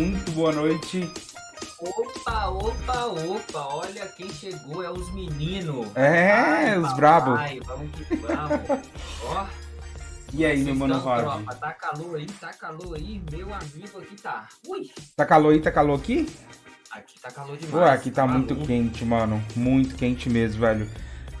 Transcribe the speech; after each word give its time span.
muito 0.00 0.30
boa 0.32 0.50
noite. 0.50 1.12
Opa, 1.78 2.48
opa, 2.48 3.04
opa, 3.06 3.66
olha 3.74 4.06
quem 4.08 4.30
chegou, 4.30 4.82
é 4.82 4.90
os 4.90 5.12
meninos. 5.12 5.94
É, 5.94 6.32
Ai, 6.32 6.78
os 6.78 6.92
brabos. 6.94 7.38
Vamos 7.66 7.90
que 7.94 8.16
vamos. 8.16 8.88
Ó. 9.24 9.46
E 10.32 10.46
aí, 10.46 10.62
meu 10.62 10.74
mano? 10.74 11.00
Tropa, 11.00 11.54
tá 11.54 11.72
calor 11.72 12.16
aí, 12.16 12.26
tá 12.26 12.52
calor 12.52 12.96
aí, 12.96 13.22
meu 13.30 13.52
amigo 13.52 13.98
aqui 13.98 14.16
tá. 14.16 14.48
Ui. 14.66 14.90
Tá 15.14 15.26
calor 15.26 15.52
aí, 15.52 15.60
tá 15.60 15.70
calor 15.70 15.98
aqui? 15.98 16.26
Aqui 16.90 17.20
tá 17.20 17.30
calor 17.30 17.56
demais. 17.58 17.72
Pô, 17.72 17.84
aqui 17.84 18.10
tá, 18.10 18.26
tá 18.26 18.28
muito 18.28 18.56
quente, 18.56 19.04
mano. 19.04 19.42
Muito 19.54 19.96
quente 19.96 20.30
mesmo, 20.30 20.60
velho. 20.60 20.90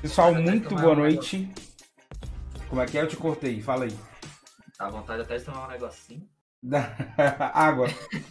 Pessoal, 0.02 0.34
muito 0.34 0.74
boa 0.74 0.94
noite. 0.94 1.50
Como 2.68 2.80
é 2.80 2.86
que 2.86 2.98
é? 2.98 3.02
Eu 3.02 3.08
te 3.08 3.16
cortei, 3.16 3.62
fala 3.62 3.84
aí. 3.84 3.96
Tá 4.76 4.86
à 4.86 4.90
vontade 4.90 5.22
até 5.22 5.38
de 5.38 5.44
tomar 5.44 5.66
um 5.66 5.70
negocinho. 5.70 6.28
água. 7.54 7.88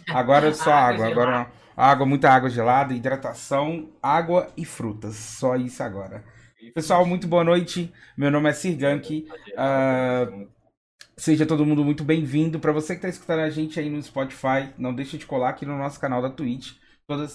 Agora 0.08 0.48
é 0.48 0.52
só 0.52 0.72
água. 0.72 1.06
água 1.06 1.24
agora 1.24 1.52
água, 1.76 2.06
muita 2.06 2.30
água 2.30 2.50
gelada, 2.50 2.94
hidratação, 2.94 3.88
água 4.02 4.48
e 4.56 4.64
frutas. 4.64 5.16
Só 5.16 5.56
isso 5.56 5.82
agora. 5.82 6.24
Pessoal, 6.74 7.06
muito 7.06 7.26
boa 7.26 7.42
noite. 7.42 7.92
Meu 8.16 8.30
nome 8.30 8.50
é 8.50 8.52
Sirgank. 8.52 9.26
Uh, 9.52 10.46
seja 11.16 11.46
todo 11.46 11.64
mundo 11.64 11.84
muito 11.84 12.04
bem-vindo. 12.04 12.60
Para 12.60 12.72
você 12.72 12.94
que 12.94 12.98
está 12.98 13.08
escutando 13.08 13.40
a 13.40 13.50
gente 13.50 13.80
aí 13.80 13.88
no 13.88 14.02
Spotify, 14.02 14.68
não 14.76 14.94
deixe 14.94 15.16
de 15.16 15.26
colar 15.26 15.50
aqui 15.50 15.64
no 15.64 15.76
nosso 15.78 15.98
canal 15.98 16.20
da 16.20 16.30
Twitch. 16.30 16.74
Toda, 17.06 17.26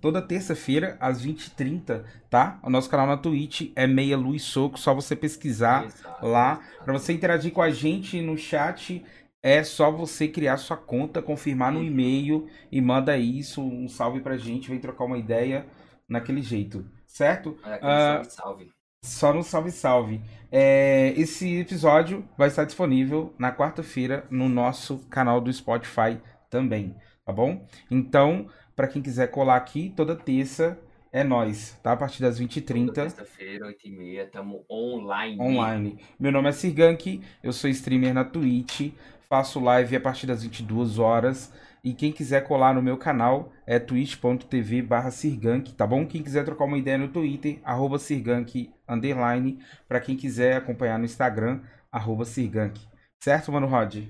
toda 0.00 0.22
terça-feira, 0.22 0.96
às 1.00 1.24
20h30, 1.24 2.04
tá? 2.30 2.60
O 2.62 2.70
nosso 2.70 2.88
canal 2.88 3.06
na 3.06 3.16
Twitch 3.16 3.72
é 3.74 3.84
Meia 3.84 4.16
Luz 4.16 4.42
Soco, 4.42 4.78
só 4.78 4.94
você 4.94 5.16
pesquisar 5.16 5.86
Exato. 5.86 6.24
lá. 6.24 6.60
Para 6.84 6.92
você 6.92 7.12
interagir 7.12 7.52
com 7.52 7.60
a 7.60 7.70
gente 7.70 8.20
no 8.20 8.38
chat, 8.38 9.04
é 9.44 9.62
só 9.62 9.90
você 9.90 10.26
criar 10.26 10.56
sua 10.56 10.74
conta, 10.74 11.20
confirmar 11.20 11.70
no 11.70 11.84
e-mail 11.84 12.48
e 12.72 12.80
manda 12.80 13.14
isso, 13.18 13.60
um 13.60 13.86
salve 13.86 14.20
pra 14.20 14.38
gente, 14.38 14.70
vem 14.70 14.80
trocar 14.80 15.04
uma 15.04 15.18
ideia 15.18 15.66
naquele 16.08 16.40
jeito, 16.40 16.90
certo? 17.06 17.54
É, 17.62 17.76
uh, 17.76 18.24
salve, 18.24 18.30
salve. 18.30 18.70
Só 19.04 19.34
no 19.34 19.42
salve 19.42 19.70
salve. 19.70 20.22
É, 20.50 21.12
esse 21.14 21.58
episódio 21.60 22.26
vai 22.38 22.48
estar 22.48 22.64
disponível 22.64 23.34
na 23.38 23.54
quarta-feira 23.54 24.26
no 24.30 24.48
nosso 24.48 25.00
canal 25.10 25.42
do 25.42 25.52
Spotify 25.52 26.18
também, 26.48 26.96
tá 27.22 27.30
bom? 27.30 27.66
Então, 27.90 28.48
para 28.74 28.88
quem 28.88 29.02
quiser 29.02 29.26
colar 29.26 29.56
aqui, 29.56 29.92
toda 29.94 30.16
terça 30.16 30.78
é 31.14 31.22
nós, 31.22 31.78
tá? 31.80 31.92
A 31.92 31.96
partir 31.96 32.20
das 32.20 32.40
20h30. 32.40 32.92
Terça-feira, 32.92 33.68
8h30, 33.68 34.24
estamos 34.24 34.62
online. 34.68 35.40
Online. 35.40 35.98
Meu 36.18 36.32
nome 36.32 36.48
é 36.48 36.52
Sirgank, 36.52 37.22
eu 37.40 37.52
sou 37.52 37.70
streamer 37.70 38.12
na 38.12 38.24
Twitch, 38.24 38.90
faço 39.34 39.58
live 39.58 39.96
a 39.96 40.00
partir 40.00 40.28
das 40.28 40.44
22 40.44 41.00
horas. 41.00 41.52
E 41.82 41.92
quem 41.92 42.12
quiser 42.12 42.46
colar 42.46 42.72
no 42.72 42.80
meu 42.80 42.96
canal 42.96 43.52
é 43.66 43.80
twitch.tv 43.80 44.80
barra 44.80 45.10
Sirgank, 45.10 45.74
tá 45.74 45.84
bom? 45.84 46.06
Quem 46.06 46.22
quiser 46.22 46.44
trocar 46.44 46.66
uma 46.66 46.78
ideia 46.78 46.96
no 46.96 47.08
Twitter, 47.08 47.60
arroba 47.64 47.98
Sirgank, 47.98 48.72
underline. 48.88 49.58
Pra 49.88 49.98
quem 49.98 50.16
quiser 50.16 50.56
acompanhar 50.56 51.00
no 51.00 51.04
Instagram, 51.04 51.62
arroba 51.90 52.24
Sirgank. 52.24 52.80
Certo, 53.20 53.50
mano 53.50 53.66
Rod? 53.66 54.04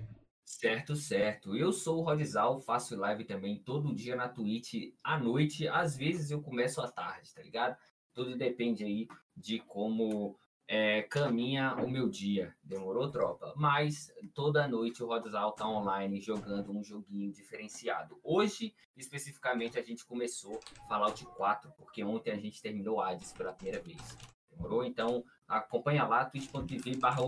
Certo, 0.45 0.95
certo. 0.95 1.57
Eu 1.57 1.73
sou 1.73 2.01
o 2.01 2.03
Rodzal, 2.03 2.61
faço 2.61 2.95
live 2.95 3.25
também 3.25 3.57
todo 3.65 3.95
dia 3.95 4.15
na 4.15 4.29
Twitch 4.29 4.93
à 5.03 5.19
noite. 5.19 5.67
Às 5.69 5.97
vezes 5.97 6.31
eu 6.31 6.43
começo 6.43 6.83
à 6.83 6.89
tarde, 6.93 7.33
tá 7.35 7.41
ligado? 7.41 7.79
Tudo 8.13 8.37
depende 8.37 8.85
aí 8.85 9.09
de 9.35 9.59
como 9.61 10.37
é, 10.67 11.03
caminha 11.03 11.75
o 11.77 11.89
meu 11.89 12.09
dia. 12.09 12.55
Demorou, 12.63 13.11
tropa? 13.11 13.53
Mas 13.57 14.13
toda 14.35 14.67
noite 14.67 15.03
o 15.03 15.07
Rodzal 15.07 15.53
tá 15.53 15.69
online 15.69 16.21
jogando 16.21 16.73
um 16.73 16.83
joguinho 16.83 17.31
diferenciado. 17.33 18.19
Hoje, 18.23 18.75
especificamente, 18.97 19.79
a 19.79 19.83
gente 19.83 20.05
começou 20.05 20.59
Fallout 20.89 21.25
4, 21.25 21.71
porque 21.77 22.03
ontem 22.03 22.31
a 22.31 22.39
gente 22.39 22.63
terminou 22.63 23.01
Hades 23.01 23.33
pela 23.33 23.53
primeira 23.53 23.83
vez. 23.83 24.17
Demorou? 24.51 24.85
Então, 24.85 25.25
acompanha 25.47 26.05
lá, 26.05 26.25
twitch.tv 26.25 26.97
barra 26.97 27.23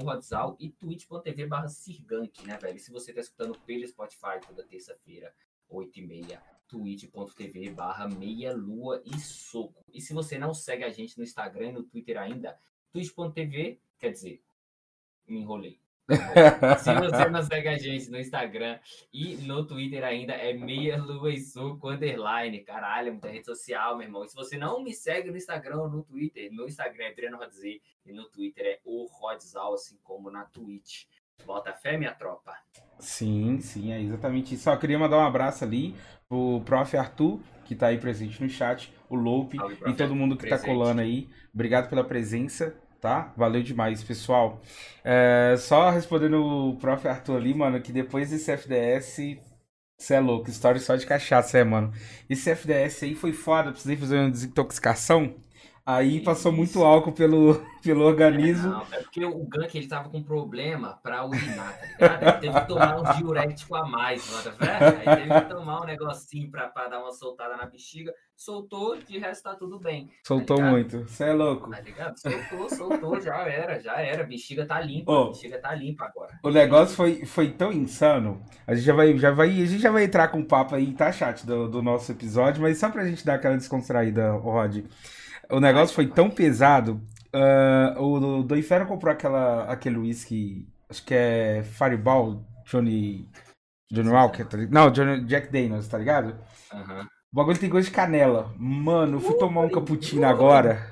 e 0.58 0.70
twitch.tv 0.70 1.46
barra 1.46 1.68
Sirgank, 1.68 2.46
né, 2.46 2.56
velho? 2.56 2.76
E 2.76 2.80
se 2.80 2.90
você 2.90 3.12
tá 3.12 3.20
escutando 3.20 3.58
pelo 3.66 3.86
Spotify 3.86 4.40
toda 4.46 4.64
terça-feira, 4.64 5.34
8h30, 5.70 6.40
twitch.tv 6.68 7.70
barra 7.70 8.08
meia 8.08 8.54
lua 8.54 9.02
e 9.04 9.18
soco. 9.18 9.84
E 9.92 10.00
se 10.00 10.14
você 10.14 10.38
não 10.38 10.54
segue 10.54 10.84
a 10.84 10.90
gente 10.90 11.18
no 11.18 11.24
Instagram 11.24 11.68
e 11.68 11.72
no 11.72 11.82
Twitter 11.82 12.16
ainda, 12.18 12.56
twitch.tv, 12.96 13.78
quer 13.98 14.10
dizer, 14.10 14.42
me 15.28 15.40
enrolei. 15.40 15.78
Se 16.78 16.94
você 16.94 17.28
não 17.28 17.42
segue 17.42 17.68
a 17.68 17.76
gente 17.76 18.08
no 18.10 18.18
Instagram 18.18 18.78
e 19.12 19.36
no 19.38 19.66
Twitter 19.66 20.04
ainda, 20.04 20.32
é 20.32 20.52
meia 20.52 20.96
lua 20.96 21.32
e 21.32 21.40
suco 21.40 21.90
underline. 21.90 22.60
Caralho, 22.60 23.08
é 23.08 23.10
muita 23.10 23.28
rede 23.28 23.44
social, 23.44 23.96
meu 23.96 24.06
irmão. 24.06 24.24
E 24.24 24.28
se 24.28 24.36
você 24.36 24.56
não 24.56 24.82
me 24.82 24.94
segue 24.94 25.30
no 25.30 25.36
Instagram 25.36 25.80
ou 25.80 25.90
no 25.90 26.04
Twitter, 26.04 26.50
meu 26.52 26.66
Instagram 26.66 27.06
é 27.06 27.14
Breno 27.14 27.36
Rodzê 27.36 27.82
e 28.06 28.12
no 28.12 28.24
Twitter 28.30 28.64
é 28.64 28.80
o 28.84 29.06
Rodzal, 29.06 29.74
assim 29.74 29.98
como 30.04 30.30
na 30.30 30.44
Twitch. 30.44 31.06
Bota 31.44 31.72
fé, 31.74 31.98
minha 31.98 32.14
tropa. 32.14 32.56
Sim, 33.00 33.60
sim, 33.60 33.92
é 33.92 34.00
exatamente 34.00 34.54
isso. 34.54 34.64
Só 34.64 34.76
queria 34.76 34.98
mandar 34.98 35.18
um 35.18 35.26
abraço 35.26 35.64
ali 35.64 35.94
pro 36.28 36.62
prof. 36.64 36.96
Arthur, 36.96 37.40
que 37.64 37.74
tá 37.74 37.88
aí 37.88 37.98
presente 37.98 38.40
no 38.40 38.48
chat, 38.48 38.92
o 39.10 39.16
Loupe 39.16 39.58
e 39.86 39.92
todo 39.92 40.14
mundo 40.14 40.36
que 40.36 40.44
tá 40.44 40.56
presente. 40.56 40.66
tá 40.66 40.72
colando 40.72 41.00
aí. 41.00 41.28
Obrigado 41.52 41.90
pela 41.90 42.04
presença 42.04 42.74
tá? 43.00 43.32
Valeu 43.36 43.62
demais, 43.62 44.02
pessoal. 44.02 44.60
É, 45.04 45.54
só 45.58 45.90
respondendo 45.90 46.44
o 46.44 46.76
prof. 46.76 47.06
Arthur 47.06 47.36
ali, 47.36 47.54
mano, 47.54 47.80
que 47.80 47.92
depois 47.92 48.30
desse 48.30 48.50
FDS, 48.50 49.38
você 49.98 50.14
é 50.14 50.20
louco, 50.20 50.50
história 50.50 50.80
só 50.80 50.96
de 50.96 51.06
cachaça, 51.06 51.58
é, 51.58 51.64
mano. 51.64 51.92
Esse 52.28 52.50
FDS 52.50 53.02
aí 53.04 53.14
foi 53.14 53.32
foda, 53.32 53.70
precisei 53.70 53.96
fazer 53.96 54.18
uma 54.18 54.30
desintoxicação. 54.30 55.34
Aí 55.86 56.20
passou 56.20 56.50
muito 56.50 56.82
álcool 56.82 57.12
pelo, 57.12 57.64
pelo 57.80 58.04
organismo. 58.04 58.66
É, 58.66 58.70
não, 58.72 58.86
é 58.90 59.02
porque 59.02 59.24
o 59.24 59.44
Gank 59.44 59.72
ele 59.78 59.86
tava 59.86 60.08
com 60.08 60.20
problema 60.20 60.98
pra 61.00 61.24
urinar, 61.24 61.78
tá 61.78 61.86
ligado? 61.86 62.22
Ele 62.22 62.32
teve 62.32 62.60
que 62.60 62.66
tomar 62.66 62.98
um 62.98 63.16
diurético 63.16 63.76
a 63.76 63.86
mais, 63.86 64.28
mano, 64.28 64.56
tá 64.56 64.78
Aí 65.06 65.16
teve 65.16 65.40
que 65.40 65.48
tomar 65.48 65.82
um 65.82 65.84
negocinho 65.84 66.50
pra, 66.50 66.66
pra 66.66 66.88
dar 66.88 66.98
uma 66.98 67.12
soltada 67.12 67.56
na 67.56 67.66
bexiga. 67.66 68.12
Soltou, 68.36 68.98
de 68.98 69.16
resto 69.18 69.44
tá 69.44 69.54
tudo 69.54 69.78
bem. 69.78 70.08
Tá 70.08 70.12
Soltou 70.24 70.56
tá 70.56 70.64
muito. 70.64 71.04
Você 71.04 71.22
é 71.22 71.32
louco. 71.32 71.70
Tá 71.70 71.80
ligado? 71.80 72.18
Soltou, 72.18 72.68
soltou, 72.68 73.20
já 73.20 73.36
era, 73.48 73.80
já 73.80 74.00
era. 74.00 74.24
Bexiga 74.24 74.66
tá 74.66 74.80
limpa, 74.80 75.12
oh, 75.12 75.28
bexiga 75.28 75.58
tá 75.58 75.72
limpa 75.72 76.06
agora. 76.06 76.36
O 76.42 76.50
negócio 76.50 76.96
foi, 76.96 77.24
foi 77.24 77.52
tão 77.52 77.72
insano. 77.72 78.44
A 78.66 78.74
gente 78.74 78.84
já 78.84 78.92
vai, 78.92 79.16
já 79.16 79.30
vai, 79.30 79.50
a 79.50 79.66
gente 79.66 79.78
já 79.78 79.92
vai 79.92 80.02
entrar 80.02 80.28
com 80.28 80.40
o 80.40 80.44
papo 80.44 80.74
aí, 80.74 80.92
tá, 80.92 81.12
chat, 81.12 81.46
do, 81.46 81.68
do 81.68 81.80
nosso 81.80 82.10
episódio, 82.10 82.60
mas 82.60 82.76
só 82.76 82.90
pra 82.90 83.06
gente 83.06 83.24
dar 83.24 83.34
aquela 83.34 83.56
descontraída, 83.56 84.32
Rod. 84.32 84.84
O 85.50 85.60
negócio 85.60 85.94
foi 85.94 86.06
tão 86.06 86.30
pesado. 86.30 87.00
Uh, 87.34 88.02
o 88.02 88.42
do 88.42 88.56
Inferno 88.56 88.86
comprou 88.86 89.12
aquela, 89.12 89.64
aquele 89.64 89.98
whisky, 89.98 90.66
acho 90.88 91.04
que 91.04 91.14
é 91.14 91.62
Fireball, 91.62 92.44
Johnny. 92.64 93.28
Johnny 93.90 94.08
Walker, 94.08 94.44
tá 94.44 94.56
ligado? 94.56 94.72
Não, 94.72 94.90
Johnny, 94.90 95.24
Jack 95.24 95.52
Daniels, 95.52 95.86
tá 95.86 95.98
ligado? 95.98 96.36
Uhum. 96.72 97.06
O 97.32 97.36
bagulho 97.36 97.58
tem 97.58 97.68
gosto 97.68 97.86
de 97.86 97.94
canela. 97.94 98.52
Mano, 98.56 99.18
eu 99.18 99.20
fui 99.20 99.36
tomar 99.36 99.60
um 99.60 99.68
cappuccino 99.68 100.26
agora. 100.26 100.90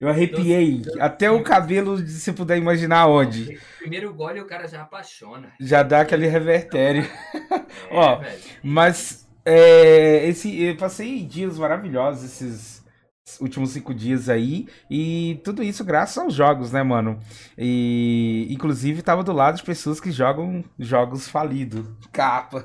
Eu 0.00 0.08
arrepiei. 0.08 0.82
Até 0.98 1.30
o 1.30 1.42
cabelo, 1.42 1.98
se 1.98 2.32
puder 2.32 2.56
imaginar 2.56 3.06
onde. 3.06 3.58
Primeiro 3.78 4.14
gole 4.14 4.40
o 4.40 4.46
cara 4.46 4.66
já 4.66 4.82
apaixona. 4.82 5.52
Já 5.60 5.82
dá 5.82 6.00
aquele 6.00 6.26
revertério. 6.26 7.06
É, 7.88 7.96
Ó, 7.96 8.16
velho. 8.16 8.38
mas 8.62 9.26
é, 9.44 10.26
esse, 10.26 10.62
eu 10.62 10.76
passei 10.76 11.24
dias 11.24 11.58
maravilhosos 11.58 12.24
esses 12.24 12.79
últimos 13.38 13.70
cinco 13.70 13.92
dias 13.92 14.28
aí. 14.28 14.66
E 14.90 15.40
tudo 15.44 15.62
isso 15.62 15.84
graças 15.84 16.16
aos 16.16 16.32
jogos, 16.32 16.72
né, 16.72 16.82
mano? 16.82 17.20
E 17.58 18.46
inclusive 18.50 19.02
tava 19.02 19.22
do 19.22 19.32
lado 19.32 19.56
de 19.56 19.62
pessoas 19.62 20.00
que 20.00 20.10
jogam 20.10 20.64
jogos 20.78 21.28
falidos. 21.28 21.86
Capa. 22.12 22.64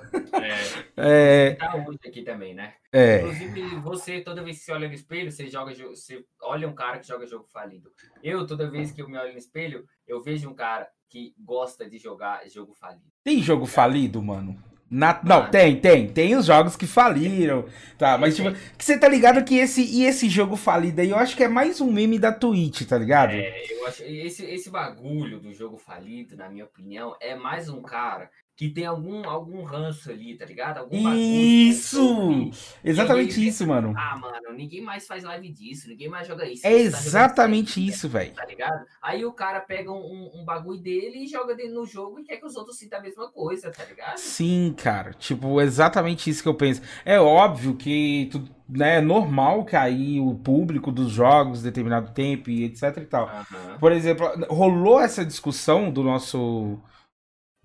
É. 0.95 0.95
é... 1.51 1.55
Tá 1.55 1.73
aqui 2.07 2.23
também, 2.23 2.53
né? 2.53 2.73
É. 2.91 3.19
Inclusive, 3.19 3.75
você, 3.81 4.21
toda 4.21 4.41
vez 4.41 4.59
que 4.59 4.63
você 4.63 4.71
olha 4.71 4.87
no 4.87 4.93
espelho, 4.93 5.29
você 5.29 5.47
joga 5.47 5.73
você 5.73 6.23
olha 6.41 6.65
um 6.65 6.73
cara 6.73 6.99
que 6.99 7.07
joga 7.07 7.27
jogo 7.27 7.45
falido. 7.51 7.91
Eu, 8.23 8.47
toda 8.47 8.71
vez 8.71 8.91
que 8.91 9.01
eu 9.01 9.09
me 9.09 9.17
olho 9.17 9.33
no 9.33 9.37
espelho, 9.37 9.85
eu 10.07 10.21
vejo 10.21 10.49
um 10.49 10.53
cara 10.53 10.87
que 11.09 11.35
gosta 11.37 11.89
de 11.89 11.97
jogar 11.97 12.47
jogo 12.49 12.73
falido. 12.73 13.05
Tem 13.23 13.41
jogo 13.41 13.65
falido, 13.65 14.21
mano? 14.21 14.57
Na... 14.89 15.19
Não, 15.23 15.41
ah. 15.41 15.47
tem, 15.47 15.79
tem. 15.79 16.07
Tem 16.07 16.35
os 16.35 16.45
jogos 16.45 16.75
que 16.75 16.85
faliram. 16.85 17.65
Tá, 17.97 18.17
mas 18.17 18.35
tipo, 18.35 18.51
que 18.77 18.85
você 18.85 18.97
tá 18.97 19.07
ligado 19.07 19.43
que 19.43 19.55
esse 19.55 19.81
e 19.81 20.05
esse 20.05 20.29
jogo 20.29 20.55
falido 20.55 21.01
aí, 21.01 21.09
eu 21.09 21.17
acho 21.17 21.35
que 21.35 21.43
é 21.43 21.47
mais 21.47 21.81
um 21.81 21.91
meme 21.91 22.19
da 22.19 22.31
Twitch, 22.31 22.83
tá 22.83 22.97
ligado? 22.97 23.31
É, 23.31 23.73
eu 23.73 23.87
acho 23.87 24.03
esse, 24.03 24.43
esse 24.45 24.69
bagulho 24.69 25.39
do 25.39 25.53
jogo 25.53 25.77
falido, 25.77 26.35
na 26.35 26.49
minha 26.49 26.65
opinião, 26.65 27.15
é 27.19 27.35
mais 27.35 27.69
um 27.69 27.81
cara 27.81 28.29
que 28.55 28.69
tem 28.69 28.85
algum, 28.85 29.27
algum 29.27 29.63
ranço 29.63 30.09
ali, 30.09 30.37
tá 30.37 30.45
ligado? 30.45 30.77
Algum 30.77 31.13
isso! 31.13 32.49
Exatamente 32.81 33.37
aí, 33.37 33.47
isso, 33.47 33.67
mano. 33.67 33.93
Ah, 33.97 34.17
mano, 34.17 34.53
ninguém 34.55 34.81
mais 34.81 35.05
faz 35.05 35.25
live 35.25 35.51
disso, 35.51 35.89
ninguém 35.89 36.07
mais 36.07 36.25
joga 36.25 36.47
isso. 36.47 36.65
É 36.65 36.69
tá 36.69 36.77
exatamente 36.77 37.85
isso, 37.85 38.07
velho. 38.07 38.33
Tá 38.33 38.45
ligado? 38.45 38.85
Aí 39.01 39.25
o 39.25 39.33
cara 39.33 39.59
pega 39.59 39.91
um, 39.91 40.31
um, 40.33 40.45
bagulho 40.45 40.79
dele 40.79 41.25
e 41.25 41.27
joga 41.27 41.53
dele 41.53 41.73
no 41.73 41.85
jogo 41.85 42.17
e 42.19 42.23
quer 42.23 42.37
que 42.37 42.45
os 42.45 42.55
outros 42.55 42.77
sintam 42.77 42.99
a 42.99 43.01
mesma 43.01 43.29
coisa, 43.29 43.69
tá 43.71 43.83
ligado? 43.83 44.17
Sim, 44.17 44.73
cara. 44.77 45.11
Tipo, 45.13 45.59
exatamente 45.59 46.29
isso 46.29 46.41
que 46.41 46.47
eu 46.47 46.55
penso. 46.55 46.81
É 47.03 47.19
óbvio 47.19 47.75
que 47.75 48.29
tu, 48.31 48.41
né, 48.69 48.99
é 48.99 49.01
normal 49.01 49.65
cair 49.65 50.21
o 50.21 50.33
público 50.33 50.93
dos 50.93 51.11
jogos 51.11 51.61
determinado 51.61 52.13
tempo 52.13 52.49
e 52.49 52.63
etc 52.63 52.97
e 52.97 53.05
tal. 53.05 53.25
Uhum. 53.25 53.77
Por 53.79 53.91
exemplo, 53.91 54.31
rolou 54.49 55.01
essa 55.01 55.25
discussão 55.25 55.91
do 55.91 56.01
nosso 56.01 56.79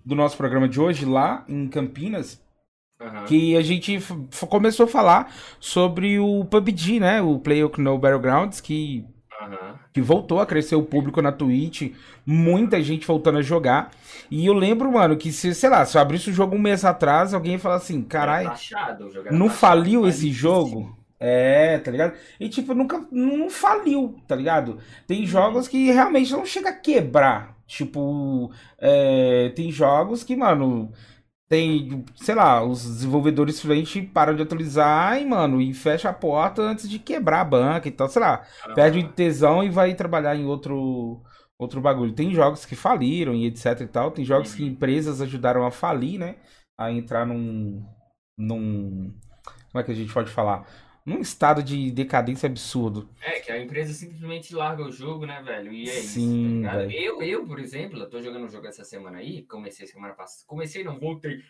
do 0.05 0.15
nosso 0.15 0.37
programa 0.37 0.67
de 0.67 0.79
hoje 0.79 1.05
lá 1.05 1.43
em 1.47 1.67
Campinas. 1.67 2.41
Uhum. 2.99 3.25
Que 3.25 3.57
a 3.57 3.61
gente 3.61 3.99
começou 4.47 4.85
a 4.85 4.89
falar 4.89 5.33
sobre 5.59 6.19
o 6.19 6.45
PUBG, 6.45 6.99
né? 6.99 7.21
O 7.21 7.39
PlayerUnknown 7.39 7.97
Battlegrounds, 7.97 8.61
que, 8.61 9.03
uhum. 9.41 9.73
que 9.91 10.01
voltou 10.01 10.39
a 10.39 10.45
crescer 10.45 10.75
o 10.75 10.83
público 10.83 11.19
na 11.19 11.31
Twitch. 11.31 11.93
Muita 12.23 12.81
gente 12.81 13.07
voltando 13.07 13.39
a 13.39 13.41
jogar. 13.41 13.89
E 14.29 14.45
eu 14.45 14.53
lembro, 14.53 14.91
mano, 14.91 15.17
que 15.17 15.31
se, 15.31 15.55
sei 15.55 15.69
lá, 15.69 15.83
se 15.83 15.97
eu 15.97 16.01
abrisse 16.01 16.29
o 16.29 16.33
jogo 16.33 16.55
um 16.55 16.59
mês 16.59 16.85
atrás, 16.85 17.33
alguém 17.33 17.53
ia 17.53 17.59
falar 17.59 17.75
assim, 17.75 18.03
caralho, 18.03 18.51
não 19.31 19.49
faliu 19.49 20.07
esse 20.07 20.31
jogo? 20.31 20.95
É, 21.23 21.77
tá 21.77 21.91
ligado? 21.91 22.13
E 22.39 22.49
tipo, 22.49 22.73
nunca 22.73 23.05
não 23.11 23.47
faliu, 23.47 24.15
tá 24.27 24.35
ligado? 24.35 24.79
Tem 25.05 25.21
uhum. 25.21 25.27
jogos 25.27 25.67
que 25.67 25.91
realmente 25.91 26.31
não 26.31 26.43
chega 26.45 26.69
a 26.69 26.75
quebrar, 26.75 27.50
Tipo, 27.71 28.51
é, 28.77 29.49
tem 29.55 29.71
jogos 29.71 30.25
que, 30.25 30.35
mano, 30.35 30.91
tem, 31.47 32.03
sei 32.15 32.35
lá, 32.35 32.61
os 32.61 32.83
desenvolvedores 32.83 33.61
frente 33.61 34.01
param 34.01 34.35
de 34.35 34.41
atualizar 34.41 35.21
e, 35.21 35.25
mano, 35.25 35.61
e 35.61 35.73
fecha 35.73 36.09
a 36.09 36.13
porta 36.13 36.61
antes 36.61 36.89
de 36.89 36.99
quebrar 36.99 37.39
a 37.39 37.45
banca 37.45 37.87
e 37.87 37.91
tal, 37.91 38.09
sei 38.09 38.21
lá, 38.21 38.43
ah. 38.65 38.73
perde 38.73 38.99
o 38.99 39.07
tesão 39.13 39.63
e 39.63 39.69
vai 39.69 39.93
trabalhar 39.93 40.35
em 40.35 40.45
outro 40.45 41.21
outro 41.57 41.79
bagulho. 41.79 42.13
Tem 42.13 42.33
jogos 42.33 42.65
que 42.65 42.75
faliram 42.75 43.33
e 43.33 43.45
etc 43.45 43.79
e 43.81 43.87
tal, 43.87 44.11
tem 44.11 44.25
jogos 44.25 44.53
que 44.53 44.63
uhum. 44.63 44.69
empresas 44.69 45.21
ajudaram 45.21 45.65
a 45.65 45.71
falir, 45.71 46.19
né? 46.19 46.35
A 46.77 46.91
entrar 46.91 47.25
num 47.25 47.85
num 48.37 49.13
como 49.71 49.81
é 49.81 49.83
que 49.83 49.91
a 49.91 49.95
gente 49.95 50.13
pode 50.13 50.29
falar? 50.29 50.67
Num 51.05 51.19
estado 51.19 51.63
de 51.63 51.91
decadência 51.91 52.47
absurdo. 52.47 53.09
É, 53.21 53.39
que 53.39 53.51
a 53.51 53.61
empresa 53.61 53.93
simplesmente 53.93 54.53
larga 54.53 54.83
o 54.83 54.91
jogo, 54.91 55.25
né, 55.25 55.41
velho? 55.41 55.73
E 55.73 55.89
é 55.89 55.93
Sim, 55.93 56.61
isso. 56.61 56.69
Tá 56.69 56.85
eu, 56.85 57.21
eu, 57.21 57.45
por 57.45 57.59
exemplo, 57.59 58.05
tô 58.09 58.21
jogando 58.21 58.45
um 58.45 58.49
jogo 58.49 58.67
essa 58.67 58.83
semana 58.83 59.17
aí, 59.17 59.43
comecei 59.43 59.87
semana 59.87 60.13
passada. 60.13 60.45
Comecei, 60.47 60.83
não, 60.83 60.99
voltei. 60.99 61.41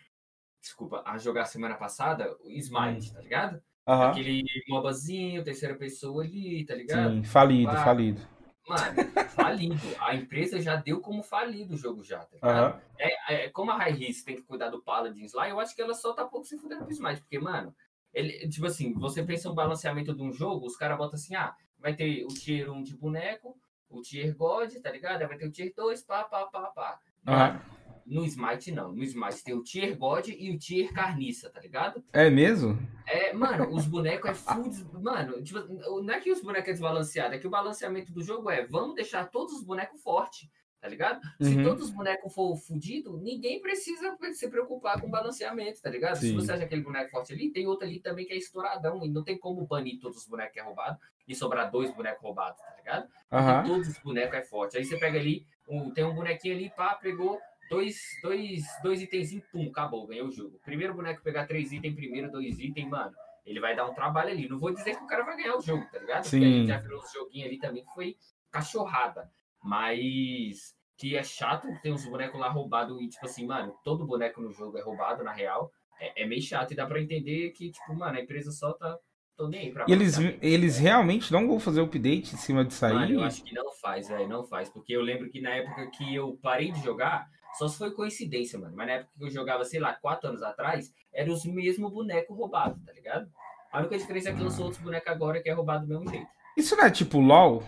Desculpa, 0.62 1.04
a 1.06 1.18
jogar 1.18 1.46
semana 1.46 1.76
passada, 1.76 2.36
o 2.44 2.50
Smite, 2.52 3.10
hum. 3.10 3.14
tá 3.14 3.22
ligado? 3.22 3.62
Uhum. 3.88 4.02
Aquele 4.04 4.44
mobazinho, 4.70 5.44
terceira 5.44 5.76
pessoa 5.76 6.24
ali, 6.24 6.64
tá 6.66 6.76
ligado? 6.76 7.16
Sim, 7.16 7.24
falido, 7.24 7.72
ah, 7.72 7.84
falido. 7.84 8.22
Mano, 8.68 9.12
falido. 9.36 9.82
A 10.00 10.16
empresa 10.16 10.62
já 10.62 10.76
deu 10.76 11.02
como 11.02 11.24
falido 11.24 11.74
o 11.74 11.78
jogo 11.78 12.04
já, 12.04 12.20
tá 12.20 12.36
ligado? 12.36 12.76
Uhum. 12.76 12.82
É, 13.00 13.34
é, 13.34 13.50
como 13.50 13.72
a 13.72 13.78
High 13.78 13.94
Risk 13.94 14.26
tem 14.26 14.36
que 14.36 14.44
cuidar 14.44 14.70
do 14.70 14.82
Paladins 14.82 15.34
lá, 15.34 15.50
eu 15.50 15.60
acho 15.60 15.76
que 15.76 15.82
ela 15.82 15.96
só 15.96 16.14
tá 16.14 16.24
pouco 16.24 16.46
se 16.46 16.58
fudendo 16.58 16.86
pro 16.86 16.94
Smite, 16.94 17.22
porque, 17.22 17.40
mano, 17.40 17.76
ele, 18.14 18.48
tipo 18.50 18.66
assim, 18.66 18.94
você 18.94 19.24
pensa 19.24 19.50
um 19.50 19.56
balanceamento 19.56 20.14
de 20.14 20.22
um 20.22 20.32
jogo, 20.32 20.66
os 20.66 20.76
caras 20.76 20.98
botam 20.98 21.16
assim, 21.16 21.36
ah, 21.36 21.56
vai 21.80 21.96
ter 21.96 22.24
o 22.26 22.28
tier 22.28 22.72
1 22.72 22.84
de 22.84 22.96
boneco, 22.96 23.58
o 23.90 24.02
tier 24.02 24.36
God, 24.36 24.74
tá 24.76 24.92
ligado? 24.92 25.28
Vai 25.28 25.38
ter 25.38 25.48
o 25.48 25.52
tier 25.52 25.74
2, 25.76 26.04
pá, 26.04 26.24
pá, 26.24 26.46
pá, 26.46 26.64
pá. 26.68 27.00
Uhum. 27.28 27.82
No 28.06 28.26
Smite, 28.26 28.72
não. 28.72 28.92
No 28.92 29.04
Smite 29.04 29.44
tem 29.44 29.54
o 29.54 29.64
tier 29.64 29.98
God 29.98 30.28
e 30.28 30.52
o 30.52 30.58
tier 30.58 30.92
carniça, 30.92 31.50
tá 31.50 31.62
ligado? 31.62 32.04
É 32.12 32.30
mesmo? 32.30 32.78
É, 33.08 33.32
mano, 33.32 33.74
os 33.74 33.86
bonecos 33.86 34.32
é 34.32 34.34
full. 34.34 34.64
Des... 34.64 34.84
Mano, 34.92 35.42
tipo, 35.44 35.60
não 36.02 36.14
é 36.14 36.20
que 36.20 36.32
os 36.32 36.42
bonecos 36.42 36.70
é 36.70 36.72
desbalanceado, 36.74 37.36
é 37.36 37.40
que 37.40 37.48
o 37.48 37.52
balanceamento 37.52 38.12
do 38.12 38.24
jogo 38.24 38.50
é 38.50 38.66
vamos 38.66 38.96
deixar 38.96 39.30
todos 39.30 39.54
os 39.54 39.64
bonecos 39.64 40.02
fortes 40.02 40.50
tá 40.82 40.88
ligado? 40.88 41.22
Uhum. 41.40 41.46
Se 41.46 41.64
todos 41.64 41.86
os 41.86 41.92
bonecos 41.92 42.34
for 42.34 42.58
fudido, 42.58 43.16
ninguém 43.18 43.62
precisa 43.62 44.18
se 44.34 44.50
preocupar 44.50 45.00
com 45.00 45.10
balanceamento, 45.10 45.80
tá 45.80 45.90
ligado? 45.92 46.16
Sim. 46.16 46.30
Se 46.30 46.34
você 46.34 46.54
acha 46.54 46.64
aquele 46.64 46.82
boneco 46.82 47.12
forte 47.12 47.32
ali, 47.32 47.52
tem 47.52 47.68
outro 47.68 47.86
ali 47.86 48.00
também 48.00 48.26
que 48.26 48.34
é 48.34 48.38
estouradão, 48.38 49.06
e 49.06 49.10
não 49.10 49.24
tem 49.24 49.38
como 49.38 49.66
banir 49.68 50.00
todos 50.00 50.18
os 50.18 50.28
bonecos 50.28 50.54
que 50.54 50.60
é 50.60 50.64
roubado 50.64 51.00
e 51.28 51.36
sobrar 51.36 51.70
dois 51.70 51.94
bonecos 51.94 52.24
roubados, 52.24 52.60
tá 52.60 52.76
ligado? 52.76 53.08
Uhum. 53.32 53.74
Todos 53.74 53.88
os 53.90 54.00
bonecos 54.00 54.36
é 54.36 54.42
forte. 54.42 54.78
Aí 54.78 54.84
você 54.84 54.98
pega 54.98 55.20
ali, 55.20 55.46
um, 55.70 55.92
tem 55.92 56.04
um 56.04 56.16
bonequinho 56.16 56.56
ali, 56.56 56.72
pá, 56.76 56.96
pegou 56.96 57.40
dois, 57.70 58.02
dois, 58.24 58.64
dois 58.82 59.02
itens, 59.04 59.40
pum, 59.52 59.70
acabou, 59.70 60.08
ganhou 60.08 60.28
o 60.28 60.32
jogo. 60.32 60.60
Primeiro 60.66 60.96
boneco 60.96 61.22
pegar 61.22 61.46
três 61.46 61.72
itens, 61.72 61.94
primeiro 61.94 62.32
dois 62.32 62.60
itens, 62.60 62.90
mano, 62.90 63.16
ele 63.46 63.60
vai 63.60 63.76
dar 63.76 63.86
um 63.86 63.94
trabalho 63.94 64.32
ali. 64.32 64.50
Não 64.50 64.58
vou 64.58 64.74
dizer 64.74 64.98
que 64.98 65.04
o 65.04 65.08
cara 65.08 65.24
vai 65.24 65.38
ganhar 65.38 65.56
o 65.56 65.62
jogo, 65.62 65.86
tá 65.92 66.00
ligado? 66.00 66.24
Sim. 66.24 66.40
Porque 66.40 66.46
a 66.46 66.58
gente 66.58 66.68
já 66.68 66.78
virou 66.80 67.02
uns 67.02 67.14
joguinhos 67.14 67.48
ali 67.48 67.60
também 67.60 67.86
que 67.86 67.94
foi 67.94 68.18
cachorrada. 68.50 69.32
Mas 69.64 70.74
que 70.98 71.16
é 71.16 71.24
chato, 71.24 71.68
tem 71.82 71.92
uns 71.92 72.06
bonecos 72.06 72.40
lá 72.40 72.50
roubados 72.50 73.02
e, 73.02 73.08
tipo 73.08 73.26
assim, 73.26 73.46
mano, 73.46 73.74
todo 73.84 74.06
boneco 74.06 74.40
no 74.40 74.52
jogo 74.52 74.78
é 74.78 74.82
roubado, 74.82 75.24
na 75.24 75.34
real. 75.34 75.72
É, 76.00 76.24
é 76.24 76.28
meio 76.28 76.42
chato 76.42 76.72
e 76.72 76.76
dá 76.76 76.86
pra 76.86 77.02
entender 77.02 77.50
que, 77.52 77.72
tipo, 77.72 77.96
mano, 77.96 78.18
a 78.18 78.22
empresa 78.22 78.52
só 78.52 78.74
tá. 78.74 78.98
Tô 79.36 79.48
nem 79.48 79.62
aí 79.62 79.72
pra 79.72 79.86
e 79.88 79.94
eles, 79.94 80.20
eles 80.42 80.78
realmente 80.78 81.32
não 81.32 81.48
vão 81.48 81.60
fazer 81.60 81.82
update 81.82 82.36
em 82.36 82.38
cima 82.38 82.64
de 82.64 82.74
sair? 82.74 82.94
Mano, 82.94 83.14
eu 83.14 83.24
acho 83.24 83.44
que 83.44 83.56
não 83.56 83.72
faz, 83.82 84.10
velho, 84.10 84.28
não 84.28 84.44
faz. 84.44 84.70
Porque 84.70 84.94
eu 84.94 85.02
lembro 85.02 85.30
que 85.30 85.42
na 85.42 85.50
época 85.56 85.90
que 85.90 86.14
eu 86.14 86.38
parei 86.42 86.72
de 86.72 86.84
jogar, 86.84 87.28
só 87.58 87.68
se 87.68 87.78
foi 87.78 87.92
coincidência, 87.92 88.60
mano. 88.60 88.76
Mas 88.76 88.88
na 88.88 88.94
época 88.94 89.12
que 89.18 89.24
eu 89.24 89.30
jogava, 89.32 89.64
sei 89.64 89.80
lá, 89.80 89.94
quatro 89.94 90.30
anos 90.30 90.44
atrás, 90.44 90.94
eram 91.12 91.34
os 91.34 91.46
mesmos 91.46 91.92
bonecos 91.92 92.38
roubados, 92.38 92.80
tá 92.86 92.94
ligado? 92.94 93.28
A 93.72 93.80
única 93.80 93.98
diferença 93.98 94.30
é 94.30 94.34
que 94.34 94.44
lançou 94.44 94.66
outros 94.66 94.84
bonecos 94.84 95.12
agora 95.12 95.42
que 95.42 95.50
é 95.50 95.54
roubado 95.54 95.88
do 95.88 95.90
mesmo 95.90 96.10
jeito. 96.10 96.28
Isso 96.56 96.76
não 96.76 96.84
é 96.84 96.92
tipo 96.92 97.20
LOL? 97.20 97.64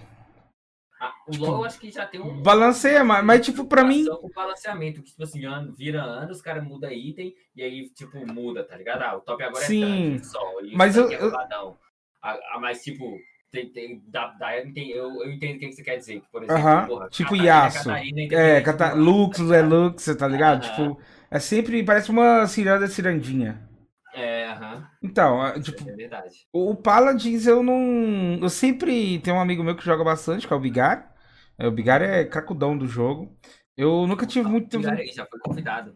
Ah, 1.04 1.14
o 1.28 1.32
tipo, 1.32 1.46
LoL 1.46 1.66
acho 1.66 1.78
que 1.80 1.92
já 1.92 2.06
tem 2.06 2.22
um. 2.22 2.42
Balanceia, 2.42 3.04
mas, 3.04 3.26
mas 3.26 3.46
tipo, 3.46 3.66
pra 3.66 3.84
mim. 3.84 4.06
Com 4.06 4.30
balanceamento, 4.30 5.02
que, 5.02 5.10
tipo 5.10 5.22
assim, 5.22 5.44
ano, 5.44 5.74
vira 5.74 6.02
ano, 6.02 6.32
os 6.32 6.42
caras 6.42 6.64
mudam 6.64 6.90
item 6.90 7.36
e 7.54 7.62
aí, 7.62 7.90
tipo, 7.90 8.26
muda, 8.26 8.64
tá 8.64 8.78
ligado? 8.78 9.02
Ah, 9.02 9.18
o 9.18 9.20
top 9.20 9.44
agora 9.44 9.66
Sim, 9.66 9.84
é 9.84 10.12
tanque, 10.12 10.26
só. 10.26 10.40
mas 10.74 10.96
eu. 10.96 11.12
É 11.12 11.16
eu... 11.22 11.78
Ah, 12.22 12.58
mas, 12.62 12.82
tipo, 12.82 13.18
tem, 13.52 13.68
tem, 13.68 14.02
dá, 14.08 14.28
dá, 14.40 14.58
eu, 14.58 14.66
entendo, 14.66 14.92
eu, 14.92 15.24
eu 15.24 15.32
entendo 15.34 15.58
o 15.58 15.60
que 15.60 15.74
você 15.74 15.84
quer 15.84 15.98
dizer. 15.98 16.24
Por 16.32 16.42
exemplo, 16.42 16.64
uh 16.64 16.66
-huh. 16.66 16.88
porra, 16.88 17.10
tipo 17.10 17.36
Yasuo. 17.36 17.92
É, 18.32 18.62
Cata... 18.62 18.94
Lux 18.96 19.42
é 19.52 19.62
Lux, 19.62 20.06
tá 20.18 20.26
ligado? 20.26 20.64
Uh 20.64 20.68
-huh. 20.68 20.70
Tipo, 20.70 21.02
é 21.30 21.40
sempre. 21.40 21.84
Parece 21.84 22.10
uma 22.12 22.48
ciranda 22.48 22.88
cirandinha. 22.88 23.73
É, 24.14 24.46
aham. 24.48 24.76
Uh 24.76 24.80
-huh. 24.80 24.88
Então, 25.02 25.62
tipo, 25.62 25.90
é 25.90 25.94
verdade. 25.94 26.48
o 26.52 26.76
Paladins 26.76 27.46
eu 27.48 27.64
não. 27.64 28.40
Eu 28.42 28.50
sempre 28.50 29.20
tenho 29.20 29.38
um 29.38 29.42
amigo 29.42 29.64
meu 29.64 29.76
que 29.76 29.84
joga 29.84 30.04
bastante, 30.04 30.48
que 30.48 30.54
é 30.54 30.56
o 30.56 30.60
Bigar. 30.60 31.14
É, 31.58 31.68
o 31.68 31.72
Bigar 31.72 32.02
é 32.02 32.24
cracudão 32.24 32.78
do 32.78 32.88
jogo. 32.88 33.36
Eu 33.76 34.06
nunca 34.08 34.26
tive 34.26 34.48
muito 34.48 34.70
tempo. 34.70 34.84
Bigar 34.84 35.06
já 35.14 35.26
foi 35.26 35.40
convidado. 35.40 35.96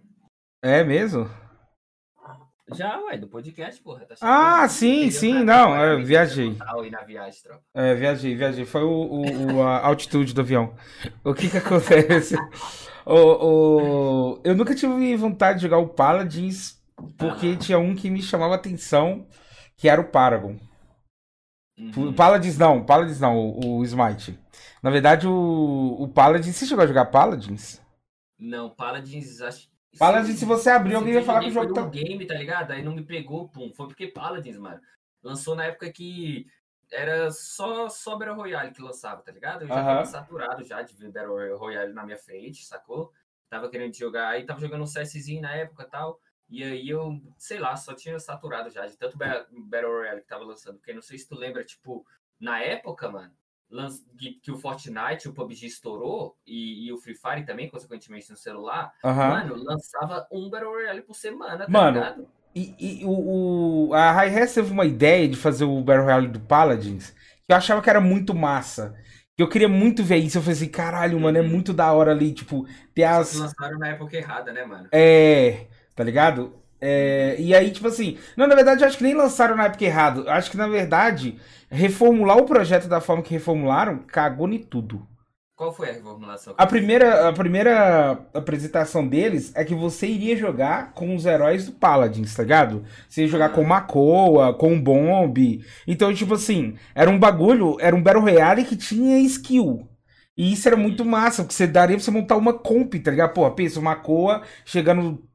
É 0.62 0.83
mesmo? 0.83 1.29
Já, 2.74 3.00
ué, 3.05 3.17
do 3.17 3.27
podcast, 3.27 3.81
porra. 3.81 4.05
Tá 4.05 4.15
ah, 4.19 4.67
sim, 4.67 5.09
sim, 5.09 5.41
não, 5.41 5.74
eu 5.74 6.03
viajei. 6.03 6.57
Viagem. 7.05 7.41
É, 7.74 7.95
viajei, 7.95 8.36
viajei. 8.36 8.65
Foi 8.65 8.83
o, 8.83 9.21
o, 9.21 9.62
a 9.62 9.86
altitude 9.86 10.33
do 10.33 10.41
avião. 10.41 10.75
O 11.24 11.33
que 11.33 11.50
que 11.50 11.55
acontece? 11.57 12.36
o, 13.05 13.15
o, 13.15 14.41
eu 14.43 14.53
nunca 14.53 14.75
tive 14.75 15.15
vontade 15.15 15.59
de 15.59 15.63
jogar 15.63 15.77
o 15.77 15.88
Paladins 15.88 16.76
porque 17.17 17.55
tinha 17.57 17.79
um 17.79 17.95
que 17.95 18.09
me 18.09 18.21
chamava 18.21 18.55
atenção, 18.55 19.27
que 19.75 19.87
era 19.87 20.01
o 20.01 20.09
Paragon. 20.09 20.57
Uhum. 21.77 22.11
Paladins 22.13 22.57
não, 22.57 22.83
Paladins 22.83 23.19
não, 23.19 23.37
o, 23.37 23.77
o, 23.77 23.83
Smite. 23.85 24.39
Na 24.81 24.89
verdade, 24.89 25.27
o, 25.27 25.95
o 25.99 26.07
Paladins. 26.07 26.55
Você 26.55 26.65
chegou 26.65 26.83
a 26.83 26.87
jogar 26.87 27.05
Paladins? 27.05 27.79
Não, 28.39 28.69
Paladins 28.69 29.41
acho. 29.41 29.69
Paladins, 29.97 30.33
se, 30.33 30.39
se 30.39 30.45
você 30.45 30.69
abrir, 30.71 30.95
alguém 30.95 31.13
vai 31.13 31.23
falar 31.23 31.41
que 31.41 31.49
o 31.49 31.51
jogo 31.51 31.73
tá. 31.73 31.87
game, 31.87 32.25
tá 32.25 32.33
ligado? 32.33 32.71
Aí 32.71 32.83
não 32.83 32.95
me 32.95 33.03
pegou, 33.03 33.47
pum. 33.47 33.71
Foi 33.73 33.87
porque 33.87 34.07
Paladins, 34.07 34.57
mano. 34.57 34.79
Lançou 35.23 35.55
na 35.55 35.65
época 35.65 35.91
que 35.91 36.47
era 36.91 37.31
só, 37.31 37.89
só 37.89 38.17
Battle 38.17 38.35
Royale 38.35 38.71
que 38.71 38.81
lançava, 38.81 39.21
tá 39.21 39.31
ligado? 39.31 39.63
Eu 39.63 39.67
já 39.67 39.79
uhum. 39.79 39.85
tava 39.85 40.05
saturado 40.05 40.63
já 40.63 40.81
de 40.81 40.95
ver 40.95 41.11
Battle 41.11 41.57
Royale 41.57 41.93
na 41.93 42.03
minha 42.03 42.17
frente, 42.17 42.65
sacou? 42.65 43.11
Tava 43.49 43.69
querendo 43.69 43.95
jogar, 43.95 44.29
aí 44.29 44.45
tava 44.45 44.59
jogando 44.59 44.83
um 44.83 44.87
CSzinho 44.87 45.41
na 45.41 45.53
época 45.53 45.83
e 45.83 45.89
tal. 45.89 46.19
E 46.49 46.63
aí 46.63 46.89
eu, 46.89 47.19
sei 47.37 47.59
lá, 47.59 47.75
só 47.75 47.93
tinha 47.93 48.19
saturado 48.19 48.69
já 48.69 48.85
de 48.85 48.97
tanto 48.97 49.17
Battle 49.17 49.91
Royale 49.91 50.21
que 50.21 50.27
tava 50.27 50.43
lançando. 50.43 50.77
Porque 50.77 50.93
não 50.93 51.01
sei 51.01 51.17
se 51.17 51.27
tu 51.27 51.35
lembra, 51.35 51.63
tipo, 51.63 52.05
na 52.39 52.59
época, 52.59 53.09
mano, 53.09 53.33
que 54.41 54.51
o 54.51 54.57
Fortnite, 54.57 55.27
o 55.27 55.33
PUBG 55.33 55.65
estourou, 55.65 56.37
e, 56.45 56.87
e 56.87 56.93
o 56.93 56.97
Free 56.97 57.15
Fire 57.15 57.45
também, 57.45 57.69
consequentemente, 57.69 58.29
no 58.29 58.37
celular, 58.37 58.93
uhum. 59.03 59.13
mano, 59.13 59.55
lançava 59.55 60.25
um 60.31 60.49
Battle 60.49 60.71
Royale 60.71 61.01
por 61.01 61.15
semana, 61.15 61.65
tá 61.65 61.69
mano, 61.69 61.99
ligado? 61.99 62.27
E, 62.55 63.01
e 63.01 63.05
o, 63.05 63.89
o, 63.89 63.93
a 63.93 64.11
Hi-Hat 64.11 64.53
teve 64.53 64.71
uma 64.71 64.85
ideia 64.85 65.27
de 65.27 65.35
fazer 65.35 65.65
o 65.65 65.81
Battle 65.81 66.05
Royale 66.05 66.27
do 66.27 66.39
Paladins, 66.39 67.11
que 67.45 67.51
eu 67.51 67.55
achava 67.55 67.81
que 67.81 67.89
era 67.89 68.01
muito 68.01 68.33
massa. 68.33 68.95
Eu 69.37 69.47
queria 69.47 69.69
muito 69.69 70.03
ver 70.03 70.17
isso. 70.17 70.39
Eu 70.39 70.41
falei 70.41 70.55
assim, 70.55 70.69
caralho, 70.69 71.19
mano, 71.19 71.37
é 71.37 71.41
uhum. 71.41 71.47
muito 71.47 71.71
da 71.71 71.91
hora 71.93 72.11
ali, 72.11 72.33
tipo, 72.33 72.65
ter 72.95 73.03
as. 73.03 73.35
lançaram 73.35 73.77
na 73.77 73.89
época 73.89 74.17
errada, 74.17 74.51
né, 74.51 74.65
mano? 74.65 74.89
É, 74.91 75.67
tá 75.97 76.03
ligado? 76.03 76.53
É, 76.79 77.35
e 77.39 77.55
aí, 77.55 77.71
tipo 77.71 77.87
assim, 77.87 78.17
não, 78.37 78.45
na 78.47 78.53
verdade, 78.53 78.83
eu 78.83 78.87
acho 78.87 78.99
que 78.99 79.03
nem 79.03 79.15
lançaram 79.15 79.55
na 79.55 79.65
época 79.65 79.83
errado. 79.83 80.21
Eu 80.21 80.31
acho 80.31 80.51
que, 80.51 80.55
na 80.55 80.67
verdade, 80.67 81.39
reformular 81.69 82.37
o 82.37 82.45
projeto 82.45 82.87
da 82.87 83.01
forma 83.01 83.23
que 83.23 83.33
reformularam, 83.33 83.97
cagou 84.07 84.47
em 84.47 84.59
tudo. 84.59 85.05
Qual 85.55 85.73
foi 85.73 85.89
a 85.89 85.93
reformulação? 85.93 86.53
A 86.55 86.67
primeira, 86.67 87.29
a 87.29 87.33
primeira 87.33 88.11
apresentação 88.31 89.07
deles 89.07 89.51
é 89.55 89.65
que 89.65 89.73
você 89.73 90.05
iria 90.05 90.37
jogar 90.37 90.93
com 90.93 91.15
os 91.15 91.25
heróis 91.25 91.65
do 91.65 91.71
Paladins, 91.71 92.35
tá 92.35 92.43
ligado? 92.43 92.85
Você 93.09 93.23
ia 93.23 93.27
jogar 93.27 93.49
com 93.49 93.63
Makoa, 93.63 94.53
com 94.53 94.79
Bomb. 94.79 95.65
Então, 95.87 96.13
tipo 96.13 96.35
assim, 96.35 96.75
era 96.93 97.09
um 97.09 97.17
bagulho, 97.17 97.75
era 97.79 97.95
um 97.95 98.03
Battle 98.03 98.21
Royale 98.21 98.65
que 98.65 98.75
tinha 98.75 99.17
skill. 99.21 99.89
E 100.37 100.53
isso 100.53 100.67
era 100.67 100.77
muito 100.77 101.03
massa, 101.03 101.41
porque 101.41 101.55
você 101.55 101.65
daria 101.65 101.95
pra 101.95 102.05
você 102.05 102.11
montar 102.11 102.37
uma 102.37 102.53
comp, 102.53 102.93
tá 103.03 103.09
ligado? 103.09 103.33
Pô, 103.33 103.49
pensa, 103.49 103.79
uma 103.79 103.95
Makoa 103.95 104.43
chegando 104.63 105.27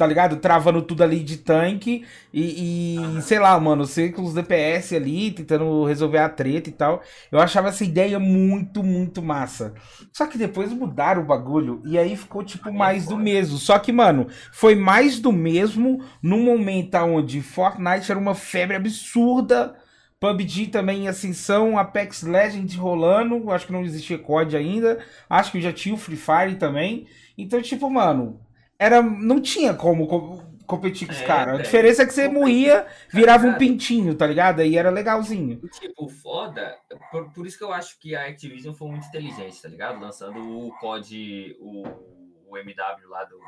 tá 0.00 0.06
ligado? 0.06 0.36
Travando 0.36 0.80
tudo 0.80 1.04
ali 1.04 1.20
de 1.20 1.36
tanque 1.36 2.06
e, 2.32 2.96
e 3.18 3.20
sei 3.20 3.38
lá, 3.38 3.60
mano, 3.60 3.84
você 3.84 4.08
com 4.08 4.22
os 4.22 4.32
DPS 4.32 4.94
ali, 4.94 5.30
tentando 5.30 5.84
resolver 5.84 6.16
a 6.16 6.28
treta 6.30 6.70
e 6.70 6.72
tal. 6.72 7.02
Eu 7.30 7.38
achava 7.38 7.68
essa 7.68 7.84
ideia 7.84 8.18
muito, 8.18 8.82
muito 8.82 9.20
massa. 9.20 9.74
Só 10.10 10.26
que 10.26 10.38
depois 10.38 10.72
mudaram 10.72 11.20
o 11.20 11.26
bagulho 11.26 11.82
e 11.84 11.98
aí 11.98 12.16
ficou 12.16 12.42
tipo 12.42 12.72
mais 12.72 13.08
do 13.08 13.18
mesmo. 13.18 13.58
Só 13.58 13.78
que, 13.78 13.92
mano, 13.92 14.26
foi 14.50 14.74
mais 14.74 15.20
do 15.20 15.30
mesmo 15.30 16.02
num 16.22 16.42
momento 16.42 16.96
onde 16.96 17.42
Fortnite 17.42 18.10
era 18.10 18.18
uma 18.18 18.34
febre 18.34 18.76
absurda. 18.76 19.76
PUBG 20.18 20.68
também 20.68 21.04
em 21.04 21.08
ascensão, 21.08 21.76
Apex 21.76 22.22
Legends 22.22 22.74
rolando, 22.74 23.50
acho 23.50 23.66
que 23.66 23.72
não 23.72 23.84
existia 23.84 24.18
COD 24.18 24.54
ainda, 24.54 24.98
acho 25.28 25.50
que 25.52 25.62
já 25.62 25.72
tinha 25.72 25.94
o 25.94 25.98
Free 25.98 26.16
Fire 26.16 26.56
também. 26.56 27.06
Então, 27.38 27.60
tipo, 27.62 27.88
mano, 27.90 28.38
era, 28.80 29.02
não 29.02 29.42
tinha 29.42 29.74
como 29.74 30.08
competir 30.66 31.06
com 31.06 31.12
os 31.12 31.20
é, 31.20 31.26
caras. 31.26 31.60
A 31.60 31.62
diferença 31.62 32.02
é 32.02 32.06
que 32.06 32.14
você 32.14 32.28
morria, 32.28 32.86
virava 33.10 33.46
um 33.46 33.58
pintinho, 33.58 34.14
tá 34.14 34.26
ligado? 34.26 34.60
Aí 34.60 34.74
era 34.74 34.88
legalzinho. 34.88 35.60
Tipo, 35.68 36.08
foda. 36.08 36.78
Por, 37.10 37.30
por, 37.30 37.46
isso 37.46 37.58
que 37.58 37.64
eu 37.64 37.74
acho 37.74 37.98
que 37.98 38.16
a 38.16 38.26
Activision 38.26 38.72
foi 38.72 38.88
muito 38.88 39.06
inteligente, 39.06 39.60
tá 39.60 39.68
ligado? 39.68 40.00
Lançando 40.00 40.40
o 40.40 40.72
COD, 40.78 41.58
o, 41.60 41.82
o 42.48 42.56
MW 42.56 43.08
lá 43.08 43.24
do. 43.24 43.38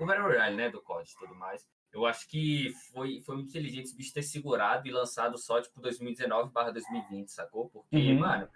O 0.00 0.06
Battle 0.06 0.28
Royale, 0.28 0.56
né? 0.56 0.70
Do 0.70 0.80
COD 0.80 1.10
e 1.10 1.18
tudo 1.18 1.34
mais. 1.34 1.62
Eu 1.92 2.06
acho 2.06 2.26
que 2.26 2.72
foi, 2.90 3.20
foi 3.20 3.36
muito 3.36 3.50
inteligente 3.50 3.84
esse 3.84 3.96
bicho 3.96 4.14
ter 4.14 4.22
segurado 4.22 4.88
e 4.88 4.90
lançado 4.90 5.36
só, 5.36 5.60
tipo, 5.60 5.78
2019/2020, 5.82 7.28
sacou? 7.28 7.68
Porque, 7.68 8.12
uhum. 8.12 8.20
mano 8.20 8.48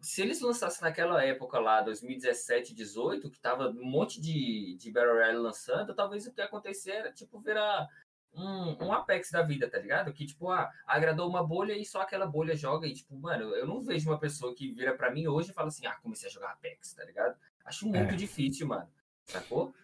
se 0.00 0.22
eles 0.22 0.40
lançassem 0.40 0.82
naquela 0.82 1.24
época 1.24 1.58
lá, 1.58 1.80
2017, 1.80 2.74
18, 2.74 3.30
que 3.30 3.40
tava 3.40 3.68
um 3.68 3.84
monte 3.84 4.20
de, 4.20 4.76
de 4.76 4.90
Battle 4.92 5.14
Royale 5.14 5.38
lançando, 5.38 5.94
talvez 5.94 6.26
o 6.26 6.32
que 6.32 6.40
ia 6.40 6.46
acontecer 6.46 6.92
era, 6.92 7.12
tipo, 7.12 7.40
virar 7.40 7.88
um, 8.32 8.86
um 8.86 8.92
Apex 8.92 9.30
da 9.30 9.42
vida, 9.42 9.68
tá 9.68 9.78
ligado? 9.78 10.12
Que, 10.12 10.26
tipo, 10.26 10.50
ah, 10.50 10.70
agradou 10.86 11.28
uma 11.28 11.44
bolha 11.44 11.76
e 11.76 11.84
só 11.84 12.02
aquela 12.02 12.26
bolha 12.26 12.54
joga 12.54 12.86
e, 12.86 12.94
tipo, 12.94 13.16
mano, 13.16 13.54
eu 13.54 13.66
não 13.66 13.82
vejo 13.82 14.08
uma 14.08 14.18
pessoa 14.18 14.54
que 14.54 14.72
vira 14.72 14.96
para 14.96 15.10
mim 15.10 15.26
hoje 15.26 15.50
e 15.50 15.54
fala 15.54 15.68
assim, 15.68 15.86
ah, 15.86 15.96
comecei 16.02 16.28
a 16.28 16.32
jogar 16.32 16.52
Apex, 16.52 16.94
tá 16.94 17.04
ligado? 17.04 17.36
Acho 17.64 17.86
muito 17.86 18.14
é. 18.14 18.16
difícil, 18.16 18.66
mano. 18.66 18.88
Sacou? 19.24 19.74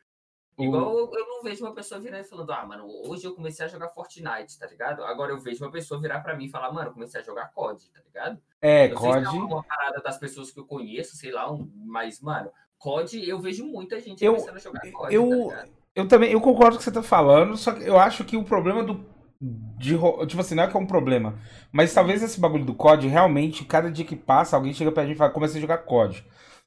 Igual 0.58 0.98
eu, 0.98 1.10
eu, 1.12 1.26
não 1.26 1.42
vejo 1.42 1.64
uma 1.64 1.74
pessoa 1.74 2.00
virando 2.00 2.24
e 2.24 2.28
falando, 2.28 2.52
ah, 2.52 2.64
mano, 2.64 2.86
hoje 3.06 3.24
eu 3.24 3.34
comecei 3.34 3.66
a 3.66 3.68
jogar 3.68 3.88
Fortnite, 3.88 4.58
tá 4.58 4.66
ligado? 4.66 5.02
Agora 5.02 5.32
eu 5.32 5.38
vejo 5.38 5.64
uma 5.64 5.70
pessoa 5.70 6.00
virar 6.00 6.20
para 6.20 6.36
mim 6.36 6.44
e 6.44 6.50
falar, 6.50 6.72
mano, 6.72 6.92
comecei 6.92 7.20
a 7.20 7.24
jogar 7.24 7.50
COD, 7.52 7.90
tá 7.90 8.00
ligado? 8.06 8.40
É, 8.62 8.86
eu 8.86 8.94
COD. 8.94 9.12
Sei 9.12 9.32
se 9.32 9.36
é 9.36 9.40
uma 9.40 9.64
parada 9.64 10.00
das 10.00 10.16
pessoas 10.16 10.52
que 10.52 10.60
eu 10.60 10.64
conheço, 10.64 11.16
sei 11.16 11.32
lá, 11.32 11.50
um, 11.50 11.68
mas, 11.84 12.20
mano, 12.20 12.52
COD, 12.78 13.28
eu 13.28 13.40
vejo 13.40 13.66
muita 13.66 14.00
gente 14.00 14.24
eu, 14.24 14.34
começando 14.34 14.56
a 14.56 14.60
jogar 14.60 14.92
COD. 14.92 15.14
Eu, 15.14 15.48
tá 15.48 15.66
eu 15.96 16.06
também, 16.06 16.30
eu 16.30 16.40
concordo 16.40 16.72
com 16.72 16.76
o 16.76 16.78
que 16.78 16.84
você 16.84 16.92
tá 16.92 17.02
falando, 17.02 17.56
só 17.56 17.72
que 17.72 17.82
eu 17.82 17.98
acho 17.98 18.24
que 18.24 18.36
o 18.36 18.44
problema 18.44 18.82
do. 18.84 19.12
De, 19.40 19.98
tipo 20.28 20.40
assim, 20.40 20.54
não 20.54 20.62
é 20.62 20.68
que 20.68 20.76
é 20.76 20.80
um 20.80 20.86
problema. 20.86 21.38
Mas 21.72 21.92
talvez 21.92 22.22
esse 22.22 22.38
bagulho 22.38 22.64
do 22.64 22.74
COD, 22.74 23.08
realmente, 23.08 23.64
cada 23.64 23.90
dia 23.90 24.04
que 24.04 24.16
passa, 24.16 24.56
alguém 24.56 24.72
chega 24.72 24.92
pra 24.92 25.04
gente 25.04 25.16
e 25.16 25.18
fala, 25.18 25.30
comecei 25.32 25.58
a 25.58 25.60
jogar 25.60 25.78
COD. 25.78 26.24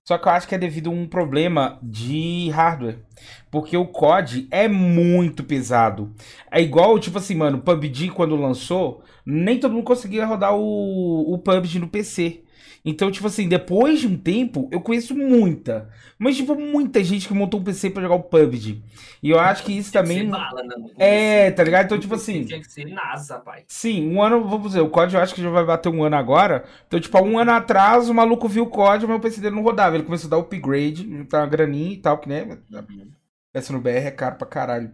Só 0.07 0.17
que 0.17 0.25
eu 0.25 0.31
acho 0.31 0.47
que 0.47 0.55
é 0.55 0.57
devido 0.57 0.89
a 0.89 0.93
um 0.93 1.05
problema 1.05 1.77
de 1.83 2.49
hardware. 2.51 2.99
Porque 3.51 3.75
o 3.75 3.85
COD 3.85 4.47
é 4.49 4.65
muito 4.65 5.43
pesado. 5.43 6.13
É 6.49 6.61
igual, 6.61 6.97
tipo 6.97 7.17
assim, 7.17 7.35
mano, 7.35 7.59
PUBG 7.59 8.11
quando 8.11 8.37
lançou, 8.37 9.03
nem 9.25 9.59
todo 9.59 9.73
mundo 9.73 9.83
conseguia 9.83 10.25
rodar 10.25 10.55
o, 10.55 11.33
o 11.33 11.37
PUBG 11.39 11.79
no 11.79 11.89
PC. 11.89 12.41
Então, 12.89 13.11
tipo 13.11 13.27
assim, 13.27 13.49
depois 13.49 13.99
de 13.99 14.07
um 14.07 14.15
tempo, 14.15 14.69
eu 14.71 14.79
conheço 14.79 15.13
muita, 15.13 15.89
mas 16.17 16.37
tipo, 16.37 16.55
muita 16.55 17.03
gente 17.03 17.27
que 17.27 17.33
montou 17.33 17.59
um 17.59 17.63
PC 17.63 17.89
pra 17.89 18.01
jogar 18.01 18.15
o 18.15 18.23
PUBG. 18.23 18.81
E 19.21 19.29
eu 19.29 19.37
acho 19.37 19.65
que 19.65 19.77
isso 19.77 19.91
Tem 19.91 20.01
também. 20.01 20.19
Que 20.23 20.31
bala, 20.31 20.63
né? 20.63 20.75
É, 20.97 21.51
tá 21.51 21.65
ligado? 21.65 21.83
Então, 21.83 21.99
tipo 21.99 22.15
assim. 22.15 22.45
Tinha 22.45 22.61
que 22.61 22.71
ser 22.71 22.85
NASA, 22.85 23.39
pai. 23.39 23.65
Sim, 23.67 24.09
um 24.09 24.23
ano, 24.23 24.47
vamos 24.47 24.67
dizer, 24.67 24.79
o 24.79 24.89
COD 24.89 25.15
eu 25.15 25.21
acho 25.21 25.35
que 25.35 25.41
já 25.41 25.49
vai 25.49 25.65
bater 25.65 25.89
um 25.89 26.01
ano 26.01 26.15
agora. 26.15 26.63
Então, 26.87 26.97
tipo, 26.97 27.17
há 27.17 27.21
um 27.21 27.37
ano 27.37 27.51
atrás, 27.51 28.07
o 28.07 28.13
maluco 28.13 28.47
viu 28.47 28.63
o 28.63 28.69
COD, 28.69 29.05
mas 29.05 29.17
o 29.17 29.19
PC 29.19 29.41
dele 29.41 29.57
não 29.57 29.63
rodava. 29.63 29.97
Ele 29.97 30.05
começou 30.05 30.29
a 30.29 30.31
dar 30.31 30.37
upgrade, 30.37 31.25
tá 31.25 31.39
uma 31.39 31.47
graninha 31.47 31.91
e 31.91 31.97
tal, 31.97 32.17
que 32.19 32.29
né? 32.29 32.57
Uhum. 32.71 33.11
Essa 33.53 33.73
no 33.73 33.81
BR 33.81 33.89
é 33.89 34.11
caro 34.11 34.37
pra 34.37 34.47
caralho. 34.47 34.93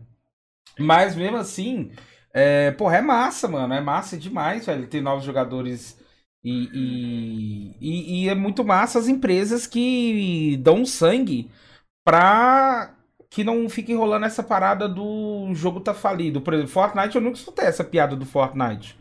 Mas 0.79 1.15
mesmo 1.15 1.37
assim, 1.37 1.91
é, 2.33 2.71
porra, 2.71 2.97
é 2.97 3.01
massa, 3.01 3.47
mano. 3.47 3.71
É 3.71 3.81
massa 3.81 4.17
demais, 4.17 4.65
velho. 4.65 4.87
Tem 4.87 4.99
novos 4.99 5.23
jogadores 5.23 6.01
e, 6.43 7.71
e, 7.79 8.25
e, 8.25 8.29
é 8.29 8.35
muito 8.35 8.65
massa 8.65 8.99
as 8.99 9.07
empresas 9.07 9.65
que 9.65 10.57
dão 10.61 10.85
sangue 10.85 11.49
pra 12.05 12.95
que 13.29 13.43
não 13.43 13.67
fique 13.69 13.93
rolando 13.93 14.25
essa 14.25 14.43
parada 14.43 14.87
do 14.87 15.53
jogo 15.55 15.79
tá 15.79 15.93
falido. 15.93 16.41
Por 16.41 16.53
exemplo, 16.53 16.71
Fortnite, 16.71 17.15
eu 17.15 17.21
nunca 17.21 17.37
escutei 17.37 17.65
essa 17.65 17.83
piada 17.83 18.15
do 18.15 18.25
Fortnite. 18.25 18.95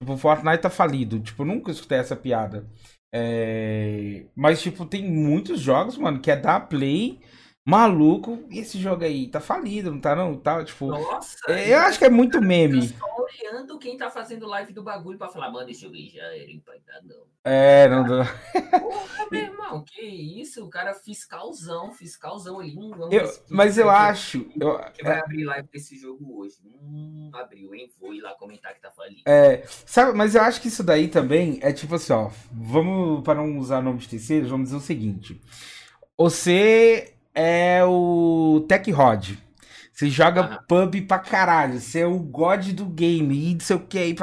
Tipo, 0.00 0.16
Fortnite 0.16 0.58
tá 0.62 0.70
falido. 0.70 1.18
Tipo, 1.18 1.44
nunca 1.44 1.70
escutei 1.70 1.98
essa 1.98 2.14
piada. 2.14 2.64
É... 3.12 4.26
Mas, 4.36 4.62
tipo, 4.62 4.86
tem 4.86 5.10
muitos 5.10 5.60
jogos, 5.60 5.98
mano, 5.98 6.20
que 6.20 6.30
é 6.30 6.36
da 6.36 6.60
Play 6.60 7.20
Maluco, 7.64 8.44
e 8.50 8.58
esse 8.58 8.76
jogo 8.76 9.04
aí 9.04 9.28
tá 9.28 9.40
falido, 9.40 9.92
não 9.92 10.00
tá 10.00 10.16
não? 10.16 10.36
Tá, 10.36 10.64
tipo. 10.64 10.86
Nossa, 10.86 11.38
é, 11.48 11.72
eu 11.72 11.78
acho 11.78 11.96
que 11.96 12.04
é 12.04 12.10
muito 12.10 12.40
meme. 12.40 12.86
Eu 12.86 12.98
tô 12.98 13.22
olhando 13.22 13.78
quem 13.78 13.96
tá 13.96 14.10
fazendo 14.10 14.48
live 14.48 14.72
do 14.72 14.82
bagulho 14.82 15.16
pra 15.16 15.28
falar, 15.28 15.48
mano, 15.48 15.70
esse 15.70 15.82
jogo 15.82 15.94
aí 15.94 16.08
já 16.08 16.24
era 16.24 16.50
empatado. 16.50 17.28
É, 17.44 17.88
não 17.88 18.02
dá. 18.02 18.24
Porra, 18.80 19.28
meu 19.30 19.40
irmão, 19.40 19.84
que 19.84 20.02
isso? 20.02 20.64
O 20.64 20.68
cara 20.68 20.92
fiscalzão, 20.92 21.92
fiscalzão 21.92 22.58
ali. 22.58 22.76
Hum, 22.76 22.90
eu, 23.12 23.32
mas 23.48 23.78
eu 23.78 23.88
acho. 23.88 24.44
Eu, 24.60 24.80
que 24.92 25.04
vai 25.04 25.18
é... 25.18 25.20
abrir 25.20 25.44
live 25.44 25.68
desse 25.72 25.96
jogo 25.96 26.40
hoje. 26.40 26.56
Hum, 26.64 27.30
abriu, 27.32 27.72
hein? 27.76 27.88
Vou 28.00 28.12
ir 28.12 28.22
lá 28.22 28.34
comentar 28.34 28.74
que 28.74 28.80
tá 28.80 28.90
falido. 28.90 29.22
É, 29.24 29.62
sabe, 29.86 30.18
mas 30.18 30.34
eu 30.34 30.42
acho 30.42 30.60
que 30.60 30.66
isso 30.66 30.82
daí 30.82 31.06
também 31.06 31.60
é 31.62 31.72
tipo 31.72 31.94
assim, 31.94 32.12
ó. 32.12 32.28
Vamos, 32.50 33.22
para 33.22 33.36
não 33.36 33.56
usar 33.56 33.80
nome 33.80 34.00
de 34.00 34.08
terceiros, 34.08 34.50
vamos 34.50 34.64
dizer 34.64 34.76
o 34.78 34.80
seguinte. 34.80 35.40
Você 36.18 37.11
é 37.34 37.84
o 37.84 38.64
Tech 38.68 38.90
Rod. 38.90 39.36
Você 39.92 40.08
joga 40.08 40.64
pub 40.66 41.02
pra 41.02 41.18
caralho. 41.18 41.78
Você 41.78 42.00
é 42.00 42.06
o 42.06 42.18
god 42.18 42.72
do 42.72 42.86
game. 42.86 43.50
E 43.50 43.52
não 43.54 43.60
sei 43.60 43.76
o 43.76 43.80
que. 43.80 43.98
Aí, 43.98 44.16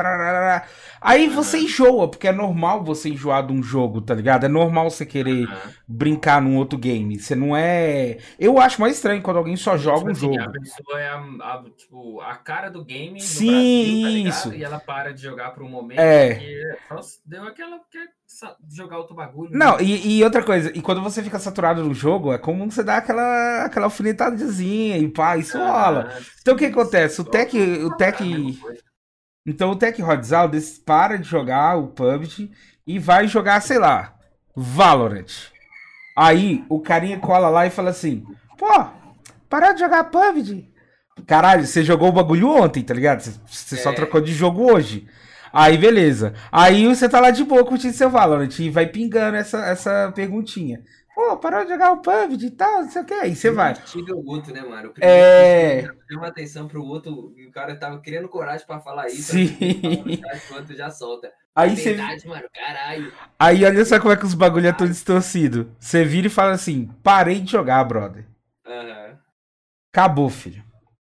aí 1.00 1.28
você 1.30 1.60
enjoa, 1.60 2.10
porque 2.10 2.28
é 2.28 2.32
normal 2.32 2.84
você 2.84 3.10
enjoar 3.10 3.46
de 3.46 3.54
um 3.54 3.62
jogo, 3.62 4.02
tá 4.02 4.16
ligado? 4.16 4.46
É 4.46 4.50
normal 4.50 4.90
você 4.90 5.06
querer 5.06 5.48
brincar 5.88 6.42
num 6.42 6.58
outro 6.58 6.78
game. 6.78 7.20
Você 7.20 7.36
não 7.36 7.56
é. 7.56 8.18
Eu 8.40 8.60
acho 8.60 8.82
mais 8.82 8.96
estranho 8.96 9.22
quando 9.22 9.38
alguém 9.38 9.56
só 9.56 9.78
joga 9.78 9.98
tipo 10.00 10.10
um 10.10 10.12
assim, 10.12 10.40
jogo. 10.40 10.42
A 10.42 10.52
pessoa 10.52 11.00
é 11.00 11.08
a, 11.08 11.18
a, 11.18 11.64
tipo, 11.78 12.20
a 12.22 12.36
cara 12.36 12.70
do 12.70 12.84
game. 12.84 13.22
Sim, 13.22 14.02
Brasil, 14.02 14.04
tá 14.04 14.30
isso. 14.30 14.54
E 14.56 14.64
ela 14.64 14.80
para 14.80 15.14
de 15.14 15.22
jogar 15.22 15.52
por 15.52 15.64
um 15.64 15.70
momento. 15.70 16.00
É. 16.00 16.78
Só 16.90 17.00
deu 17.26 17.44
aquela 17.44 17.80
jogar 18.70 18.98
outro 18.98 19.16
bagulho. 19.16 19.52
Não, 19.52 19.78
né? 19.78 19.84
e, 19.84 20.18
e, 20.18 20.24
outra 20.24 20.44
coisa, 20.44 20.72
e 20.76 20.82
quando 20.82 21.02
você 21.02 21.24
fica 21.24 21.40
saturado 21.40 21.84
no 21.84 21.94
jogo, 21.94 22.32
é 22.32 22.38
comum 22.38 22.70
você 22.70 22.84
dar 22.84 22.98
aquela, 22.98 23.66
aquela 23.66 23.88
alfinetadazinha 23.88 24.98
e 24.98 25.08
pá, 25.10 25.38
isso 25.38 25.58
ah, 25.58 25.72
rola. 25.72 26.18
Então 26.42 26.54
o 26.54 26.58
que 26.58 26.66
acontece? 26.66 27.22
O 27.22 27.24
Tech. 27.24 27.58
O 27.58 27.96
tech 27.98 28.24
então 29.46 29.72
o 29.72 29.76
Tech 29.76 30.00
Rodzal 30.02 30.50
para 30.86 31.18
de 31.18 31.28
jogar 31.28 31.78
o 31.78 31.88
PUBG 31.88 32.52
e 32.86 33.00
vai 33.00 33.28
jogar, 33.28 33.62
sei 33.62 33.80
lá, 33.80 34.16
Valorant. 34.56 35.50
Aí 36.16 36.64
o 36.70 36.80
carinha 36.80 37.20
cola 37.20 37.50
lá 37.50 37.66
e 37.66 37.72
fala 37.72 37.90
assim: 37.90 38.24
pô, 38.58 38.86
parar 39.50 39.74
de 39.74 39.80
jogar 39.80 40.04
PUBG. 40.06 40.70
Caralho, 41.26 41.66
você 41.66 41.84
jogou 41.84 42.10
o 42.10 42.14
bagulho 42.14 42.50
ontem, 42.50 42.84
tá 42.84 42.94
ligado? 42.94 43.22
Você, 43.22 43.32
você 43.48 43.76
é. 43.76 43.78
só 43.80 43.92
trocou 43.92 44.22
de 44.22 44.34
jogo 44.34 44.72
hoje. 44.72 45.08
Aí, 45.52 45.78
beleza. 45.78 46.34
Aí 46.52 46.88
você 46.88 47.10
tá 47.10 47.20
lá 47.20 47.32
de 47.32 47.44
boa 47.44 47.66
curtindo 47.66 47.94
seu 47.94 48.10
Valorant 48.10 48.58
e 48.60 48.70
vai 48.70 48.88
pingando 48.88 49.38
essa, 49.38 49.66
essa 49.66 50.12
perguntinha. 50.16 50.84
pô, 51.16 51.38
parou 51.38 51.64
de 51.64 51.72
jogar 51.72 51.92
o 51.92 52.02
PUBG 52.02 52.46
e 52.46 52.52
tal, 52.52 52.84
não 52.84 52.90
sei 52.90 53.02
o 53.02 53.06
que. 53.06 53.14
Aí 53.14 53.36
você 53.36 53.52
vai. 53.52 53.74
O 53.74 54.32
outro, 54.32 54.54
né, 54.54 54.62
mano? 54.62 54.90
O 54.90 54.94
É. 55.02 55.88
Chama 56.10 56.28
atenção 56.28 56.68
pro 56.68 56.84
outro 56.84 57.34
e 57.38 57.46
o 57.46 57.52
cara 57.52 57.76
tava 57.76 58.00
criando 58.00 58.30
coragem 58.30 58.66
pra 58.66 58.80
falar 58.80 59.08
isso. 59.08 59.34
Sim. 59.34 59.58
O 60.52 60.56
outro 60.56 60.76
já 60.76 60.90
solta. 60.90 61.32
Aí 61.56 61.76
você. 61.76 61.94
verdade, 61.94 62.28
mano, 62.28 62.48
caralho. 62.54 63.12
Aí 63.38 63.66
olha 63.66 63.84
só 63.84 64.00
como 64.00 64.14
é 64.14 64.16
que 64.16 64.26
os 64.26 64.34
bagulho 64.34 64.68
é 64.68 64.72
tudo 64.72 64.90
distorcido. 64.90 65.70
Você 65.78 66.06
vira 66.06 66.28
e 66.28 66.30
fala 66.30 66.52
assim: 66.52 66.90
parei 67.04 67.42
de 67.42 67.52
jogar, 67.52 67.84
brother. 67.84 68.26
Aham. 68.66 69.18
Acabou, 69.94 70.30
filho. 70.30 70.64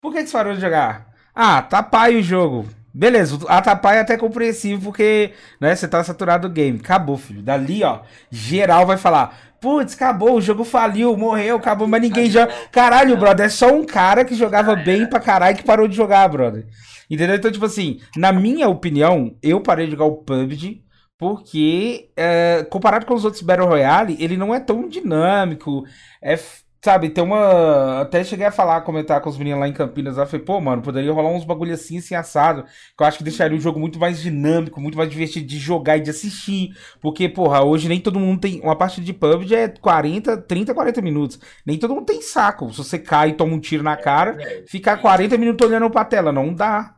Por 0.03 0.13
que 0.13 0.23
que 0.23 0.27
você 0.27 0.37
parou 0.37 0.55
de 0.55 0.61
jogar? 0.61 1.15
Ah, 1.35 1.63
tá 1.63 1.83
pai 1.83 2.17
o 2.17 2.23
jogo. 2.23 2.69
Beleza, 2.95 3.37
a 3.49 3.61
tá 3.61 3.75
pai 3.75 3.97
é 3.97 4.01
até 4.01 4.17
compreensível 4.17 4.79
porque 4.85 5.33
né, 5.61 5.75
você 5.75 5.89
tá 5.89 6.05
saturado 6.05 6.49
do 6.49 6.55
game. 6.55 6.79
Acabou, 6.79 7.17
filho. 7.17 7.43
Dali, 7.43 7.83
ó, 7.83 8.03
geral 8.31 8.87
vai 8.87 8.97
falar: 8.97 9.37
putz, 9.61 9.95
acabou, 9.95 10.37
o 10.37 10.41
jogo 10.41 10.63
faliu, 10.63 11.17
morreu, 11.17 11.57
acabou, 11.57 11.89
mas 11.89 12.01
ninguém 12.01 12.31
joga. 12.31 12.53
Caralho, 12.71 13.17
brother, 13.17 13.47
é 13.47 13.49
só 13.49 13.75
um 13.75 13.85
cara 13.85 14.25
que 14.25 14.37
jogava 14.37 14.77
bem 14.77 15.09
pra 15.09 15.19
caralho 15.19 15.57
que 15.57 15.65
parou 15.65 15.89
de 15.89 15.97
jogar, 15.97 16.29
brother. 16.29 16.67
Entendeu? 17.11 17.35
Então, 17.35 17.51
tipo 17.51 17.65
assim, 17.65 17.99
na 18.17 18.33
minha 18.33 18.69
opinião, 18.69 19.37
eu 19.43 19.61
parei 19.61 19.87
de 19.87 19.93
jogar 19.93 20.05
o 20.05 20.19
PUBG 20.19 20.85
porque, 21.19 22.11
é, 22.17 22.65
comparado 22.71 23.07
com 23.07 23.15
os 23.15 23.25
outros 23.25 23.43
Battle 23.43 23.67
Royale, 23.67 24.17
ele 24.21 24.37
não 24.37 24.55
é 24.55 24.61
tão 24.61 24.89
dinâmico. 24.89 25.85
É, 26.23 26.39
sabe, 26.85 27.09
tem 27.09 27.25
uma. 27.25 28.03
Até 28.03 28.23
cheguei 28.23 28.45
a 28.45 28.53
falar, 28.53 28.83
comentar 28.83 29.19
com 29.23 29.31
os 29.31 29.39
meninos 29.39 29.59
lá 29.59 29.67
em 29.67 29.73
Campinas. 29.73 30.19
Lá, 30.19 30.27
falei, 30.27 30.45
pô, 30.45 30.61
mano, 30.61 30.83
poderia 30.83 31.11
rolar 31.11 31.31
uns 31.31 31.43
bagulho 31.43 31.73
assim, 31.73 31.97
assim, 31.97 32.15
assado. 32.15 32.65
Que 32.95 33.03
eu 33.03 33.07
acho 33.07 33.17
que 33.17 33.25
deixaria 33.25 33.57
o 33.57 33.61
jogo 33.61 33.81
muito 33.81 33.99
mais 33.99 34.21
dinâmico, 34.21 34.83
muito 34.83 34.99
mais 34.99 35.09
divertido 35.09 35.47
de 35.47 35.59
jogar 35.59 35.97
e 35.97 36.03
de 36.03 36.11
assistir. 36.11 36.77
Porque, 37.01 37.27
porra, 37.27 37.65
hoje 37.65 37.89
nem 37.89 37.99
todo 37.99 38.21
mundo 38.21 38.39
tem. 38.39 38.61
Uma 38.61 38.77
partida 38.77 39.07
de 39.07 39.15
PUBG 39.15 39.55
é 39.55 39.69
40, 39.69 40.37
30, 40.37 40.75
40 40.75 41.01
minutos. 41.01 41.41
Nem 41.65 41.79
todo 41.79 41.95
mundo 41.95 42.05
tem 42.05 42.21
saco. 42.21 42.71
Se 42.71 42.77
você 42.77 42.99
cai 42.99 43.31
e 43.31 43.33
toma 43.33 43.55
um 43.55 43.61
tiro 43.61 43.83
na 43.83 43.97
cara, 43.97 44.33
velho. 44.33 44.69
ficar 44.69 44.99
40 44.99 45.39
minutos 45.39 45.67
olhando 45.67 45.89
pra 45.89 46.05
tela, 46.05 46.33
não 46.33 46.53
dá. 46.53 46.95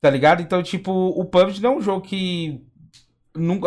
Tá 0.00 0.10
ligado? 0.10 0.42
Então, 0.42 0.60
tipo, 0.64 0.90
o 0.90 1.24
PUBG 1.24 1.62
não 1.62 1.74
é 1.74 1.76
um 1.76 1.80
jogo 1.80 2.00
que. 2.00 2.60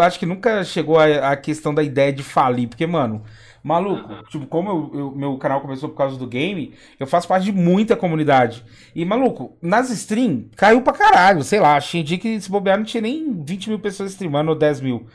acho 0.01 0.19
que 0.19 0.25
nunca 0.25 0.65
chegou 0.65 0.99
a, 0.99 1.31
a 1.31 1.37
questão 1.37 1.73
da 1.73 1.81
ideia 1.81 2.11
de 2.11 2.23
falir, 2.23 2.67
porque, 2.67 2.85
mano, 2.85 3.23
maluco, 3.63 4.11
Aham. 4.11 4.23
tipo, 4.29 4.45
como 4.47 4.69
eu- 4.69 4.91
eu- 4.99 5.11
meu 5.15 5.37
canal 5.37 5.61
começou 5.61 5.89
por 5.89 5.95
causa 5.97 6.17
do 6.17 6.27
game, 6.27 6.73
eu 6.99 7.05
faço 7.07 7.27
parte 7.27 7.43
de 7.45 7.51
muita 7.51 7.95
comunidade. 7.95 8.63
E, 8.95 9.05
maluco, 9.05 9.57
nas 9.61 9.89
stream, 9.89 10.45
caiu 10.55 10.81
pra 10.81 10.93
caralho, 10.93 11.43
sei 11.43 11.59
lá, 11.59 11.79
tinha 11.79 12.03
dia 12.03 12.17
que 12.17 12.39
se 12.41 12.49
bobear 12.49 12.77
não 12.77 12.85
tinha 12.85 13.01
nem 13.01 13.41
20 13.43 13.69
mil 13.69 13.79
pessoas 13.79 14.11
streamando 14.11 14.49
ou 14.51 14.57
10 14.57 14.81
mil. 14.81 15.05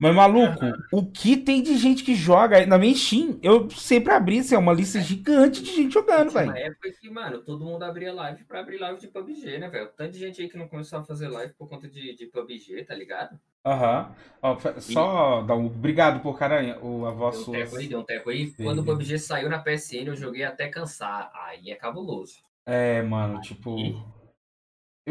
Mas, 0.00 0.14
maluco, 0.16 0.58
o 0.90 1.04
que 1.04 1.36
tem 1.36 1.62
de 1.62 1.76
gente 1.76 2.02
que 2.02 2.14
joga 2.14 2.64
na 2.66 2.78
minha 2.78 2.94
Steam, 2.94 3.38
eu 3.42 3.68
sempre 3.70 4.12
abri, 4.12 4.38
assim, 4.38 4.56
uma 4.56 4.72
lista 4.72 4.98
gigante 5.00 5.62
de 5.62 5.74
gente 5.76 5.92
jogando, 5.92 6.30
velho. 6.30 6.50
época 6.56 6.90
que, 6.98 7.10
mano, 7.10 7.42
todo 7.42 7.64
mundo 7.64 7.82
abria 7.82 8.12
live 8.12 8.44
pra 8.44 8.60
abrir 8.60 8.78
live 8.78 8.98
de 8.98 9.08
PUBG, 9.08 9.58
né, 9.58 9.68
velho? 9.68 9.90
Tanto 9.96 10.12
de 10.12 10.18
gente 10.18 10.40
aí 10.40 10.48
que 10.48 10.56
não 10.56 10.66
começou 10.68 10.98
a 10.98 11.02
fazer 11.04 11.28
live 11.28 11.52
por 11.52 11.68
conta 11.68 11.86
de, 11.86 12.14
de 12.16 12.26
PUBG, 12.26 12.84
tá 12.84 12.94
ligado? 12.94 13.38
Aham. 13.64 14.10
Fa- 14.58 14.80
Só 14.80 15.42
dar 15.42 15.54
um 15.54 15.66
obrigado 15.66 16.20
por 16.22 16.38
caranha, 16.38 16.78
o, 16.80 17.04
a 17.04 17.10
voz 17.10 17.34
Deu 17.34 17.42
um 17.42 17.44
sua. 17.44 17.54
teco 17.58 17.76
aí, 17.76 17.88
deu 17.88 18.00
um 18.00 18.04
teco 18.04 18.30
aí. 18.30 18.52
Quando 18.52 18.78
o 18.78 18.84
PUBG 18.84 19.18
saiu 19.18 19.50
na 19.50 19.58
PSN, 19.58 20.06
eu 20.08 20.16
joguei 20.16 20.44
até 20.44 20.68
cansar. 20.68 21.30
Aí 21.34 21.70
é 21.70 21.74
cabuloso. 21.74 22.36
É, 22.64 23.02
mano, 23.02 23.38
tipo. 23.42 23.76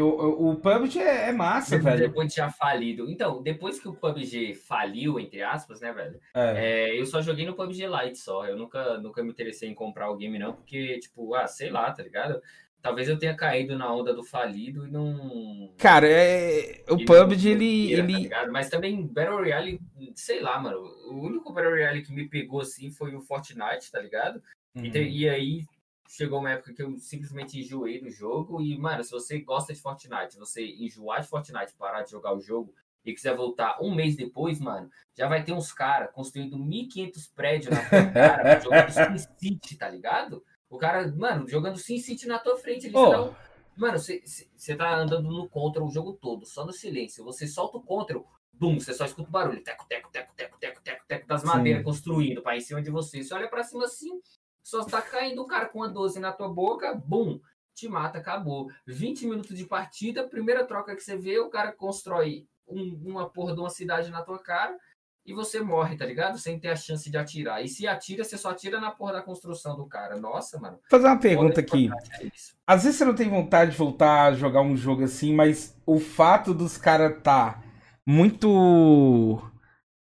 Eu- 0.00 0.48
o 0.50 0.56
PUBG 0.56 0.98
é, 0.98 1.28
é 1.28 1.32
massa, 1.32 1.78
velho. 1.78 1.98
Depois 2.08 2.28
de 2.28 2.36
já 2.36 2.50
falido. 2.50 3.10
Então, 3.10 3.42
depois 3.42 3.78
que 3.80 3.88
o 3.88 3.94
PUBG 3.94 4.54
faliu, 4.54 5.18
entre 5.20 5.42
aspas, 5.42 5.80
né, 5.80 5.92
velho? 5.92 6.20
É. 6.34 6.88
É, 6.90 7.00
eu 7.00 7.06
só 7.06 7.20
joguei 7.20 7.46
no 7.46 7.54
PUBG 7.54 7.86
Lite 7.86 8.18
só. 8.18 8.46
Eu 8.46 8.56
nunca, 8.56 8.98
nunca 8.98 9.22
me 9.22 9.30
interessei 9.30 9.68
em 9.68 9.74
comprar 9.74 10.10
o 10.10 10.16
game, 10.16 10.38
não, 10.38 10.52
porque, 10.52 10.98
tipo, 10.98 11.34
ah, 11.34 11.46
sei 11.46 11.70
lá, 11.70 11.90
tá 11.92 12.02
ligado? 12.02 12.40
Talvez 12.82 13.10
eu 13.10 13.18
tenha 13.18 13.34
caído 13.36 13.76
na 13.76 13.92
onda 13.94 14.14
do 14.14 14.24
falido 14.24 14.86
e 14.86 14.90
não. 14.90 15.70
Cara, 15.76 16.08
é. 16.08 16.82
O 16.88 16.96
e 16.96 17.04
PUBG, 17.04 17.54
não- 17.54 17.60
ele. 17.62 17.92
tá 17.92 17.98
ele... 17.98 18.12
ligado? 18.22 18.50
Mas 18.52 18.70
também 18.70 19.06
Battle 19.06 19.36
Royale, 19.36 19.78
sei 20.14 20.40
lá, 20.40 20.58
mano. 20.58 20.78
O 21.10 21.20
único 21.26 21.52
Battle 21.52 21.72
Royale 21.72 22.02
que 22.02 22.10
me 22.12 22.26
pegou 22.26 22.62
assim 22.62 22.90
foi 22.90 23.14
o 23.14 23.20
Fortnite, 23.20 23.90
tá 23.92 24.00
ligado? 24.00 24.42
E, 24.74 24.90
te- 24.90 24.98
Uhum. 24.98 25.04
e 25.04 25.28
aí 25.28 25.64
chegou 26.10 26.40
uma 26.40 26.50
época 26.50 26.74
que 26.74 26.82
eu 26.82 26.98
simplesmente 26.98 27.58
enjoei 27.58 28.00
do 28.00 28.10
jogo. 28.10 28.60
E, 28.60 28.76
mano, 28.76 29.04
se 29.04 29.12
você 29.12 29.38
gosta 29.38 29.72
de 29.72 29.80
Fortnite, 29.80 30.36
você 30.36 30.66
enjoar 30.66 31.20
de 31.22 31.28
Fortnite, 31.28 31.74
parar 31.78 32.02
de 32.02 32.10
jogar 32.10 32.34
o 32.34 32.40
jogo 32.40 32.74
e 33.04 33.14
quiser 33.14 33.34
voltar 33.34 33.78
um 33.80 33.94
mês 33.94 34.16
depois, 34.16 34.58
mano, 34.58 34.90
já 35.16 35.28
vai 35.28 35.44
ter 35.44 35.52
uns 35.52 35.72
caras 35.72 36.10
construindo 36.12 36.58
1.500 36.58 37.32
prédios 37.34 37.72
na 37.72 37.80
tua 37.88 38.10
cara, 38.10 38.60
jogando 38.60 38.90
SimCity, 38.90 39.76
tá 39.76 39.88
ligado? 39.88 40.44
O 40.68 40.76
cara, 40.76 41.10
mano, 41.16 41.48
jogando 41.48 41.78
SimCity 41.78 42.26
na 42.26 42.38
tua 42.38 42.56
frente, 42.56 42.86
eles 42.86 42.92
dão. 42.92 43.34
Mano, 43.76 43.98
você 43.98 44.76
tá 44.76 44.96
andando 44.96 45.30
no 45.30 45.48
contra 45.48 45.82
o 45.82 45.90
jogo 45.90 46.12
todo, 46.14 46.44
só 46.44 46.66
no 46.66 46.72
silêncio. 46.72 47.24
Você 47.24 47.46
solta 47.46 47.78
o 47.78 47.82
contra, 47.82 48.20
bum, 48.52 48.78
você 48.78 48.92
só 48.92 49.04
escuta 49.04 49.28
o 49.28 49.32
barulho. 49.32 49.62
Teco, 49.62 49.86
teco, 49.88 50.10
teco, 50.10 50.34
teco, 50.34 50.58
teco, 50.58 50.82
teco, 50.82 51.04
teco 51.06 51.26
das 51.26 51.40
Sim. 51.40 51.46
madeiras 51.46 51.84
construindo 51.84 52.42
para 52.42 52.56
em 52.56 52.60
cima 52.60 52.82
de 52.82 52.90
você. 52.90 53.22
Você 53.22 53.32
olha 53.32 53.48
pra 53.48 53.62
cima 53.62 53.84
assim, 53.84 54.20
só 54.62 54.84
tá 54.84 55.00
caindo 55.02 55.42
o 55.42 55.46
cara 55.46 55.66
com 55.66 55.78
uma 55.78 55.88
12 55.88 56.18
na 56.20 56.32
tua 56.32 56.48
boca, 56.48 56.94
bum, 56.94 57.40
te 57.74 57.88
mata, 57.88 58.18
acabou. 58.18 58.70
20 58.86 59.26
minutos 59.26 59.56
de 59.56 59.64
partida, 59.64 60.26
primeira 60.28 60.64
troca 60.64 60.94
que 60.94 61.02
você 61.02 61.16
vê, 61.16 61.38
o 61.38 61.48
cara 61.48 61.72
constrói 61.72 62.46
um- 62.68 63.00
uma 63.04 63.28
porra 63.28 63.54
de 63.54 63.60
uma 63.60 63.70
cidade 63.70 64.10
na 64.10 64.22
tua 64.22 64.38
cara 64.38 64.76
e 65.24 65.32
você 65.32 65.60
morre, 65.60 65.96
tá 65.96 66.04
ligado? 66.06 66.38
Sem 66.38 66.58
ter 66.58 66.68
a 66.68 66.76
chance 66.76 67.10
de 67.10 67.16
atirar. 67.16 67.64
E 67.64 67.68
se 67.68 67.86
atira, 67.86 68.24
você 68.24 68.36
só 68.38 68.50
atira 68.50 68.80
na 68.80 68.90
porra 68.90 69.14
da 69.14 69.22
construção 69.22 69.76
do 69.76 69.86
cara. 69.86 70.16
Nossa, 70.16 70.58
mano. 70.58 70.76
Vou 70.76 70.82
fazer 71.00 71.06
uma 71.06 71.18
pergunta 71.18 71.60
aqui. 71.60 71.90
É. 72.20 72.30
Às 72.66 72.84
vezes 72.84 72.98
você 72.98 73.04
não 73.04 73.14
tem 73.14 73.28
vontade 73.28 73.72
de 73.72 73.76
voltar 73.76 74.26
a 74.26 74.32
jogar 74.34 74.60
um 74.62 74.76
jogo 74.76 75.04
assim, 75.04 75.34
mas 75.34 75.76
o 75.86 75.98
fato 75.98 76.54
dos 76.54 76.76
caras 76.76 77.20
tá 77.22 77.62
muito 78.06 79.40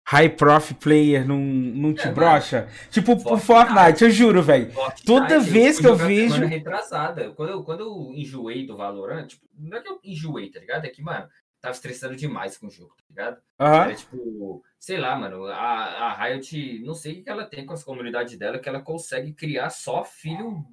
high 0.10 0.30
prof 0.30 0.74
player 0.76 1.28
não, 1.28 1.38
não 1.38 1.94
te 1.94 2.08
É, 2.08 2.12
brocha? 2.12 2.68
Tipo, 2.90 3.14
o 3.14 3.38
Fortnite. 3.38 3.46
Fortnite, 3.46 4.04
eu 4.06 4.10
juro, 4.10 4.42
velho. 4.42 4.72
Toda 5.06 5.40
vez 5.40 5.76
fui 5.76 5.84
que 5.84 5.90
eu 5.90 5.96
vejo- 5.96 6.46
retrasada. 6.46 7.32
Quando 7.32 7.50
eu, 7.50 7.64
quando 7.64 7.82
eu 7.82 8.12
enjoei 8.16 8.66
do 8.66 8.78
Valorant, 8.78 9.28
tipo, 9.28 9.46
não 9.58 9.78
é 9.78 9.82
que 9.82 9.90
eu 9.90 10.00
enjoei, 10.04 10.50
tá 10.50 10.60
ligado? 10.60 10.86
É 10.86 10.90
que, 10.90 11.02
mano, 11.02 11.28
tava 11.60 11.74
estressando 11.74 12.16
demais 12.16 12.58
com 12.58 12.68
o 12.68 12.72
jogo, 12.72 12.94
tá 12.96 13.04
ligado? 13.10 13.38
Aham. 13.60 13.84
Era 13.84 13.96
tipo, 13.96 14.64
sei 14.80 14.98
lá, 14.98 15.16
mano, 15.18 15.46
a, 15.46 15.58
a 15.58 16.24
Riot, 16.24 16.82
não 16.86 16.94
sei 16.94 17.20
o 17.20 17.24
que 17.24 17.30
ela 17.30 17.44
tem 17.46 17.66
com 17.66 17.74
as 17.74 17.84
comunidades 17.84 18.38
dela, 18.38 18.60
que 18.60 18.70
ela 18.70 18.80
consegue 18.82 19.34
criar 19.34 19.70
só 19.70 20.04
filho, 20.06 20.64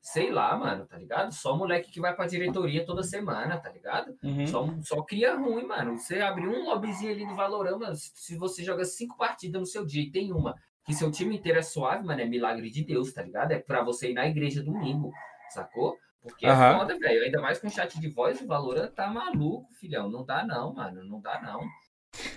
sei 0.00 0.30
lá, 0.30 0.56
mano, 0.56 0.86
tá 0.86 0.96
ligado? 0.96 1.32
Só 1.32 1.56
moleque 1.56 1.90
que 1.90 2.00
vai 2.00 2.14
pra 2.14 2.26
diretoria 2.26 2.84
toda 2.84 3.02
semana, 3.02 3.58
tá 3.58 3.70
ligado? 3.70 4.16
Uhum. 4.22 4.46
Só, 4.46 4.66
só 4.82 5.02
cria 5.02 5.36
ruim, 5.36 5.66
mano. 5.66 5.98
Você 5.98 6.20
abrir 6.20 6.48
um 6.48 6.64
lobbyzinho 6.64 7.12
ali 7.12 7.26
no 7.26 7.34
Valorant, 7.34 7.78
mano, 7.78 7.94
se 7.94 8.36
você 8.36 8.62
joga 8.62 8.84
cinco 8.84 9.16
partidas 9.16 9.60
no 9.60 9.66
seu 9.66 9.84
dia 9.84 10.02
e 10.02 10.10
tem 10.10 10.32
uma 10.32 10.54
que 10.84 10.94
seu 10.94 11.10
time 11.10 11.36
inteiro 11.36 11.58
é 11.58 11.62
suave, 11.62 12.02
mano, 12.02 12.20
é 12.22 12.24
milagre 12.24 12.70
de 12.70 12.82
Deus, 12.82 13.12
tá 13.12 13.22
ligado? 13.22 13.52
É 13.52 13.58
pra 13.58 13.82
você 13.82 14.10
ir 14.10 14.14
na 14.14 14.26
igreja 14.26 14.62
domingo, 14.62 15.12
sacou? 15.50 15.98
Porque 16.22 16.46
é 16.46 16.50
Aham. 16.50 16.78
foda, 16.78 16.98
velho. 16.98 17.24
Ainda 17.24 17.40
mais 17.40 17.58
com 17.58 17.68
chat 17.68 18.00
de 18.00 18.08
voz, 18.08 18.40
o 18.40 18.46
Valorant 18.46 18.90
tá 18.92 19.06
maluco, 19.08 19.72
filhão. 19.74 20.08
Não 20.08 20.24
dá 20.24 20.44
não, 20.44 20.74
mano. 20.74 21.04
Não 21.04 21.20
dá 21.20 21.40
não. 21.42 21.60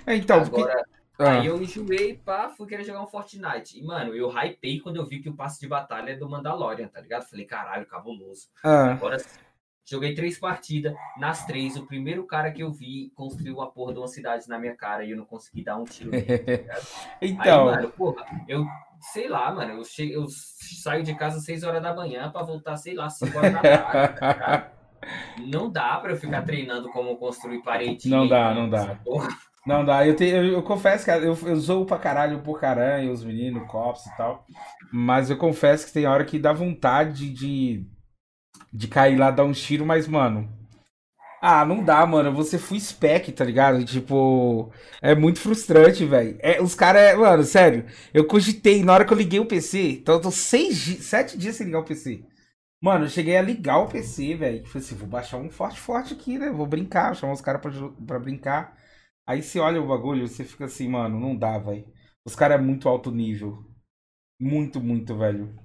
É, 0.06 0.16
então, 0.16 0.44
porque. 0.44 0.70
Ah, 1.22 1.40
aí 1.40 1.46
eu 1.48 1.62
enjoei, 1.62 2.16
pá, 2.16 2.50
fui 2.50 2.68
querer 2.68 2.84
jogar 2.84 3.02
um 3.04 3.08
Fortnite. 3.08 3.80
E, 3.80 3.84
mano, 3.84 4.16
eu 4.16 4.30
hypei 4.30 4.80
quando 4.80 4.98
eu 4.98 5.06
vi 5.06 5.22
que 5.22 5.30
o 5.30 5.36
passe 5.36 5.60
de 5.60 5.68
batalha 5.68 6.12
é 6.12 6.16
do 6.16 6.30
Mandalorian, 6.30 6.88
tá 6.88 7.00
ligado? 7.02 7.30
Falei, 7.30 7.46
caralho, 7.46 7.86
cabuloso. 7.86 8.48
ah. 8.64 8.92
Agora 8.92 9.20
sim. 9.20 9.40
Joguei 9.84 10.14
três 10.14 10.40
partidas. 10.40 10.94
Nas 11.18 11.46
três, 11.46 11.76
o 11.76 11.86
primeiro 11.86 12.26
cara 12.26 12.52
que 12.52 12.64
eu 12.64 12.72
vi 12.72 13.12
construiu 13.16 13.62
a 13.62 13.68
porra 13.70 13.94
de 13.94 14.00
uma 14.00 14.08
cidade 14.08 14.48
na 14.48 14.58
minha 14.58 14.76
cara 14.76 15.04
e 15.04 15.12
eu 15.12 15.18
não 15.18 15.26
consegui 15.26 15.64
dar 15.64 15.76
um 15.78 15.84
tiro 15.84 16.12
nele. 16.12 16.38
tá 16.38 16.52
ligado? 16.54 16.88
Então, 17.22 17.70
Aí, 17.70 17.76
mano, 17.76 17.90
porra, 17.90 18.26
eu 18.48 18.66
sei 19.02 19.28
lá, 19.28 19.52
mano, 19.52 19.74
eu, 19.74 19.84
che... 19.84 20.12
eu 20.12 20.28
saio 20.30 21.04
de 21.04 21.16
casa 21.16 21.38
às 21.38 21.46
6 21.46 21.64
horas 21.64 21.82
da 21.82 21.94
manhã 21.94 22.32
pra 22.32 22.44
voltar, 22.44 22.78
sei 22.78 22.94
lá, 22.94 23.10
5 23.10 23.38
horas 23.38 23.54
da 23.54 23.62
tarde. 23.62 24.20
tá? 24.20 24.72
Não 25.40 25.70
dá 25.70 25.98
pra 26.00 26.12
eu 26.12 26.18
ficar 26.18 26.44
treinando 26.44 26.90
como 26.92 27.18
construir 27.18 27.64
parede. 27.64 28.08
Não 28.08 28.28
dá, 28.28 28.54
não 28.54 28.70
dá. 28.70 29.00
Não 29.66 29.86
dá, 29.86 30.06
eu, 30.08 30.16
te- 30.16 30.26
eu, 30.26 30.44
eu 30.46 30.64
confesso, 30.64 31.06
cara, 31.06 31.24
eu, 31.24 31.38
eu 31.48 31.56
zoo 31.56 31.86
pra 31.86 32.00
caralho 32.00 32.42
por 32.42 32.60
caranha, 32.60 33.12
os 33.12 33.24
meninos, 33.24 33.68
cops 33.70 34.06
e 34.08 34.18
tal. 34.18 34.44
Mas 34.92 35.30
eu 35.30 35.38
confesso 35.38 35.86
que 35.86 35.94
tem 35.94 36.08
hora 36.08 36.26
que 36.26 36.40
dá 36.40 36.52
vontade 36.52 37.30
de, 37.32 37.86
de 38.74 38.88
cair 38.88 39.18
lá, 39.18 39.32
dar 39.32 39.46
um 39.46 39.54
tiro, 39.54 39.86
mas, 39.86 40.08
mano. 40.08 40.50
Ah, 41.42 41.66
não 41.66 41.84
dá, 41.84 42.06
mano. 42.06 42.34
Você 42.34 42.58
fui 42.60 42.80
spec, 42.80 43.32
tá 43.34 43.46
ligado? 43.46 43.84
Tipo, 43.86 44.72
é 45.02 45.16
muito 45.16 45.40
frustrante, 45.40 46.06
velho. 46.06 46.38
É, 46.42 46.62
os 46.62 46.76
caras, 46.76 47.18
mano, 47.18 47.44
sério. 47.44 47.86
Eu 48.14 48.26
cogitei 48.28 48.84
na 48.84 48.94
hora 48.94 49.06
que 49.06 49.14
eu 49.14 49.18
liguei 49.18 49.40
o 49.40 49.46
PC. 49.48 49.92
Então 49.94 50.16
eu 50.16 50.22
tô 50.22 50.32
seis, 50.32 50.78
sete 51.06 51.38
dias 51.38 51.56
sem 51.56 51.68
ligar 51.68 51.80
o 51.80 51.86
PC. 51.86 52.24
Mano, 52.82 53.06
eu 53.06 53.10
cheguei 53.10 53.38
a 53.38 53.42
ligar 53.42 53.80
o 53.80 53.88
PC, 53.88 54.36
velho. 54.36 54.66
Falei 54.68 54.86
assim, 54.88 54.96
vou 54.96 55.08
baixar 55.08 55.38
um 55.38 55.50
forte 55.50 55.80
forte 55.80 56.14
aqui, 56.14 56.38
né? 56.40 56.52
Vou 56.52 56.68
brincar, 56.68 57.16
chamar 57.16 57.34
os 57.34 57.42
caras 57.42 57.62
pra, 57.62 57.72
pra 58.08 58.20
brincar. 58.20 58.78
Aí 59.26 59.42
você 59.42 59.60
olha 59.60 59.82
o 59.82 59.88
bagulho, 59.88 60.28
você 60.28 60.44
fica 60.44 60.66
assim, 60.66 60.88
mano, 60.88 61.20
não 61.20 61.36
dá, 61.36 61.58
velho. 61.58 61.92
Os 62.26 62.36
caras 62.36 62.60
é 62.60 62.62
muito 62.62 62.90
alto 62.90 63.12
nível. 63.12 63.66
Muito, 64.40 64.82
muito, 64.82 65.18
velho. 65.18 65.56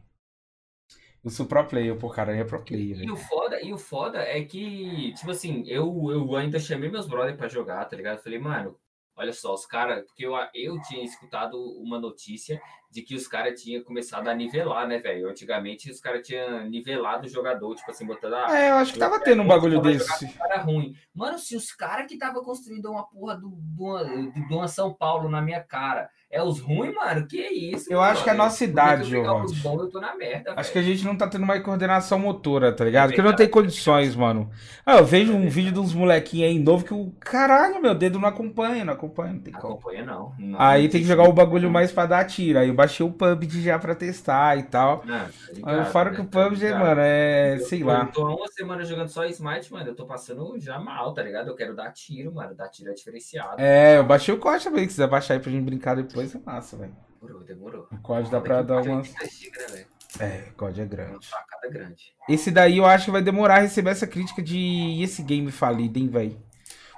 Eu 1.25 1.31
sou 1.31 1.47
pro 1.47 1.67
player, 1.67 1.99
pô, 1.99 2.09
cara, 2.09 2.37
é 2.37 2.45
pro 2.45 2.63
player. 2.65 2.99
E 2.99 3.11
o, 3.11 3.17
foda, 3.17 3.61
e 3.61 3.73
o 3.73 3.79
foda 3.79 4.19
é 4.19 4.45
que, 4.45 5.13
tipo 5.15 5.31
assim, 5.31 5.65
eu, 5.67 6.11
eu 6.11 6.37
ainda 6.37 6.61
chamei 6.61 6.89
meus 6.89 7.09
brothers 7.09 7.37
pra 7.37 7.49
jogar, 7.49 7.85
tá 7.87 7.97
ligado? 7.97 8.23
Falei, 8.23 8.39
mano, 8.39 8.79
olha 9.17 9.33
só, 9.33 9.55
os 9.55 9.67
caras. 9.67 10.05
Porque 10.05 10.27
eu, 10.27 10.35
eu 10.55 10.81
tinha 10.83 11.05
escutado 11.05 11.59
uma 11.81 11.99
notícia 11.99 12.61
de 12.91 13.03
que 13.03 13.15
os 13.15 13.27
caras 13.27 13.61
tinham 13.61 13.83
começado 13.83 14.29
a 14.29 14.35
nivelar, 14.35 14.87
né, 14.87 14.99
velho? 14.99 15.29
Antigamente 15.29 15.91
os 15.91 16.01
caras 16.01 16.27
tinham 16.27 16.65
nivelado 16.69 17.27
o 17.27 17.31
jogador, 17.31 17.75
tipo 17.75 17.91
assim, 17.91 18.07
botando. 18.07 18.35
Ah, 18.35 18.59
é, 18.59 18.71
eu 18.71 18.77
acho 18.77 18.93
que 18.93 18.99
tava 18.99 19.21
tendo 19.21 19.43
um 19.43 19.47
bagulho 19.47 19.81
desse. 19.81 20.33
Cara 20.35 20.63
ruim. 20.63 20.95
Mano, 21.15 21.39
se 21.39 21.57
os 21.57 21.73
caras 21.73 22.07
que 22.07 22.19
tava 22.19 22.43
construindo 22.43 22.91
uma 22.91 23.07
porra 23.07 23.37
do, 23.37 23.51
do, 23.51 24.31
do, 24.31 24.49
do 24.49 24.69
São 24.69 24.95
Paulo 24.95 25.29
na 25.29 25.43
minha 25.43 25.63
cara 25.63 26.09
é 26.31 26.43
os 26.43 26.61
ruins, 26.61 26.95
mano. 26.95 27.27
Que 27.27 27.41
isso? 27.41 27.91
Eu 27.91 27.99
mano? 27.99 28.13
acho 28.13 28.25
que 28.25 28.31
é 28.31 28.33
a 28.33 28.37
nossa 28.37 28.65
idade, 28.65 29.15
eu, 29.15 29.23
bom, 29.63 29.81
eu 29.81 29.89
tô 29.89 30.01
na 30.01 30.15
merda, 30.17 30.53
Acho 30.57 30.73
véio. 30.73 30.73
que 30.73 30.79
a 30.79 30.83
gente 30.83 31.05
não 31.05 31.17
tá 31.17 31.29
tendo 31.29 31.47
mais 31.47 31.63
coordenação 31.63 32.19
motora, 32.19 32.73
tá 32.73 32.85
ligado? 32.85 33.09
Porque 33.09 33.23
não 33.23 33.35
tem 33.35 33.49
condições, 33.49 34.17
mano. 34.17 34.51
Ah, 34.85 34.99
eu 34.99 35.05
vejo 35.05 35.33
um 35.33 35.49
vídeo 35.49 35.73
de 35.73 35.79
uns 35.79 35.95
molequinhos 35.95 36.51
aí 36.51 36.59
novo 36.59 36.85
que 36.85 36.93
o 36.93 37.13
caralho, 37.21 37.81
meu 37.81 37.95
dedo 37.95 38.19
não 38.19 38.29
acompanha, 38.29 38.85
não 38.85 38.93
acompanha, 38.93 39.35
não 39.35 39.41
tem 39.41 39.53
como. 39.53 39.75
Acompanha 39.75 40.05
não. 40.05 40.33
não 40.39 40.61
aí 40.61 40.89
tem 40.89 41.01
que 41.01 41.07
jogar 41.07 41.29
o 41.29 41.33
bagulho 41.33 41.71
mais 41.71 41.93
pra 41.93 42.07
dar 42.07 42.25
tiro. 42.25 42.59
Aí 42.59 42.69
eu 42.69 42.75
baixei 42.75 43.07
o 43.07 43.11
PUBG 43.11 43.63
já 43.63 43.79
pra 43.79 43.95
testar 43.95 44.59
e 44.59 44.65
tal. 44.65 45.03
Não, 45.05 45.19
tá 45.19 45.53
ligado, 45.53 45.93
Fora 45.93 46.11
que 46.11 46.21
o 46.21 46.25
PUBG, 46.25 46.71
tá 46.71 46.79
mano, 46.79 47.01
é. 47.03 47.59
sei 47.61 47.83
lá. 47.83 48.01
Eu 48.01 48.13
tô 48.13 48.35
uma 48.35 48.49
semana 48.49 48.85
jogando 48.85 49.09
só 49.09 49.25
Smite, 49.27 49.73
mano. 49.73 49.89
Eu 49.89 49.95
tô 49.95 50.07
passando 50.07 50.59
já 50.59 50.79
mal, 50.79 51.15
tá 51.15 51.23
ligado? 51.23 51.49
Eu 51.49 51.55
quero 51.55 51.75
dar 51.75 51.93
tiro, 51.93 52.35
mano. 52.35 52.55
Dar 52.55 52.69
tiro 52.69 52.91
é 52.91 52.95
diferenciado. 52.95 53.57
É, 53.59 53.99
eu 53.99 54.05
baixei 54.05 54.35
o 54.35 54.39
código 54.39 54.71
também. 54.71 54.85
Se 54.85 54.89
quiser 54.89 55.09
baixar 55.09 55.35
aí 55.35 55.41
pra 55.41 55.51
gente 55.51 55.65
brincar 55.65 55.95
depois, 55.95 56.16
é 56.21 56.41
massa, 56.45 56.77
velho. 56.77 56.97
Demorou, 57.21 57.45
demorou. 57.45 57.89
O 57.91 57.99
código 57.99 58.31
dá 58.31 58.41
pra 58.41 58.63
dar 58.63 58.83
umas. 58.83 59.13
Né, 59.13 59.85
é, 60.19 60.45
o 60.51 60.55
código 60.55 60.83
é 60.83 60.87
grande. 60.87 61.29
Uma 61.63 61.73
grande. 61.73 62.15
Esse 62.29 62.51
daí 62.51 62.79
eu 62.79 62.87
acho 62.87 63.07
que 63.07 63.11
vai 63.11 63.23
demorar 63.23 63.57
a 63.57 63.61
receber 63.61 63.91
essa 63.91 64.07
crítica 64.07 64.43
de 64.43 65.03
esse 65.03 65.23
game 65.23 65.51
falido, 65.51 65.99
hein, 65.99 66.09
velho? 66.09 66.47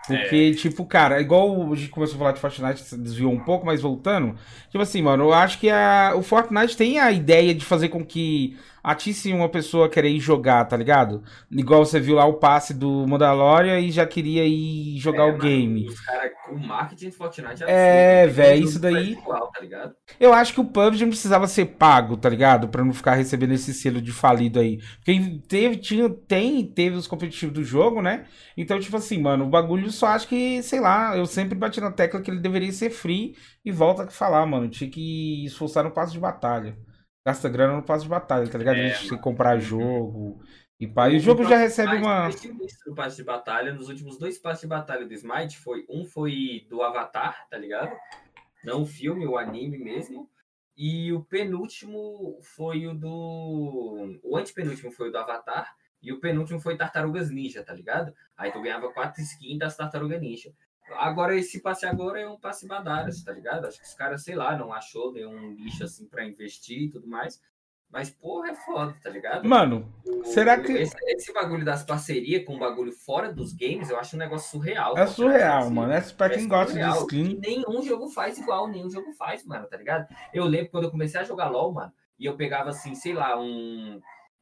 Porque, 0.08 0.52
é. 0.54 0.58
tipo, 0.58 0.86
cara, 0.86 1.20
igual 1.20 1.70
a 1.70 1.76
gente 1.76 1.90
começou 1.90 2.16
a 2.16 2.18
falar 2.18 2.32
de 2.32 2.40
Fortnite, 2.40 2.96
desviou 2.96 3.30
um 3.30 3.40
pouco, 3.40 3.66
mas 3.66 3.82
voltando. 3.82 4.36
Tipo 4.70 4.82
assim, 4.82 5.02
mano, 5.02 5.24
eu 5.24 5.34
acho 5.34 5.58
que 5.58 5.68
a, 5.68 6.14
o 6.16 6.22
Fortnite 6.22 6.76
tem 6.76 6.98
a 6.98 7.12
ideia 7.12 7.54
de 7.54 7.62
fazer 7.62 7.90
com 7.90 8.02
que 8.02 8.56
atisse 8.82 9.32
uma 9.32 9.48
pessoa 9.48 9.88
querer 9.88 10.10
ir 10.10 10.20
jogar, 10.20 10.64
tá 10.64 10.76
ligado? 10.76 11.22
Igual 11.50 11.84
você 11.84 12.00
viu 12.00 12.16
lá 12.16 12.24
o 12.24 12.34
passe 12.34 12.72
do 12.72 13.06
Mandalorian 13.06 13.78
e 13.80 13.90
já 13.90 14.06
queria 14.06 14.44
ir 14.44 14.98
jogar 14.98 15.28
é, 15.28 15.32
o 15.32 15.38
game. 15.38 15.86
Os 15.86 16.00
caras 16.00 16.32
com 16.44 16.56
marketing 16.56 17.10
de 17.10 17.12
Fortnite 17.12 17.64
é, 17.64 18.24
assim, 18.24 18.32
velho, 18.34 18.64
isso 18.64 18.80
daí. 18.80 19.12
Igual, 19.12 19.50
tá 19.52 19.92
eu 20.18 20.32
acho 20.32 20.54
que 20.54 20.60
o 20.60 20.64
PUBG 20.64 21.02
não 21.02 21.10
precisava 21.10 21.46
ser 21.46 21.66
pago, 21.66 22.16
tá 22.16 22.28
ligado? 22.28 22.68
Pra 22.68 22.84
não 22.84 22.92
ficar 22.92 23.14
recebendo 23.14 23.52
esse 23.52 23.74
selo 23.74 24.00
de 24.00 24.12
falido 24.12 24.58
aí. 24.58 24.78
Porque 24.96 25.40
teve, 25.46 25.76
tinha, 25.76 26.08
tem, 26.08 26.64
teve 26.66 26.96
os 26.96 27.06
competitivos 27.06 27.54
do 27.54 27.64
jogo, 27.64 28.00
né? 28.00 28.26
Então, 28.56 28.80
tipo 28.80 28.96
assim, 28.96 29.20
mano, 29.20 29.44
o 29.44 29.50
bagulho 29.50 29.90
só 29.90 30.08
acho 30.08 30.28
que, 30.28 30.62
sei 30.62 30.80
lá, 30.80 31.16
eu 31.16 31.26
sempre 31.26 31.54
bati 31.54 31.80
na 31.80 31.92
tecla 31.92 32.20
que 32.20 32.30
ele 32.30 32.40
deveria 32.40 32.72
ser 32.72 32.90
free 32.90 33.36
e 33.64 33.70
volta 33.70 34.04
a 34.04 34.08
falar, 34.08 34.44
mano. 34.46 34.68
Tinha 34.68 34.90
que 34.90 35.44
esforçar 35.44 35.84
no 35.84 35.90
passo 35.90 36.12
de 36.12 36.18
batalha 36.18 36.76
gasta 37.28 37.48
grana 37.48 37.76
no 37.76 37.82
passe 37.82 38.04
de 38.04 38.08
batalha, 38.08 38.48
tá 38.48 38.56
ligado? 38.56 38.76
É, 38.76 38.86
a 38.86 38.88
gente 38.88 39.08
tem 39.08 39.18
que 39.18 39.22
comprar 39.22 39.58
jogo. 39.58 40.40
E, 40.80 40.86
pá, 40.86 41.10
e 41.10 41.16
o 41.16 41.20
jogo 41.20 41.44
já 41.44 41.56
recebe 41.56 41.96
uma. 41.96 42.30
O 42.86 42.94
passe 42.94 43.16
de 43.16 43.24
batalha, 43.24 43.74
nos 43.74 43.88
últimos 43.88 44.16
dois 44.16 44.38
passes 44.38 44.62
de 44.62 44.68
batalha 44.68 45.06
do 45.06 45.12
Smite, 45.12 45.58
foi 45.58 45.84
um 45.90 46.04
foi 46.06 46.66
do 46.70 46.82
Avatar, 46.82 47.46
tá 47.50 47.58
ligado? 47.58 47.94
Não 48.64 48.82
o 48.82 48.86
filme, 48.86 49.26
o 49.26 49.36
anime 49.36 49.76
mesmo. 49.76 50.30
E 50.74 51.12
o 51.12 51.22
penúltimo 51.22 52.38
foi 52.42 52.86
o 52.86 52.94
do. 52.94 54.18
O 54.22 54.36
antepenúltimo 54.36 54.90
foi 54.90 55.08
o 55.08 55.12
do 55.12 55.18
Avatar. 55.18 55.70
E 56.00 56.12
o 56.12 56.20
penúltimo 56.20 56.60
foi 56.60 56.76
Tartarugas 56.76 57.28
Ninja, 57.28 57.62
tá 57.62 57.74
ligado? 57.74 58.14
Aí 58.36 58.52
tu 58.52 58.62
ganhava 58.62 58.92
quatro 58.92 59.20
skins 59.20 59.58
das 59.58 59.76
Tartarugas 59.76 60.20
Ninja. 60.20 60.52
Agora, 60.94 61.36
esse 61.36 61.60
passe 61.60 61.86
agora 61.86 62.20
é 62.20 62.28
um 62.28 62.38
passe 62.38 62.66
badaras, 62.66 63.22
tá 63.22 63.32
ligado? 63.32 63.66
Acho 63.66 63.78
que 63.78 63.86
os 63.86 63.94
caras, 63.94 64.22
sei 64.22 64.34
lá, 64.34 64.56
não 64.56 64.72
achou 64.72 65.12
nenhum 65.12 65.52
lixo 65.54 65.84
assim 65.84 66.06
pra 66.06 66.24
investir 66.24 66.82
e 66.82 66.90
tudo 66.90 67.06
mais. 67.06 67.40
Mas, 67.90 68.10
porra, 68.10 68.50
é 68.50 68.54
foda, 68.54 68.94
tá 69.02 69.08
ligado? 69.08 69.48
Mano, 69.48 69.90
o, 70.04 70.22
será 70.24 70.60
que. 70.60 70.72
Esse, 70.72 70.94
esse, 71.06 71.32
bagulho 71.32 71.64
das 71.64 71.82
parcerias 71.82 72.44
com 72.44 72.56
o 72.56 72.58
bagulho 72.58 72.92
fora 72.92 73.32
dos 73.32 73.54
games, 73.54 73.88
eu 73.88 73.98
acho 73.98 74.14
um 74.14 74.18
negócio 74.18 74.50
surreal. 74.50 74.96
É 74.98 75.06
surreal, 75.06 75.64
assim. 75.64 75.74
mano. 75.74 75.92
É 75.92 76.00
pra 76.00 76.28
quem 76.28 76.44
é 76.44 76.46
gosta 76.46 76.74
de 76.74 76.98
skin. 76.98 77.38
Nenhum 77.40 77.82
jogo 77.82 78.10
faz 78.10 78.38
igual, 78.38 78.68
nenhum 78.68 78.90
jogo 78.90 79.10
faz, 79.14 79.42
mano, 79.46 79.66
tá 79.66 79.78
ligado? 79.78 80.06
Eu 80.34 80.44
lembro 80.44 80.70
quando 80.70 80.84
eu 80.84 80.90
comecei 80.90 81.18
a 81.18 81.24
jogar 81.24 81.48
LOL, 81.48 81.72
mano, 81.72 81.92
e 82.18 82.26
eu 82.26 82.36
pegava 82.36 82.68
assim, 82.68 82.94
sei 82.94 83.14
lá, 83.14 83.40
um 83.40 83.98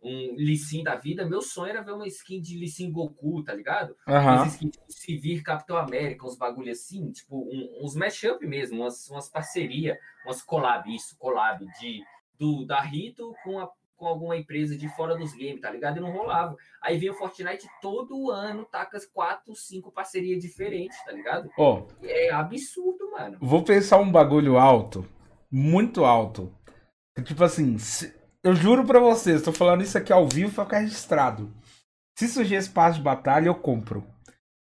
um 0.07 0.37
Lissin 0.37 0.85
da 0.85 0.95
vida, 0.95 1.27
meu 1.27 1.43
sonho 1.43 1.71
era 1.71 1.83
ver 1.83 1.93
uma 1.93 2.07
skin 2.07 2.41
de 2.41 2.57
Lissin 2.57 2.93
Goku, 2.93 3.43
tá 3.43 3.53
ligado? 3.53 3.97
Uhum. 4.07 4.15
As 4.17 4.53
skins 4.53 4.79
de 4.87 4.95
Civir 4.95 5.43
Capitão 5.43 5.77
América, 5.77 6.25
uns 6.25 6.39
bagulho 6.39 6.71
assim, 6.71 7.11
tipo, 7.11 7.37
um, 7.37 7.81
uns 7.83 7.97
mashup 7.97 8.47
mesmo, 8.47 8.83
umas, 8.83 9.11
umas 9.11 9.29
parceria, 9.29 9.99
umas 10.25 10.41
collab, 10.43 10.89
isso, 10.95 11.17
collab, 11.19 11.67
de, 11.81 12.05
do, 12.39 12.65
da 12.65 12.81
Rito 12.81 13.35
com, 13.43 13.59
a, 13.59 13.69
com 13.97 14.07
alguma 14.07 14.37
empresa 14.37 14.79
de 14.79 14.89
fora 14.91 15.17
dos 15.17 15.33
games, 15.33 15.61
tá 15.61 15.71
ligado? 15.71 15.97
E 15.97 16.01
não 16.01 16.13
rolava. 16.13 16.57
Aí 16.81 16.97
vem 16.97 17.11
o 17.11 17.15
Fortnite 17.15 17.67
todo 17.83 18.31
ano, 18.31 18.65
taca 18.65 18.99
quatro, 19.13 19.57
cinco 19.57 19.91
parcerias 19.91 20.41
diferentes, 20.41 20.97
tá 21.05 21.11
ligado? 21.11 21.51
Ó. 21.59 21.81
Oh, 21.81 22.07
é 22.07 22.31
absurdo, 22.31 23.11
mano. 23.11 23.39
Vou 23.41 23.65
pensar 23.65 23.99
um 23.99 24.13
bagulho 24.13 24.57
alto, 24.57 25.05
muito 25.51 26.05
alto. 26.05 26.55
Tipo 27.25 27.43
assim, 27.43 27.77
se 27.79 28.15
eu 28.47 28.55
juro 28.55 28.85
pra 28.85 29.01
vocês, 29.01 29.43
tô 29.43 29.51
falando 29.51 29.83
isso 29.83 29.99
aqui 29.99 30.13
ao 30.13 30.29
vivo 30.29 30.53
pra 30.53 30.65
ficar 30.65 30.79
registrado. 30.79 31.53
Se 32.17 32.29
surgir 32.29 32.55
esse 32.55 32.71
passe 32.71 32.99
de 32.99 33.03
batalha, 33.03 33.49
eu 33.49 33.55
compro. 33.57 34.07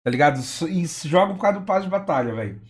Tá 0.03 0.11
ligado? 0.11 0.39
E 0.69 0.85
jogo 0.85 1.33
por 1.33 1.41
causa 1.41 1.59
do 1.59 1.65
passe 1.65 1.85
de 1.85 1.89
batalha, 1.89 2.35
velho. 2.35 2.61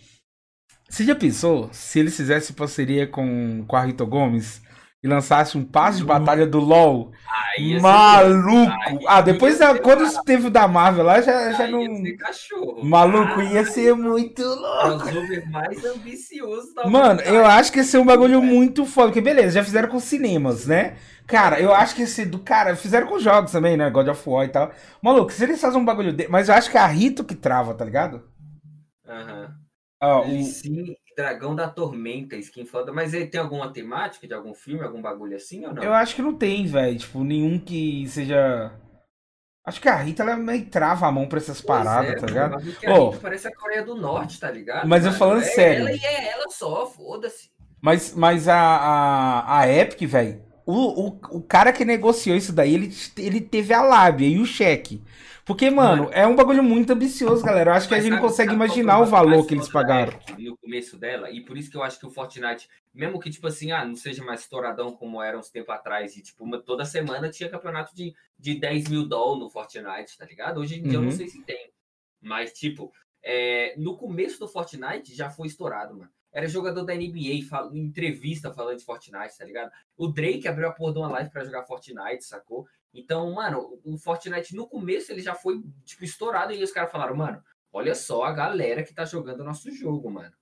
Você 0.89 1.03
já 1.03 1.13
pensou 1.13 1.69
se 1.73 1.99
eles 1.99 2.15
fizessem 2.15 2.55
parceria 2.55 3.05
com, 3.05 3.65
com 3.67 3.75
a 3.75 3.81
Rito 3.83 4.05
Gomes? 4.07 4.61
E 5.03 5.07
lançasse 5.07 5.57
um 5.57 5.65
passe 5.65 5.99
de 5.99 6.05
batalha 6.05 6.45
do 6.45 6.59
LoL. 6.59 7.11
Aí 7.57 7.79
Maluco! 7.79 8.71
Aí, 8.85 8.99
ah, 9.07 9.21
depois 9.21 9.57
da, 9.57 9.77
quando 9.79 10.07
teve 10.23 10.47
o 10.47 10.51
da 10.51 10.67
Marvel 10.67 11.03
lá, 11.03 11.21
já, 11.21 11.51
já 11.53 11.67
não. 11.67 11.81
Cachorro. 12.17 12.85
Maluco, 12.85 13.39
ah, 13.39 13.43
ia 13.43 13.65
ser 13.65 13.95
muito 13.95 14.43
louco. 14.43 15.05
mais 15.49 15.83
ambicioso 15.83 16.67
Mano, 16.85 17.19
eu 17.21 17.45
acho 17.45 17.71
que 17.71 17.79
ia 17.79 17.83
ser 17.83 17.97
um 17.97 18.05
bagulho 18.05 18.41
muito 18.43 18.85
foda. 18.85 19.07
Porque 19.07 19.21
beleza, 19.21 19.55
já 19.55 19.63
fizeram 19.63 19.89
com 19.89 19.99
cinemas, 19.99 20.67
né? 20.67 20.95
Cara, 21.25 21.59
eu 21.59 21.73
acho 21.73 21.95
que 21.95 22.03
esse 22.03 22.25
do 22.25 22.39
cara, 22.39 22.75
fizeram 22.75 23.07
com 23.07 23.17
jogos 23.17 23.51
também, 23.51 23.75
né? 23.75 23.89
God 23.89 24.07
of 24.07 24.29
War 24.29 24.45
e 24.45 24.49
tal. 24.49 24.71
Maluco, 25.01 25.31
se 25.31 25.43
eles 25.43 25.59
fazem 25.59 25.79
um 25.79 25.85
bagulho. 25.85 26.15
Mas 26.29 26.47
eu 26.47 26.55
acho 26.55 26.69
que 26.69 26.77
é 26.77 26.81
a 26.81 26.87
Rito 26.87 27.23
que 27.23 27.35
trava, 27.35 27.73
tá 27.73 27.83
ligado? 27.85 28.21
Aham. 29.07 29.41
Uhum. 29.41 29.61
Ah, 30.03 30.21
um... 30.21 30.43
Sim, 30.43 30.95
Dragão 31.15 31.55
da 31.55 31.69
Tormenta, 31.69 32.35
skin 32.35 32.65
foda. 32.65 32.91
Mas 32.91 33.13
ele 33.13 33.27
tem 33.27 33.39
alguma 33.39 33.71
temática 33.71 34.27
de 34.27 34.33
algum 34.33 34.53
filme, 34.53 34.83
algum 34.83 35.01
bagulho 35.01 35.35
assim 35.35 35.65
ou 35.65 35.73
não? 35.73 35.83
Eu 35.83 35.93
acho 35.93 36.15
que 36.15 36.21
não 36.21 36.33
tem, 36.33 36.65
velho. 36.65 36.97
Tipo, 36.97 37.23
nenhum 37.23 37.59
que 37.59 38.07
seja. 38.07 38.71
Acho 39.63 39.79
que 39.79 39.89
a 39.89 39.95
Rita 39.95 40.23
ela 40.23 40.35
meio 40.35 40.65
trava 40.65 41.05
a 41.05 41.11
mão 41.11 41.27
pra 41.27 41.37
essas 41.37 41.61
pois 41.61 41.77
paradas, 41.77 42.11
é, 42.11 42.15
tá 42.15 42.25
ligado? 42.25 42.55
A 42.55 42.57
oh, 42.57 43.09
Rita 43.09 43.21
parece 43.21 43.47
a 43.47 43.55
Coreia 43.55 43.83
do 43.83 43.95
Norte, 43.95 44.39
tá 44.39 44.49
ligado? 44.49 44.87
Mas 44.87 45.05
eu 45.05 45.11
falando 45.11 45.41
é 45.41 45.45
sério. 45.45 45.87
Ela 45.87 45.91
e 45.91 46.03
é 46.03 46.31
ela 46.31 46.49
só, 46.49 46.87
foda-se. 46.87 47.51
Mas, 47.79 48.13
mas 48.15 48.47
a, 48.47 48.57
a, 48.57 49.59
a 49.59 49.71
Epic, 49.71 50.07
velho, 50.07 50.41
o, 50.65 51.07
o, 51.07 51.07
o 51.31 51.41
cara 51.41 51.73
que 51.73 51.83
negociou 51.83 52.35
isso 52.35 52.53
daí, 52.53 52.73
ele, 52.73 52.95
ele 53.17 53.41
teve 53.41 53.73
a 53.73 53.81
lábia 53.81 54.27
e 54.27 54.39
o 54.39 54.45
cheque. 54.45 55.01
Porque, 55.51 55.69
mano, 55.69 56.03
mano, 56.03 56.13
é 56.13 56.25
um 56.25 56.33
bagulho 56.33 56.63
muito 56.63 56.93
ambicioso, 56.93 57.43
galera. 57.43 57.71
Eu 57.71 57.75
acho 57.75 57.85
que 57.85 57.93
a 57.93 57.99
gente 57.99 58.11
não 58.11 58.21
consegue 58.21 58.53
imaginar 58.53 59.01
o 59.01 59.05
valor 59.05 59.45
que 59.45 59.53
eles 59.53 59.67
pagaram. 59.67 60.17
No 60.37 60.55
começo 60.55 60.97
dela, 60.97 61.29
e 61.29 61.43
por 61.43 61.57
isso 61.57 61.69
que 61.69 61.75
eu 61.75 61.83
acho 61.83 61.99
que 61.99 62.05
o 62.05 62.09
Fortnite, 62.09 62.69
mesmo 62.93 63.19
que, 63.19 63.29
tipo 63.29 63.47
assim, 63.47 63.69
ah, 63.73 63.83
não 63.83 63.97
seja 63.97 64.23
mais 64.23 64.39
estouradão 64.39 64.93
como 64.93 65.21
era 65.21 65.37
uns 65.37 65.49
tempo 65.49 65.69
atrás, 65.73 66.15
e, 66.15 66.21
tipo, 66.21 66.45
uma, 66.45 66.57
toda 66.57 66.85
semana 66.85 67.29
tinha 67.29 67.49
campeonato 67.49 67.93
de, 67.93 68.13
de 68.39 68.57
10 68.57 68.87
mil 68.87 69.05
dólares 69.05 69.43
no 69.43 69.49
Fortnite, 69.49 70.17
tá 70.17 70.25
ligado? 70.25 70.61
Hoje 70.61 70.79
em 70.79 70.83
dia 70.83 70.93
uhum. 70.93 70.95
eu 70.95 71.01
não 71.01 71.09
uhum. 71.09 71.17
sei 71.17 71.27
se 71.27 71.43
tem. 71.43 71.69
Mas, 72.21 72.53
tipo, 72.53 72.89
é, 73.21 73.75
no 73.77 73.97
começo 73.97 74.39
do 74.39 74.47
Fortnite 74.47 75.13
já 75.13 75.29
foi 75.29 75.47
estourado, 75.47 75.97
mano. 75.97 76.09
Era 76.31 76.47
jogador 76.47 76.85
da 76.85 76.95
NBA, 76.95 77.45
fal... 77.49 77.75
entrevista 77.75 78.53
falando 78.53 78.77
de 78.77 78.85
Fortnite, 78.85 79.37
tá 79.37 79.43
ligado? 79.43 79.69
O 79.97 80.07
Drake 80.07 80.47
abriu 80.47 80.69
a 80.69 80.71
porra 80.71 80.93
de 80.93 80.99
uma 80.99 81.09
live 81.09 81.29
pra 81.29 81.43
jogar 81.43 81.65
Fortnite, 81.65 82.23
sacou? 82.23 82.65
Então, 82.93 83.31
mano, 83.33 83.79
o 83.83 83.97
Fortnite 83.97 84.55
no 84.55 84.67
começo 84.67 85.11
ele 85.11 85.21
já 85.21 85.33
foi, 85.33 85.63
tipo, 85.85 86.03
estourado. 86.03 86.53
E 86.53 86.63
os 86.63 86.71
caras 86.71 86.91
falaram, 86.91 87.15
mano, 87.15 87.41
olha 87.71 87.95
só 87.95 88.23
a 88.23 88.31
galera 88.31 88.83
que 88.83 88.93
tá 88.93 89.05
jogando 89.05 89.41
o 89.41 89.45
nosso 89.45 89.71
jogo, 89.71 90.09
mano. 90.09 90.33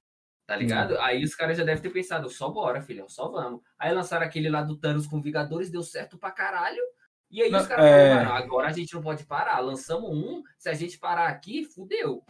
Tá 0.46 0.56
ligado? 0.56 0.96
Hum. 0.96 1.02
Aí 1.02 1.24
os 1.24 1.36
caras 1.36 1.58
já 1.58 1.64
devem 1.64 1.82
ter 1.82 1.92
pensado, 1.92 2.28
só 2.28 2.50
bora, 2.50 2.82
filhão, 2.82 3.08
só 3.08 3.30
vamos. 3.30 3.62
Aí 3.78 3.94
lançaram 3.94 4.26
aquele 4.26 4.50
lá 4.50 4.64
do 4.64 4.76
Thanos 4.76 5.06
com 5.06 5.22
Vingadores, 5.22 5.70
deu 5.70 5.84
certo 5.84 6.18
pra 6.18 6.32
caralho. 6.32 6.82
E 7.30 7.44
aí 7.44 7.52
não, 7.52 7.60
os 7.60 7.68
caras 7.68 7.86
é... 7.86 8.10
falaram, 8.10 8.16
mano, 8.16 8.44
agora 8.44 8.68
a 8.68 8.72
gente 8.72 8.94
não 8.96 9.02
pode 9.02 9.24
parar. 9.26 9.60
Lançamos 9.60 10.10
um, 10.10 10.42
se 10.58 10.68
a 10.68 10.74
gente 10.74 10.98
parar 10.98 11.28
aqui, 11.28 11.64
fudeu. 11.64 12.24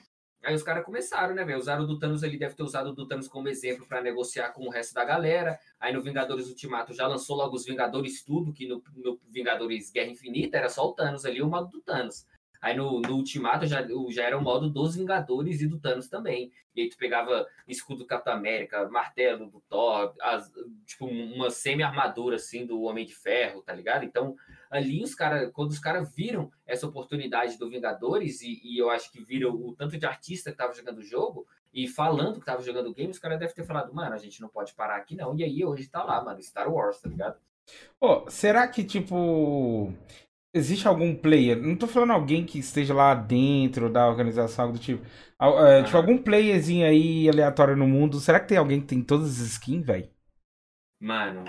Aí 0.43 0.55
os 0.55 0.63
caras 0.63 0.85
começaram, 0.85 1.35
né, 1.35 1.43
velho? 1.43 1.59
Usaram 1.59 1.83
o 1.83 1.87
do 1.87 1.99
Thanos 1.99 2.23
ali, 2.23 2.37
deve 2.37 2.55
ter 2.55 2.63
usado 2.63 2.91
o 2.91 2.93
do 2.93 3.05
Thanos 3.05 3.27
como 3.27 3.49
exemplo 3.49 3.85
para 3.85 4.01
negociar 4.01 4.51
com 4.51 4.65
o 4.65 4.69
resto 4.69 4.93
da 4.93 5.03
galera. 5.03 5.59
Aí 5.79 5.93
no 5.93 6.01
Vingadores 6.01 6.47
Ultimato 6.47 6.93
já 6.93 7.05
lançou 7.07 7.35
logo 7.35 7.55
os 7.55 7.65
Vingadores 7.65 8.23
tudo, 8.23 8.53
que 8.53 8.65
no, 8.65 8.81
no 8.95 9.19
Vingadores 9.29 9.91
Guerra 9.91 10.11
Infinita 10.11 10.57
era 10.57 10.69
só 10.69 10.87
o 10.87 10.93
Thanos 10.93 11.25
ali, 11.25 11.41
o 11.41 11.49
modo 11.49 11.69
do 11.69 11.81
Thanos. 11.81 12.25
Aí 12.61 12.75
no, 12.75 13.01
no 13.01 13.15
Ultimato 13.15 13.65
já, 13.65 13.85
já 14.09 14.23
era 14.23 14.37
o 14.37 14.41
modo 14.41 14.69
dos 14.69 14.95
Vingadores 14.95 15.61
e 15.61 15.67
do 15.67 15.79
Thanos 15.79 16.07
também. 16.07 16.51
E 16.75 16.81
aí 16.81 16.89
tu 16.89 16.97
pegava 16.97 17.45
escudo 17.67 17.99
do 17.99 18.07
Capitão 18.07 18.33
América, 18.33 18.87
martelo 18.89 19.49
do 19.49 19.61
Thor, 19.61 20.13
as, 20.21 20.51
tipo 20.85 21.05
uma 21.05 21.49
semi-armadura 21.49 22.37
assim 22.37 22.65
do 22.65 22.81
Homem 22.81 23.05
de 23.05 23.15
Ferro, 23.15 23.61
tá 23.61 23.73
ligado? 23.73 24.03
Então 24.05 24.35
ali 24.69 25.03
os 25.03 25.15
caras, 25.15 25.51
quando 25.51 25.71
os 25.71 25.79
caras 25.79 26.13
viram 26.15 26.51
essa 26.65 26.87
oportunidade 26.87 27.57
do 27.57 27.69
Vingadores, 27.69 28.41
e, 28.41 28.61
e, 28.63 28.77
eu 28.77 28.89
acho 28.89 29.11
que 29.11 29.23
viram 29.23 29.51
o 29.51 29.73
tanto 29.73 29.97
de 29.97 30.05
artista 30.05 30.51
que 30.51 30.57
tava 30.57 30.73
jogando 30.73 30.99
o 30.99 31.03
jogo, 31.03 31.47
e 31.73 31.87
falando 31.87 32.39
que 32.39 32.45
tava 32.45 32.61
jogando 32.61 32.89
o 32.89 32.93
game, 32.93 33.11
os 33.11 33.19
caras 33.19 33.39
devem 33.39 33.53
ter 33.53 33.65
falado, 33.65 33.93
mano, 33.93 34.13
a 34.13 34.17
gente 34.17 34.41
não 34.41 34.49
pode 34.49 34.73
parar 34.73 34.97
aqui 34.97 35.15
não. 35.15 35.35
E 35.35 35.43
aí 35.43 35.63
hoje 35.63 35.87
tá 35.87 36.03
lá, 36.03 36.23
mano, 36.23 36.41
Star 36.41 36.71
Wars, 36.71 36.99
tá 36.99 37.09
ligado? 37.09 37.37
Oh, 38.01 38.27
será 38.29 38.67
que, 38.67 38.83
tipo, 38.83 39.93
Existe 40.51 40.87
algum 40.87 41.15
player, 41.15 41.61
não 41.61 41.75
tô 41.75 41.85
falando 41.85 42.11
alguém 42.11 42.43
que 42.43 42.57
esteja 42.57 42.91
lá 42.91 43.13
dentro 43.13 43.87
da 43.87 44.07
organização, 44.07 44.65
algo 44.65 44.77
do 44.77 44.81
tipo. 44.81 45.05
É, 45.39 45.83
tipo, 45.83 45.95
algum 45.95 46.17
playerzinho 46.17 46.87
aí 46.87 47.29
aleatório 47.29 47.77
no 47.77 47.87
mundo. 47.87 48.19
Será 48.19 48.39
que 48.39 48.47
tem 48.47 48.57
alguém 48.57 48.81
que 48.81 48.87
tem 48.87 49.03
todas 49.03 49.29
as 49.29 49.47
skins, 49.47 49.85
velho? 49.85 50.09
Mano, 50.99 51.45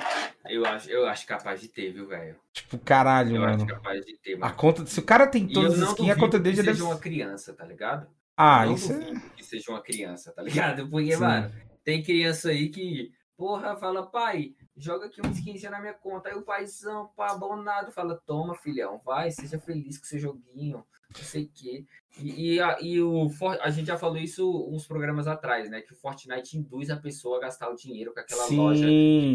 eu 0.47 0.65
acho, 0.65 0.91
eu 0.91 1.07
acho 1.07 1.27
capaz 1.27 1.61
de 1.61 1.69
ter, 1.69 1.93
viu, 1.93 2.07
velho? 2.07 2.37
Tipo, 2.53 2.79
caralho, 2.79 3.37
eu 3.37 3.41
mano. 3.41 3.57
acho 3.57 3.67
capaz 3.67 4.05
de 4.05 4.17
ter, 4.19 4.37
mano. 4.37 4.53
A 4.53 4.55
conta, 4.55 4.87
se 4.87 4.99
o 4.99 5.03
cara 5.03 5.27
tem 5.27 5.47
todas 5.47 5.81
as 5.81 5.91
skins, 5.91 6.11
a 6.11 6.17
conta 6.17 6.39
dele 6.39 6.57
já 6.57 6.63
deve 6.63 6.79
ser 6.79 6.85
uma 6.85 6.99
criança, 6.99 7.53
tá 7.53 7.65
ligado? 7.65 8.09
Ah, 8.37 8.65
não 8.65 8.75
isso 8.75 8.93
é. 8.93 9.13
Que 9.37 9.45
seja 9.45 9.71
uma 9.71 9.83
criança, 9.83 10.33
tá 10.33 10.43
ligado? 10.43 10.89
Porque, 10.89 11.13
Sim. 11.15 11.21
mano, 11.21 11.53
tem 11.85 12.03
criança 12.03 12.49
aí 12.49 12.71
que, 12.71 13.11
porra, 13.37 13.77
fala, 13.77 14.11
pai, 14.11 14.55
joga 14.81 15.07
aqui 15.07 15.21
uns 15.25 15.41
15 15.41 15.69
na 15.69 15.81
minha 15.81 15.95
conta. 15.95 16.29
Aí 16.29 16.35
o 16.35 16.43
paizão, 16.43 17.11
pá, 17.17 17.33
abonado, 17.33 17.93
fala: 17.93 18.21
toma, 18.27 18.55
filhão, 18.55 19.01
vai, 19.05 19.31
seja 19.31 19.59
feliz 19.59 19.99
com 19.99 20.05
seu 20.05 20.19
joguinho, 20.19 20.85
não 21.17 21.25
sei 21.25 21.45
o 21.45 21.51
quê. 21.55 21.85
E, 22.19 22.55
e, 22.55 22.61
a, 22.61 22.79
e 22.81 23.01
o 23.01 23.29
a 23.61 23.71
gente 23.71 23.87
já 23.87 23.97
falou 23.97 24.19
isso 24.19 24.69
uns 24.69 24.87
programas 24.87 25.27
atrás, 25.27 25.71
né? 25.71 25.81
Que 25.81 25.93
o 25.93 25.97
Fortnite 25.97 26.59
induz 26.59 26.91
a 26.91 26.97
pessoa 26.97 27.39
a 27.39 27.43
gastar 27.43 27.69
o 27.69 27.77
dinheiro 27.77 28.13
com 28.13 28.21
aquela 28.21 28.45
sim, 28.45 28.57
loja. 28.57 28.87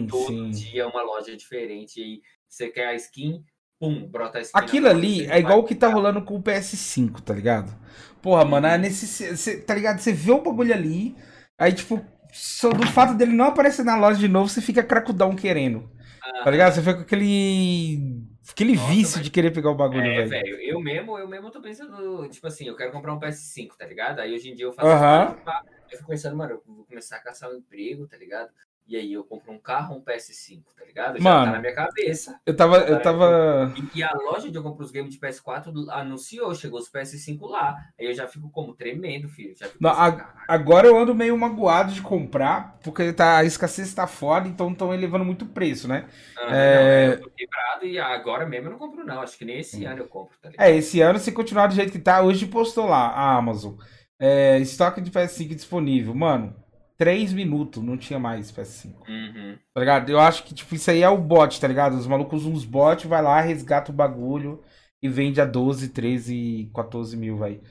Todo 0.10 0.28
sim. 0.28 0.50
dia 0.50 0.84
é 0.84 0.86
uma 0.86 1.04
loja 1.04 1.36
diferente. 1.36 2.02
E 2.02 2.22
você 2.48 2.70
quer 2.70 2.88
a 2.88 2.96
skin, 2.96 3.44
pum, 3.80 4.08
brota 4.08 4.40
a 4.40 4.42
skin. 4.42 4.58
Aquilo 4.58 4.88
ali 4.88 5.26
é 5.28 5.40
igual 5.40 5.60
o 5.60 5.64
que 5.64 5.76
tá 5.76 5.88
rolando 5.88 6.22
com 6.22 6.36
o 6.36 6.44
PS5, 6.44 7.22
tá 7.22 7.34
ligado? 7.34 7.74
Porra, 8.22 8.44
mano, 8.44 8.68
é 8.68 8.78
nesse. 8.78 9.38
Cê, 9.38 9.62
tá 9.62 9.76
ligado? 9.76 10.00
Você 10.00 10.12
vê 10.12 10.32
o 10.32 10.42
bagulho 10.42 10.74
ali, 10.74 11.16
aí 11.58 11.74
tipo, 11.74 12.04
só 12.36 12.70
do 12.70 12.86
fato 12.86 13.14
dele 13.14 13.32
não 13.32 13.46
aparecer 13.46 13.86
na 13.86 13.96
loja 13.96 14.20
de 14.20 14.28
novo, 14.28 14.50
você 14.50 14.62
fica 14.62 14.84
cracudão 14.84 15.36
querendo. 15.36 15.90
Ah, 16.22 16.44
tá 16.44 16.52
ligado? 16.52 16.74
Você 16.74 16.82
fica 16.82 16.96
com 16.96 17.02
aquele. 17.02 18.22
Aquele 18.52 18.76
Nossa, 18.76 18.88
vício 18.90 19.18
mas... 19.18 19.26
de 19.26 19.32
querer 19.32 19.52
pegar 19.52 19.72
o 19.72 19.76
bagulho, 19.76 20.06
é, 20.06 20.26
velho. 20.26 20.60
Eu 20.62 20.80
mesmo, 20.82 21.18
eu 21.18 21.28
mesmo 21.28 21.50
tô 21.50 21.62
pensando, 21.62 22.28
tipo 22.30 22.46
assim, 22.46 22.68
eu 22.68 22.76
quero 22.76 22.92
comprar 22.92 23.14
um 23.14 23.20
PS5, 23.20 23.70
tá 23.78 23.86
ligado? 23.86 24.20
Aí 24.20 24.34
hoje 24.34 24.52
em 24.52 24.54
dia 24.54 24.66
eu 24.66 24.74
faço. 24.74 24.88
Uh 24.88 24.92
-huh. 24.92 25.62
Eu 25.90 25.98
fico 25.98 26.10
pensando, 26.10 26.36
mano, 26.36 26.54
eu 26.54 26.64
vou 26.66 26.86
começar 26.86 27.16
a 27.16 27.24
caçar 27.24 27.50
um 27.50 27.56
emprego, 27.56 28.06
tá 28.08 28.18
ligado? 28.18 28.50
E 28.88 28.96
aí 28.96 29.14
eu 29.14 29.24
compro 29.24 29.52
um 29.52 29.58
carro, 29.58 29.96
um 29.96 30.02
PS5, 30.02 30.62
tá 30.78 30.86
ligado? 30.86 31.18
Já 31.18 31.24
Mano, 31.24 31.46
tá 31.46 31.52
na 31.54 31.60
minha 31.60 31.74
cabeça. 31.74 32.40
Eu 32.46 32.56
tava. 32.56 32.78
Eu 32.78 33.02
tava... 33.02 33.74
E, 33.76 34.00
e 34.00 34.04
a 34.04 34.14
loja 34.14 34.48
onde 34.48 34.56
eu 34.56 34.62
compro 34.62 34.86
os 34.86 34.92
games 34.92 35.12
de 35.12 35.20
PS4 35.20 35.74
anunciou, 35.90 36.54
chegou 36.54 36.80
os 36.80 36.90
PS5 36.90 37.50
lá. 37.50 37.76
Aí 38.00 38.06
eu 38.06 38.14
já 38.14 38.28
fico 38.28 38.48
como 38.52 38.76
tremendo, 38.76 39.28
filho. 39.28 39.56
Não, 39.80 39.90
assim, 39.90 40.22
a, 40.22 40.34
agora 40.48 40.86
eu 40.86 40.96
ando 40.96 41.16
meio 41.16 41.36
magoado 41.36 41.94
de 41.94 42.02
comprar, 42.02 42.78
porque 42.84 43.12
tá, 43.12 43.38
a 43.38 43.44
escassez 43.44 43.92
tá 43.92 44.06
foda, 44.06 44.48
então 44.48 44.72
estão 44.72 44.94
elevando 44.94 45.26
muito 45.26 45.46
o 45.46 45.50
preço, 45.50 45.88
né? 45.88 46.08
Ah, 46.38 46.56
é... 46.56 47.08
Não, 47.08 47.14
eu 47.14 47.22
tô 47.22 47.30
quebrado 47.32 47.86
e 47.86 47.98
agora 47.98 48.46
mesmo 48.46 48.68
eu 48.68 48.72
não 48.74 48.80
compro, 48.80 49.04
não. 49.04 49.20
Acho 49.20 49.36
que 49.36 49.46
nem 49.46 49.60
esse 49.60 49.84
hum. 49.84 49.90
ano 49.90 50.00
eu 50.04 50.08
compro, 50.08 50.38
tá 50.40 50.50
ligado? 50.50 50.68
É, 50.68 50.76
esse 50.76 51.02
ano, 51.02 51.18
se 51.18 51.32
continuar 51.32 51.66
do 51.66 51.74
jeito 51.74 51.92
que 51.92 51.98
tá, 51.98 52.22
hoje 52.22 52.46
postou 52.46 52.86
lá 52.86 53.08
a 53.08 53.36
Amazon. 53.36 53.74
É, 54.20 54.60
estoque 54.60 55.02
de 55.02 55.10
PS5 55.10 55.56
disponível. 55.56 56.14
Mano, 56.14 56.56
3 56.98 57.34
minutos, 57.34 57.84
não 57.84 57.98
tinha 57.98 58.20
mais 58.20 58.52
PS5. 58.52 58.94
Uhum. 59.08 59.58
Tá 59.74 59.80
ligado? 59.80 60.10
Eu 60.10 60.20
acho 60.20 60.44
que, 60.44 60.54
tipo, 60.54 60.76
isso 60.76 60.90
aí 60.90 61.02
é 61.02 61.10
o 61.10 61.18
bot, 61.18 61.60
tá 61.60 61.68
ligado? 61.68 61.96
Os 61.96 62.08
malucos 62.08 62.42
usam 62.42 62.54
uns 62.54 62.66
bots, 62.66 63.06
vai 63.06 63.22
lá, 63.22 63.42
resgata 63.42 63.92
o 63.92 63.96
bagulho 63.96 64.62
e 65.02 65.10
vende 65.10 65.42
a 65.42 65.46
12, 65.46 65.90
13, 65.90 66.72
14 66.74 67.18
mil, 67.18 67.38
velho. 67.38 67.62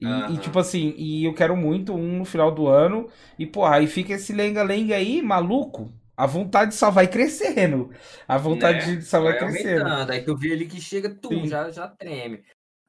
E, 0.00 0.06
uhum. 0.06 0.34
e, 0.34 0.38
tipo 0.38 0.58
assim, 0.58 0.94
e 0.96 1.24
eu 1.24 1.34
quero 1.34 1.56
muito 1.56 1.94
um 1.94 2.18
no 2.18 2.24
final 2.24 2.50
do 2.50 2.66
ano. 2.66 3.08
E, 3.38 3.46
porra, 3.46 3.76
aí 3.76 3.86
fica 3.86 4.12
esse 4.12 4.32
lenga-lenga 4.32 4.96
aí, 4.96 5.22
maluco. 5.22 5.92
A 6.16 6.26
vontade 6.26 6.74
só 6.74 6.90
vai 6.90 7.08
crescendo. 7.08 7.90
A 8.28 8.36
vontade 8.36 8.96
né? 8.96 9.00
só 9.00 9.20
vai, 9.20 9.32
vai 9.32 9.38
crescendo. 9.38 9.82
Aumentando. 9.82 10.10
Aí 10.10 10.24
tu 10.24 10.36
vê 10.36 10.52
ali 10.52 10.66
que 10.66 10.80
chega, 10.80 11.10
tu 11.10 11.46
já, 11.46 11.70
já 11.70 11.88
treme. 11.88 12.42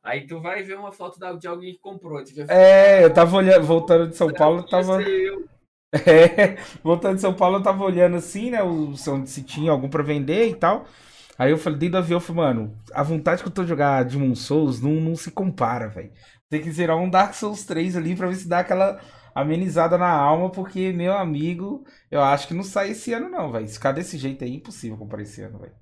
Aí 0.03 0.27
tu 0.27 0.39
vai 0.39 0.61
ver 0.61 0.77
uma 0.77 0.91
foto 0.91 1.17
de 1.39 1.47
alguém 1.47 1.73
que 1.73 1.79
comprou. 1.79 2.21
é, 2.47 3.03
eu 3.03 3.11
tava 3.11 3.35
olhando, 3.37 3.65
voltando 3.65 4.07
de 4.07 4.15
São 4.15 4.31
Paulo, 4.31 4.61
tava. 4.63 5.01
Eu. 5.01 5.54
É, 6.05 6.57
voltando 6.83 7.15
de 7.15 7.21
São 7.21 7.33
Paulo, 7.33 7.57
eu 7.57 7.63
tava 7.63 7.83
olhando 7.83 8.17
assim, 8.17 8.49
né? 8.49 8.61
O, 8.63 8.95
se 9.25 9.43
tinha 9.43 9.71
algum 9.71 9.89
pra 9.89 10.03
vender 10.03 10.49
e 10.49 10.55
tal. 10.55 10.85
Aí 11.37 11.51
eu 11.51 11.57
falei, 11.57 11.79
dentro 11.79 11.93
do 11.93 11.97
avião, 11.99 12.17
eu 12.17 12.21
falei, 12.21 12.43
mano, 12.43 12.77
a 12.93 13.03
vontade 13.03 13.41
que 13.41 13.47
eu 13.47 13.53
tô 13.53 13.63
de 13.63 13.69
jogar 13.69 14.03
Demon 14.03 14.35
Souls 14.35 14.81
não, 14.81 14.91
não 14.93 15.15
se 15.15 15.31
compara, 15.31 15.87
velho. 15.89 16.11
Tem 16.49 16.61
que 16.61 16.71
zerar 16.71 16.97
um 16.97 17.09
Dark 17.09 17.33
Souls 17.33 17.65
3 17.65 17.95
ali 17.97 18.15
pra 18.15 18.27
ver 18.27 18.35
se 18.35 18.47
dá 18.47 18.59
aquela 18.59 19.01
amenizada 19.33 19.97
na 19.97 20.09
alma, 20.09 20.49
porque, 20.49 20.93
meu 20.93 21.13
amigo, 21.13 21.85
eu 22.09 22.21
acho 22.21 22.47
que 22.47 22.53
não 22.53 22.63
sai 22.63 22.91
esse 22.91 23.11
ano, 23.13 23.29
não, 23.29 23.51
velho. 23.51 23.67
Ficar 23.67 23.91
desse 23.91 24.17
jeito 24.17 24.43
é 24.43 24.47
impossível 24.47 24.97
comprar 24.97 25.21
esse 25.21 25.41
ano, 25.41 25.59
velho. 25.59 25.75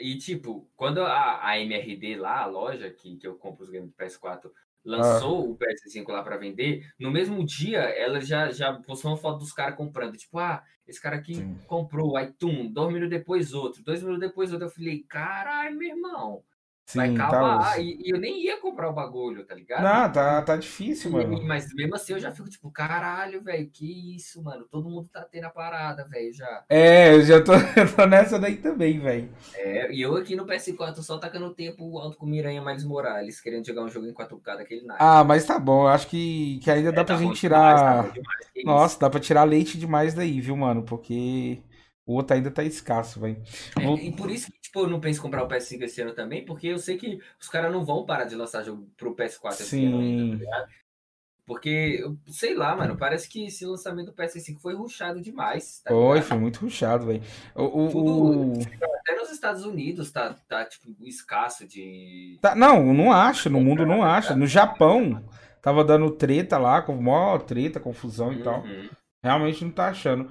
E, 0.00 0.16
tipo, 0.16 0.66
quando 0.74 1.02
a, 1.02 1.46
a 1.46 1.60
MRD 1.60 2.16
lá, 2.16 2.40
a 2.42 2.46
loja 2.46 2.90
que, 2.90 3.16
que 3.16 3.26
eu 3.26 3.34
compro 3.36 3.64
os 3.64 3.70
games 3.70 3.90
do 3.90 3.94
PS4, 3.94 4.50
lançou 4.84 5.38
ah. 5.38 5.50
o 5.50 5.58
PS5 5.58 6.08
lá 6.08 6.22
para 6.22 6.36
vender, 6.36 6.86
no 6.98 7.10
mesmo 7.10 7.44
dia 7.44 7.80
ela 7.80 8.20
já, 8.20 8.50
já 8.50 8.72
postou 8.74 9.10
uma 9.10 9.16
foto 9.16 9.38
dos 9.38 9.52
caras 9.52 9.76
comprando. 9.76 10.16
Tipo, 10.16 10.38
ah, 10.38 10.62
esse 10.86 11.00
cara 11.00 11.16
aqui 11.16 11.34
Sim. 11.34 11.58
comprou, 11.66 12.16
aí 12.16 12.32
tum, 12.32 12.70
dois 12.72 12.92
minutos 12.92 13.10
depois 13.10 13.52
outro, 13.52 13.82
dois 13.82 14.02
minutos 14.02 14.26
depois 14.26 14.52
outro. 14.52 14.66
Eu 14.66 14.70
falei, 14.70 15.04
caralho, 15.08 15.76
meu 15.76 15.88
irmão. 15.88 16.42
Sim, 16.88 17.00
vai 17.00 17.10
acabar. 17.10 17.74
Tá 17.74 17.78
e, 17.80 17.98
e, 18.02 18.10
eu 18.10 18.18
nem 18.18 18.42
ia 18.42 18.58
comprar 18.62 18.88
o 18.88 18.94
bagulho, 18.94 19.44
tá 19.44 19.54
ligado? 19.54 19.82
Não, 19.82 20.10
tá, 20.10 20.40
tá 20.40 20.56
difícil, 20.56 21.10
mano. 21.10 21.38
Mas 21.44 21.70
mesmo 21.74 21.94
assim 21.94 22.14
eu 22.14 22.18
já 22.18 22.32
fico 22.32 22.48
tipo, 22.48 22.70
caralho, 22.70 23.42
velho, 23.42 23.68
que 23.70 24.16
isso, 24.16 24.42
mano. 24.42 24.64
Todo 24.70 24.88
mundo 24.88 25.06
tá 25.12 25.22
tendo 25.30 25.44
a 25.44 25.50
parada, 25.50 26.06
velho, 26.08 26.32
já. 26.32 26.64
É, 26.66 27.14
eu 27.14 27.20
já 27.20 27.44
tô, 27.44 27.52
eu 27.78 27.94
tô 27.94 28.06
nessa 28.06 28.38
daí 28.38 28.56
também, 28.56 28.98
velho. 28.98 29.28
É, 29.54 29.92
e 29.92 30.00
eu 30.00 30.16
aqui 30.16 30.34
no 30.34 30.46
PS4 30.46 31.02
só 31.02 31.18
tacando 31.18 31.52
tempo 31.52 31.98
alto 31.98 32.16
com 32.16 32.24
Miranha 32.24 32.62
Miles 32.62 32.84
Morales, 32.84 33.38
querendo 33.38 33.66
jogar 33.66 33.82
um 33.82 33.90
jogo 33.90 34.06
em 34.06 34.14
4K 34.14 34.56
daquele 34.56 34.86
nada. 34.86 34.98
Ah, 34.98 35.22
mas 35.22 35.44
tá 35.44 35.58
bom, 35.58 35.82
eu 35.82 35.88
acho 35.88 36.08
que, 36.08 36.58
que 36.62 36.70
ainda 36.70 36.88
é, 36.88 36.92
dá 36.92 37.04
tá 37.04 37.14
pra 37.14 37.22
gente 37.22 37.38
tirar. 37.38 37.74
Demais, 37.74 38.06
tá 38.06 38.12
demais, 38.14 38.46
Nossa, 38.64 38.98
dá 38.98 39.10
pra 39.10 39.20
tirar 39.20 39.44
leite 39.44 39.76
demais 39.76 40.14
daí, 40.14 40.40
viu, 40.40 40.56
mano? 40.56 40.82
Porque. 40.82 41.60
O 42.08 42.14
outro 42.14 42.34
ainda 42.34 42.50
tá 42.50 42.64
escasso, 42.64 43.20
velho. 43.20 43.36
É. 43.78 43.84
E 44.06 44.10
por 44.10 44.30
isso 44.30 44.50
que, 44.50 44.58
tipo, 44.58 44.80
eu 44.80 44.88
não 44.88 44.98
penso 44.98 45.18
em 45.18 45.22
comprar 45.22 45.44
o 45.44 45.46
PS5 45.46 45.82
esse 45.82 46.00
ano 46.00 46.14
também, 46.14 46.42
porque 46.42 46.68
eu 46.68 46.78
sei 46.78 46.96
que 46.96 47.20
os 47.38 47.50
caras 47.50 47.70
não 47.70 47.84
vão 47.84 48.06
parar 48.06 48.24
de 48.24 48.34
lançar 48.34 48.64
jogo 48.64 48.88
pro 48.96 49.14
PS4 49.14 49.52
esse 49.52 49.64
Sim. 49.64 49.88
ano 49.88 49.98
ainda, 49.98 50.46
tá 50.46 50.66
Porque, 51.44 52.02
sei 52.28 52.54
lá, 52.54 52.74
mano, 52.74 52.96
parece 52.96 53.28
que 53.28 53.44
esse 53.44 53.66
lançamento 53.66 54.06
do 54.06 54.14
PS5 54.14 54.58
foi 54.58 54.74
ruxado 54.74 55.20
demais. 55.20 55.82
Tá 55.84 55.90
foi, 55.90 56.22
foi 56.22 56.38
muito 56.38 56.60
ruxado, 56.60 57.04
velho. 57.04 57.22
O, 57.54 57.64
o, 57.64 58.52
Até 59.02 59.14
nos 59.14 59.30
Estados 59.30 59.66
Unidos 59.66 60.10
tá, 60.10 60.34
tá 60.48 60.64
tipo, 60.64 60.88
escasso 61.02 61.66
de. 61.66 62.38
Tá, 62.40 62.54
não, 62.54 62.94
não 62.94 63.12
acha. 63.12 63.50
No 63.50 63.60
mundo 63.60 63.84
não 63.84 64.02
acha. 64.02 64.34
No 64.34 64.46
Japão 64.46 65.22
tava 65.60 65.84
dando 65.84 66.10
treta 66.12 66.56
lá, 66.56 66.80
com 66.80 66.96
maior 66.96 67.42
treta, 67.42 67.78
confusão 67.78 68.32
e 68.32 68.36
uhum. 68.36 68.42
tal. 68.42 68.64
Realmente 69.22 69.62
não 69.62 69.70
tá 69.70 69.88
achando. 69.88 70.30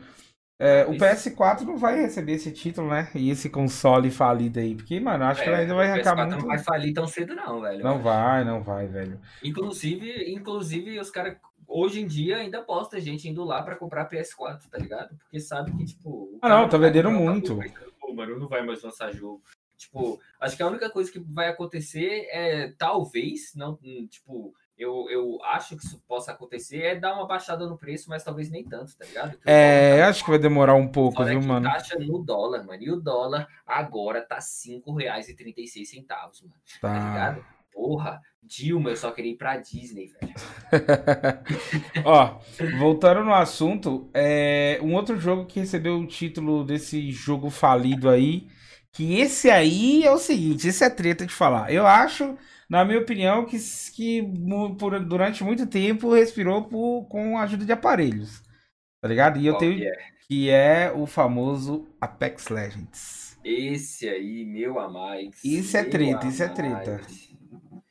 É, 0.59 0.85
o 0.85 0.93
PS4 0.93 1.61
não 1.61 1.77
vai 1.77 2.01
receber 2.01 2.33
esse 2.33 2.51
título, 2.51 2.89
né? 2.89 3.11
E 3.13 3.29
esse 3.29 3.47
console 3.47 4.09
falido 4.09 4.59
aí. 4.59 4.75
Porque, 4.75 4.99
mano, 4.99 5.23
acho 5.25 5.41
é, 5.41 5.43
que 5.43 5.49
ainda 5.51 5.75
vai 5.75 5.91
arrancar 5.91 6.15
muito. 6.15 6.37
Não 6.37 6.47
vai 6.47 6.57
falir 6.57 6.93
tão 6.93 7.07
cedo, 7.07 7.35
não, 7.35 7.61
velho. 7.61 7.83
Não 7.83 7.99
vai, 7.99 8.43
não 8.43 8.63
vai, 8.63 8.87
velho. 8.87 9.19
Inclusive, 9.43 10.31
inclusive 10.33 10.99
os 10.99 11.11
caras 11.11 11.37
hoje 11.67 12.01
em 12.01 12.07
dia 12.07 12.37
ainda 12.37 12.63
posta 12.63 12.99
gente 12.99 13.27
indo 13.27 13.43
lá 13.43 13.61
para 13.61 13.75
comprar 13.75 14.09
PS4, 14.09 14.61
tá 14.69 14.79
ligado? 14.79 15.15
Porque 15.15 15.39
sabe 15.39 15.75
que, 15.75 15.85
tipo. 15.85 16.39
Ah, 16.41 16.49
não, 16.49 16.67
tá 16.67 16.77
vendendo 16.77 17.11
muito. 17.11 17.59
Pô, 17.99 18.13
mano, 18.13 18.39
não 18.39 18.47
vai 18.47 18.65
mais 18.65 18.81
lançar 18.81 19.13
jogo. 19.13 19.43
Tipo, 19.77 20.19
acho 20.39 20.57
que 20.57 20.63
a 20.63 20.67
única 20.67 20.89
coisa 20.89 21.11
que 21.11 21.19
vai 21.19 21.49
acontecer 21.49 22.27
é, 22.31 22.73
talvez, 22.79 23.53
não, 23.55 23.77
tipo, 24.09 24.55
eu, 24.77 25.09
eu 25.09 25.43
acho 25.43 25.75
que 25.75 25.83
isso 25.83 26.01
possa 26.07 26.31
acontecer 26.31 26.83
é 26.83 26.95
dar 26.95 27.15
uma 27.15 27.25
baixada 27.25 27.65
no 27.67 27.77
preço, 27.77 28.09
mas 28.09 28.23
talvez 28.23 28.49
nem 28.49 28.63
tanto, 28.63 28.95
tá 28.95 29.05
ligado? 29.05 29.31
Porque 29.31 29.49
é, 29.49 29.97
tá... 29.97 30.09
acho 30.09 30.23
que 30.23 30.29
vai 30.29 30.39
demorar 30.39 30.75
um 30.75 30.87
pouco, 30.87 31.23
viu, 31.25 31.41
mano? 31.41 31.67
taxa 31.67 31.97
no 31.97 32.23
dólar, 32.23 32.63
mano. 32.63 32.83
E 32.83 32.91
o 32.91 33.01
dólar 33.01 33.47
agora 33.65 34.21
tá 34.21 34.35
R$ 34.35 34.41
5,36, 34.41 35.95
mano. 36.43 36.53
Tá. 36.79 36.93
tá 36.93 36.93
ligado? 36.93 37.45
Porra, 37.73 38.21
Dilma, 38.41 38.89
eu 38.91 38.95
só 38.95 39.11
queria 39.11 39.31
ir 39.31 39.35
pra 39.35 39.57
Disney, 39.57 40.07
velho. 40.07 40.33
Ó, 42.05 42.39
voltando 42.79 43.23
no 43.23 43.33
assunto, 43.33 44.09
é 44.13 44.79
um 44.81 44.95
outro 44.95 45.19
jogo 45.19 45.45
que 45.45 45.59
recebeu 45.59 45.99
o 45.99 46.07
título 46.07 46.63
desse 46.63 47.11
jogo 47.11 47.49
falido 47.49 48.09
aí, 48.09 48.47
que 48.91 49.19
esse 49.19 49.49
aí 49.49 50.03
é 50.03 50.11
o 50.11 50.17
seguinte, 50.17 50.67
esse 50.67 50.83
é 50.83 50.89
treta 50.89 51.25
de 51.25 51.33
falar. 51.33 51.71
Eu 51.71 51.85
acho, 51.85 52.37
na 52.69 52.83
minha 52.83 52.99
opinião, 52.99 53.45
que, 53.45 53.57
que 53.93 54.23
por, 54.77 54.99
durante 55.03 55.43
muito 55.43 55.65
tempo 55.65 56.13
respirou 56.13 56.63
por, 56.63 57.05
com 57.05 57.37
a 57.37 57.43
ajuda 57.43 57.65
de 57.65 57.71
aparelhos. 57.71 58.41
Tá 59.01 59.07
ligado? 59.07 59.39
E 59.39 59.45
eu 59.45 59.55
tenho 59.55 59.83
é? 59.83 59.97
que 60.27 60.49
é 60.49 60.91
o 60.93 61.05
famoso 61.05 61.87
Apex 62.01 62.49
Legends. 62.49 63.37
Esse 63.43 64.09
aí, 64.09 64.43
meu 64.45 64.79
amado. 64.79 65.29
Isso 65.43 65.77
é 65.77 65.83
treta, 65.83 66.27
isso 66.27 66.43
é 66.43 66.49
treta. 66.49 67.01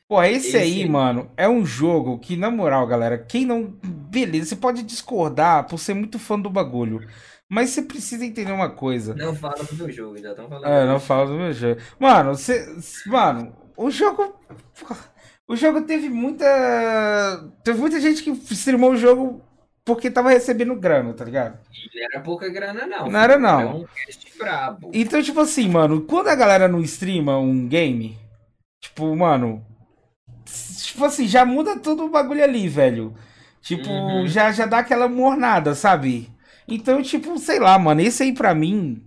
Pô, 0.09 0.23
esse, 0.23 0.49
esse 0.49 0.57
aí, 0.57 0.83
aí, 0.83 0.89
mano, 0.89 1.31
é 1.37 1.49
um 1.49 1.65
jogo 1.65 2.19
que, 2.19 2.37
na 2.37 2.51
moral, 2.51 2.87
galera, 2.87 3.19
quem 3.19 3.47
não. 3.47 3.75
Beleza, 3.83 4.51
você 4.51 4.57
pode 4.57 4.83
discordar 4.83 5.67
por 5.67 5.79
ser 5.79 5.95
muito 5.95 6.19
fã 6.19 6.39
do 6.39 6.51
bagulho. 6.51 7.09
Mas 7.49 7.71
você 7.71 7.83
precisa 7.83 8.25
entender 8.25 8.53
uma 8.53 8.71
coisa. 8.71 9.15
Não 9.15 9.35
fala 9.35 9.65
do 9.65 9.75
meu 9.75 9.91
jogo, 9.91 10.19
já 10.19 10.31
estão 10.31 10.49
falando. 10.49 10.67
É, 10.67 10.87
não 10.87 11.01
fala 11.01 11.27
do 11.27 11.35
meu 11.35 11.53
jogo. 11.53 11.81
Mano, 11.99 12.37
você. 12.37 12.67
Mano, 13.07 13.57
o 13.77 13.91
jogo. 13.91 14.35
O 15.49 15.55
jogo 15.55 15.83
teve 15.83 16.09
muita. 16.09 17.51
Teve 17.63 17.79
muita 17.79 18.01
gente 18.01 18.23
que 18.23 18.31
streamou 18.53 18.93
o 18.93 18.97
jogo 18.97 19.43
porque 19.85 20.11
tava 20.11 20.31
recebendo 20.31 20.75
grana, 20.75 21.15
tá 21.15 21.25
ligado? 21.25 21.61
E 21.73 22.01
não 22.01 22.07
era 22.11 22.21
pouca 22.21 22.49
grana, 22.49 22.87
não. 22.87 23.09
Não 23.09 23.21
era, 23.21 23.39
não. 23.39 23.61
Era 23.61 23.71
um 23.71 23.87
brabo. 24.37 24.91
Então, 24.93 25.23
tipo 25.23 25.39
assim, 25.39 25.69
mano, 25.69 26.03
quando 26.03 26.27
a 26.27 26.35
galera 26.35 26.67
não 26.67 26.81
streama 26.81 27.39
um 27.39 27.69
game, 27.69 28.19
tipo, 28.83 29.15
mano, 29.15 29.65
tipo 30.83 31.05
assim, 31.05 31.29
já 31.29 31.45
muda 31.45 31.79
todo 31.79 32.05
o 32.05 32.11
bagulho 32.11 32.43
ali, 32.43 32.69
velho. 32.69 33.15
Tipo, 33.63 33.89
uhum. 33.89 34.27
já, 34.27 34.51
já 34.51 34.67
dá 34.67 34.79
aquela 34.79 35.09
mornada, 35.09 35.75
sabe? 35.75 36.33
Então, 36.67 37.01
tipo, 37.01 37.39
sei 37.39 37.61
lá, 37.61 37.79
mano, 37.79 38.01
esse 38.01 38.25
aí 38.25 38.33
pra 38.33 38.55
mim. 38.55 39.05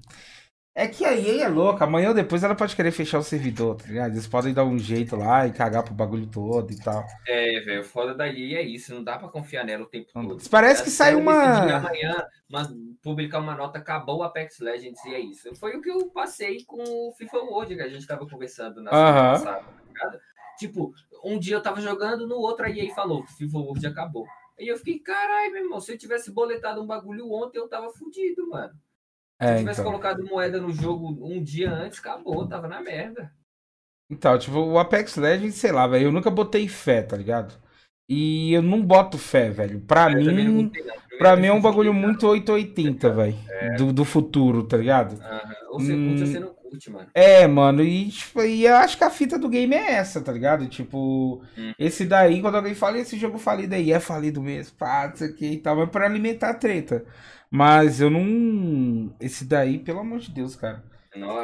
É 0.79 0.87
que 0.87 1.03
a 1.03 1.13
EA 1.13 1.43
é 1.43 1.47
louca, 1.49 1.83
amanhã 1.83 2.07
ou 2.07 2.13
depois 2.13 2.41
ela 2.41 2.55
pode 2.55 2.73
querer 2.73 2.91
fechar 2.91 3.19
o 3.19 3.23
servidor, 3.23 3.75
tá 3.75 3.85
ligado? 3.85 4.13
Eles 4.13 4.25
podem 4.25 4.53
dar 4.53 4.63
um 4.63 4.79
jeito 4.79 5.13
lá 5.17 5.45
e 5.45 5.51
cagar 5.51 5.83
pro 5.83 5.93
bagulho 5.93 6.25
todo 6.25 6.71
e 6.71 6.79
tal. 6.81 7.05
É, 7.27 7.59
velho, 7.59 7.83
foda 7.83 8.15
da 8.15 8.25
EA 8.29 8.59
é 8.59 8.63
isso, 8.63 8.95
não 8.95 9.03
dá 9.03 9.17
pra 9.17 9.27
confiar 9.27 9.65
nela 9.65 9.83
o 9.83 9.87
tempo 9.87 10.07
todo. 10.13 10.39
Parece 10.49 10.81
que 10.81 10.89
sai 10.89 11.15
uma. 11.15 11.33
Amanhã, 11.75 12.25
mas 12.49 12.69
publicar 13.03 13.39
uma 13.39 13.55
nota, 13.55 13.77
acabou 13.77 14.19
o 14.19 14.23
Apex 14.23 14.59
Legends 14.59 15.03
e 15.03 15.13
é 15.13 15.19
isso. 15.19 15.53
Foi 15.55 15.75
o 15.75 15.81
que 15.81 15.91
eu 15.91 16.09
passei 16.11 16.63
com 16.63 16.81
o 16.81 17.13
FIFA 17.17 17.39
World 17.39 17.75
que 17.75 17.81
a 17.81 17.89
gente 17.89 18.07
tava 18.07 18.25
conversando 18.25 18.81
na 18.81 18.89
semana 18.89 19.31
passada, 19.31 19.59
tá 19.59 19.83
ligado? 19.85 20.19
Tipo, 20.57 20.93
um 21.25 21.37
dia 21.37 21.57
eu 21.57 21.61
tava 21.61 21.81
jogando, 21.81 22.25
no 22.25 22.35
outro 22.35 22.65
a 22.65 22.69
EA 22.69 22.95
falou 22.95 23.25
que 23.25 23.33
o 23.33 23.35
FIFA 23.35 23.57
World 23.57 23.85
acabou. 23.85 24.25
Aí 24.57 24.67
eu 24.69 24.77
fiquei, 24.77 24.99
caralho, 24.99 25.51
meu 25.51 25.63
irmão, 25.63 25.81
se 25.81 25.91
eu 25.91 25.97
tivesse 25.97 26.31
boletado 26.31 26.81
um 26.81 26.87
bagulho 26.87 27.29
ontem, 27.29 27.57
eu 27.57 27.67
tava 27.67 27.89
fudido, 27.91 28.47
mano. 28.47 28.73
Se 29.41 29.47
é, 29.47 29.57
tivesse 29.59 29.79
então. 29.79 29.91
colocado 29.91 30.25
moeda 30.25 30.59
no 30.59 30.71
jogo 30.71 31.17
um 31.21 31.41
dia 31.41 31.71
antes, 31.71 31.99
acabou, 31.99 32.47
tava 32.47 32.67
na 32.67 32.81
merda. 32.81 33.31
Então, 34.09 34.37
tipo, 34.37 34.57
o 34.57 34.79
Apex 34.79 35.15
Legends, 35.15 35.55
sei 35.55 35.71
lá, 35.71 35.87
velho, 35.87 36.05
eu 36.05 36.11
nunca 36.11 36.29
botei 36.29 36.67
fé, 36.67 37.01
tá 37.01 37.15
ligado? 37.15 37.53
E 38.09 38.51
eu 38.53 38.61
não 38.61 38.81
boto 38.81 39.17
fé, 39.17 39.51
velho. 39.51 39.79
Pra 39.81 40.11
eu 40.11 40.33
mim, 40.33 40.63
botei, 40.63 40.83
pra 41.19 41.35
mim 41.35 41.47
é 41.47 41.53
um 41.53 41.61
bagulho 41.61 41.93
muito 41.93 42.27
880, 42.27 43.09
velho. 43.13 43.37
É. 43.47 43.75
Do, 43.75 43.93
do 43.93 44.03
futuro, 44.03 44.63
tá 44.63 44.75
ligado? 44.75 45.13
Uhum. 45.13 45.73
Ou 45.73 45.79
você 45.79 45.93
hum... 45.93 46.07
curte 46.07 46.21
ou 46.21 46.27
você 46.27 46.39
não 46.39 46.53
curte, 46.55 46.91
mano. 46.91 47.07
É, 47.13 47.47
mano, 47.47 47.83
e, 47.83 48.09
tipo, 48.09 48.41
e 48.41 48.65
eu 48.65 48.75
acho 48.77 48.97
que 48.97 49.03
a 49.03 49.11
fita 49.11 49.37
do 49.37 49.47
game 49.47 49.75
é 49.75 49.93
essa, 49.93 50.19
tá 50.19 50.31
ligado? 50.31 50.67
Tipo, 50.67 51.43
hum. 51.55 51.73
esse 51.77 52.03
daí, 52.03 52.41
quando 52.41 52.55
alguém 52.55 52.73
fala, 52.73 52.97
esse 52.97 53.15
jogo 53.15 53.37
falido 53.37 53.75
aí, 53.75 53.91
é 53.91 53.99
falido 53.99 54.41
mesmo, 54.41 54.75
pá, 54.75 55.07
não 55.07 55.15
sei 55.15 55.29
o 55.29 55.35
que 55.35 55.45
e 55.45 55.57
tal, 55.57 55.75
mas 55.75 55.89
pra 55.89 56.05
alimentar 56.07 56.49
a 56.49 56.55
treta. 56.55 57.05
Mas 57.49 57.99
eu 57.99 58.09
não. 58.09 59.15
Esse 59.19 59.45
daí, 59.45 59.79
pelo 59.79 59.99
amor 59.99 60.19
de 60.19 60.31
Deus, 60.31 60.55
cara. 60.55 60.83
Não, 61.15 61.35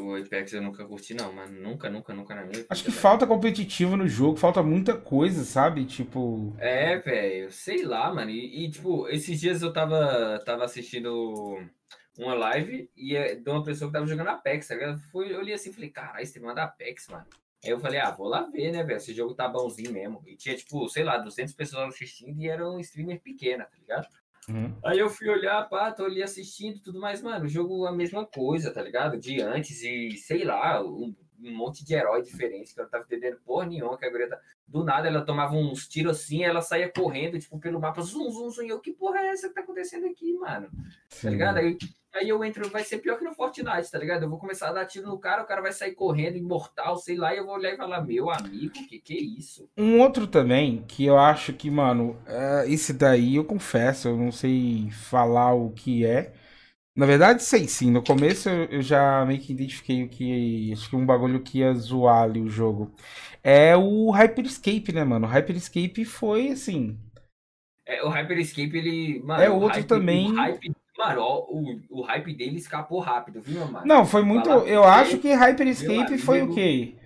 o 0.00 0.14
Apex 0.14 0.52
eu 0.52 0.62
nunca 0.62 0.84
curti, 0.84 1.12
não, 1.12 1.32
mas 1.32 1.50
nunca, 1.50 1.90
nunca, 1.90 2.14
nunca 2.14 2.34
na 2.36 2.44
minha 2.44 2.64
Acho 2.70 2.84
que 2.84 2.92
falta 2.92 3.26
competitivo 3.26 3.96
no 3.96 4.06
jogo, 4.06 4.36
falta 4.36 4.62
muita 4.62 4.96
coisa, 4.96 5.44
sabe? 5.44 5.84
Tipo. 5.84 6.54
É, 6.58 6.96
velho, 6.98 7.50
sei 7.50 7.84
lá, 7.84 8.14
mano. 8.14 8.30
E, 8.30 8.64
e, 8.64 8.70
tipo, 8.70 9.08
esses 9.08 9.40
dias 9.40 9.60
eu 9.60 9.72
tava, 9.72 10.40
tava 10.44 10.64
assistindo 10.64 11.60
uma 12.16 12.34
live 12.34 12.88
e 12.96 13.16
é 13.16 13.34
de 13.34 13.50
uma 13.50 13.62
pessoa 13.62 13.88
que 13.88 13.94
tava 13.94 14.06
jogando 14.06 14.28
Apex, 14.28 14.68
tá 14.68 14.74
ligado? 14.74 14.98
Foi, 15.10 15.32
eu 15.32 15.38
olhei 15.38 15.54
assim 15.54 15.70
e 15.70 15.72
falei, 15.72 15.90
caralho, 15.90 16.22
esse 16.22 16.34
tema 16.34 16.54
da 16.54 16.64
Apex, 16.64 17.08
mano. 17.08 17.26
Aí 17.64 17.70
eu 17.70 17.80
falei, 17.80 17.98
ah, 17.98 18.12
vou 18.12 18.28
lá 18.28 18.42
ver, 18.42 18.70
né, 18.70 18.84
velho? 18.84 18.98
Esse 18.98 19.12
jogo 19.12 19.34
tá 19.34 19.48
bonzinho 19.48 19.92
mesmo. 19.92 20.22
E 20.26 20.36
tinha, 20.36 20.56
tipo, 20.56 20.88
sei 20.88 21.02
lá, 21.02 21.18
200 21.18 21.54
pessoas 21.54 21.88
assistindo 21.88 22.40
e 22.40 22.48
era 22.48 22.68
um 22.68 22.78
streamer 22.78 23.20
pequena, 23.20 23.64
tá 23.64 23.76
ligado? 23.76 24.06
Uhum. 24.48 24.74
Aí 24.84 24.98
eu 24.98 25.10
fui 25.10 25.28
olhar, 25.28 25.68
pá, 25.68 25.92
tô 25.92 26.04
ali 26.04 26.22
assistindo 26.22 26.80
tudo 26.80 27.00
mais, 27.00 27.22
mano. 27.22 27.44
O 27.44 27.48
jogo 27.48 27.86
é 27.86 27.90
a 27.90 27.92
mesma 27.92 28.24
coisa, 28.24 28.72
tá 28.72 28.82
ligado? 28.82 29.18
De 29.18 29.40
antes 29.40 29.82
e, 29.82 30.12
sei 30.12 30.44
lá, 30.44 30.82
um, 30.82 31.14
monte 31.38 31.84
de 31.84 31.94
herói 31.94 32.22
diferente 32.22 32.74
que 32.74 32.80
eu 32.80 32.84
não 32.84 32.90
tava 32.90 33.04
entendendo 33.04 33.38
porra 33.44 33.66
nenhuma. 33.66 33.98
Que 33.98 34.06
a 34.06 34.10
guria 34.10 34.28
tá... 34.28 34.40
Do 34.68 34.84
nada 34.84 35.08
ela 35.08 35.24
tomava 35.24 35.54
uns 35.54 35.88
tiros 35.88 36.18
assim, 36.18 36.44
ela 36.44 36.60
saía 36.60 36.92
correndo, 36.92 37.38
tipo, 37.38 37.58
pelo 37.58 37.80
mapa, 37.80 38.02
zum, 38.02 38.30
zum, 38.30 38.50
zum. 38.50 38.64
E 38.64 38.68
eu, 38.68 38.80
que 38.80 38.92
porra 38.92 39.20
é 39.20 39.28
essa 39.28 39.48
que 39.48 39.54
tá 39.54 39.62
acontecendo 39.62 40.06
aqui, 40.06 40.34
mano? 40.34 40.68
Tá 40.68 40.82
Sim. 41.08 41.22
Tá 41.22 41.30
ligado? 41.30 41.56
Aí 41.58 41.78
Aí 42.14 42.28
eu 42.30 42.42
entro, 42.42 42.68
vai 42.70 42.82
ser 42.82 42.98
pior 42.98 43.18
que 43.18 43.24
no 43.24 43.34
Fortnite, 43.34 43.90
tá 43.90 43.98
ligado? 43.98 44.22
Eu 44.22 44.30
vou 44.30 44.38
começar 44.38 44.68
a 44.68 44.72
dar 44.72 44.86
tiro 44.86 45.06
no 45.06 45.18
cara, 45.18 45.42
o 45.42 45.46
cara 45.46 45.60
vai 45.60 45.72
sair 45.72 45.94
correndo, 45.94 46.36
imortal, 46.36 46.96
sei 46.96 47.16
lá, 47.16 47.34
e 47.34 47.38
eu 47.38 47.44
vou 47.44 47.54
olhar 47.54 47.74
e 47.74 47.76
falar, 47.76 48.00
meu 48.00 48.30
amigo, 48.30 48.72
que 48.88 48.98
que 48.98 49.12
é 49.14 49.20
isso? 49.38 49.68
Um 49.76 50.00
outro 50.00 50.26
também, 50.26 50.82
que 50.88 51.04
eu 51.04 51.18
acho 51.18 51.52
que, 51.52 51.70
mano, 51.70 52.16
uh, 52.26 52.66
esse 52.66 52.92
daí 52.92 53.36
eu 53.36 53.44
confesso, 53.44 54.08
eu 54.08 54.16
não 54.16 54.32
sei 54.32 54.90
falar 54.90 55.52
o 55.52 55.70
que 55.70 56.04
é. 56.04 56.32
Na 56.96 57.06
verdade, 57.06 57.44
sei 57.44 57.68
sim. 57.68 57.92
No 57.92 58.02
começo 58.02 58.48
eu, 58.48 58.64
eu 58.64 58.82
já 58.82 59.24
meio 59.24 59.40
que 59.40 59.52
identifiquei 59.52 60.02
o 60.02 60.08
que. 60.08 60.72
Acho 60.72 60.90
que 60.90 60.96
um 60.96 61.06
bagulho 61.06 61.40
que 61.40 61.58
ia 61.58 61.72
zoar 61.74 62.24
ali 62.24 62.40
o 62.40 62.48
jogo. 62.48 62.92
É 63.42 63.76
o 63.76 64.10
Hyperscape, 64.10 64.92
né, 64.92 65.04
mano? 65.04 65.26
O 65.26 65.30
Hyperscape 65.30 66.04
foi 66.04 66.48
assim. 66.48 66.98
É, 67.86 68.02
o 68.02 68.08
Hyperscape, 68.08 68.76
ele. 68.76 69.22
Mano, 69.24 69.42
é 69.42 69.50
outro 69.50 69.78
hype, 69.78 69.86
também. 69.86 70.30
O 70.30 70.34
hype 70.34 70.72
Mano, 70.98 71.22
o, 71.22 71.80
o 71.90 72.02
hype 72.02 72.34
dele 72.34 72.56
escapou 72.56 72.98
rápido, 72.98 73.40
viu, 73.40 73.64
mano? 73.66 73.86
Não, 73.86 74.04
foi 74.04 74.22
muito. 74.22 74.50
Eu 74.50 74.82
acho 74.82 75.18
que 75.18 75.32
Hyperscape 75.32 76.18
foi 76.18 76.42
o 76.42 76.52
quê? 76.52 76.96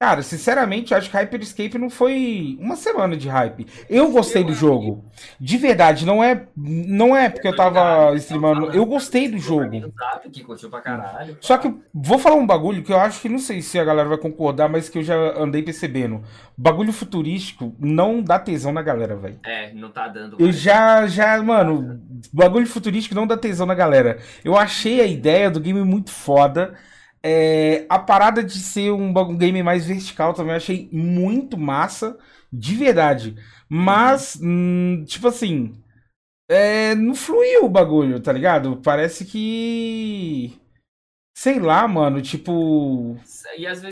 Cara, 0.00 0.22
sinceramente, 0.22 0.94
acho 0.94 1.10
que 1.10 1.16
Hyperscape 1.18 1.76
não 1.76 1.90
foi 1.90 2.56
uma 2.58 2.74
semana 2.74 3.14
de 3.14 3.28
hype. 3.28 3.66
Eu 3.86 4.10
gostei 4.10 4.42
do 4.42 4.54
jogo. 4.54 5.04
De 5.38 5.58
verdade, 5.58 6.06
não 6.06 6.24
é 6.24 6.46
não 6.56 7.14
é 7.14 7.28
porque 7.28 7.46
eu 7.46 7.54
tava 7.54 8.16
streamando. 8.16 8.70
Eu 8.72 8.86
gostei 8.86 9.28
do 9.28 9.36
jogo. 9.36 9.92
Só 11.38 11.58
que 11.58 11.70
vou 11.92 12.18
falar 12.18 12.36
um 12.36 12.46
bagulho 12.46 12.82
que 12.82 12.90
eu 12.90 12.98
acho 12.98 13.20
que 13.20 13.28
não 13.28 13.38
sei 13.38 13.60
se 13.60 13.78
a 13.78 13.84
galera 13.84 14.08
vai 14.08 14.16
concordar, 14.16 14.70
mas 14.70 14.88
que 14.88 15.00
eu 15.00 15.02
já 15.02 15.38
andei 15.38 15.62
percebendo. 15.62 16.22
Bagulho 16.56 16.94
futurístico 16.94 17.76
não 17.78 18.22
dá 18.22 18.38
tesão 18.38 18.72
na 18.72 18.80
galera, 18.80 19.14
velho. 19.16 19.38
É, 19.44 19.70
não 19.74 19.90
tá 19.90 20.08
dando. 20.08 20.36
Eu 20.38 20.50
já, 20.50 21.06
já, 21.08 21.42
mano, 21.42 22.00
bagulho 22.32 22.66
futurístico 22.66 23.14
não 23.14 23.26
dá 23.26 23.36
tesão 23.36 23.66
na 23.66 23.74
galera. 23.74 24.18
Eu 24.42 24.56
achei 24.56 25.02
a 25.02 25.06
ideia 25.06 25.50
do 25.50 25.60
game 25.60 25.82
muito 25.84 26.10
foda. 26.10 26.74
É, 27.22 27.84
a 27.88 27.98
parada 27.98 28.42
de 28.42 28.58
ser 28.58 28.92
um, 28.92 29.10
um, 29.10 29.36
game 29.36 29.62
mais 29.62 29.84
vertical 29.84 30.32
também 30.32 30.52
eu 30.52 30.56
achei 30.56 30.88
muito 30.92 31.58
massa, 31.58 32.18
de 32.52 32.74
verdade. 32.74 33.36
Mas, 33.68 34.38
hum, 34.42 35.04
tipo 35.06 35.28
assim, 35.28 35.78
é, 36.48 36.94
não 36.94 37.14
fluiu 37.14 37.64
o 37.64 37.68
bagulho, 37.68 38.20
tá 38.20 38.32
ligado? 38.32 38.80
Parece 38.82 39.24
que. 39.24 40.58
Sei 41.36 41.60
lá, 41.60 41.86
mano, 41.86 42.20
tipo. 42.20 43.16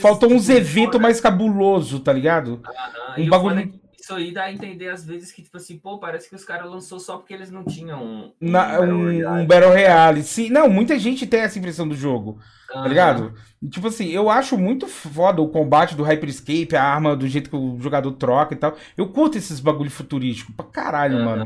faltou 0.00 0.32
uns 0.32 0.46
tipo, 0.46 0.58
eventos 0.58 1.00
mais 1.00 1.20
cabuloso, 1.20 2.00
tá 2.00 2.12
ligado? 2.12 2.60
Ah, 2.64 3.14
um 3.16 3.28
bagulho 3.28 3.72
isso 4.08 4.14
aí 4.14 4.32
dá 4.32 4.44
a 4.44 4.52
entender 4.52 4.88
às 4.88 5.04
vezes 5.04 5.30
que, 5.30 5.42
tipo 5.42 5.56
assim, 5.58 5.76
pô, 5.76 5.98
parece 5.98 6.30
que 6.30 6.34
os 6.34 6.44
caras 6.44 6.70
lançou 6.70 6.98
só 6.98 7.18
porque 7.18 7.34
eles 7.34 7.50
não 7.50 7.62
tinham 7.62 8.02
um, 8.02 8.32
Na, 8.40 8.80
um, 8.80 9.40
um, 9.40 9.46
Battle 9.46 9.70
Royale. 9.70 10.22
Sim, 10.22 10.48
não, 10.48 10.68
muita 10.68 10.98
gente 10.98 11.26
tem 11.26 11.40
essa 11.40 11.58
impressão 11.58 11.86
do 11.86 11.94
jogo, 11.94 12.40
ah, 12.70 12.82
tá 12.82 12.88
ligado? 12.88 13.34
Tipo 13.70 13.88
assim, 13.88 14.08
eu 14.08 14.30
acho 14.30 14.56
muito 14.56 14.86
foda 14.86 15.42
o 15.42 15.48
combate 15.48 15.94
do 15.94 16.02
Hyperscape, 16.02 16.74
a 16.74 16.82
arma 16.82 17.14
do 17.14 17.28
jeito 17.28 17.50
que 17.50 17.56
o 17.56 17.78
jogador 17.80 18.12
troca 18.12 18.54
e 18.54 18.56
tal. 18.56 18.76
Eu 18.96 19.08
curto 19.10 19.36
esses 19.36 19.60
bagulho 19.60 19.90
futurístico 19.90 20.52
pra 20.54 20.64
caralho, 20.64 21.22
mano. 21.22 21.44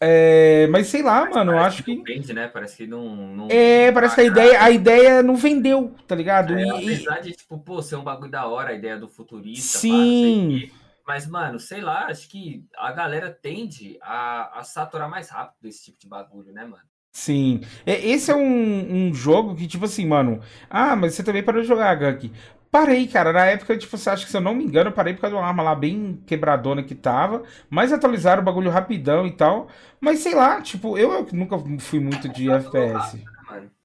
É, 0.00 0.68
mas 0.68 0.86
sei 0.86 1.02
lá, 1.02 1.28
mano, 1.28 1.52
eu 1.52 1.58
acho 1.58 1.82
que. 1.82 1.94
Não 1.94 2.04
vende, 2.04 2.32
né? 2.32 2.48
Parece 2.48 2.76
que 2.76 2.86
não. 2.86 3.16
não... 3.34 3.48
É, 3.50 3.90
parece 3.90 4.14
que 4.14 4.20
a 4.20 4.24
ideia, 4.24 4.62
a 4.62 4.70
ideia 4.70 5.22
não 5.22 5.36
vendeu, 5.36 5.92
tá 6.06 6.14
ligado? 6.14 6.56
É, 6.56 6.62
e, 6.62 6.70
apesar 6.70 7.20
de, 7.20 7.32
tipo, 7.32 7.58
pô, 7.58 7.82
ser 7.82 7.96
um 7.96 8.04
bagulho 8.04 8.30
da 8.30 8.46
hora, 8.46 8.70
a 8.70 8.74
ideia 8.74 8.96
do 8.96 9.08
futurista. 9.08 9.78
Sim. 9.78 10.70
Pá, 10.70 10.77
mas, 11.08 11.26
mano, 11.26 11.58
sei 11.58 11.80
lá, 11.80 12.04
acho 12.08 12.28
que 12.28 12.66
a 12.76 12.92
galera 12.92 13.30
tende 13.30 13.98
a, 14.02 14.60
a 14.60 14.62
saturar 14.62 15.08
mais 15.08 15.30
rápido 15.30 15.66
esse 15.66 15.86
tipo 15.86 15.98
de 15.98 16.06
bagulho, 16.06 16.52
né, 16.52 16.66
mano? 16.66 16.84
Sim. 17.10 17.62
Esse 17.86 18.30
é 18.30 18.36
um, 18.36 19.08
um 19.08 19.14
jogo 19.14 19.56
que, 19.56 19.66
tipo 19.66 19.86
assim, 19.86 20.06
mano. 20.06 20.42
Ah, 20.68 20.94
mas 20.94 21.14
você 21.14 21.22
também 21.24 21.42
parou 21.42 21.62
de 21.62 21.66
jogar, 21.66 21.94
Gank. 21.94 22.30
Parei, 22.70 23.08
cara. 23.08 23.32
Na 23.32 23.46
época, 23.46 23.78
tipo, 23.78 23.96
você 23.96 24.10
acha 24.10 24.26
que 24.26 24.30
se 24.30 24.36
eu 24.36 24.42
não 24.42 24.54
me 24.54 24.64
engano, 24.64 24.90
eu 24.90 24.94
parei 24.94 25.14
por 25.14 25.22
causa 25.22 25.34
de 25.34 25.40
uma 25.40 25.48
arma 25.48 25.62
lá 25.62 25.74
bem 25.74 26.22
quebradona 26.26 26.82
que 26.82 26.94
tava. 26.94 27.42
Mas 27.70 27.90
atualizaram 27.90 28.42
o 28.42 28.44
bagulho 28.44 28.70
rapidão 28.70 29.26
e 29.26 29.32
tal. 29.32 29.68
Mas 29.98 30.18
sei 30.18 30.34
lá, 30.34 30.60
tipo, 30.60 30.98
eu, 30.98 31.10
eu 31.10 31.26
nunca 31.32 31.56
fui 31.78 32.00
muito 32.00 32.28
de 32.28 32.50
FPS. 32.50 33.24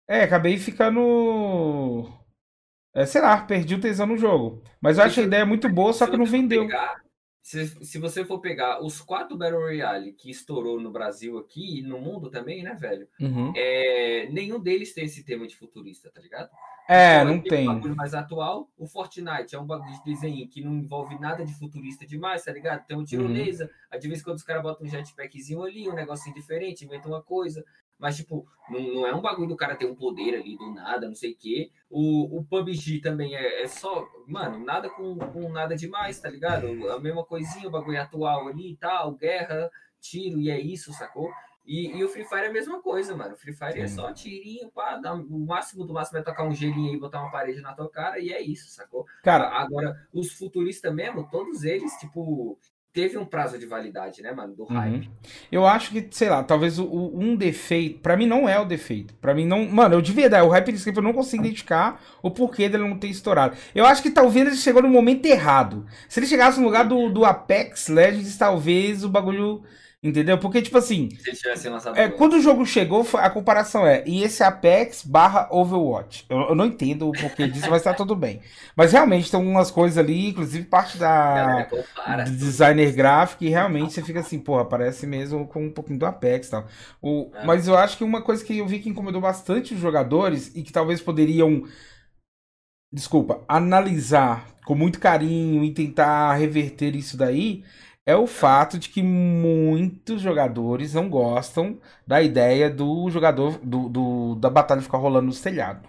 É, 0.06 0.24
acabei 0.24 0.58
ficando. 0.58 2.06
É, 2.94 3.06
sei 3.06 3.22
lá, 3.22 3.38
perdi 3.38 3.76
o 3.76 3.80
tesão 3.80 4.06
no 4.08 4.18
jogo. 4.18 4.62
Mas 4.82 4.98
eu 4.98 5.06
achei 5.06 5.24
a 5.24 5.28
ideia 5.28 5.46
muito 5.46 5.70
boa, 5.70 5.94
só 5.94 6.06
que 6.06 6.18
não 6.18 6.26
vendeu. 6.26 6.68
Pegar, 6.68 7.03
se, 7.44 7.68
se 7.84 8.00
você 8.00 8.24
for 8.24 8.40
pegar 8.40 8.82
os 8.82 9.02
quatro 9.02 9.36
Battle 9.36 9.60
Royale 9.60 10.14
que 10.14 10.32
estourou 10.32 10.80
no 10.80 10.90
Brasil 10.90 11.38
aqui 11.38 11.80
e 11.80 11.82
no 11.82 12.00
mundo 12.00 12.30
também, 12.30 12.64
né, 12.64 12.74
velho? 12.74 13.06
Uhum. 13.20 13.52
É, 13.54 14.30
nenhum 14.32 14.62
deles 14.62 14.94
tem 14.94 15.04
esse 15.04 15.26
tema 15.26 15.46
de 15.46 15.54
futurista, 15.54 16.10
tá 16.10 16.22
ligado? 16.22 16.50
É, 16.88 17.18
então, 17.18 17.36
não 17.36 17.42
tem. 17.42 17.68
Um 17.68 17.76
bagulho 17.76 17.96
mais 17.98 18.14
atual. 18.14 18.70
O 18.78 18.88
Fortnite 18.88 19.56
é 19.56 19.60
um 19.60 19.66
bagulho 19.66 19.92
de 19.92 20.04
desenho 20.06 20.48
que 20.48 20.64
não 20.64 20.74
envolve 20.74 21.20
nada 21.20 21.46
de 21.46 21.54
futurista 21.54 22.06
demais, 22.06 22.46
tá 22.46 22.54
ligado? 22.54 22.86
Tem 22.86 22.96
um 22.96 23.04
tirolesa, 23.04 23.70
uhum. 23.92 24.00
de 24.00 24.08
vez 24.08 24.22
em 24.22 24.24
quando 24.24 24.38
os 24.38 24.44
caras 24.44 24.64
botam 24.64 24.88
um 24.88 24.90
jetpackzinho 24.90 25.64
ali, 25.64 25.90
um 25.90 25.94
negocinho 25.94 26.34
diferente, 26.34 26.86
inventam 26.86 27.12
uma 27.12 27.22
coisa. 27.22 27.66
Mas, 28.04 28.18
tipo, 28.18 28.46
não, 28.70 28.82
não, 28.82 29.08
é 29.08 29.16
um 29.16 29.22
bagulho 29.22 29.48
do 29.48 29.56
cara 29.56 29.78
ter 29.78 29.86
um 29.86 29.96
poder 29.96 30.36
ali 30.36 30.58
do 30.58 30.74
nada, 30.74 31.08
não 31.08 31.16
sei 31.16 31.32
o 31.32 31.38
quê. 31.38 31.72
O, 31.90 32.38
o 32.38 32.44
PUBG 32.44 33.00
também 33.00 33.34
é, 33.34 33.62
é 33.62 33.68
só, 33.70 34.06
mano, 34.28 34.60
nada 34.60 34.90
com, 34.90 35.18
com 35.18 35.48
nada 35.48 35.74
demais, 35.74 36.20
tá 36.20 36.30
ligado? 36.30 36.68
A 36.92 37.00
mesma 37.00 37.24
coisinha, 37.24 37.66
o 37.66 37.72
bagulho 37.72 38.02
atual 38.02 38.50
ali 38.50 38.74
e 38.74 38.76
tal, 38.76 39.14
guerra, 39.14 39.72
tiro, 40.02 40.38
e 40.42 40.52
é 40.52 40.60
isso, 40.60 40.92
sacou? 40.92 41.32
E, 41.66 41.98
e, 41.98 42.04
o 42.04 42.10
Free 42.10 42.26
Fire 42.26 42.42
é 42.42 42.48
a 42.48 42.52
mesma 42.52 42.82
coisa, 42.82 43.16
mano. 43.16 43.36
O 43.36 43.38
Free 43.38 43.54
Fire 43.54 43.80
é 43.80 43.88
Sim. 43.88 43.94
é 43.94 43.96
só 43.96 44.12
tirinho, 44.12 44.70
pá, 44.72 44.98
dá, 44.98 45.14
o 45.14 45.46
máximo 45.46 45.86
do 45.86 45.94
máximo 45.94 46.20
é 46.20 46.22
tocar 46.22 46.44
um 46.44 46.54
gelinho 46.54 46.92
aí, 46.92 47.00
botar 47.00 47.22
uma 47.22 47.32
parede 47.32 47.62
na 47.62 47.74
tua 47.74 47.90
cara, 47.90 48.20
e 48.20 48.34
é 48.34 48.42
isso, 48.42 48.70
sacou? 48.70 49.06
Cara, 49.24 49.48
agora, 49.48 50.06
os 50.14 50.34
futuristas 50.34 50.94
mesmo, 50.94 51.30
todos 51.32 51.64
eles, 51.64 51.94
tipo, 51.94 52.60
teve 52.94 53.18
um 53.18 53.26
prazo 53.26 53.58
de 53.58 53.66
validade, 53.66 54.22
né, 54.22 54.32
mano, 54.32 54.56
do 54.56 54.66
hype. 54.66 55.08
Uhum. 55.08 55.14
Eu 55.52 55.66
acho 55.66 55.90
que, 55.90 56.08
sei 56.12 56.30
lá, 56.30 56.44
talvez 56.44 56.78
o, 56.78 56.86
o, 56.86 57.20
um 57.20 57.36
defeito, 57.36 58.00
para 58.00 58.16
mim 58.16 58.28
não 58.28 58.48
é 58.48 58.60
o 58.60 58.66
defeito. 58.66 59.16
para 59.16 59.34
mim 59.34 59.48
não, 59.48 59.68
mano, 59.68 59.96
eu 59.96 60.02
de 60.02 60.12
verdade, 60.12 60.46
o 60.46 60.50
hype 60.50 60.70
Escape 60.70 60.98
eu 60.98 61.04
não 61.04 61.12
consigo 61.12 61.44
identificar 61.44 62.00
o 62.22 62.30
porquê 62.30 62.70
dele 62.70 62.88
não 62.88 63.00
ter 63.00 63.08
estourado. 63.08 63.58
Eu 63.74 63.86
acho 63.86 64.04
que 64.04 64.12
talvez 64.12 64.48
ele 64.48 64.56
chegou 64.56 64.84
no 64.84 64.90
momento 64.90 65.26
errado. 65.26 65.88
Se 66.08 66.20
ele 66.20 66.28
chegasse 66.28 66.60
no 66.60 66.66
lugar 66.66 66.88
do, 66.88 67.10
do 67.10 67.26
Apex 67.26 67.88
Legends, 67.88 68.38
talvez 68.38 69.04
o 69.04 69.10
bagulho 69.10 69.64
Entendeu? 70.04 70.38
Porque, 70.38 70.62
tipo 70.62 70.78
assim. 70.78 71.08
Se 71.18 71.70
lançado 71.70 71.98
é, 71.98 72.10
quando 72.10 72.34
o 72.34 72.42
jogo 72.42 72.66
chegou, 72.66 73.08
a 73.14 73.30
comparação 73.30 73.88
é. 73.88 74.04
E 74.06 74.22
esse 74.22 74.44
Apex 74.44 75.02
barra 75.02 75.48
Overwatch. 75.50 76.26
Eu, 76.30 76.50
eu 76.50 76.56
não 76.56 76.66
entendo 76.66 77.08
o 77.08 77.14
porquê 77.14 77.48
disso, 77.48 77.70
mas 77.70 77.84
tá 77.84 77.94
tudo 77.96 78.14
bem. 78.14 78.42
Mas 78.76 78.92
realmente 78.92 79.32
tem 79.32 79.40
algumas 79.40 79.72
coisas 79.72 79.98
ali, 79.98 80.28
inclusive 80.28 80.66
parte 80.66 80.98
da 80.98 81.70
do 82.26 82.32
designer 82.32 82.92
gráfico, 82.92 83.46
e 83.46 83.50
realmente 83.50 83.94
você 83.94 84.02
fica 84.02 84.20
assim, 84.20 84.40
porra, 84.40 84.66
parece 84.66 85.08
mesmo 85.08 85.48
com 85.48 85.68
um 85.68 85.72
pouquinho 85.72 86.00
do 86.00 86.06
Apex 86.06 86.48
e 86.48 86.52
tal. 86.52 86.68
O, 87.02 87.32
é. 87.34 87.46
Mas 87.46 87.70
eu 87.70 87.78
acho 87.78 87.98
que 87.98 88.04
uma 88.04 88.22
coisa 88.22 88.44
que 88.44 88.58
eu 88.58 88.68
vi 88.68 88.80
que 88.80 88.90
incomodou 88.90 89.22
bastante 89.22 89.74
os 89.74 89.80
jogadores 89.80 90.52
e 90.54 90.64
que 90.64 90.74
talvez 90.74 91.00
poderiam. 91.00 91.64
Desculpa, 92.92 93.42
analisar 93.48 94.46
com 94.66 94.76
muito 94.76 95.00
carinho 95.00 95.64
e 95.64 95.72
tentar 95.72 96.34
reverter 96.34 96.94
isso 96.96 97.16
daí 97.16 97.64
é 98.06 98.16
o 98.16 98.28
fato 98.28 98.78
de 98.78 98.90
que 98.90 99.02
muitos 99.02 100.22
jogadores 100.22 100.94
não 100.94 101.10
gostam 101.10 101.80
da 102.06 102.22
ideia 102.22 102.70
do 102.70 103.10
jogador 103.10 103.58
do, 103.60 103.90
do 103.90 104.36
da 104.36 104.50
batalha 104.50 104.82
ficar 104.82 104.98
rolando 104.98 105.28
no 105.28 105.34
telhado. 105.34 105.88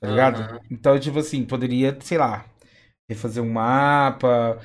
Tá 0.00 0.08
ligado? 0.08 0.40
Uhum. 0.40 0.58
Então, 0.70 0.98
tipo 0.98 1.18
assim, 1.18 1.44
poderia, 1.44 1.96
sei 2.00 2.16
lá, 2.16 2.46
refazer 3.06 3.42
um 3.42 3.52
mapa. 3.52 4.58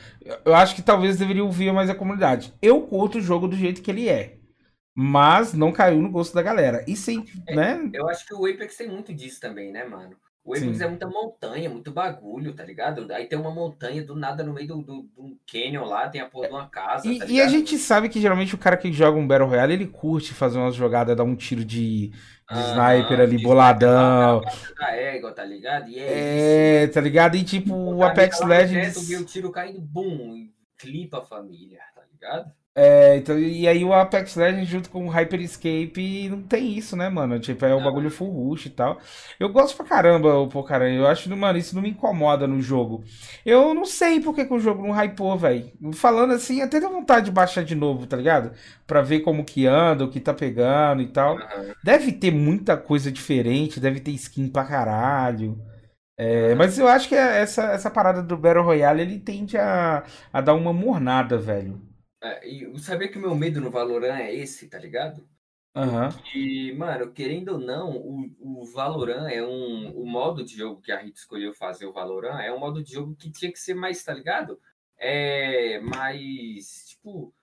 Eu 0.46 0.56
acho 0.56 0.76
que 0.76 0.82
talvez 0.82 1.18
deveria 1.18 1.44
ouvir 1.44 1.74
mais 1.74 1.90
a 1.90 1.96
comunidade. 1.96 2.54
Eu 2.62 2.82
curto 2.84 3.18
o 3.18 3.22
jogo 3.22 3.48
do 3.48 3.56
jeito 3.56 3.82
que 3.82 3.92
ele 3.92 4.08
é. 4.08 4.38
Mas 4.98 5.54
não 5.54 5.74
caiu 5.74 6.02
no 6.02 6.10
gosto 6.10 6.34
da 6.34 6.42
galera. 6.42 6.86
E 6.88 6.96
sim, 6.96 7.26
é, 7.48 7.56
né? 7.56 7.90
Eu 7.94 8.08
acho 8.08 8.26
que 8.26 8.34
o 8.34 8.46
Apex 8.46 8.78
tem 8.78 8.88
muito 8.88 9.14
disso 9.14 9.42
também, 9.42 9.74
né, 9.74 9.84
mano? 9.84 10.16
O 10.46 10.54
Apex 10.54 10.80
é 10.80 10.88
muita 10.88 11.08
montanha, 11.08 11.68
muito 11.68 11.92
bagulho, 11.92 12.54
tá 12.54 12.64
ligado? 12.64 13.12
Aí 13.12 13.26
tem 13.26 13.38
uma 13.38 13.50
montanha 13.50 14.06
do 14.06 14.16
nada 14.16 14.44
no 14.44 14.54
meio 14.54 14.68
do, 14.68 14.84
do, 14.84 15.02
do 15.02 15.40
canyon 15.52 15.86
lá, 15.86 16.08
tem 16.08 16.22
a 16.22 16.30
porra 16.30 16.48
de 16.48 16.54
uma 16.54 16.70
casa. 16.70 17.08
E, 17.08 17.18
tá 17.18 17.26
e, 17.26 17.42
a 17.42 17.48
gente 17.48 17.80
sabe 17.80 18.10
que 18.10 18.22
geralmente 18.22 18.54
o 18.54 18.58
cara 18.60 18.78
que 18.78 18.94
joga 18.94 19.18
um 19.18 19.28
Battle 19.28 19.50
Royale, 19.50 19.74
ele 19.74 19.88
curte 19.88 20.36
fazer 20.36 20.60
umas 20.60 20.76
jogadas, 20.76 21.18
dar 21.18 21.24
um 21.24 21.36
tiro 21.36 21.66
de, 21.66 22.10
de 22.10 22.14
ah, 22.48 22.94
sniper 22.94 23.22
ali, 23.22 23.42
boladão. 23.42 24.40
Da 24.78 24.92
égua, 24.92 25.32
tá 25.32 25.44
ligado? 25.44 25.90
E 25.90 25.98
é, 25.98 26.84
é 26.84 26.88
tá 26.90 27.02
ligado? 27.02 27.36
E 27.36 27.44
tipo, 27.44 27.74
o 27.74 28.04
Apex 28.04 28.40
Legends. 28.42 29.08
Vê 29.08 29.18
o 29.18 29.26
tiro 29.26 29.52
caindo, 29.52 29.82
bum, 29.82 30.48
clipa 30.78 31.18
a 31.18 31.26
família, 31.26 31.80
tá 31.96 32.04
ligado? 32.14 32.52
É, 32.78 33.16
então, 33.16 33.40
e 33.40 33.66
aí 33.70 33.86
o 33.86 33.94
Apex 33.94 34.36
Legends 34.36 34.68
junto 34.68 34.90
com 34.90 35.06
o 35.08 35.10
Hyper 35.10 35.40
Escape 35.40 36.28
não 36.28 36.42
tem 36.44 36.78
isso, 36.78 36.98
né, 36.98 37.08
mano? 37.08 37.40
Tipo, 37.40 37.66
é 37.66 37.74
o 37.74 37.82
bagulho 37.82 38.12
full 38.12 38.30
rush 38.30 38.66
e 38.66 38.70
tal. 38.70 39.00
Eu 39.40 39.48
gosto 39.48 39.78
pra 39.78 39.86
caramba, 39.86 40.36
o 40.40 40.50
pô, 40.50 40.62
cara, 40.62 40.92
eu 40.92 41.08
acho, 41.08 41.34
mano, 41.38 41.58
isso 41.58 41.74
não 41.74 41.82
me 41.82 41.92
incomoda 41.92 42.46
no 42.46 42.62
jogo. 42.62 43.02
Eu 43.46 43.74
não 43.74 43.86
sei 43.86 44.20
por 44.20 44.36
que, 44.36 44.44
que 44.44 44.54
o 44.54 44.60
jogo 44.60 44.86
não 44.86 44.94
hypou, 44.94 45.38
velho. 45.38 45.72
Falando 45.94 46.34
assim, 46.34 46.62
até 46.62 46.80
deu 46.82 46.90
vontade 46.92 47.28
de 47.28 47.32
baixar 47.32 47.64
de 47.64 47.76
novo, 47.76 48.06
tá 48.08 48.18
ligado? 48.18 48.52
Pra 48.86 49.02
ver 49.02 49.22
como 49.22 49.46
que 49.46 49.66
anda, 49.66 50.04
o 50.04 50.10
que 50.10 50.20
tá 50.20 50.34
pegando 50.34 51.02
e 51.02 51.08
tal. 51.08 51.38
Deve 51.82 52.12
ter 52.12 52.32
muita 52.32 52.76
coisa 52.76 53.10
diferente, 53.10 53.80
deve 53.80 54.02
ter 54.02 54.12
skin 54.12 54.50
pra 54.50 54.66
caralho. 54.66 55.58
É, 56.18 56.56
mas 56.56 56.78
eu 56.80 56.88
acho 56.88 57.10
que 57.10 57.16
essa, 57.16 57.66
essa 57.72 57.90
parada 57.92 58.22
do 58.24 58.38
Battle 58.38 58.64
Royale, 58.64 59.02
ele 59.02 59.20
tende 59.20 59.58
a, 59.58 60.04
a 60.34 60.42
dar 60.42 60.54
uma 60.56 60.74
mornada, 60.74 61.38
velho. 61.38 61.82
É, 62.26 62.48
e 62.48 62.80
saber 62.80 63.10
que 63.10 63.18
o 63.18 63.22
meu 63.22 63.36
medo 63.36 63.62
no 63.62 63.70
Valorant 63.70 64.20
é 64.20 64.34
esse, 64.34 64.68
tá 64.68 64.80
ligado? 64.80 65.28
Uhum. 65.76 66.10
E, 66.34 66.74
mano, 66.74 67.12
querendo 67.12 67.50
ou 67.50 67.60
não, 67.60 67.98
o, 67.98 68.62
o 68.62 68.64
Valorant 68.64 69.28
é 69.28 69.44
um. 69.44 69.92
O 69.92 70.06
modo 70.06 70.44
de 70.44 70.56
jogo 70.56 70.82
que 70.82 70.92
a 70.92 70.98
Rita 70.98 71.20
escolheu 71.20 71.54
fazer 71.54 71.86
o 71.86 71.92
Valorant 71.92 72.40
é 72.40 72.52
um 72.52 72.60
modo 72.60 72.82
de 72.82 72.94
jogo 72.94 73.14
que 73.16 73.30
tinha 73.30 73.52
que 73.52 73.60
ser 73.60 73.74
mais, 73.74 74.02
tá 74.02 74.14
ligado? 74.14 74.60
É 74.98 75.80
mais. 75.82 76.86
Tipo. 76.88 77.34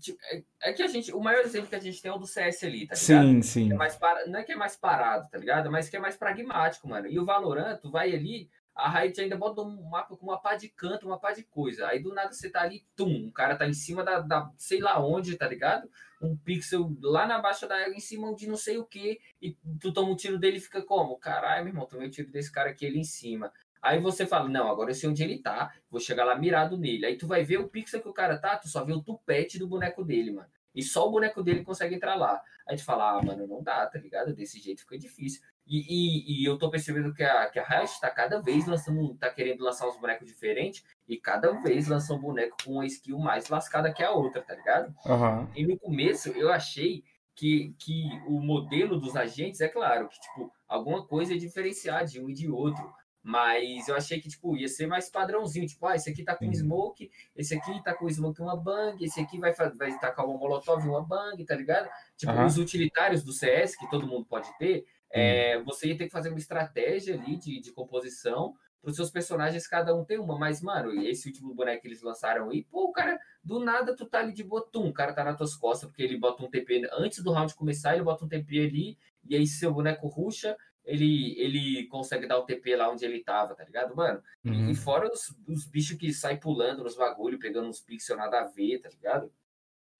tipo 0.00 0.18
é, 0.30 0.44
é, 0.62 0.72
que 0.72 0.82
a 0.84 0.86
gente. 0.86 1.12
O 1.12 1.20
maior 1.20 1.40
exemplo 1.40 1.68
que 1.68 1.74
a 1.74 1.80
gente 1.80 2.00
tem 2.00 2.08
é 2.08 2.14
o 2.14 2.18
do 2.18 2.26
CS 2.26 2.62
ali, 2.62 2.86
tá 2.86 2.94
ligado? 2.94 2.96
Sim, 2.96 3.42
sim. 3.42 3.72
É 3.72 3.74
mais 3.74 3.96
para, 3.96 4.28
não 4.28 4.38
é 4.38 4.44
que 4.44 4.52
é 4.52 4.56
mais 4.56 4.76
parado, 4.76 5.28
tá 5.28 5.36
ligado? 5.36 5.72
Mas 5.72 5.88
que 5.88 5.96
é 5.96 6.00
mais 6.00 6.16
pragmático, 6.16 6.88
mano. 6.88 7.08
E 7.08 7.18
o 7.18 7.24
Valorant, 7.24 7.78
tu 7.78 7.90
vai 7.90 8.14
ali, 8.14 8.48
a 8.74 8.88
Riot 8.88 9.20
ainda 9.20 9.36
bota 9.36 9.60
um 9.62 9.90
mapa 9.90 10.16
com 10.16 10.26
uma 10.26 10.40
pá 10.40 10.54
de 10.54 10.68
canto, 10.68 11.06
uma 11.06 11.18
pá 11.18 11.32
de 11.32 11.42
coisa. 11.42 11.86
Aí 11.86 12.02
do 12.02 12.14
nada 12.14 12.32
você 12.32 12.48
tá 12.48 12.62
ali, 12.62 12.84
tum, 12.96 13.28
o 13.28 13.32
cara 13.32 13.56
tá 13.56 13.66
em 13.68 13.74
cima 13.74 14.02
da, 14.02 14.20
da 14.20 14.50
sei 14.56 14.80
lá 14.80 15.04
onde, 15.04 15.36
tá 15.36 15.46
ligado? 15.46 15.90
Um 16.20 16.36
pixel 16.36 16.96
lá 17.02 17.26
na 17.26 17.38
baixa 17.38 17.66
da 17.66 17.76
água, 17.76 17.94
em 17.94 18.00
cima 18.00 18.34
de 18.34 18.48
não 18.48 18.56
sei 18.56 18.78
o 18.78 18.84
que, 18.84 19.20
e 19.40 19.56
tu 19.80 19.92
toma 19.92 20.10
um 20.10 20.16
tiro 20.16 20.38
dele 20.38 20.58
e 20.58 20.60
fica 20.60 20.82
como? 20.82 21.18
Caralho, 21.18 21.64
meu 21.64 21.72
irmão, 21.72 21.86
tomei 21.86 22.06
um 22.08 22.10
tiro 22.10 22.30
desse 22.30 22.52
cara 22.52 22.70
aqui 22.70 22.86
ali 22.86 22.98
em 22.98 23.04
cima. 23.04 23.52
Aí 23.82 23.98
você 23.98 24.26
fala, 24.26 24.48
não, 24.48 24.70
agora 24.70 24.90
eu 24.90 24.94
sei 24.94 25.08
onde 25.08 25.22
ele 25.22 25.38
tá, 25.38 25.72
vou 25.90 26.00
chegar 26.00 26.24
lá 26.24 26.36
mirado 26.36 26.76
nele. 26.76 27.06
Aí 27.06 27.16
tu 27.16 27.26
vai 27.26 27.42
ver 27.42 27.58
o 27.58 27.68
pixel 27.68 28.02
que 28.02 28.08
o 28.08 28.12
cara 28.12 28.38
tá, 28.38 28.56
tu 28.56 28.68
só 28.68 28.84
vê 28.84 28.92
o 28.92 29.02
tupete 29.02 29.58
do 29.58 29.66
boneco 29.66 30.04
dele, 30.04 30.32
mano. 30.32 30.48
E 30.74 30.82
só 30.82 31.08
o 31.08 31.10
boneco 31.10 31.42
dele 31.42 31.64
consegue 31.64 31.94
entrar 31.94 32.14
lá. 32.14 32.40
Aí 32.68 32.76
tu 32.76 32.84
fala, 32.84 33.18
ah, 33.18 33.22
mano, 33.22 33.46
não 33.46 33.62
dá, 33.62 33.86
tá 33.86 33.98
ligado? 33.98 34.34
Desse 34.34 34.60
jeito 34.60 34.82
fica 34.82 34.98
difícil. 34.98 35.42
E, 35.70 35.86
e, 35.88 36.42
e, 36.42 36.44
eu 36.44 36.58
tô 36.58 36.68
percebendo 36.68 37.14
que 37.14 37.22
a, 37.22 37.48
que 37.48 37.56
a 37.60 37.64
Riot 37.64 37.92
está 37.92 38.10
cada 38.10 38.42
vez 38.42 38.66
lançando, 38.66 39.14
tá 39.14 39.30
querendo 39.30 39.62
lançar 39.62 39.88
uns 39.88 39.96
bonecos 40.00 40.26
diferentes 40.26 40.84
e 41.06 41.16
cada 41.16 41.52
vez 41.62 41.86
lança 41.86 42.12
um 42.12 42.18
boneco 42.18 42.56
com 42.64 42.72
uma 42.72 42.86
skill 42.86 43.20
mais 43.20 43.48
lascada 43.48 43.92
que 43.92 44.02
a 44.02 44.10
outra, 44.10 44.42
tá 44.42 44.52
ligado? 44.52 44.92
Uhum. 45.06 45.46
E 45.54 45.64
no 45.64 45.78
começo 45.78 46.30
eu 46.30 46.50
achei 46.50 47.04
que, 47.36 47.72
que 47.78 48.08
o 48.26 48.40
modelo 48.40 48.98
dos 48.98 49.14
agentes, 49.14 49.60
é 49.60 49.68
claro, 49.68 50.08
que 50.08 50.20
tipo, 50.20 50.52
alguma 50.66 51.06
coisa 51.06 51.34
é 51.34 51.36
diferenciar 51.36 52.04
de 52.04 52.20
um 52.20 52.28
e 52.28 52.34
de 52.34 52.50
outro. 52.50 52.92
Mas 53.22 53.86
eu 53.86 53.94
achei 53.94 54.18
que, 54.18 54.30
tipo, 54.30 54.56
ia 54.56 54.66
ser 54.66 54.86
mais 54.86 55.10
padrãozinho. 55.10 55.66
Tipo, 55.66 55.86
ah, 55.86 55.94
esse 55.94 56.08
aqui 56.08 56.24
tá 56.24 56.34
com 56.34 56.46
Sim. 56.46 56.54
smoke, 56.54 57.10
esse 57.36 57.54
aqui 57.54 57.82
tá 57.82 57.92
com 57.92 58.08
smoke 58.08 58.40
uma 58.40 58.56
bang, 58.56 59.04
esse 59.04 59.20
aqui 59.20 59.38
vai, 59.38 59.52
vai 59.52 59.98
tacar 59.98 60.26
uma 60.26 60.38
molotov 60.38 60.82
uma 60.88 61.02
bang, 61.02 61.44
tá 61.44 61.54
ligado? 61.54 61.88
Tipo, 62.16 62.32
uhum. 62.32 62.46
os 62.46 62.56
utilitários 62.56 63.22
do 63.22 63.32
CS, 63.32 63.76
que 63.76 63.88
todo 63.90 64.06
mundo 64.06 64.24
pode 64.24 64.50
ter, 64.56 64.86
é, 65.10 65.60
você 65.62 65.88
ia 65.88 65.98
ter 65.98 66.06
que 66.06 66.12
fazer 66.12 66.28
uma 66.28 66.38
estratégia 66.38 67.14
ali 67.14 67.36
de, 67.36 67.60
de 67.60 67.72
composição 67.72 68.54
para 68.80 68.90
os 68.90 68.96
seus 68.96 69.10
personagens, 69.10 69.66
cada 69.66 69.94
um 69.94 70.04
tem 70.04 70.18
uma. 70.18 70.38
Mas, 70.38 70.62
mano, 70.62 70.90
esse 71.02 71.28
último 71.28 71.54
boneco 71.54 71.82
que 71.82 71.88
eles 71.88 72.02
lançaram 72.02 72.48
aí, 72.48 72.64
pô, 72.64 72.84
o 72.84 72.92
cara, 72.92 73.18
do 73.44 73.60
nada 73.60 73.94
tu 73.94 74.06
tá 74.06 74.20
ali 74.20 74.32
de 74.32 74.42
botum, 74.42 74.88
o 74.88 74.92
cara 74.92 75.12
tá 75.12 75.22
nas 75.22 75.36
tuas 75.36 75.54
costas, 75.54 75.88
porque 75.88 76.02
ele 76.02 76.16
bota 76.16 76.42
um 76.42 76.50
TP 76.50 76.88
antes 76.92 77.22
do 77.22 77.32
round 77.32 77.54
começar, 77.54 77.94
ele 77.94 78.04
bota 78.04 78.24
um 78.24 78.28
TP 78.28 78.58
ali, 78.60 78.98
e 79.28 79.36
aí 79.36 79.46
seu 79.46 79.72
boneco 79.72 80.08
ruxa, 80.08 80.56
ele, 80.84 81.38
ele 81.38 81.86
consegue 81.88 82.26
dar 82.26 82.38
o 82.38 82.44
TP 82.44 82.74
lá 82.74 82.90
onde 82.90 83.04
ele 83.04 83.22
tava, 83.22 83.54
tá 83.54 83.64
ligado, 83.64 83.94
mano? 83.94 84.22
Uhum. 84.44 84.70
E 84.70 84.74
fora 84.74 85.10
os, 85.12 85.34
os 85.46 85.66
bichos 85.66 85.98
que 85.98 86.12
saem 86.12 86.38
pulando 86.38 86.82
nos 86.82 86.96
bagulho, 86.96 87.38
pegando 87.38 87.68
uns 87.68 87.80
pixels 87.80 88.18
nada 88.18 88.40
a 88.40 88.44
ver, 88.44 88.80
tá 88.80 88.88
ligado? 88.88 89.30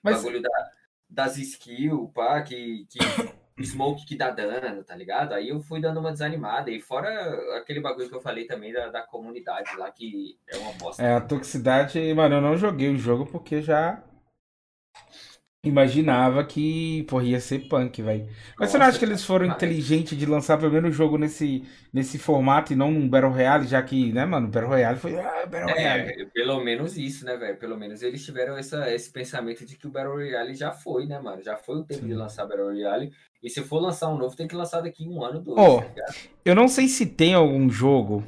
Mas... 0.03 0.17
Bagulho 0.17 0.41
da, 0.41 0.73
das 1.09 1.37
skills, 1.37 2.11
pá, 2.15 2.41
que, 2.43 2.87
que 2.89 2.99
smoke 3.65 4.07
que 4.07 4.17
dá 4.17 4.31
dano, 4.31 4.83
tá 4.83 4.95
ligado? 4.95 5.33
Aí 5.33 5.49
eu 5.49 5.61
fui 5.61 5.81
dando 5.81 6.01
uma 6.01 6.13
desanimada. 6.13 6.71
E 6.71 6.81
fora 6.81 7.09
aquele 7.59 7.81
bagulho 7.81 8.09
que 8.09 8.15
eu 8.15 8.21
falei 8.21 8.47
também 8.47 8.73
da, 8.73 8.89
da 8.89 9.03
comunidade 9.03 9.71
lá, 9.77 9.91
que 9.91 10.39
é 10.49 10.57
uma 10.59 10.73
bosta. 10.73 11.03
É, 11.03 11.15
a 11.15 11.21
toxicidade, 11.21 12.13
mano, 12.15 12.37
eu 12.37 12.41
não 12.41 12.57
joguei 12.57 12.89
o 12.89 12.99
jogo 12.99 13.27
porque 13.27 13.61
já 13.61 14.03
imaginava 15.65 16.43
que, 16.43 17.03
porra, 17.05 17.25
ia 17.25 17.41
ser 17.41 17.69
punk, 17.69 18.01
velho. 18.01 18.27
Mas 18.59 18.71
você 18.71 18.79
não 18.79 18.87
acha 18.87 18.99
que 18.99 19.05
eles 19.05 19.23
foram 19.23 19.45
inteligentes 19.47 20.17
de 20.19 20.25
lançar 20.25 20.57
primeiro 20.57 20.89
o 20.89 20.93
jogo 20.93 21.19
nesse, 21.19 21.63
nesse 21.93 22.19
formato 22.19 22.73
e 22.73 22.77
não 22.77 22.91
num 22.91 23.07
Battle 23.07 23.31
Royale, 23.31 23.67
já 23.67 23.83
que, 23.83 24.11
né, 24.13 24.25
mano, 24.25 24.49
Battle 24.49 24.71
Royale 24.71 24.99
foi. 24.99 25.19
Ah, 25.19 25.45
Battle 25.47 25.71
É, 25.71 26.03
Royale. 26.03 26.27
pelo 26.33 26.65
menos 26.65 26.97
isso, 26.97 27.27
né, 27.27 27.37
velho? 27.37 27.59
Pelo 27.59 27.77
menos 27.77 28.03
eles 28.03 28.25
tiveram 28.25 28.57
essa, 28.57 28.91
esse 28.93 29.13
pensamento 29.13 29.67
de 29.67 29.77
que 29.77 29.87
o 29.87 29.91
Battle 29.91 30.15
Royale 30.15 30.55
já 30.55 30.73
foi, 30.73 31.05
né, 31.07 31.19
mano? 31.21 31.43
Já 31.43 31.57
foi 31.57 31.77
o 31.77 31.85
tempo 31.85 32.07
de 32.07 32.13
Sim. 32.13 32.19
lançar 32.19 32.47
Battle 32.47 32.67
Royale. 32.69 33.13
E 33.43 33.51
se 33.51 33.63
for 33.63 33.81
lançar 33.81 34.09
um 34.09 34.17
novo, 34.17 34.35
tem 34.37 34.49
que 34.49 34.57
lançar 34.57 34.81
daqui 34.81 35.07
um 35.07 35.23
ano, 35.23 35.41
dois, 35.41 35.59
Ó, 35.59 35.81
tá 35.83 35.89
ligado? 35.89 36.15
Eu 36.43 36.55
não 36.55 36.69
sei 36.69 36.89
se 36.89 37.05
tem 37.05 37.35
algum 37.35 37.69
jogo. 37.69 38.25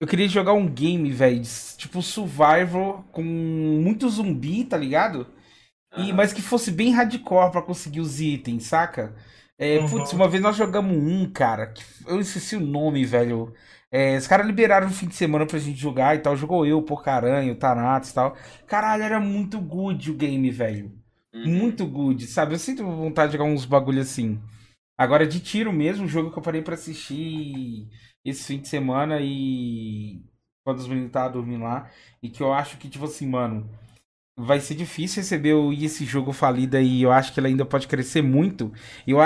Eu 0.00 0.06
queria 0.06 0.28
jogar 0.28 0.52
um 0.52 0.68
game, 0.68 1.10
velho, 1.12 1.40
de- 1.40 1.76
tipo 1.78 2.02
Survivor 2.02 3.02
com 3.12 3.22
muito 3.22 4.08
zumbi, 4.10 4.64
tá 4.64 4.76
ligado? 4.76 5.26
E, 5.96 6.12
mas 6.12 6.32
que 6.32 6.42
fosse 6.42 6.70
bem 6.70 6.92
hardcore 6.92 7.50
pra 7.50 7.62
conseguir 7.62 8.00
os 8.00 8.20
itens, 8.20 8.64
saca? 8.64 9.14
É, 9.58 9.78
Uhum. 9.78 9.88
Putz, 9.88 10.12
uma 10.12 10.28
vez 10.28 10.42
nós 10.42 10.56
jogamos 10.56 10.96
um, 10.96 11.30
cara, 11.30 11.66
que 11.68 11.84
eu 12.06 12.20
esqueci 12.20 12.56
o 12.56 12.60
nome, 12.60 13.04
velho. 13.04 13.52
É, 13.90 14.16
os 14.16 14.26
caras 14.26 14.46
liberaram 14.46 14.88
no 14.88 14.92
fim 14.92 15.06
de 15.06 15.14
semana 15.14 15.46
pra 15.46 15.58
gente 15.58 15.78
jogar 15.78 16.16
e 16.16 16.20
tal. 16.20 16.34
Jogou 16.36 16.64
eu, 16.66 16.80
Porcaranho, 16.82 17.52
o 17.52 17.56
Thanatos 17.56 18.10
e 18.10 18.14
tal. 18.14 18.36
Caralho, 18.66 19.02
era 19.02 19.20
muito 19.20 19.60
good 19.60 20.10
o 20.10 20.14
game, 20.14 20.50
velho. 20.50 20.92
Uhum. 21.34 21.46
Muito 21.46 21.86
good, 21.86 22.26
sabe? 22.26 22.54
Eu 22.54 22.58
sinto 22.58 22.84
vontade 22.84 23.32
de 23.32 23.38
jogar 23.38 23.48
uns 23.50 23.64
bagulho 23.66 24.00
assim. 24.00 24.40
Agora, 24.98 25.26
de 25.26 25.40
tiro 25.40 25.72
mesmo, 25.72 26.04
um 26.04 26.08
jogo 26.08 26.30
que 26.30 26.38
eu 26.38 26.42
parei 26.42 26.62
pra 26.62 26.74
assistir 26.74 27.88
esse 28.24 28.44
fim 28.46 28.60
de 28.60 28.68
semana 28.68 29.18
e. 29.20 30.22
Quando 30.64 30.78
os 30.78 30.86
meninos 30.86 31.08
estavam 31.08 31.32
dormindo 31.32 31.64
lá. 31.64 31.90
E 32.22 32.30
que 32.30 32.42
eu 32.42 32.52
acho 32.52 32.78
que, 32.78 32.88
tipo 32.88 33.04
assim, 33.04 33.26
mano. 33.26 33.68
Vai 34.34 34.60
ser 34.60 34.74
difícil 34.74 35.20
receber 35.22 35.52
o- 35.52 35.72
esse 35.72 36.04
jogo 36.06 36.32
falido 36.32 36.76
aí. 36.76 37.02
Eu 37.02 37.12
acho 37.12 37.32
que 37.34 37.38
ele 37.40 37.48
ainda 37.48 37.66
pode 37.66 37.86
crescer 37.86 38.22
muito. 38.22 38.72
Eu, 39.06 39.18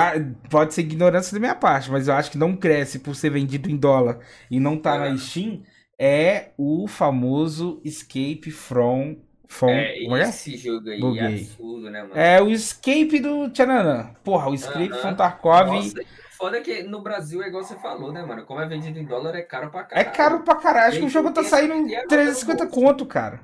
pode 0.49 0.73
ser 0.73 0.81
ignorância 0.81 1.33
da 1.33 1.39
minha 1.39 1.55
parte, 1.55 1.89
mas 1.89 2.07
eu 2.09 2.13
acho 2.13 2.29
que 2.29 2.37
não 2.37 2.55
cresce 2.55 2.99
por 2.99 3.15
ser 3.15 3.29
vendido 3.29 3.69
em 3.69 3.77
dólar 3.77 4.19
e 4.51 4.59
não 4.59 4.77
tá 4.77 4.97
na 4.97 5.07
É. 5.07 5.17
Steam. 5.17 5.63
É 5.99 6.49
o 6.57 6.87
famoso 6.87 7.81
Escape 7.83 8.51
from. 8.51 9.15
from 9.47 9.69
É, 9.69 9.97
é? 10.03 10.21
esse 10.29 10.57
jogo 10.57 10.89
aí 10.89 10.99
Buguei. 10.99 11.21
é 11.21 11.27
absurdo, 11.27 11.89
né, 11.89 12.01
mano? 12.01 12.13
É 12.15 12.41
o 12.41 12.49
Escape 12.51 13.19
do 13.21 13.49
Tchananã. 13.49 14.11
Porra, 14.25 14.49
o 14.49 14.53
Escape 14.53 14.91
Aham. 14.91 15.01
from 15.01 15.15
Tarkov 15.15 15.67
Nossa, 15.71 16.01
foda 16.37 16.59
que 16.61 16.83
no 16.83 17.01
Brasil 17.01 17.41
é 17.41 17.47
igual 17.47 17.63
você 17.63 17.75
falou, 17.77 18.11
né, 18.11 18.23
mano? 18.25 18.45
Como 18.45 18.59
é 18.59 18.67
vendido 18.67 18.99
em 18.99 19.05
dólar, 19.05 19.33
é 19.35 19.41
caro 19.41 19.71
pra 19.71 19.87
é 19.89 20.03
caralho. 20.03 20.11
caro 20.17 20.39
pra 20.43 20.55
caralho. 20.55 20.87
Acho 20.89 20.99
que 20.99 21.05
o 21.05 21.09
jogo 21.09 21.31
tá 21.31 21.43
saindo 21.45 21.73
agora 21.73 22.07
350 22.09 22.65
no 22.65 22.69
bolso? 22.69 22.85
conto, 22.85 23.05
cara. 23.05 23.39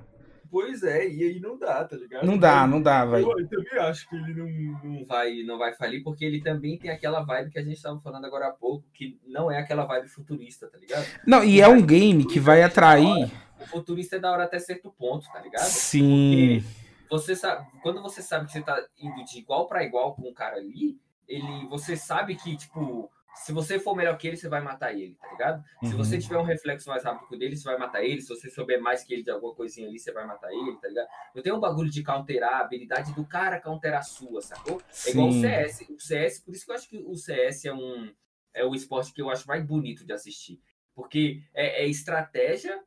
Pois 0.53 0.83
é, 0.83 1.09
e 1.09 1.23
aí 1.23 1.39
não 1.39 1.57
dá, 1.57 1.83
tá 1.83 1.95
ligado? 1.95 2.27
Não 2.27 2.37
dá, 2.37 2.67
não 2.67 2.79
dá, 2.79 3.03
velho. 3.03 3.25
Eu, 3.25 3.39
eu 3.39 3.49
também 3.49 3.79
acho 3.79 4.07
que 4.07 4.15
ele 4.15 4.35
não, 4.35 4.47
não 4.83 5.03
vai, 5.03 5.41
não 5.41 5.57
vai 5.57 5.73
falir, 5.73 6.03
porque 6.03 6.23
ele 6.23 6.43
também 6.43 6.77
tem 6.77 6.91
aquela 6.91 7.23
vibe 7.23 7.49
que 7.49 7.57
a 7.57 7.63
gente 7.63 7.77
estava 7.77 7.99
falando 7.99 8.25
agora 8.25 8.49
há 8.49 8.51
pouco, 8.51 8.85
que 8.93 9.19
não 9.25 9.49
é 9.49 9.57
aquela 9.57 9.83
vibe 9.85 10.09
futurista, 10.09 10.67
tá 10.67 10.77
ligado? 10.77 11.07
Não, 11.25 11.43
e 11.43 11.59
é 11.59 11.67
um 11.67 11.83
game 11.83 12.23
que 12.23 12.39
vai 12.39 12.61
atrair. 12.61 13.31
O 13.59 13.65
futurista 13.65 14.17
é 14.17 14.19
da 14.19 14.31
hora 14.31 14.43
até 14.43 14.59
certo 14.59 14.91
ponto, 14.91 15.25
tá 15.33 15.41
ligado? 15.41 15.65
Sim. 15.65 16.63
Você 17.09 17.35
sabe, 17.35 17.65
quando 17.81 17.99
você 18.03 18.21
sabe 18.21 18.45
que 18.45 18.51
você 18.51 18.61
tá 18.61 18.79
indo 18.99 19.25
de 19.25 19.39
igual 19.39 19.67
para 19.67 19.83
igual 19.83 20.13
com 20.13 20.29
o 20.29 20.33
cara 20.35 20.57
ali, 20.57 20.99
ele, 21.27 21.67
você 21.67 21.97
sabe 21.97 22.35
que, 22.35 22.55
tipo, 22.55 23.09
se 23.35 23.51
você 23.51 23.79
for 23.79 23.95
melhor 23.95 24.17
que 24.17 24.27
ele, 24.27 24.37
você 24.37 24.47
vai 24.47 24.61
matar 24.61 24.93
ele, 24.93 25.15
tá 25.15 25.31
ligado? 25.31 25.63
Se 25.81 25.91
Uhum. 25.91 25.97
você 25.97 26.17
tiver 26.17 26.37
um 26.37 26.43
reflexo 26.43 26.89
mais 26.89 27.03
rápido 27.03 27.27
que 27.27 27.35
o 27.35 27.39
dele, 27.39 27.55
você 27.57 27.63
vai 27.63 27.77
matar 27.77 28.03
ele. 28.03 28.21
Se 28.21 28.29
você 28.29 28.49
souber 28.49 28.81
mais 28.81 29.03
que 29.03 29.13
ele 29.13 29.23
de 29.23 29.31
alguma 29.31 29.53
coisinha 29.55 29.87
ali, 29.87 29.99
você 29.99 30.11
vai 30.11 30.25
matar 30.25 30.51
ele, 30.51 30.77
tá 30.79 30.87
ligado? 30.87 31.07
Não 31.35 31.41
tem 31.43 31.51
um 31.53 31.59
bagulho 31.59 31.89
de 31.89 32.03
counterar, 32.03 32.53
a 32.55 32.59
habilidade 32.61 33.13
do 33.13 33.25
cara 33.25 33.59
counterar 33.59 33.99
a 33.99 34.03
sua, 34.03 34.41
sacou? 34.41 34.81
É 35.05 35.09
igual 35.11 35.29
o 35.29 35.31
Sim. 35.33 35.41
CS. 35.41 35.81
O 35.89 35.99
CS, 35.99 36.39
por 36.39 36.53
isso 36.53 36.65
que 36.65 36.71
eu 36.71 36.75
acho 36.75 36.89
que 36.89 36.97
o 36.97 37.15
CS 37.15 37.65
é 37.65 37.73
um 37.73 38.13
é 38.53 38.63
o 38.63 38.75
esporte 38.75 39.11
que 39.11 39.21
eu 39.21 39.31
acho 39.31 39.47
mais 39.47 39.65
bonito 39.65 40.05
de 40.05 40.13
assistir. 40.13 40.61
Porque 40.93 41.41
é, 41.55 41.83
é 41.83 41.87
estratégia 41.87 42.79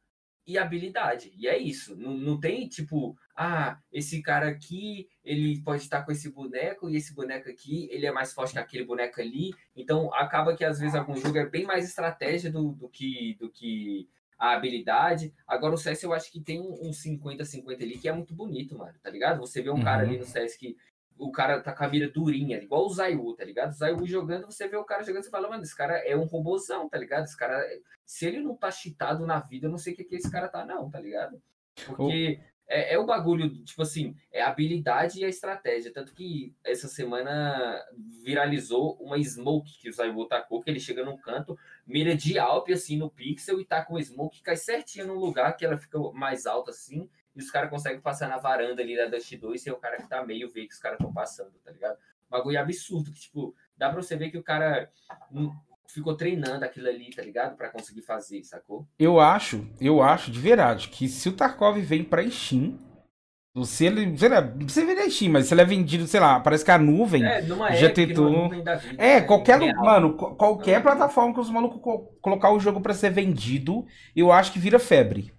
e 0.47 0.57
habilidade. 0.57 1.33
E 1.37 1.49
é 1.49 1.59
isso. 1.59 1.97
Não, 1.97 2.17
não 2.17 2.39
tem 2.39 2.69
tipo, 2.69 3.19
ah, 3.37 3.79
esse 3.93 4.23
cara 4.23 4.49
aqui, 4.49 5.09
ele 5.23 5.61
pode 5.63 5.83
estar 5.83 6.03
com 6.03 6.11
esse 6.13 6.31
boneco, 6.31 6.89
e 6.89 6.97
esse 6.97 7.15
boneco 7.15 7.49
aqui, 7.51 7.87
ele 7.91 8.07
é 8.07 8.13
mais 8.13 8.33
forte 8.33 8.55
que 8.55 8.59
aquele 8.59 8.85
boneco 8.85 9.21
ali. 9.21 9.53
Então 9.77 10.13
acaba 10.15 10.57
que 10.57 10.65
às 10.65 10.81
vezes 10.81 10.95
algum 10.95 11.17
jogo 11.17 11.37
é 11.39 11.45
bem 11.47 11.65
mais 11.65 11.85
estratégia 11.87 12.51
do, 12.51 12.73
do 12.73 12.89
que 12.89 13.35
do 13.39 13.51
que 13.51 14.09
a 14.39 14.53
habilidade. 14.55 15.35
Agora 15.47 15.75
o 15.75 15.79
CS 15.79 16.03
eu 16.03 16.13
acho 16.15 16.31
que 16.33 16.41
tem 16.41 16.61
um 16.61 16.89
um 16.89 16.91
50-50 16.93 17.83
ali 17.83 17.99
que 17.99 18.09
é 18.09 18.13
muito 18.13 18.35
bonito, 18.35 18.77
mano, 18.77 18.95
tá 19.03 19.11
ligado? 19.11 19.39
Você 19.41 19.63
vê 19.63 19.71
um 19.71 19.81
cara 19.81 20.03
Uhum. 20.03 20.09
ali 20.09 20.19
no 20.19 20.25
CS 20.25 20.57
que 20.57 20.77
o 21.19 21.31
cara 21.33 21.61
tá 21.63 21.73
com 21.73 21.85
a 21.85 21.89
mira 21.89 22.11
durinha, 22.11 22.59
igual 22.63 22.85
o 22.87 22.91
Zayu, 22.93 23.35
tá 23.35 23.45
ligado? 23.45 23.71
O 23.71 23.75
Zayu 23.75 24.07
jogando, 24.07 24.47
você 24.47 24.69
vê 24.69 24.77
o 24.77 24.85
cara 24.85 25.03
jogando, 25.03 25.25
você 25.25 25.31
fala, 25.31 25.49
mano, 25.49 25.63
esse 25.63 25.75
cara 25.75 25.97
é 26.07 26.15
um 26.17 26.25
robôzão, 26.27 26.89
tá 26.89 26.99
ligado? 26.99 27.25
Esse 27.25 27.37
cara, 27.37 27.63
se 28.05 28.27
ele 28.27 28.41
não 28.41 28.55
tá 28.55 28.71
cheatado 28.71 29.27
na 29.27 29.41
vida, 29.41 29.67
eu 29.67 29.71
não 29.71 29.79
sei 29.79 29.95
o 29.95 29.97
que, 29.97 30.05
que 30.05 30.17
esse 30.17 30.31
cara 30.31 30.49
tá, 30.49 30.65
não, 30.67 30.91
tá 30.91 31.01
ligado? 31.01 31.41
Porque 31.87 32.41
é, 32.69 32.95
é 32.95 32.99
o 32.99 33.07
bagulho, 33.07 33.49
tipo 33.65 33.83
assim, 33.83 34.17
é 34.33 34.43
a 34.43 34.49
habilidade 34.49 35.21
e 35.21 35.25
a 35.25 35.29
estratégia. 35.29 35.93
Tanto 35.93 36.13
que 36.13 36.55
essa 36.65 36.89
semana 36.89 37.81
viralizou 38.23 38.97
uma 39.01 39.23
smoke 39.23 39.79
que 39.81 39.89
o 39.89 39.93
Zayu 39.93 40.27
tacou, 40.27 40.61
que 40.61 40.71
ele 40.71 40.81
chega 40.81 41.05
num 41.05 41.17
canto, 41.17 41.57
mira 41.87 42.17
de 42.17 42.39
Alp, 42.39 42.69
assim, 42.71 42.97
no 42.97 43.11
pixel, 43.11 43.61
e 43.61 43.65
tá 43.65 43.85
com 43.85 44.01
smoke, 44.01 44.43
cai 44.43 44.57
certinho 44.57 45.07
num 45.07 45.19
lugar 45.19 45.57
que 45.57 45.65
ela 45.65 45.77
fica 45.77 45.99
mais 46.13 46.47
alta, 46.47 46.71
assim, 46.71 47.09
e 47.35 47.41
os 47.41 47.51
caras 47.51 47.71
conseguem 47.71 48.01
passar 48.01 48.29
na 48.29 48.39
varanda 48.39 48.83
ali 48.83 48.97
da 48.97 49.07
Dust 49.07 49.33
2 49.37 49.61
sem 49.61 49.73
o 49.73 49.77
cara 49.77 49.99
que 49.99 50.09
tá 50.09 50.25
meio 50.25 50.49
ver 50.49 50.67
que 50.67 50.75
os 50.75 50.81
caras 50.81 50.99
estão 50.99 51.13
passando, 51.13 51.53
tá 51.65 51.71
ligado? 51.71 51.99
Bagulho 52.29 52.59
absurdo, 52.59 53.13
que, 53.13 53.21
tipo, 53.21 53.55
dá 53.77 53.91
pra 53.91 54.03
você 54.03 54.17
ver 54.17 54.31
que 54.31 54.39
o 54.39 54.43
cara 54.43 54.91
hum, 55.31 55.55
ficou 55.89 56.15
treinando 56.17 56.65
aquilo 56.65 56.89
ali, 56.89 57.11
tá 57.15 57.23
ligado? 57.23 57.57
Pra 57.57 57.69
conseguir 57.71 58.03
fazer, 58.03 58.43
sacou? 58.45 58.87
Eu 58.99 59.21
acho, 59.21 59.67
eu 59.81 60.03
acho 60.03 60.31
de 60.31 60.39
verdade 60.41 60.89
que 60.89 61.09
se 61.09 61.29
o 61.29 61.33
Tarkov 61.33 61.79
vem 61.81 62.03
pra 62.05 62.29
Steam, 62.31 62.79
se 63.65 63.87
ele, 63.87 64.17
sei 64.19 64.29
lá, 64.29 64.41
você 64.43 64.85
vê 64.85 64.95
na 64.95 65.09
Steam, 65.09 65.33
mas 65.33 65.47
se 65.47 65.55
ele 65.55 65.63
é 65.63 65.65
vendido, 65.65 66.07
sei 66.07 66.21
lá, 66.21 66.39
parece 66.41 66.63
que 66.65 66.71
a 66.71 66.77
nuvem. 66.79 67.25
É, 67.25 67.41
Já 67.77 67.91
tentou- 67.91 68.51
vida, 68.51 68.81
É, 68.99 69.15
né? 69.15 69.21
qualquer, 69.23 69.59
Real. 69.59 69.83
mano, 69.83 70.15
qualquer 70.15 70.77
Uhum. 70.77 70.83
plataforma 70.83 71.33
que 71.33 71.41
os 71.41 71.49
malucos 71.51 71.81
co- 71.81 72.11
colocar 72.21 72.51
o 72.53 72.61
jogo 72.61 72.81
pra 72.83 72.93
ser 72.93 73.11
vendido, 73.11 73.87
eu 74.15 74.31
acho 74.31 74.53
que 74.53 74.59
vira 74.59 74.79
febre. 74.79 75.33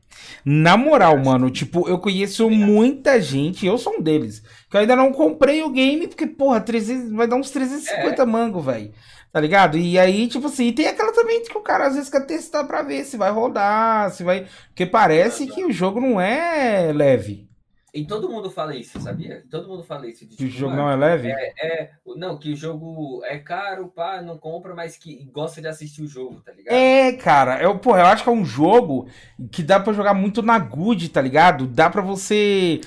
Na 0.46 0.78
moral, 0.78 1.18
mano, 1.18 1.50
tipo, 1.50 1.88
eu 1.88 2.00
conheço 2.00 2.50
muita 2.50 3.20
gente, 3.22 3.66
eu 3.66 3.78
sou 3.78 3.96
um 3.98 4.02
deles, 4.02 4.42
que 4.70 4.76
eu 4.78 4.82
ainda 4.82 4.96
não 4.96 5.12
comprei 5.12 5.64
o 5.64 5.70
game, 5.70 6.08
porque, 6.08 6.26
porra, 6.26 6.62
300, 6.62 7.12
vai 7.12 7.28
dar 7.28 7.36
uns 7.36 7.52
350 7.52 8.26
mango, 8.26 8.60
velho. 8.60 8.92
Tá 9.32 9.42
ligado? 9.42 9.78
E 9.78 10.00
aí, 10.00 10.28
tipo 10.28 10.48
assim, 10.48 10.72
tem 10.72 10.88
aquela 10.88 11.12
também 11.12 11.44
que 11.44 11.58
o 11.58 11.62
cara 11.62 11.88
às 11.88 11.96
vezes 11.96 12.10
quer 12.10 12.26
testar 12.26 12.64
pra 12.64 12.82
ver 12.82 13.04
se 13.04 13.18
vai 13.18 13.30
rodar, 13.30 14.10
se 14.12 14.24
vai. 14.24 14.48
Porque 14.70 14.86
parece 14.86 15.48
que 15.48 15.66
o 15.66 15.72
jogo 15.72 16.00
não 16.00 16.20
é 16.20 16.92
leve. 16.94 17.47
E 17.94 18.06
todo 18.06 18.30
mundo 18.30 18.50
fala 18.52 18.76
isso, 18.76 19.00
sabia? 19.00 19.44
Todo 19.50 19.68
mundo 19.68 19.82
fala 19.84 20.08
isso. 20.08 20.26
De, 20.28 20.36
Que 20.36 20.44
o 20.44 20.48
tipo, 20.48 20.60
jogo 20.60 20.76
mano, 20.76 20.84
não 20.84 20.92
é 20.92 20.96
leve. 20.96 21.30
É, 21.30 21.92
não, 22.18 22.38
que 22.38 22.52
o 22.52 22.56
jogo 22.56 23.22
é 23.26 23.40
caro, 23.40 23.88
pá, 23.88 24.22
não 24.22 24.38
compra, 24.38 24.76
mas 24.76 24.98
que 24.98 25.24
gosta 25.34 25.62
de 25.62 25.68
assistir 25.68 26.02
o 26.04 26.08
jogo, 26.08 26.42
tá 26.42 26.52
ligado? 26.52 26.74
É, 26.76 27.14
cara, 27.14 27.62
eu, 27.62 27.80
porra, 27.80 28.02
eu 28.02 28.06
acho 28.08 28.24
que 28.24 28.30
é 28.30 28.32
um 28.32 28.46
jogo 28.46 29.08
que 29.52 29.64
dá 29.64 29.80
pra 29.80 29.94
jogar 29.94 30.14
muito 30.14 30.42
na 30.42 30.60
good, 30.60 31.10
tá 31.10 31.22
ligado? 31.22 31.66
Dá 31.66 31.90
pra 31.90 32.02
você. 32.02 32.82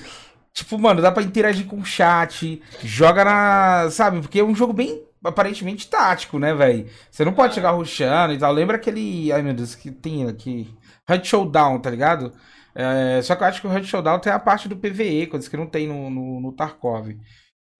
Tipo, 0.53 0.77
mano, 0.77 1.01
dá 1.01 1.11
pra 1.11 1.23
interagir 1.23 1.65
com 1.65 1.77
o 1.79 1.85
chat, 1.85 2.61
joga 2.83 3.25
na. 3.25 3.89
Sabe? 3.89 4.21
Porque 4.21 4.39
é 4.39 4.43
um 4.43 4.55
jogo 4.55 4.71
bem 4.71 5.01
aparentemente 5.23 5.87
tático, 5.89 6.37
né, 6.39 6.53
velho? 6.53 6.87
Você 7.09 7.25
não 7.25 7.33
pode 7.33 7.51
Ah. 7.51 7.55
chegar 7.55 7.71
rushando 7.71 8.33
e 8.33 8.37
tal. 8.37 8.51
Lembra 8.53 8.75
aquele. 8.77 9.31
Ai, 9.31 9.41
meu 9.41 9.53
Deus, 9.53 9.75
que 9.75 9.91
tem 9.91 10.27
aqui. 10.27 10.69
Hunt 11.09 11.25
Showdown, 11.25 11.79
tá 11.79 11.89
ligado? 11.89 12.33
É, 12.75 13.21
só 13.21 13.35
que 13.35 13.43
eu 13.43 13.47
acho 13.47 13.61
que 13.61 13.67
o 13.67 13.71
Hunt 13.71 13.85
Showdown 13.85 14.19
tem 14.19 14.31
a 14.31 14.39
parte 14.39 14.67
do 14.69 14.77
PVE, 14.77 15.27
coisas 15.27 15.49
que 15.49 15.57
não 15.57 15.67
tem 15.67 15.87
no, 15.87 16.09
no, 16.09 16.41
no 16.41 16.51
Tarkov. 16.53 17.09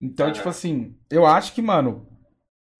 Então, 0.02 0.28
Ah. 0.28 0.32
tipo 0.32 0.50
assim, 0.50 0.96
eu 1.10 1.26
acho 1.26 1.54
que, 1.54 1.62
mano, 1.62 2.08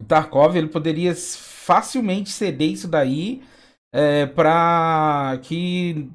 o 0.02 0.06
Tarkov 0.06 0.56
ele 0.58 0.68
poderia 0.70 1.14
facilmente 1.16 2.30
ceder 2.32 2.72
isso 2.72 2.88
daí 2.88 3.44
é, 3.94 4.26
pra 4.26 5.40
que, 5.44 6.10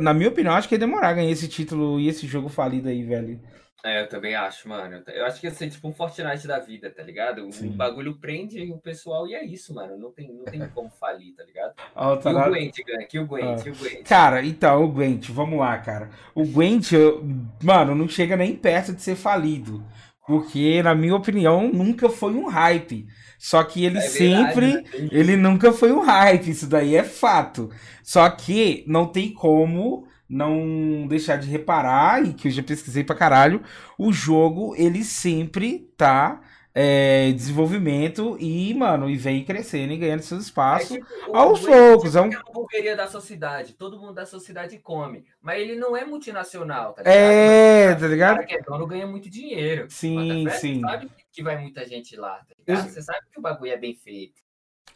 na 0.00 0.12
minha 0.14 0.28
opinião, 0.28 0.54
acho 0.54 0.68
que 0.68 0.74
ia 0.74 0.78
demorar 0.78 1.10
a 1.10 1.14
ganhar 1.14 1.30
esse 1.30 1.48
título 1.48 2.00
e 2.00 2.08
esse 2.08 2.26
jogo 2.26 2.48
falido 2.48 2.88
aí, 2.88 3.02
velho. 3.04 3.40
É, 3.84 4.02
eu 4.02 4.08
também 4.08 4.34
acho, 4.36 4.68
mano. 4.68 5.02
Eu 5.08 5.26
acho 5.26 5.40
que 5.40 5.46
ia 5.48 5.52
ser 5.52 5.68
tipo 5.68 5.88
um 5.88 5.92
Fortnite 5.92 6.46
da 6.46 6.60
vida, 6.60 6.88
tá 6.88 7.02
ligado? 7.02 7.48
O 7.48 7.52
Sim. 7.52 7.70
bagulho 7.72 8.14
prende 8.16 8.62
o 8.70 8.78
pessoal 8.78 9.26
e 9.26 9.34
é 9.34 9.44
isso, 9.44 9.74
mano. 9.74 9.98
Não 9.98 10.12
tem, 10.12 10.32
não 10.32 10.44
tem 10.44 10.64
como 10.68 10.88
falir, 10.88 11.34
tá 11.34 11.42
ligado? 11.42 11.72
Ó, 11.96 12.14
E 12.14 12.18
tá 12.18 12.30
o 12.30 12.48
Gwent, 12.50 12.76
Gan, 12.86 13.04
que 13.08 13.18
o 13.18 13.26
Gwent, 13.26 13.66
Ah. 13.66 13.70
o 13.70 13.74
Gwent. 13.74 14.02
Cara, 14.06 14.44
então, 14.46 14.84
o 14.84 14.88
Gwent, 14.88 15.28
vamos 15.30 15.58
lá, 15.58 15.76
cara. 15.78 16.10
O 16.32 16.46
Gwent, 16.46 16.92
eu- 16.92 17.24
mano, 17.60 17.92
não 17.94 18.08
chega 18.08 18.36
nem 18.36 18.54
perto 18.54 18.92
de 18.92 19.02
ser 19.02 19.16
falido. 19.16 19.84
Porque, 20.24 20.80
na 20.84 20.94
minha 20.94 21.16
opinião, 21.16 21.68
nunca 21.72 22.08
foi 22.08 22.32
um 22.34 22.46
hype. 22.46 23.08
Só 23.36 23.64
que 23.64 23.84
ele 23.84 23.98
É 23.98 24.02
sempre. 24.02 24.74
verdade, 24.74 25.02
né? 25.02 25.08
Ele 25.10 25.36
nunca 25.36 25.72
foi 25.72 25.90
um 25.90 25.98
hype, 26.00 26.48
isso 26.52 26.68
daí 26.68 26.94
é 26.94 27.02
fato. 27.02 27.68
Só 28.04 28.30
que 28.30 28.84
não 28.86 29.06
tem 29.08 29.32
como 29.34 30.06
não 30.32 31.06
deixar 31.06 31.36
de 31.36 31.48
reparar, 31.48 32.24
e 32.24 32.32
que 32.32 32.48
eu 32.48 32.52
já 32.52 32.62
pesquisei 32.62 33.04
pra 33.04 33.14
caralho, 33.14 33.62
o 33.98 34.12
jogo, 34.12 34.74
ele 34.76 35.04
sempre 35.04 35.80
tá 35.96 36.40
é, 36.74 37.28
em 37.28 37.34
desenvolvimento 37.34 38.34
e, 38.40 38.72
mano, 38.72 39.10
e 39.10 39.14
vem 39.14 39.44
crescendo 39.44 39.92
e 39.92 39.98
ganhando 39.98 40.22
seus 40.22 40.40
É 40.40 40.44
espaços. 40.46 40.88
tipo, 40.96 41.06
o 41.30 41.36
aos 41.36 41.62
é 41.66 41.70
poucos, 41.70 42.12
tipo 42.12 42.16
é 42.18 42.20
um- 42.22 42.26
aquela 42.28 42.44
hamburgueria 42.48 42.96
da 42.96 43.06
sociedade. 43.06 43.74
Todo 43.74 43.98
mundo 44.00 44.14
da 44.14 44.24
sociedade 44.24 44.78
come. 44.78 45.22
Mas 45.42 45.60
ele 45.60 45.76
não 45.76 45.94
é 45.94 46.02
multinacional, 46.06 46.94
tá 46.94 47.02
ligado? 47.02 47.14
É, 47.14 47.88
Mas 47.90 48.00
tá 48.00 48.06
o 48.06 48.08
ligado? 48.08 48.34
cara 48.36 48.46
que 48.46 48.54
é 48.54 48.62
dono 48.62 48.86
ganha 48.86 49.06
muito 49.06 49.28
dinheiro. 49.28 49.86
Sim, 49.90 50.46
sim. 50.58 50.76
Você 50.76 50.80
sabe 50.80 51.10
que 51.30 51.42
vai 51.42 51.58
muita 51.60 51.84
gente 51.86 52.16
lá, 52.16 52.36
tá 52.36 52.54
ligado? 52.58 52.86
Eu- 52.86 52.90
Você 52.90 53.02
sabe 53.02 53.18
que 53.30 53.38
o 53.38 53.42
bagulho 53.42 53.70
é 53.72 53.76
bem 53.76 53.94
feito. 53.94 54.40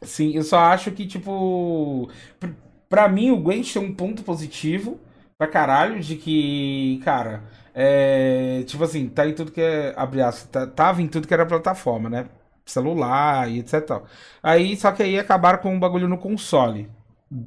Sim, 0.00 0.34
eu 0.34 0.42
só 0.44 0.58
acho 0.60 0.90
que, 0.92 1.06
tipo. 1.06 2.10
pr- 2.40 2.48
Pra 2.88 3.06
mim, 3.08 3.30
o 3.32 3.36
Gwent 3.36 3.72
tem 3.72 3.82
um 3.82 3.92
ponto 3.94 4.22
positivo 4.22 4.98
pra 5.38 5.46
caralho 5.48 6.00
de 6.00 6.16
que, 6.16 7.00
cara, 7.04 7.42
é. 7.74 8.62
Tipo 8.66 8.84
assim, 8.84 9.08
tá 9.08 9.26
em 9.26 9.34
tudo 9.34 9.52
que 9.52 9.60
é. 9.60 9.94
Abre 9.96 10.22
aspas, 10.22 10.48
tá- 10.50 10.66
tava 10.66 11.02
em 11.02 11.08
tudo 11.08 11.26
que 11.28 11.34
era 11.34 11.46
plataforma, 11.46 12.08
né? 12.10 12.28
Celular 12.64 13.50
e 13.50 13.58
etc. 13.60 13.86
tal. 14.00 14.06
Aí, 14.42 14.76
só 14.76 14.92
que 14.92 15.02
aí 15.02 15.18
acabaram 15.18 15.58
com 15.58 15.72
um 15.74 15.78
bagulho 15.80 16.08
no 16.08 16.18
console. 16.18 16.88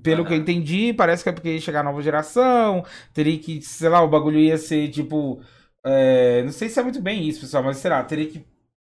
Pelo 0.04 0.26
que 0.26 0.34
eu 0.34 0.38
entendi, 0.38 0.94
parece 0.94 1.24
que 1.24 1.30
é 1.30 1.32
porque 1.32 1.54
ia 1.54 1.62
chegar 1.62 1.80
a 1.82 1.84
nova 1.84 2.02
geração, 2.02 2.84
teria 3.14 3.40
que, 3.40 3.62
sei 3.62 3.88
lá, 3.90 4.02
o 4.02 4.10
bagulho 4.10 4.38
ia 4.40 4.58
ser 4.58 4.90
tipo. 4.90 5.42
é, 5.84 6.44
não 6.44 6.52
sei 6.52 6.68
se 6.70 6.80
é 6.80 6.84
muito 6.84 7.02
bem 7.02 7.28
isso, 7.28 7.42
pessoal, 7.42 7.64
mas 7.64 7.78
sei 7.78 7.90
lá, 7.92 8.04
teria 8.04 8.28
que 8.30 8.46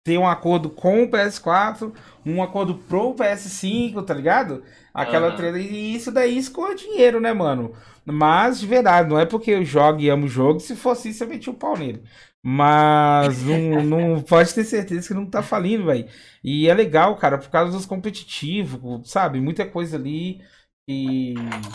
ter 0.05 0.19
um 0.19 0.27
acordo 0.27 0.69
com 0.69 1.03
o 1.03 1.09
PS4, 1.09 1.93
um 2.25 2.43
acordo 2.43 2.77
pro 2.77 3.15
PS5, 3.15 4.03
tá 4.03 4.13
ligado? 4.13 4.63
Aquela 4.93 5.31
Aham. 5.31 5.35
treta. 5.35 5.59
E 5.59 5.95
isso 5.95 6.11
daí 6.13 6.37
escoa 6.37 6.75
dinheiro, 6.75 7.19
né, 7.19 7.33
mano? 7.33 7.73
Mas, 8.05 8.59
de 8.59 8.67
verdade, 8.67 9.09
não 9.09 9.19
é 9.19 9.25
porque 9.25 9.51
eu 9.51 9.65
jogo 9.65 9.99
e 10.01 10.09
amo 10.09 10.25
o 10.27 10.29
jogo, 10.29 10.59
se 10.61 10.75
fosse 10.77 11.09
isso 11.09 11.23
eu 11.23 11.27
metia 11.29 11.51
o 11.51 11.57
pau 11.57 11.75
nele. 11.77 12.03
Mas 12.43 13.43
não, 13.43 13.83
não 13.83 14.21
pode 14.23 14.53
ter 14.53 14.63
certeza 14.63 15.07
que 15.07 15.13
não 15.15 15.25
tá 15.29 15.41
falindo, 15.43 15.85
velho. 15.85 16.07
E 16.43 16.69
é 16.69 16.73
legal, 16.75 17.17
cara, 17.17 17.39
por 17.39 17.49
causa 17.49 17.71
dos 17.71 17.85
competitivos, 17.87 19.09
sabe? 19.09 19.41
Muita 19.41 19.65
coisa 19.67 19.97
ali 19.97 20.41
e. 20.87 21.73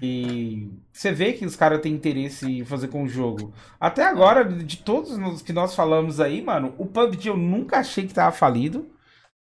E 0.00 0.70
você 0.92 1.12
vê 1.12 1.32
que 1.32 1.44
os 1.44 1.56
caras 1.56 1.80
têm 1.80 1.92
interesse 1.92 2.60
em 2.60 2.64
fazer 2.64 2.88
com 2.88 3.04
o 3.04 3.08
jogo. 3.08 3.52
Até 3.78 4.04
agora, 4.04 4.44
de 4.44 4.78
todos 4.78 5.10
os 5.10 5.42
que 5.42 5.52
nós 5.52 5.74
falamos 5.74 6.20
aí, 6.20 6.42
mano, 6.42 6.74
o 6.78 6.86
PUBG 6.86 7.28
eu 7.28 7.36
nunca 7.36 7.78
achei 7.78 8.06
que 8.06 8.14
tava 8.14 8.32
falido. 8.32 8.88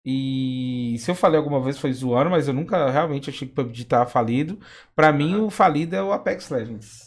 E 0.06 0.98
se 1.00 1.10
eu 1.10 1.16
falei 1.16 1.38
alguma 1.38 1.60
vez 1.60 1.80
foi 1.80 1.92
zoando, 1.92 2.30
mas 2.30 2.48
eu 2.48 2.54
nunca 2.54 2.92
realmente 2.92 3.30
achei 3.30 3.48
que 3.48 3.54
o 3.54 3.56
PUBG 3.56 3.86
tava 3.86 4.06
falido. 4.06 4.60
Pra 4.96 5.12
mim, 5.12 5.36
o 5.38 5.50
falido 5.50 5.96
é 5.96 6.04
o 6.04 6.12
Apex 6.14 6.50
Legends. 6.50 7.05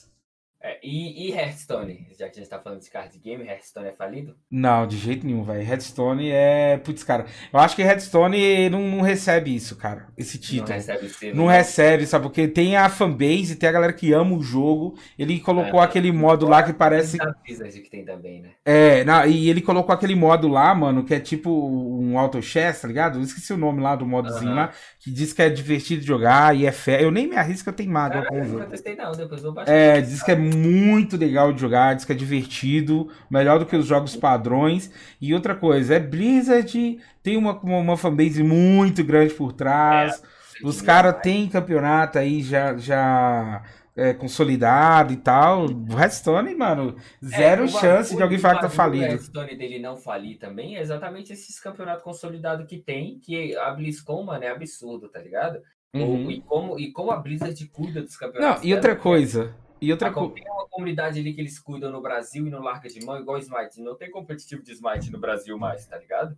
É, 0.61 0.77
e, 0.83 1.29
e 1.29 1.33
Hearthstone? 1.33 2.09
Já 2.19 2.29
que 2.29 2.39
a 2.41 2.43
gente 2.43 2.51
tá 2.51 2.59
falando 2.59 2.81
de 2.81 2.91
card 2.91 3.17
game, 3.21 3.47
Hearthstone 3.47 3.87
é 3.89 3.93
falido? 3.93 4.35
Não, 4.51 4.89
de 4.89 4.97
jeito 4.99 5.25
nenhum, 5.25 5.45
velho. 5.45 5.65
Redstone 5.65 6.31
é. 6.33 6.77
Putz, 6.79 7.05
cara. 7.05 7.27
Eu 7.53 7.61
acho 7.61 7.77
que 7.77 7.83
Redstone 7.85 8.69
não, 8.69 8.81
não 8.83 9.01
recebe 9.01 9.55
isso, 9.55 9.77
cara. 9.77 10.09
Esse 10.17 10.37
Não 10.37 10.43
título. 10.43 10.73
recebe 10.73 11.07
o 11.07 11.11
selo. 11.11 11.37
Não 11.37 11.47
recebe, 11.47 12.07
sabe? 12.07 12.25
Porque 12.25 12.49
tem 12.49 12.77
a 12.77 12.89
fanbase, 12.89 13.55
tem 13.55 13.69
a 13.69 13.73
galera 13.73 13.93
que 13.93 14.13
ama 14.13 14.35
o 14.37 14.43
jogo. 14.43 14.99
Ele 15.17 15.39
colocou 15.39 15.81
É. 15.81 15.85
aquele 15.85 16.11
modo 16.11 16.49
lá 16.49 16.63
que 16.65 16.73
parece. 16.73 17.19
Que 17.45 17.89
tem 17.89 18.05
também, 18.05 18.43
né? 18.43 18.51
É, 18.65 19.05
não, 19.05 19.25
e 19.27 19.49
ele 19.49 19.61
colocou 19.63 19.95
aquele 19.95 20.17
modo 20.17 20.49
lá, 20.49 20.75
mano, 20.75 21.05
que 21.05 21.15
é 21.15 21.21
tipo 21.21 21.51
um 21.51 22.19
auto 22.19 22.43
chess, 22.43 22.81
tá 22.83 22.89
ligado? 22.89 23.19
Eu 23.19 23.23
esqueci 23.23 23.53
o 23.53 23.57
nome 23.57 23.81
lá 23.81 23.95
do 23.95 24.05
modozinho 24.05 24.51
Aham. 24.51 24.57
lá, 24.63 24.73
que 25.09 25.15
diz 25.15 25.33
que 25.33 25.41
é 25.41 25.49
divertido 25.49 26.03
de 26.03 26.07
jogar 26.07 26.55
e 26.55 26.67
é 26.67 26.73
fé. 26.73 27.03
Eu 27.03 27.11
nem 27.11 27.27
me 27.27 27.37
arrisco 27.37 27.71
a 27.71 27.73
teimar 27.73 28.11
Cara, 28.11 28.27
com 28.27 28.41
o 28.41 28.45
jogo. 28.45 28.59
nunca 28.59 28.67
testei 28.67 28.95
não, 28.95 29.13
depois 29.13 29.41
vou 29.41 29.53
baixar. 29.53 29.73
É, 29.73 30.01
diz 30.03 30.23
que 30.23 30.31
é 30.31 30.37
muito 30.37 31.17
legal 31.17 31.53
de 31.53 31.61
jogar, 31.61 31.95
diz 31.95 32.05
que 32.05 32.13
é 32.13 32.15
divertido, 32.15 33.09
melhor 33.31 33.59
do 33.59 33.65
que 33.65 33.75
os 33.75 33.87
jogos 33.87 34.15
padrões. 34.15 34.91
E 35.21 35.33
outra 35.33 35.55
coisa, 35.55 35.95
é 35.95 35.99
Blizzard, 36.01 36.99
tem 37.23 37.37
uma, 37.39 37.59
uma, 37.59 37.79
uma 37.79 37.97
fanbase 37.97 38.43
muito 38.43 39.03
grande 39.03 39.33
por 39.33 39.53
trás. 39.53 40.23
Os 40.63 40.83
caras 40.83 41.17
têm 41.23 41.49
campeonato 41.49 42.19
aí 42.19 42.43
já, 42.43 42.77
já 42.77 43.63
é, 43.99 44.15
consolidado 44.15 45.13
e 45.13 45.17
tal. 45.17 45.67
O 45.67 45.95
Redstone, 45.95 46.55
mano, 46.55 46.97
zero 47.25 47.63
É, 47.63 47.65
o 47.65 47.69
chance 47.69 48.17
de 48.17 48.23
alguém 48.23 48.39
falar 48.39 48.55
que 48.57 48.61
tá 48.63 48.67
o 48.69 48.71
falido. 48.71 49.05
Hearthstone 49.05 49.57
dele 49.57 49.79
não 49.79 49.97
falir 49.97 50.39
também 50.39 50.77
é 50.77 50.81
exatamente 50.81 51.33
esses 51.33 51.59
campeonatos 51.59 52.05
consolidados 52.05 52.67
que 52.67 52.79
tem, 52.79 53.19
que 53.19 53.57
a 53.57 53.71
BlizzCon, 53.73 54.23
mano, 54.23 54.45
é 54.45 54.49
absurdo, 54.49 55.09
tá 55.09 55.19
ligado? 55.21 55.61
Uhum. 55.93 56.27
O- 56.27 56.31
e, 56.31 56.41
como, 56.43 56.79
e 56.79 56.93
como 56.93 57.11
a 57.11 57.17
Blizzard 57.17 57.67
cuida 57.69 58.01
dos 58.01 58.17
campeonatos. 58.17 58.63
Não, 58.63 58.69
e 58.69 58.73
outra 58.75 58.93
dela, 58.93 59.03
coisa. 59.03 59.55
E 59.81 59.91
outra 59.91 60.13
coisa. 60.13 60.35
Tem 60.35 60.45
uma 60.51 60.67
comunidade 60.69 61.19
ali 61.21 61.33
que 61.33 61.41
eles 61.41 61.59
cuidam 61.59 61.91
no 61.91 62.01
Brasil 62.01 62.47
e 62.47 62.51
não 62.51 62.61
larga 62.63 62.89
de 62.89 63.05
mão, 63.05 63.19
igual 63.19 63.37
o 63.37 63.41
Smite. 63.41 63.81
Não 63.81 63.97
tem 63.97 64.11
competitivo 64.11 64.63
de 64.63 64.73
Smite 64.73 65.11
no 65.11 65.19
Brasil 65.19 65.59
mais, 65.59 65.87
tá 65.87 65.97
ligado? 65.97 66.37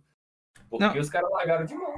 Porque 0.69 0.85
Não. 0.85 0.97
os 0.97 1.09
caras 1.09 1.29
largaram 1.31 1.65
de 1.65 1.75
mão. 1.75 1.93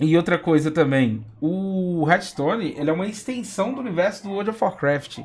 E 0.00 0.16
outra 0.16 0.38
coisa 0.38 0.70
também, 0.70 1.22
o 1.42 2.06
Hearthstone, 2.08 2.74
ele 2.74 2.88
é 2.88 2.92
uma 2.92 3.06
extensão 3.06 3.74
do 3.74 3.82
universo 3.82 4.22
do 4.22 4.30
World 4.30 4.48
of 4.48 4.64
Warcraft. 4.64 5.18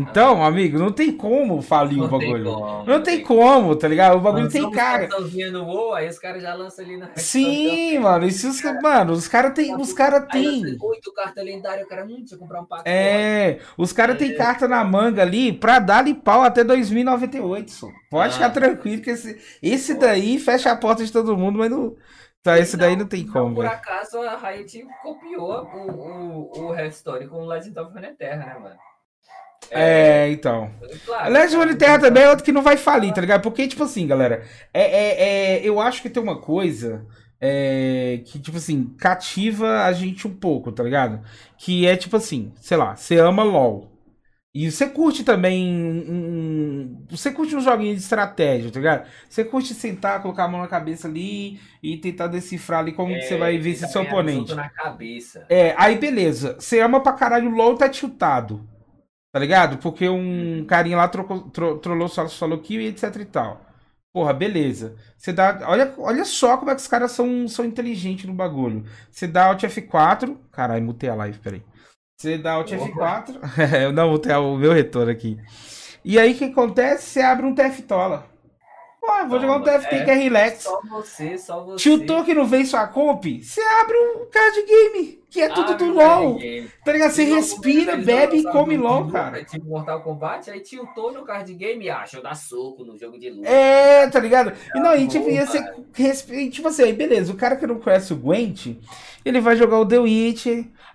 Então, 0.00 0.44
amigo, 0.44 0.78
não 0.78 0.92
tem 0.92 1.10
como 1.12 1.60
falir 1.60 1.98
o 1.98 2.08
Não 2.08 2.18
tem 2.18 2.28
bagulho. 2.32 2.52
como, 2.54 2.84
Não 2.84 3.02
tem 3.02 3.22
como, 3.22 3.74
tá 3.76 3.88
ligado? 3.88 4.16
O 4.16 4.20
bagulho 4.20 4.48
tem 4.48 4.70
cartãozinhos 4.70 5.52
no 5.52 5.64
WoW, 5.64 5.94
aí 5.94 6.08
os 6.08 6.18
caras 6.18 6.42
já 6.42 6.54
lançam 6.54 6.84
ali 6.84 6.96
na. 6.96 7.10
Sim, 7.16 7.98
mano, 7.98 8.24
e 8.26 8.30
se 8.30 8.46
os, 8.46 8.60
ca- 8.60 8.80
mano, 8.80 9.12
os 9.12 9.26
caras 9.26 9.52
tem, 9.54 9.74
os 9.74 9.92
cara 9.92 10.20
tem. 10.20 10.76
oito 10.80 11.12
cartas 11.12 11.44
lendárias, 11.44 11.84
o 11.86 11.88
cara, 11.88 12.04
hum, 12.04 12.16
deixa 12.18 12.34
eu 12.34 12.38
comprar 12.38 12.60
um 12.60 12.64
pacote. 12.66 12.88
É, 12.88 13.58
os 13.76 13.92
caras 13.92 14.16
têm 14.18 14.30
É. 14.32 14.34
carta 14.34 14.68
na 14.68 14.84
manga 14.84 15.22
ali 15.22 15.52
pra 15.52 15.78
dar-lhe 15.78 16.14
pau 16.14 16.42
até 16.42 16.62
2098, 16.62 17.70
só. 17.70 17.88
Pode 18.10 18.28
Ah. 18.30 18.32
ficar 18.34 18.50
tranquilo 18.50 19.02
que 19.02 19.10
esse, 19.10 19.36
esse 19.62 19.94
daí 19.94 20.38
fecha 20.38 20.70
a 20.70 20.76
porta 20.76 21.04
de 21.04 21.12
todo 21.12 21.36
mundo, 21.36 21.58
mas 21.58 21.70
não. 21.70 21.96
Tá, 22.40 22.56
esse 22.56 22.76
daí 22.76 22.94
não 22.94 23.04
tem 23.04 23.26
como, 23.26 23.56
Por 23.56 23.66
acaso 23.66 24.20
a 24.22 24.36
Riot 24.36 24.86
copiou 25.02 25.64
o, 25.74 25.90
o, 25.90 26.68
o 26.68 26.74
Hearthstone 26.74 27.26
com 27.26 27.38
o 27.42 27.46
Legend 27.46 27.78
of 27.80 27.92
Runeterra, 27.92 28.36
né, 28.46 28.56
mano? 28.62 28.76
É, 29.70 30.28
então. 30.30 30.70
claro. 31.04 31.32
Legend 31.32 31.64
of 31.64 31.74
Terra 31.76 31.98
também 31.98 32.22
é 32.22 32.30
outro 32.30 32.44
que 32.44 32.52
não 32.52 32.62
vai 32.62 32.76
falir, 32.76 33.12
tá 33.12 33.20
ligado? 33.20 33.42
Porque, 33.42 33.68
tipo 33.68 33.84
assim, 33.84 34.06
galera, 34.06 34.42
é, 34.72 34.82
é, 34.82 35.56
é- 35.58 35.60
eu 35.68 35.80
acho 35.80 36.00
que 36.02 36.10
tem 36.10 36.22
uma 36.22 36.40
coisa 36.40 37.04
é, 37.40 38.20
que, 38.26 38.38
tipo 38.40 38.56
assim, 38.56 38.94
cativa 38.98 39.84
a 39.84 39.92
gente 39.92 40.26
um 40.26 40.34
pouco, 40.34 40.72
tá 40.72 40.82
ligado? 40.82 41.20
Que 41.56 41.86
é, 41.86 41.96
tipo 41.96 42.16
assim, 42.16 42.52
sei 42.60 42.76
lá, 42.76 42.96
você 42.96 43.16
ama 43.18 43.42
LOL. 43.44 43.92
E 44.54 44.70
você 44.72 44.88
curte 44.88 45.22
também 45.22 45.68
um, 45.72 46.04
um- 46.08 47.06
Você 47.10 47.30
curte 47.30 47.54
um 47.54 47.60
joguinho 47.60 47.94
de 47.94 48.00
estratégia, 48.00 48.70
tá 48.72 48.80
ligado? 48.80 49.06
Você 49.28 49.44
curte 49.44 49.72
sentar, 49.74 50.20
colocar 50.22 50.44
a 50.44 50.48
mão 50.48 50.60
na 50.62 50.66
cabeça 50.66 51.06
ali 51.06 51.60
e 51.82 51.96
tentar 51.98 52.26
decifrar 52.28 52.80
ali 52.80 52.92
como 52.92 53.14
que 53.14 53.22
você 53.22 53.36
vai 53.36 53.56
ver 53.58 53.70
esse 53.70 53.86
seu 53.86 54.02
oponente. 54.02 54.54
na 54.54 54.68
cabeça. 54.68 55.44
É, 55.48 55.74
aí 55.76 55.96
beleza. 55.98 56.56
Você 56.58 56.80
ama 56.80 57.00
pra 57.00 57.12
caralho 57.12 57.50
o 57.50 57.54
LOL 57.54 57.76
tá 57.76 57.88
tiltado. 57.88 58.66
Tá 59.32 59.38
ligado? 59.38 59.78
Porque 59.78 60.08
um 60.08 60.64
carinha 60.66 60.96
lá 60.96 61.08
trocou, 61.08 61.42
tro, 61.50 61.78
trollou 61.78 62.08
solo, 62.08 62.28
solo 62.28 62.58
kill 62.60 62.80
e 62.80 62.86
etc 62.86 63.14
e 63.16 63.24
tal. 63.24 63.60
Porra, 64.12 64.32
beleza. 64.32 64.96
Você 65.16 65.32
dá. 65.32 65.60
Olha, 65.64 65.94
olha 65.98 66.24
só 66.24 66.56
como 66.56 66.70
é 66.70 66.74
que 66.74 66.80
os 66.80 66.88
caras 66.88 67.12
são, 67.12 67.46
são 67.46 67.64
inteligentes 67.64 68.24
no 68.24 68.32
bagulho. 68.32 68.84
Você 69.10 69.26
dá 69.26 69.46
Alt 69.46 69.62
F4. 69.64 70.36
Caralho, 70.50 70.84
mutei 70.84 71.10
a 71.10 71.14
live, 71.14 71.38
peraí. 71.38 71.62
Você 72.18 72.38
dá 72.38 72.52
Alt 72.52 72.72
F4. 72.72 73.38
Eu 73.84 73.92
não 73.92 74.10
mutei 74.10 74.34
o 74.34 74.56
meu 74.56 74.72
retorno 74.72 75.12
aqui. 75.12 75.38
E 76.04 76.18
aí 76.18 76.32
o 76.32 76.36
que 76.36 76.44
acontece? 76.44 77.10
Você 77.10 77.20
abre 77.20 77.44
um 77.44 77.54
TF-Tola. 77.54 78.26
Pô, 79.00 79.26
vou 79.28 79.40
jogar 79.40 79.56
um 79.56 79.62
Toma, 79.62 79.78
TFT 79.78 79.94
é. 79.94 80.04
que 80.04 80.10
é 80.10 80.14
relax. 80.14 80.62
Só 80.64 80.80
você, 80.88 81.38
só 81.38 81.64
você. 81.64 81.76
Tiltou 81.76 82.24
que 82.24 82.34
não 82.34 82.46
vem 82.46 82.64
sua 82.64 82.86
comp, 82.86 83.24
você 83.24 83.60
abre 83.60 83.96
um 83.96 84.26
card 84.30 84.62
game, 84.66 85.17
que 85.30 85.40
é 85.40 85.48
tudo 85.48 85.72
Abre 85.72 85.86
do 85.86 85.92
LOL. 85.92 86.38
Tá 86.84 86.92
ligado? 86.92 87.10
Você 87.10 87.24
E 87.24 87.34
respira, 87.34 87.96
bebe 87.96 88.38
e 88.38 88.42
come 88.44 88.76
LOL, 88.76 89.10
cara. 89.10 89.44
Tipo 89.44 89.66
Mortal 89.66 90.02
Kombat, 90.02 90.50
aí 90.50 90.60
tiltou 90.60 91.12
no 91.12 91.24
card 91.24 91.52
game 91.54 91.88
acha, 91.90 92.16
eu 92.16 92.22
dar 92.22 92.34
soco 92.34 92.84
no 92.84 92.96
jogo 92.96 93.18
de 93.18 93.30
luta. 93.30 93.48
É, 93.48 94.08
tá 94.08 94.20
ligado? 94.20 94.52
E 94.74 94.80
não, 94.80 94.94
e 94.94 95.02
bom, 95.02 95.08
tipo, 95.08 95.28
ia 95.28 95.46
ser. 95.46 95.62
Tipo 96.50 96.68
assim, 96.68 96.82
aí 96.84 96.92
beleza, 96.92 97.32
o 97.32 97.36
cara 97.36 97.56
que 97.56 97.66
não 97.66 97.78
conhece 97.78 98.12
o 98.12 98.16
Gwent, 98.16 98.76
ele 99.24 99.40
vai 99.40 99.56
jogar 99.56 99.78
o 99.78 99.86
The 99.86 99.98
Witch. 99.98 100.46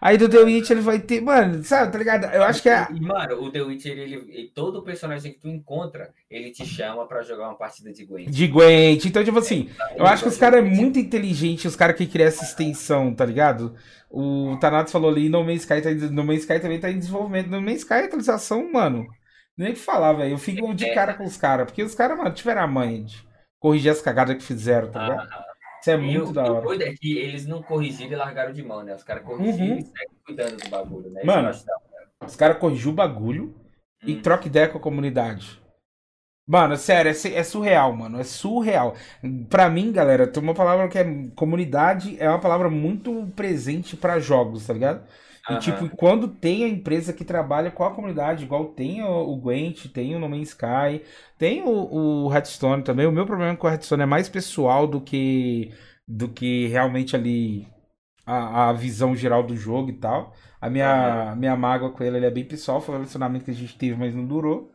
Aí 0.06 0.18
do 0.18 0.28
The 0.28 0.40
Witch 0.40 0.70
ele 0.70 0.82
vai 0.82 1.00
ter. 1.00 1.22
Mano, 1.22 1.64
sabe, 1.64 1.92
tá 1.94 1.98
ligado? 1.98 2.26
Eu 2.26 2.44
acho 2.44 2.62
que 2.62 2.68
é. 2.70 2.88
E, 2.94 3.00
mano, 3.00 3.42
o 3.42 3.50
The 3.50 3.62
Witcher, 3.62 3.98
ele, 3.98 4.16
ele- 4.28 4.52
todo 4.54 4.84
personagem 4.84 5.32
que 5.32 5.40
tu 5.40 5.48
encontra, 5.48 6.14
ele 6.30 6.52
te 6.52 6.66
chama 6.66 7.08
pra 7.08 7.22
jogar 7.24 7.46
uma 7.48 7.56
partida 7.58 7.90
de 7.94 8.06
Gwent. 8.06 8.28
De 8.30 8.48
Gwent. 8.48 9.06
Então, 9.06 9.24
tipo 9.24 9.40
assim, 9.40 9.70
eu 9.96 10.06
acho 10.06 10.24
que 10.24 10.30
os 10.30 10.38
caras 10.38 10.60
é 10.60 10.62
muito 10.62 11.00
inteligente, 11.00 11.70
os 11.70 11.76
caras 11.78 11.96
que 11.96 12.06
criam 12.06 12.28
essa 12.28 12.44
extensão, 12.44 13.16
tá 13.16 13.26
ligado? 13.26 13.76
O 14.10 14.58
Thanatos 14.60 14.92
falou 14.92 15.10
ali, 15.10 15.30
No 15.30 15.42
Man's 15.42 15.62
Sky, 15.62 15.82
tá 15.82 15.90
no 16.12 16.24
Man's 16.26 16.42
Sky 16.42 16.60
também 16.60 16.80
tá 16.82 16.92
em 16.92 17.00
desenvolvimento. 17.00 17.50
No 17.50 17.62
Man's 17.62 17.78
Sky, 17.80 17.94
a 17.94 18.06
atualização, 18.06 18.70
mano. 18.74 19.08
Nem 19.58 19.72
o 19.72 19.74
que 19.74 19.80
falar, 19.80 20.12
velho. 20.14 20.32
Eu 20.34 20.38
fico 20.38 20.74
de 20.74 20.94
cara 20.94 21.14
com 21.14 21.24
os 21.24 21.38
caras. 21.38 21.66
Porque 21.66 21.82
os 21.82 21.96
caras, 21.96 22.18
mano, 22.18 22.32
tiveram 22.34 22.64
a 22.64 22.68
manha 22.68 23.04
de 23.04 23.24
corrigir 23.58 23.92
as 23.92 24.02
cagadas 24.02 24.36
que 24.36 24.44
fizeram, 24.44 24.92
tá 24.92 25.02
ligado? 25.04 25.30
Ah, 25.32 25.46
Isso 25.84 25.92
é 25.92 25.94
e 25.96 25.98
muito 25.98 26.30
o, 26.30 26.34
da 26.34 26.46
e 26.46 26.50
o 26.50 26.54
hora. 26.54 26.66
doido 26.66 26.82
é 26.84 26.94
que 26.94 27.18
eles 27.18 27.46
não 27.46 27.62
corrigiram 27.62 28.14
e 28.14 28.16
largaram 28.16 28.54
de 28.54 28.64
mão, 28.64 28.84
né? 28.84 28.96
Os 28.96 29.04
caras 29.04 29.24
corrigiram 29.24 29.76
Uhum. 29.76 29.78
e 29.78 29.82
seguem 29.84 30.18
cuidando 30.26 30.58
do 30.58 30.70
bagulho, 30.70 31.10
né? 31.12 31.24
Mano, 31.26 31.50
hora. 31.50 31.60
Os 32.26 32.36
caras 32.38 32.58
corrigiu 32.58 32.92
o 32.92 32.96
bagulho 32.96 33.54
e 34.02 34.14
Hum. 34.14 34.22
troca 34.22 34.48
ideia 34.48 34.70
com 34.70 34.78
a 34.78 34.82
comunidade. 34.82 35.62
Mano, 36.46 36.76
sério, 36.76 37.10
é, 37.10 37.34
é 37.36 37.44
surreal, 37.44 37.94
mano. 37.96 38.20
É 38.20 38.24
surreal. 38.24 38.96
Pra 39.50 39.70
mim, 39.70 39.92
galera, 39.92 40.28
tem 40.28 40.44
uma 40.44 40.54
palavra 40.54 40.90
que 40.90 40.98
é 40.98 41.06
comunidade, 41.36 42.18
é 42.20 42.28
uma 42.30 42.40
palavra 42.40 42.70
muito 42.70 43.28
presente 43.36 43.96
pra 43.96 44.20
jogos, 44.20 44.68
tá 44.68 44.74
ligado? 44.74 45.06
E 45.50 45.58
tipo, 45.58 45.90
quando 45.90 46.28
tem 46.30 46.64
a 46.64 46.70
empresa 46.70 47.12
que 47.14 47.26
trabalha 47.26 47.70
com 47.70 47.84
a 47.84 47.94
comunidade, 47.94 48.46
igual 48.46 48.70
tem 48.74 49.04
o, 49.04 49.30
o 49.30 49.38
Gwent, 49.38 49.88
tem 49.92 50.16
o 50.16 50.20
No 50.20 50.30
Man's 50.30 50.50
Sky, 50.50 51.04
tem 51.38 51.62
o, 51.64 52.28
o 52.28 52.32
também. 52.84 53.06
O 53.06 53.12
meu 53.12 53.26
problema 53.26 53.56
com 53.58 53.68
o 53.68 53.70
Hearthstone 53.70 54.04
é 54.04 54.06
mais 54.06 54.30
pessoal 54.30 54.88
do 54.88 55.02
que 55.02 55.72
do 56.08 56.30
que 56.30 56.68
realmente 56.68 57.16
ali 57.16 57.68
a, 58.26 58.70
a 58.70 58.74
visão 58.74 59.16
geral 59.16 59.44
do 59.44 59.58
jogo 59.58 59.92
e 59.92 59.94
tal. 59.94 60.34
A 60.62 60.70
minha, 60.70 61.32
a 61.34 61.36
minha 61.38 61.56
mágoa 61.58 61.92
com 61.92 62.04
ele, 62.04 62.18
ele 62.18 62.26
é 62.28 62.32
bem 62.32 62.46
pessoal, 62.46 62.82
foi 62.82 62.96
um 62.96 63.00
relacionamento 63.00 63.46
que 63.46 63.52
a 63.52 63.56
gente 63.56 63.78
teve, 63.78 63.96
mas 63.98 64.16
não 64.16 64.26
durou. 64.28 64.73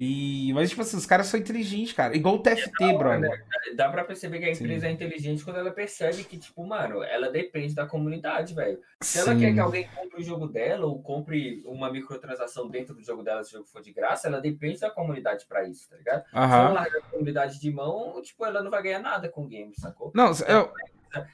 E, 0.00 0.52
mas, 0.52 0.70
tipo 0.70 0.82
assim, 0.82 0.96
os 0.96 1.06
caras 1.06 1.28
são 1.28 1.38
inteligentes, 1.38 1.92
cara. 1.92 2.16
Igual 2.16 2.36
o 2.36 2.42
TFT, 2.42 2.92
brother. 2.98 3.44
Dá 3.76 3.88
pra 3.88 4.04
perceber 4.04 4.40
que 4.40 4.44
a 4.46 4.52
Sim. 4.52 4.64
empresa 4.64 4.88
é 4.88 4.90
inteligente 4.90 5.44
quando 5.44 5.58
ela 5.58 5.70
percebe 5.70 6.24
que, 6.24 6.36
tipo, 6.36 6.66
mano, 6.66 7.02
ela 7.02 7.30
depende 7.30 7.74
da 7.74 7.86
comunidade, 7.86 8.54
velho. 8.54 8.80
Se 9.00 9.18
ela 9.18 9.36
quer 9.36 9.48
Sim. 9.48 9.54
que 9.54 9.60
alguém 9.60 9.88
compre 9.88 10.20
o 10.20 10.24
jogo 10.24 10.48
dela 10.48 10.86
ou 10.86 11.00
compre 11.00 11.62
uma 11.64 11.90
microtransação 11.92 12.68
dentro 12.68 12.94
do 12.94 13.04
jogo 13.04 13.22
dela, 13.22 13.44
se 13.44 13.50
o 13.50 13.58
jogo 13.58 13.66
for 13.68 13.80
de 13.80 13.92
graça, 13.92 14.26
ela 14.26 14.40
depende 14.40 14.80
da 14.80 14.90
comunidade 14.90 15.46
pra 15.46 15.66
isso, 15.68 15.88
tá 15.88 15.96
ligado? 15.96 16.24
Se 16.24 16.58
ela 16.58 16.70
Aham. 16.70 16.74
largar 16.74 16.98
a 16.98 17.02
comunidade 17.02 17.60
de 17.60 17.70
mão, 17.70 18.20
tipo, 18.20 18.44
ela 18.44 18.62
não 18.62 18.70
vai 18.70 18.82
ganhar 18.82 19.00
nada 19.00 19.28
com 19.28 19.44
o 19.44 19.48
game, 19.48 19.72
sacou? 19.76 20.10
Não, 20.14 20.32
eu, 20.48 20.72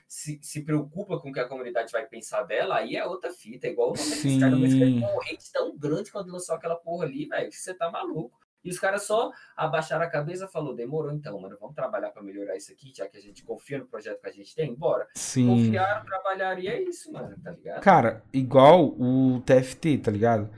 Se, 0.06 0.38
se 0.42 0.62
preocupa 0.62 1.18
com 1.18 1.30
o 1.30 1.32
que 1.32 1.40
a 1.40 1.48
comunidade 1.48 1.90
vai 1.90 2.06
pensar 2.06 2.42
dela, 2.42 2.76
aí 2.76 2.96
é 2.96 3.06
outra 3.06 3.32
fita. 3.32 3.66
É 3.66 3.70
igual 3.70 3.92
o 3.92 3.96
Nome 3.96 4.06
Sim. 4.06 4.38
cara, 4.38 4.56
mas 4.58 4.74
um 4.74 5.20
hate 5.22 5.50
tão 5.50 5.76
grande 5.76 6.12
quando 6.12 6.30
lançou 6.30 6.54
aquela 6.54 6.76
porra 6.76 7.06
ali, 7.06 7.26
velho, 7.26 7.48
que 7.48 7.56
você 7.56 7.72
tá 7.72 7.90
maluco. 7.90 8.38
E 8.64 8.70
os 8.70 8.78
caras 8.78 9.02
só 9.02 9.30
abaixaram 9.56 10.04
a 10.04 10.10
cabeça 10.10 10.44
e 10.44 10.48
falou, 10.48 10.74
demorou 10.74 11.12
então, 11.12 11.40
mano, 11.40 11.56
vamos 11.58 11.74
trabalhar 11.74 12.10
pra 12.10 12.22
melhorar 12.22 12.56
isso 12.56 12.70
aqui, 12.72 12.92
já 12.94 13.08
que 13.08 13.16
a 13.16 13.20
gente 13.20 13.42
confia 13.42 13.78
no 13.78 13.86
projeto 13.86 14.20
que 14.20 14.28
a 14.28 14.32
gente 14.32 14.54
tem, 14.54 14.74
bora. 14.74 15.06
sim. 15.14 15.46
Confiaram, 15.46 16.04
trabalharam 16.04 16.60
e 16.60 16.68
é 16.68 16.82
isso, 16.82 17.10
mano, 17.12 17.34
tá 17.42 17.50
ligado? 17.52 17.80
Cara, 17.80 18.22
igual 18.32 18.88
o 18.88 19.42
TFT, 19.46 19.98
tá 19.98 20.10
ligado? 20.10 20.50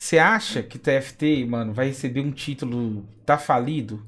Você 0.00 0.18
acha 0.18 0.62
que 0.62 0.78
TFT, 0.78 1.44
mano, 1.44 1.74
vai 1.74 1.86
receber 1.86 2.20
um 2.20 2.30
título 2.30 3.04
tá 3.26 3.36
falido? 3.36 4.06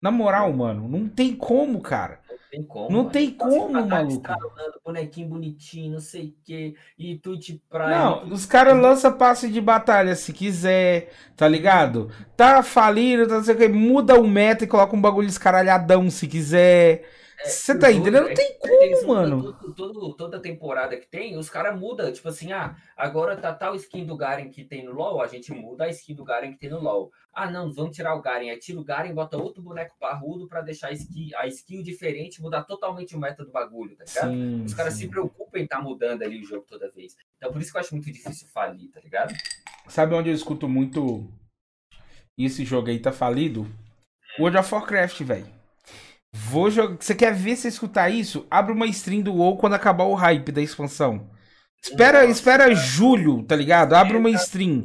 Na 0.00 0.10
moral, 0.10 0.52
mano, 0.52 0.88
não 0.88 1.08
tem 1.08 1.34
como, 1.34 1.80
cara. 1.80 2.21
Não 2.52 2.58
tem 2.60 2.62
como. 2.66 2.90
Não 2.90 3.04
mano. 3.04 3.10
tem 3.10 3.30
Tá 3.38 3.50
se 3.50 3.60
como, 3.60 3.68
matar 3.68 4.04
maluco. 4.04 4.12
estralando, 4.12 4.80
Bonequinho 4.84 5.28
bonitinho, 5.28 5.92
não 5.92 6.00
sei 6.00 6.28
o 6.28 6.34
quê, 6.44 6.74
e 6.98 7.18
Twitch 7.18 7.56
Prime. 7.68 7.90
Não, 7.90 8.28
os 8.28 8.46
caras 8.46 8.76
lançam 8.80 9.12
passe 9.16 9.50
de 9.50 9.60
batalha 9.60 10.14
se 10.14 10.32
quiser, 10.32 11.10
tá 11.36 11.48
ligado? 11.48 12.10
Tá 12.36 12.62
falido, 12.62 13.26
tá 13.26 13.36
não 13.36 13.44
sei 13.44 13.54
o 13.54 13.58
que, 13.58 13.68
muda 13.68 14.20
o 14.20 14.26
meta 14.28 14.64
e 14.64 14.66
coloca 14.68 14.94
um 14.96 15.00
bagulho 15.00 15.28
escaralhadão 15.28 16.10
se 16.10 16.28
quiser. 16.28 17.08
Você 17.44 17.78
tá 17.78 17.88
O 17.88 17.90
doido 17.90 18.00
entendendo? 18.00 18.24
Não 18.24 18.30
é 18.30 18.34
tem 18.34 18.58
como, 18.58 19.06
mano. 19.08 19.52
toda 20.16 20.40
temporada 20.40 20.96
que 20.96 21.06
tem, 21.06 21.36
os 21.36 21.50
caras 21.50 21.78
mudam. 21.78 22.12
Tipo 22.12 22.28
assim, 22.28 22.52
ah, 22.52 22.76
agora 22.96 23.36
tá 23.36 23.52
tal 23.52 23.74
skin 23.74 24.04
do 24.04 24.16
Garen 24.16 24.48
que 24.48 24.64
tem 24.64 24.84
no 24.84 24.92
LoL, 24.92 25.20
a 25.20 25.26
gente 25.26 25.52
muda 25.52 25.84
a 25.84 25.88
skin 25.88 26.14
do 26.14 26.24
Garen 26.24 26.52
que 26.52 26.58
tem 26.58 26.70
no 26.70 26.80
LoL. 26.80 27.10
Ah, 27.32 27.50
não, 27.50 27.72
vamos 27.72 27.96
tirar 27.96 28.14
o 28.14 28.20
Garen. 28.20 28.50
Aí 28.50 28.58
tira 28.58 28.78
o 28.78 28.84
Garen, 28.84 29.14
bota 29.14 29.36
outro 29.36 29.62
boneco 29.62 29.96
parrudo 29.98 30.46
pra 30.46 30.60
deixar 30.60 30.88
a 30.88 30.92
skill, 30.92 31.30
a 31.38 31.46
skill 31.46 31.82
diferente, 31.82 32.42
mudar 32.42 32.62
totalmente 32.64 33.16
o 33.16 33.18
meta 33.18 33.44
do 33.44 33.50
bagulho, 33.50 33.96
tá 33.96 34.04
ligado? 34.04 34.30
Sim, 34.30 34.64
Os 34.64 34.74
caras 34.74 34.94
se 34.94 35.08
preocupam 35.08 35.58
em 35.58 35.64
estar 35.64 35.80
mudando 35.80 36.22
ali 36.22 36.40
o 36.40 36.44
jogo 36.44 36.64
toda 36.68 36.90
vez. 36.90 37.16
Então 37.38 37.50
por 37.52 37.60
isso 37.60 37.72
que 37.72 37.76
eu 37.76 37.80
acho 37.80 37.94
muito 37.94 38.12
difícil 38.12 38.46
falir, 38.48 38.90
tá 38.90 39.00
ligado? 39.00 39.34
Sabe 39.88 40.14
onde 40.14 40.28
eu 40.30 40.34
escuto 40.34 40.68
muito 40.68 41.26
esse 42.38 42.64
jogo 42.64 42.88
aí 42.88 42.98
tá 42.98 43.12
falido? 43.12 43.66
World 44.38 44.58
of 44.58 44.74
Warcraft, 44.74 45.22
velho. 45.22 45.61
Vou 46.34 46.70
jogar. 46.70 46.96
Você 46.98 47.14
quer 47.14 47.34
ver 47.34 47.56
se 47.56 47.68
escutar 47.68 48.08
isso? 48.10 48.46
Abre 48.50 48.72
uma 48.72 48.86
stream 48.86 49.22
do 49.22 49.34
WoW 49.34 49.56
quando 49.58 49.74
acabar 49.74 50.04
o 50.04 50.14
hype 50.14 50.50
da 50.52 50.62
expansão. 50.62 51.30
Espera, 51.82 52.26
Nossa, 52.26 52.32
espera 52.32 52.74
julho, 52.74 53.42
tá 53.42 53.56
ligado? 53.56 53.94
Abre 53.94 54.16
uma 54.16 54.30
stream 54.30 54.84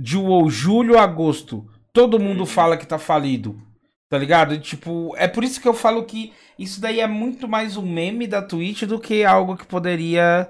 de 0.00 0.16
WoW, 0.16 0.50
julho, 0.50 0.98
agosto. 0.98 1.66
Todo 1.92 2.18
mundo 2.20 2.40
Uhum. 2.40 2.46
fala 2.46 2.76
que 2.76 2.86
tá 2.86 2.98
falido. 2.98 3.60
Tá 4.08 4.18
ligado? 4.18 4.58
Tipo, 4.60 5.14
é 5.16 5.28
por 5.28 5.44
isso 5.44 5.60
que 5.60 5.68
eu 5.68 5.74
falo 5.74 6.04
que 6.04 6.32
isso 6.58 6.80
daí 6.80 7.00
é 7.00 7.06
muito 7.06 7.48
mais 7.48 7.76
um 7.76 7.82
meme 7.86 8.26
da 8.26 8.40
Twitch 8.42 8.84
do 8.84 9.00
que 9.00 9.24
algo 9.24 9.56
que 9.56 9.66
poderia, 9.66 10.48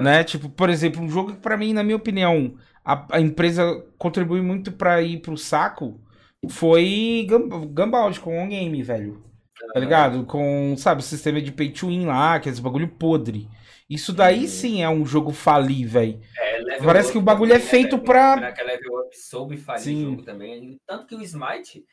né? 0.00 0.24
Tipo, 0.24 0.48
por 0.48 0.70
exemplo, 0.70 1.02
um 1.02 1.08
jogo 1.08 1.32
que 1.34 1.38
pra 1.40 1.56
mim, 1.56 1.72
na 1.72 1.82
minha 1.82 1.96
opinião, 1.96 2.54
a, 2.84 3.16
a 3.16 3.20
empresa 3.20 3.64
contribui 3.98 4.42
muito 4.42 4.72
pra 4.72 5.02
ir 5.02 5.20
pro 5.20 5.36
saco 5.38 6.00
foi 6.48 7.26
Gam- 7.28 7.66
Gambald 7.68 8.18
com 8.20 8.42
o 8.44 8.48
game, 8.48 8.82
velho. 8.82 9.24
Tá 9.72 9.80
ligado? 9.80 10.24
Com, 10.26 10.74
sabe, 10.76 11.00
o 11.00 11.04
sistema 11.04 11.40
de 11.40 11.50
pay 11.50 11.70
to 11.70 11.88
win 11.88 12.06
lá, 12.06 12.34
aqueles 12.34 12.58
bagulho 12.60 12.88
podre. 12.88 13.48
Isso 13.88 14.12
daí 14.12 14.42
Uhum. 14.42 14.48
sim 14.48 14.82
é 14.82 14.88
um 14.88 15.04
jogo 15.06 15.32
falir, 15.32 15.86
velho. 15.86 16.20
É, 16.38 16.78
Parece 16.82 17.12
que 17.12 17.18
o 17.18 17.22
bagulho 17.22 17.52
também, 17.52 17.66
é 17.66 17.68
feito 17.70 17.98
pra- 17.98 18.34
Será 18.34 18.52
que 18.52 18.60
a 18.60 18.64
Level 18.64 18.98
Up 19.00 19.16
soube 19.16 19.56
falir 19.56 19.80
Sim. 19.82 20.06
o 20.06 20.10
jogo 20.10 20.22
também? 20.24 20.78
Tanto 20.86 21.06
que 21.06 21.14
o 21.14 21.22
Smite, 21.22 21.84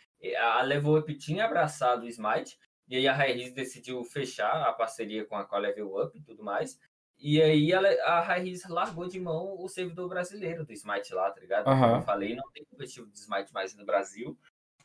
a 0.58 0.62
Level 0.64 0.98
Up 0.98 1.14
tinha 1.18 1.46
abraçado 1.46 2.04
o 2.04 2.08
Smite, 2.08 2.58
e 2.90 2.98
aí 2.98 3.08
a 3.08 3.14
Raiz 3.14 3.54
decidiu 3.54 4.04
fechar 4.04 4.64
a 4.68 4.74
parceria 4.74 5.24
com 5.26 5.36
a, 5.36 5.46
com 5.46 5.56
a 5.56 5.60
Level 5.60 5.88
Up 6.04 6.18
e 6.18 6.22
tudo 6.22 6.44
mais. 6.44 6.78
E 7.26 7.42
aí 7.42 7.74
a, 7.74 7.80
Le- 7.80 8.02
a 8.02 8.20
Raiz 8.20 8.68
largou 8.68 9.08
de 9.08 9.18
mão 9.18 9.56
o 9.58 9.70
servidor 9.70 10.10
brasileiro 10.10 10.66
do 10.66 10.74
Smite 10.74 11.14
lá, 11.14 11.32
tá 11.32 11.40
ligado? 11.40 11.64
Como 11.64 11.76
Aham. 11.78 11.96
eu 12.00 12.02
falei, 12.02 12.36
não 12.36 12.44
tem 12.52 12.66
competitivo 12.66 13.08
de 13.10 13.18
Smite 13.18 13.54
mais 13.54 13.74
no 13.78 13.86
Brasil, 13.86 14.38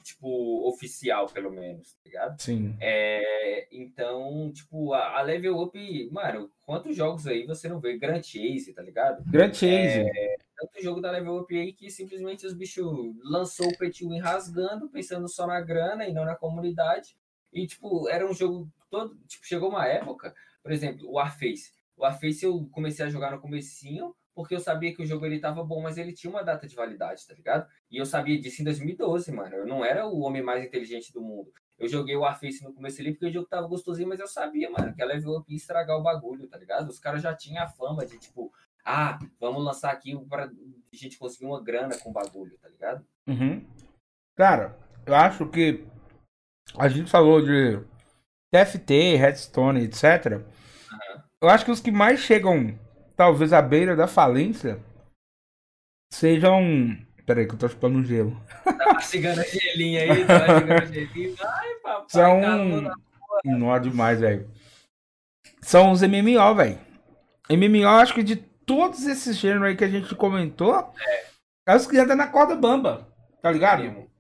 tipo, 0.04 0.68
oficial 0.68 1.26
pelo 1.26 1.50
menos, 1.50 1.94
tá 1.94 2.00
ligado? 2.04 2.40
Sim. 2.40 2.76
É, 2.80 3.66
então, 3.72 4.52
tipo, 4.54 4.92
a, 4.94 5.18
a 5.18 5.22
Level 5.22 5.58
Up, 5.60 6.08
mano, 6.12 6.48
quantos 6.64 6.94
jogos 6.96 7.26
aí 7.26 7.44
você 7.44 7.68
não 7.68 7.80
vê? 7.80 7.98
Grand 7.98 8.22
Chase, 8.22 8.72
tá 8.72 8.82
ligado? 8.82 9.24
Grand 9.28 9.52
Chase. 9.52 10.06
tanto 10.56 10.80
jogo 10.80 11.00
da 11.00 11.10
Level 11.10 11.38
Up 11.38 11.58
aí 11.58 11.72
que 11.72 11.90
simplesmente 11.90 12.46
os 12.46 12.54
bichos 12.54 12.86
lançou 13.24 13.66
o 13.66 13.76
to 13.76 14.08
Win 14.08 14.20
rasgando, 14.20 14.88
pensando 14.88 15.28
só 15.28 15.44
na 15.44 15.60
grana 15.60 16.06
e 16.06 16.12
não 16.12 16.24
na 16.24 16.36
comunidade. 16.36 17.16
E, 17.52 17.66
tipo, 17.66 18.08
era 18.08 18.24
um 18.24 18.32
jogo 18.32 18.70
todo. 18.88 19.16
Tipo, 19.26 19.44
chegou 19.44 19.70
uma 19.70 19.86
época, 19.88 20.32
por 20.62 20.70
exemplo, 20.70 21.08
o 21.08 21.14
Warface. 21.14 21.76
O 21.98 22.02
Warface 22.02 22.44
eu 22.44 22.68
comecei 22.70 23.04
a 23.04 23.10
jogar 23.10 23.32
no 23.32 23.40
comecinho, 23.40 24.14
porque 24.34 24.54
eu 24.54 24.60
sabia 24.60 24.94
que 24.94 25.02
o 25.02 25.06
jogo 25.06 25.26
ele 25.26 25.40
tava 25.40 25.64
bom, 25.64 25.82
mas 25.82 25.98
ele 25.98 26.12
tinha 26.12 26.30
uma 26.30 26.44
data 26.44 26.66
de 26.66 26.76
validade, 26.76 27.26
tá 27.26 27.34
ligado? 27.34 27.68
E 27.90 27.98
eu 27.98 28.06
sabia 28.06 28.40
disso 28.40 28.62
em 28.62 28.64
2012, 28.64 29.32
mano. 29.32 29.56
Eu 29.56 29.66
não 29.66 29.84
era 29.84 30.06
o 30.06 30.20
homem 30.20 30.40
mais 30.40 30.64
inteligente 30.64 31.12
do 31.12 31.20
mundo. 31.20 31.52
Eu 31.76 31.88
joguei 31.88 32.14
o 32.14 32.20
Warface 32.20 32.62
no 32.62 32.72
começo 32.72 33.00
ali 33.00 33.12
porque 33.12 33.26
o 33.26 33.32
jogo 33.32 33.48
tava 33.48 33.66
gostosinho, 33.66 34.08
mas 34.08 34.20
eu 34.20 34.28
sabia, 34.28 34.70
mano, 34.70 34.94
que 34.94 35.02
a 35.02 35.06
Level 35.06 35.38
Up 35.38 35.50
ia 35.50 35.56
estragar 35.56 35.96
o 35.96 36.02
bagulho, 36.02 36.46
tá 36.46 36.56
ligado? 36.56 36.88
Os 36.88 37.00
caras 37.00 37.20
já 37.20 37.34
tinham 37.34 37.62
a 37.62 37.68
fama 37.68 38.06
de, 38.06 38.16
tipo, 38.18 38.52
ah, 38.84 39.18
vamos 39.40 39.64
lançar 39.64 39.90
aqui 39.90 40.16
para 40.28 40.44
a 40.44 40.50
gente 40.92 41.18
conseguir 41.18 41.46
uma 41.46 41.62
grana 41.62 41.98
com 41.98 42.10
o 42.10 42.12
bagulho, 42.12 42.56
tá 42.58 42.68
ligado? 42.68 43.04
Uhum. 43.26 43.64
Cara, 44.36 44.78
eu 45.04 45.14
acho 45.14 45.48
que 45.48 45.84
a 46.76 46.88
gente 46.88 47.10
falou 47.10 47.42
de 47.42 47.80
TFT, 48.52 49.16
Redstone, 49.16 49.82
etc. 49.82 50.44
Eu 51.42 51.48
acho 51.48 51.64
que 51.64 51.70
os 51.70 51.80
que 51.80 51.90
mais 51.90 52.20
chegam, 52.20 52.78
talvez, 53.16 53.52
à 53.52 53.62
beira 53.62 53.94
da 53.94 54.06
falência 54.08 54.80
sejam. 56.12 56.96
Peraí, 57.26 57.46
que 57.46 57.54
eu 57.54 57.58
tô 57.58 57.68
chupando 57.68 57.98
um 57.98 58.04
gelo. 58.04 58.40
Tá 58.64 58.92
mastigando 58.94 59.40
a 59.40 59.44
gelinha 59.44 60.00
aí, 60.02 60.24
tá 60.26 60.38
mastigando 60.46 60.82
a 60.82 60.86
gelinha. 60.86 61.34
Ai, 61.44 61.74
papai, 61.82 62.04
São. 62.08 62.40
calor 62.40 62.82
da- 62.84 62.94
Não 63.44 63.74
é 63.74 63.78
demais, 63.78 64.20
velho. 64.20 64.50
São 65.60 65.92
os 65.92 66.02
MMO, 66.02 66.54
velho. 66.54 66.78
MMO, 67.50 67.86
acho 67.88 68.14
que 68.14 68.22
de 68.22 68.36
todos 68.36 69.06
esses 69.06 69.36
gêneros 69.36 69.64
aí 69.68 69.76
que 69.76 69.84
a 69.84 69.88
gente 69.88 70.14
comentou, 70.14 70.92
é 71.66 71.76
os 71.76 71.86
que 71.86 71.98
andam 71.98 72.16
na 72.16 72.26
corda 72.26 72.54
bamba. 72.56 73.06
Tá 73.42 73.50
ligado? 73.52 73.82
mesmo. 73.82 74.10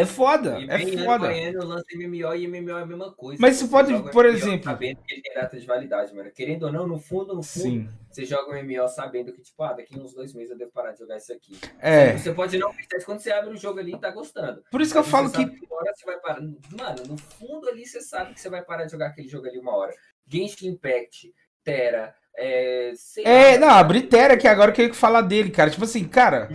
É 0.00 0.06
foda, 0.06 0.60
E 0.60 0.68
é 0.68 0.74
ano 0.76 1.04
foda. 1.04 1.64
lança 1.64 1.84
MMO 1.96 2.34
e 2.34 2.46
MMO 2.46 2.78
é 2.78 2.82
a 2.82 2.86
mesma 2.86 3.12
coisa. 3.12 3.40
Mas 3.40 3.56
você 3.56 3.66
pode, 3.66 3.92
por 4.12 4.24
MMO 4.24 4.34
exemplo- 4.36 4.64
Sabendo 4.64 4.98
que 5.04 5.12
ele 5.14 5.22
tem 5.22 5.34
data 5.34 5.58
de 5.58 5.66
validade, 5.66 6.14
mano. 6.14 6.30
Querendo 6.30 6.62
ou 6.66 6.72
não, 6.72 6.86
no 6.86 6.98
fundo, 7.00 7.34
no 7.34 7.42
fundo, 7.42 7.62
Sim. 7.62 7.88
você 8.10 8.24
joga 8.24 8.52
um 8.52 8.56
MMO 8.62 8.86
sabendo 8.88 9.32
que, 9.32 9.42
tipo, 9.42 9.60
ah, 9.62 9.72
daqui 9.72 9.98
uns 9.98 10.14
dois 10.14 10.32
meses 10.34 10.50
eu 10.52 10.56
devo 10.58 10.70
parar 10.70 10.92
de 10.92 11.00
jogar 11.00 11.16
isso 11.16 11.32
aqui. 11.32 11.58
É. 11.80 12.16
Você 12.16 12.32
pode 12.32 12.56
não 12.58 12.72
pensar 12.72 12.96
isso 12.96 13.06
quando 13.06 13.18
você 13.20 13.32
abre 13.32 13.52
o 13.52 13.56
jogo 13.56 13.80
ali 13.80 13.94
e 13.94 13.98
tá 13.98 14.10
gostando. 14.10 14.62
Por 14.70 14.80
isso 14.80 14.92
que 14.92 14.98
eu 14.98 15.04
falo 15.04 15.30
que. 15.32 15.42
uma 15.42 15.76
hora 15.80 15.92
você 15.94 16.04
vai 16.06 16.18
parar. 16.20 16.40
Mano, 16.40 17.02
no 17.08 17.18
fundo 17.18 17.68
ali 17.68 17.84
você 17.84 18.00
sabe 18.00 18.34
que 18.34 18.40
você 18.40 18.48
vai 18.48 18.62
parar 18.64 18.84
de 18.84 18.92
jogar 18.92 19.08
aquele 19.08 19.26
jogo 19.28 19.48
ali 19.48 19.58
uma 19.58 19.74
hora. 19.76 19.92
Genshin 20.28 20.68
Impact, 20.68 21.32
Terra, 21.64 22.14
É, 22.40 22.92
É, 23.24 23.58
não, 23.58 23.68
a 23.70 23.82
Britera, 23.82 24.36
que 24.36 24.46
agora 24.46 24.70
eu 24.70 24.74
queria 24.74 24.94
falar 24.94 25.22
dele, 25.22 25.50
cara. 25.50 25.70
Tipo 25.70 25.84
assim, 25.84 26.04
cara, 26.04 26.48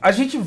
a 0.00 0.10
gente. 0.12 0.38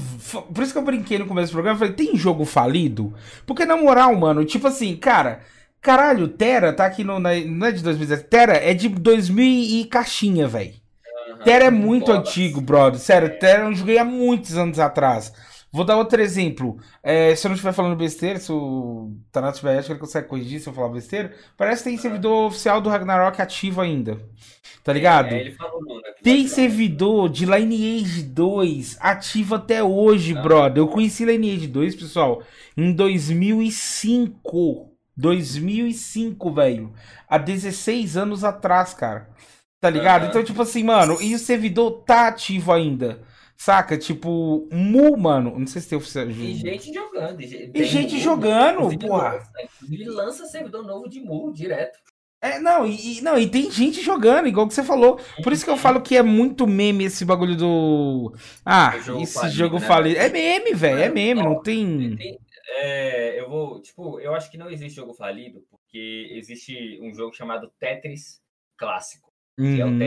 Por 0.54 0.64
isso 0.64 0.74
que 0.74 0.78
eu 0.78 0.84
brinquei 0.84 1.18
no 1.18 1.26
começo 1.28 1.52
do 1.52 1.54
programa, 1.54 1.76
eu 1.76 1.80
falei, 1.80 1.94
tem 1.94 2.16
jogo 2.18 2.46
falido? 2.46 3.14
Porque, 3.46 3.66
na 3.66 3.78
moral, 3.78 4.14
mano, 4.16 4.44
tipo 4.46 4.68
assim, 4.68 4.96
cara, 4.98 5.42
caralho, 5.82 6.28
Terra 6.28 6.74
tá 6.74 6.86
aqui 6.86 7.04
no. 7.04 7.20
na- 7.20 7.36
não 7.36 7.68
é 7.68 7.72
de 7.72 7.82
2017, 7.84 8.30
Terra 8.30 8.54
é 8.58 8.74
de 8.74 8.90
2000 8.90 9.46
e 9.82 9.86
caixinha, 9.86 10.48
velho. 10.48 10.74
aham, 11.32 11.44
Terra 11.44 11.66
é 11.66 11.72
muito 11.72 12.08
bolas. 12.08 12.20
antigo, 12.28 12.62
brother. 12.62 13.00
Sério, 13.00 13.40
Terra 13.40 13.64
eu 13.70 13.74
joguei 13.76 13.98
há 13.98 14.06
muitos 14.06 14.58
anos 14.58 14.80
atrás. 14.80 15.32
Vou 15.76 15.84
dar 15.84 15.98
outro 15.98 16.22
exemplo. 16.22 16.78
É, 17.04 17.36
se 17.36 17.46
eu 17.46 17.50
não 17.50 17.56
estiver 17.56 17.74
falando 17.74 17.98
besteira, 17.98 18.40
se 18.40 18.50
o 18.50 19.12
Tanato 19.30 19.58
tiver, 19.58 19.84
que 19.84 19.92
ele 19.92 20.00
consegue 20.00 20.26
corrigir 20.26 20.62
se 20.62 20.70
eu 20.70 20.74
falar 20.74 20.88
besteira. 20.88 21.34
Parece 21.58 21.84
que 21.84 21.90
tem 21.90 21.98
servidor 21.98 22.48
oficial 22.48 22.80
do 22.80 22.90
Ragnarok 22.90 23.42
ativo 23.42 23.82
ainda. 23.82 24.18
Tá 24.86 24.94
ligado? 24.94 25.34
É, 25.34 25.52
falou 25.52 25.82
episódio 25.82 26.24
Tem 26.24 26.48
servidor 26.48 27.28
de 27.28 27.46
Lineage 27.46 28.24
2 28.24 28.96
ativo 29.02 29.56
até 29.56 29.84
hoje, 29.84 30.34
Ah. 30.38 30.42
brother. 30.42 30.78
Eu 30.82 30.88
conheci 30.88 31.26
Lineage 31.26 31.68
2, 31.68 31.94
pessoal, 31.94 32.42
em 32.78 32.94
2005. 32.94 34.92
2005, 35.18 36.54
velho. 36.54 36.94
Há 37.28 37.38
16 37.38 38.16
anos 38.16 38.46
atrás, 38.46 38.94
cara. 38.94 39.30
Tá 39.82 39.90
ligado? 39.90 40.28
Então, 40.28 40.42
tipo 40.42 40.62
assim, 40.62 40.84
mano, 40.86 41.18
e 41.22 41.36
o 41.36 41.40
servidor 41.40 42.04
tá 42.06 42.30
ativo 42.30 42.72
ainda. 42.72 43.20
Saca? 43.58 43.98
Tipo, 43.98 44.68
Mu, 44.72 45.18
mano. 45.18 45.58
Não 45.58 45.66
sei 45.68 45.82
se 45.82 45.90
tem 45.90 45.98
oficial. 45.98 46.30
E 46.30 46.54
gente 46.56 46.94
jogando. 46.94 47.42
E, 47.42 47.48
ge- 47.48 47.72
E 47.74 47.84
gente 47.86 48.20
jogando, 48.20 48.76
inclusive 48.80 49.08
porra. 49.08 49.30
lança- 49.34 49.52
Inclusive 49.84 50.10
lança 50.10 50.46
servidor 50.46 50.84
novo 50.86 51.08
de 51.10 51.22
Mu 51.22 51.52
direto. 51.54 51.98
É, 52.42 52.60
não, 52.60 52.86
e, 52.86 53.22
não, 53.22 53.40
e 53.40 53.50
tem 53.50 53.72
gente 53.72 54.02
jogando, 54.02 54.48
igual 54.48 54.68
que 54.68 54.74
você 54.76 54.84
falou. 54.84 55.20
Por 55.42 55.52
isso 55.52 55.64
que 55.66 55.72
eu 55.72 55.78
falo 55.78 56.00
que 56.02 56.16
é 56.16 56.22
muito 56.22 56.68
meme 56.68 57.06
esse 57.06 57.26
bagulho 57.26 57.56
do. 57.56 58.36
Ah, 58.64 58.94
O 58.98 59.02
jogo 59.02 59.22
esse 59.24 59.34
falido, 59.34 59.56
jogo 59.58 59.80
né? 59.80 59.88
falido. 59.88 60.20
É 60.20 60.30
meme, 60.30 60.74
velho, 60.74 61.00
é 61.00 61.10
meme, 61.10 61.42
não 61.42 61.60
tem. 61.62 62.16
Tem- 62.16 62.40
é, 62.78 63.40
eu 63.40 63.50
vou, 63.50 63.82
tipo, 63.82 64.20
eu 64.20 64.36
acho 64.36 64.52
que 64.52 64.58
não 64.58 64.70
existe 64.70 64.96
jogo 64.98 65.14
falido, 65.14 65.64
porque 65.72 66.30
existe 66.34 67.00
um 67.02 67.14
jogo 67.16 67.34
chamado 67.34 67.72
Tetris 67.80 68.40
clássico, 68.78 69.32
que 69.58 69.80
é 69.82 69.86
o 69.86 69.88
Uhum. 69.88 69.98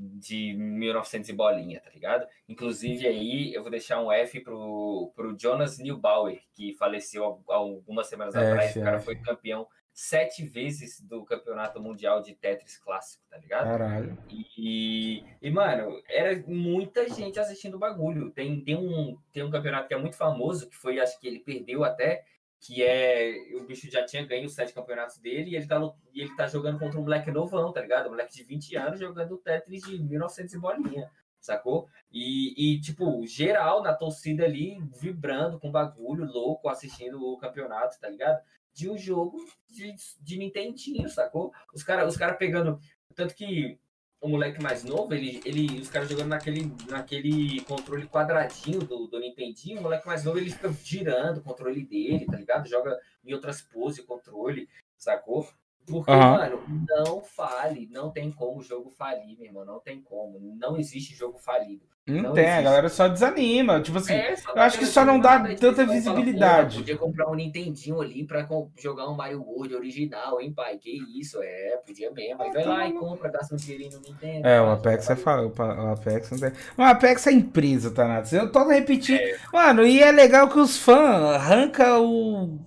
De 0.00 0.54
1900 0.54 1.28
e 1.28 1.32
bolinha, 1.32 1.80
tá 1.80 1.90
ligado? 1.90 2.24
Inclusive 2.48 3.06
aí 3.06 3.52
eu 3.52 3.62
vou 3.62 3.70
deixar 3.70 4.00
um 4.00 4.12
F 4.12 4.38
pro, 4.40 5.12
pro 5.16 5.36
Jonas 5.36 5.78
Neubauer, 5.78 6.40
que 6.54 6.72
faleceu 6.74 7.42
algumas 7.48 8.06
semanas 8.06 8.36
F, 8.36 8.44
atrás, 8.44 8.76
o 8.76 8.80
cara 8.80 8.96
F. 8.98 9.04
foi 9.04 9.16
campeão 9.16 9.66
sete 10.00 10.46
vezes 10.46 11.00
do 11.00 11.24
campeonato 11.24 11.82
mundial 11.82 12.22
de 12.22 12.32
Tetris 12.32 12.78
clássico, 12.78 13.24
tá 13.28 13.36
ligado? 13.36 13.64
Caralho. 13.64 14.16
E, 14.30 15.24
e, 15.42 15.50
mano, 15.50 16.00
era 16.08 16.40
muita 16.46 17.08
gente 17.08 17.40
assistindo 17.40 17.74
o 17.74 17.80
bagulho. 17.80 18.30
Tem, 18.30 18.60
tem, 18.60 18.76
um, 18.76 19.18
tem 19.32 19.42
um 19.42 19.50
campeonato 19.50 19.88
que 19.88 19.94
é 19.94 19.98
muito 19.98 20.16
famoso, 20.16 20.70
que 20.70 20.76
foi, 20.76 21.00
acho 21.00 21.18
que 21.18 21.26
ele 21.26 21.40
perdeu 21.40 21.82
até, 21.82 22.24
que 22.60 22.82
é. 22.82 23.54
O 23.56 23.64
bicho 23.64 23.90
já 23.90 24.04
tinha 24.04 24.26
ganho 24.26 24.48
sete 24.48 24.72
campeonatos 24.72 25.18
dele 25.18 25.50
e 25.50 25.56
ele 25.56 25.66
tá, 25.66 25.80
e 26.12 26.20
ele 26.20 26.34
tá 26.36 26.46
jogando 26.46 26.78
contra 26.78 26.98
um 26.98 27.02
moleque 27.02 27.30
novão, 27.30 27.72
tá 27.72 27.80
ligado? 27.80 28.06
Um 28.06 28.10
moleque 28.10 28.34
de 28.34 28.42
20 28.42 28.76
anos 28.76 29.00
jogando 29.00 29.38
Tetris 29.38 29.82
de 29.84 30.02
1900 30.02 30.54
e 30.54 30.58
bolinha, 30.58 31.10
sacou? 31.40 31.88
E, 32.10 32.74
e, 32.74 32.80
tipo, 32.80 33.24
geral 33.26 33.82
na 33.82 33.94
torcida 33.94 34.44
ali, 34.44 34.78
vibrando 35.00 35.58
com 35.58 35.70
bagulho, 35.70 36.24
louco, 36.24 36.68
assistindo 36.68 37.22
o 37.22 37.38
campeonato, 37.38 37.98
tá 38.00 38.08
ligado? 38.08 38.42
De 38.72 38.90
um 38.90 38.96
jogo 38.96 39.38
de, 39.70 39.94
de 40.20 40.38
Nintendinho, 40.38 41.08
sacou? 41.08 41.52
Os 41.74 41.82
caras 41.82 42.08
os 42.08 42.16
cara 42.18 42.34
pegando. 42.34 42.80
Tanto 43.14 43.34
que 43.34 43.78
o 44.20 44.28
moleque 44.28 44.60
mais 44.60 44.82
novo, 44.82 45.14
ele, 45.14 45.40
ele, 45.44 45.80
os 45.80 45.88
caras 45.88 46.08
jogando 46.08 46.28
naquele, 46.28 46.72
naquele 46.88 47.60
controle 47.62 48.06
quadradinho 48.08 48.80
do, 48.80 49.06
do 49.06 49.20
Nintendinho, 49.20 49.78
o 49.78 49.82
moleque 49.82 50.06
mais 50.06 50.24
novo 50.24 50.38
ele 50.38 50.50
fica 50.50 50.72
girando 50.82 51.38
o 51.38 51.42
controle 51.42 51.84
dele, 51.84 52.26
tá 52.26 52.36
ligado? 52.36 52.68
Joga 52.68 52.98
em 53.24 53.32
outras 53.32 53.60
poses 53.60 54.00
o 54.00 54.06
controle, 54.06 54.68
sacou? 54.96 55.48
Porque, 55.90 56.10
Aham. 56.10 56.32
mano, 56.38 56.62
não 56.88 57.22
fale, 57.22 57.88
não 57.90 58.10
tem 58.10 58.30
como 58.30 58.60
o 58.60 58.62
jogo 58.62 58.90
falir, 58.90 59.36
meu 59.38 59.46
irmão, 59.46 59.64
não 59.64 59.80
tem 59.80 60.00
como, 60.02 60.38
não 60.58 60.76
existe 60.76 61.14
jogo 61.14 61.38
falido. 61.38 61.82
Não, 62.06 62.22
Não 62.22 62.32
tem, 62.32 62.44
a 62.46 62.48
existe. 62.48 62.64
galera 62.64 62.88
só 62.88 63.06
desanima. 63.06 63.82
Tipo 63.82 63.98
assim, 63.98 64.14
É, 64.14 64.32
eu 64.32 64.54
dá 64.54 64.64
acho 64.64 64.78
que 64.78 64.86
só 64.86 65.04
não 65.04 65.20
dá 65.20 65.40
tanta 65.56 65.82
fala, 65.84 65.92
visibilidade. 65.92 66.68
"Porra, 66.76 66.78
Podia 66.80 66.96
comprar 66.96 67.30
um 67.30 67.34
Nintendinho 67.34 68.00
ali 68.00 68.24
pra 68.26 68.48
jogar 68.78 69.10
um 69.10 69.14
Mario 69.14 69.42
World 69.42 69.74
original, 69.74 70.40
hein, 70.40 70.50
pai? 70.52 70.78
Que 70.78 70.90
isso, 71.20 71.38
é, 71.42 71.76
podia 71.86 72.10
mesmo. 72.10 72.42
Aí 72.42 72.50
vai 72.50 72.64
lá 72.64 72.86
e 72.88 72.92
compra, 72.94 73.30
gasta 73.30 73.54
um 73.54 73.58
dinheirinho 73.58 73.92
no 73.92 74.00
Nintendo. 74.00 74.48
É, 74.48 74.58
o 74.60 74.70
Apex 74.70 75.10
é 75.10 75.16
faz. 75.16 75.54
fa- 75.54 75.74
o 75.74 75.92
Apex 75.92 76.30
não 76.30 76.38
tem. 76.38 76.52
O 76.78 76.82
Apex 76.82 77.26
é 77.26 77.32
empresa, 77.32 77.90
Thanatos. 77.90 78.32
Eu 78.32 78.50
tô 78.50 78.66
repetindo. 78.66 79.20
É. 79.20 79.36
Mano, 79.52 79.86
e 79.86 80.02
é 80.02 80.10
legal 80.10 80.48
que 80.48 80.58
os 80.58 80.78
fãs 80.78 81.34
arranca 81.34 81.98
o. 81.98 82.58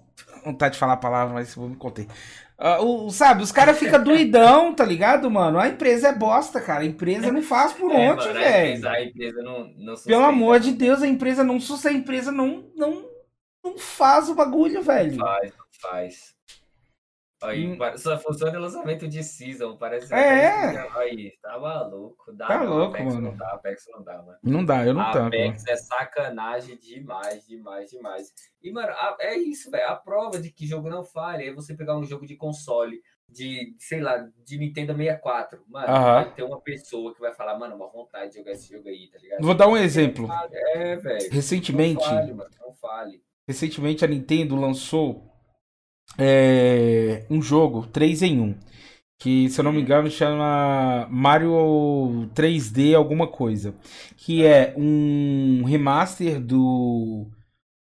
Vontade 0.46 0.74
de 0.74 0.80
falar 0.80 0.94
a 0.94 0.98
palavra, 0.98 1.34
mas 1.34 1.54
vou 1.56 1.70
me 1.70 1.76
conter. 1.76 2.08
Ah, 2.64 2.80
o, 2.80 3.10
sabe, 3.10 3.42
os 3.42 3.52
caras 3.52 3.80
ficam 3.80 4.04
doidão, 4.04 4.72
tá 4.72 4.86
ligado, 4.86 5.32
mano? 5.32 5.58
A 5.58 5.68
empresa 5.68 6.10
é 6.10 6.14
bosta, 6.14 6.62
cara. 6.62 6.82
A 6.82 6.86
empresa 6.86 7.32
não 7.32 7.42
faz 7.42 7.74
por 7.74 7.90
É, 7.92 8.12
onde, 8.12 8.30
a 8.30 8.34
velho. 8.34 8.88
A 8.88 9.04
empresa 9.04 9.42
não, 9.42 9.60
não 9.64 9.76
Pelo 9.86 9.98
sustenta. 9.98 10.26
amor 10.28 10.60
de 10.60 10.72
Deus, 10.74 11.02
a 11.02 11.08
empresa 11.08 11.44
não 11.44 11.60
susta, 11.60 11.90
a 11.90 11.94
empresa 11.94 12.32
não, 12.32 12.70
não, 12.76 13.04
não 13.64 13.78
faz 13.80 14.30
o 14.30 14.36
bagulho, 14.36 14.84
velho. 14.84 15.18
Faz, 15.18 15.54
faz. 15.82 16.36
Aí, 17.44 17.68
Hum. 17.68 17.78
só 17.98 18.18
funciona 18.20 18.58
o 18.58 18.62
lançamento 18.62 19.08
de 19.08 19.24
season, 19.24 19.76
parece. 19.78 20.14
É. 20.14 20.78
Aí, 20.98 21.34
tá 21.42 21.58
maluco. 21.60 22.32
Dá, 22.34 22.48
Tá 22.48 22.64
não, 22.64 22.74
louco, 22.78 22.96
Apex 22.96 23.14
mano. 23.16 23.32
Não 23.32 23.38
dá, 23.38 23.48
Apex 23.54 23.86
não 23.92 24.04
dá, 24.04 24.18
mano. 24.22 24.38
Não 24.44 24.66
dá, 24.66 24.86
eu 24.86 24.94
não 24.94 25.02
A. 25.02 25.28
Apex 25.28 25.66
é 25.68 25.76
sacanagem 25.76 26.78
demais, 26.78 27.46
demais, 27.48 27.90
demais. 27.90 28.28
E, 28.62 28.72
mano, 28.72 28.90
a- 28.90 29.18
é 29.20 29.36
isso, 29.38 29.72
velho. 29.72 29.88
A 29.88 29.96
prova 29.96 30.40
de 30.40 30.52
que 30.52 30.66
jogo 30.68 30.90
não 30.90 31.04
falha 31.04 31.44
é 31.50 31.54
você 31.54 31.76
pegar 31.76 31.98
um 31.98 32.04
jogo 32.04 32.26
de 32.26 32.36
console, 32.36 33.02
de, 33.28 33.76
sei 33.80 34.02
lá, 34.02 34.18
de 34.46 34.58
Nintendo 34.58 34.94
64. 34.94 35.64
Mano, 35.68 35.88
Aham. 35.88 36.14
vai 36.24 36.34
ter 36.34 36.44
uma 36.44 36.60
pessoa 36.62 37.14
que 37.16 37.22
vai 37.22 37.34
falar, 37.34 37.58
mano, 37.58 37.76
uma 37.76 37.88
vontade 37.90 38.32
de 38.32 38.38
jogar 38.40 38.52
esse 38.52 38.72
jogo 38.72 38.88
aí, 38.90 39.10
tá 39.10 39.18
ligado? 39.18 39.42
Vou 39.42 39.56
dar 39.56 39.68
um 39.68 39.78
exemplo. 39.78 40.28
É, 40.52 40.96
velho. 40.98 41.24
Não 41.28 41.32
Recentemente, 41.32 42.04
fale, 42.04 42.34
mano, 42.34 42.50
não 42.60 42.74
fale. 42.74 43.24
recentemente 43.48 44.04
a 44.06 44.08
Nintendo 44.08 44.56
lançou 44.56 45.31
é, 46.24 47.26
um 47.32 47.42
jogo 47.42 47.88
3 47.88 48.22
em 48.22 48.40
1. 48.40 48.56
Que, 49.20 49.50
se 49.50 49.60
eu 49.60 49.64
não 49.64 49.72
me 49.72 49.82
engano, 49.82 50.10
chama 50.10 51.08
Mario 51.10 52.30
3D 52.36 52.96
alguma 52.96 53.28
coisa. 53.28 53.74
Que 54.18 54.46
é 54.46 54.74
um 54.78 55.64
remaster 55.64 56.40
do 56.40 57.28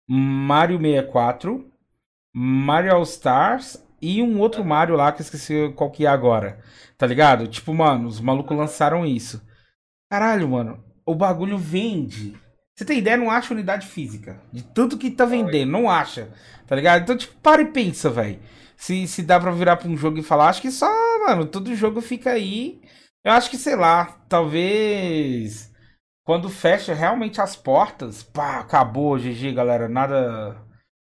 Mario 0.08 0.78
64, 0.78 1.68
Mario 2.34 2.94
All 2.94 3.02
Stars 3.02 3.84
e 4.00 4.22
um 4.22 4.38
outro 4.40 4.64
Mario 4.64 4.94
lá 4.94 5.10
que 5.12 5.20
eu 5.20 5.24
esqueci 5.24 5.72
qual 5.74 5.90
que 5.90 6.06
é 6.06 6.08
agora. 6.08 6.60
Tá 6.96 7.06
ligado? 7.06 7.48
Tipo, 7.48 7.74
mano, 7.74 8.08
os 8.08 8.20
malucos 8.20 8.56
lançaram 8.56 9.04
isso. 9.04 9.42
Caralho, 10.10 10.48
mano, 10.48 10.82
o 11.04 11.14
bagulho 11.14 11.58
vende. 11.58 12.36
Você 12.78 12.84
tem 12.84 12.98
ideia? 12.98 13.16
Não 13.16 13.28
acha 13.28 13.52
unidade 13.52 13.88
física. 13.88 14.40
De 14.52 14.62
tudo 14.62 14.96
que 14.96 15.10
tá 15.10 15.24
vendendo, 15.24 15.72
não 15.72 15.90
acha. 15.90 16.32
Tá 16.64 16.76
ligado? 16.76 17.02
Então, 17.02 17.16
tipo, 17.16 17.34
para 17.42 17.60
e 17.60 17.72
pensa, 17.72 18.08
velho. 18.08 18.38
Se, 18.76 19.04
se 19.08 19.24
dá 19.24 19.40
pra 19.40 19.50
virar 19.50 19.78
pra 19.78 19.88
um 19.88 19.96
jogo 19.96 20.16
e 20.18 20.22
falar, 20.22 20.48
acho 20.48 20.62
que 20.62 20.70
só, 20.70 20.88
mano, 21.26 21.44
todo 21.44 21.74
jogo 21.74 22.00
fica 22.00 22.30
aí. 22.30 22.80
Eu 23.24 23.32
acho 23.32 23.50
que, 23.50 23.56
sei 23.56 23.74
lá, 23.74 24.22
talvez. 24.28 25.72
Quando 26.24 26.48
fecha 26.48 26.94
realmente 26.94 27.40
as 27.40 27.56
portas, 27.56 28.22
pá, 28.22 28.60
acabou, 28.60 29.18
GG, 29.18 29.54
galera, 29.54 29.88
nada 29.88 30.56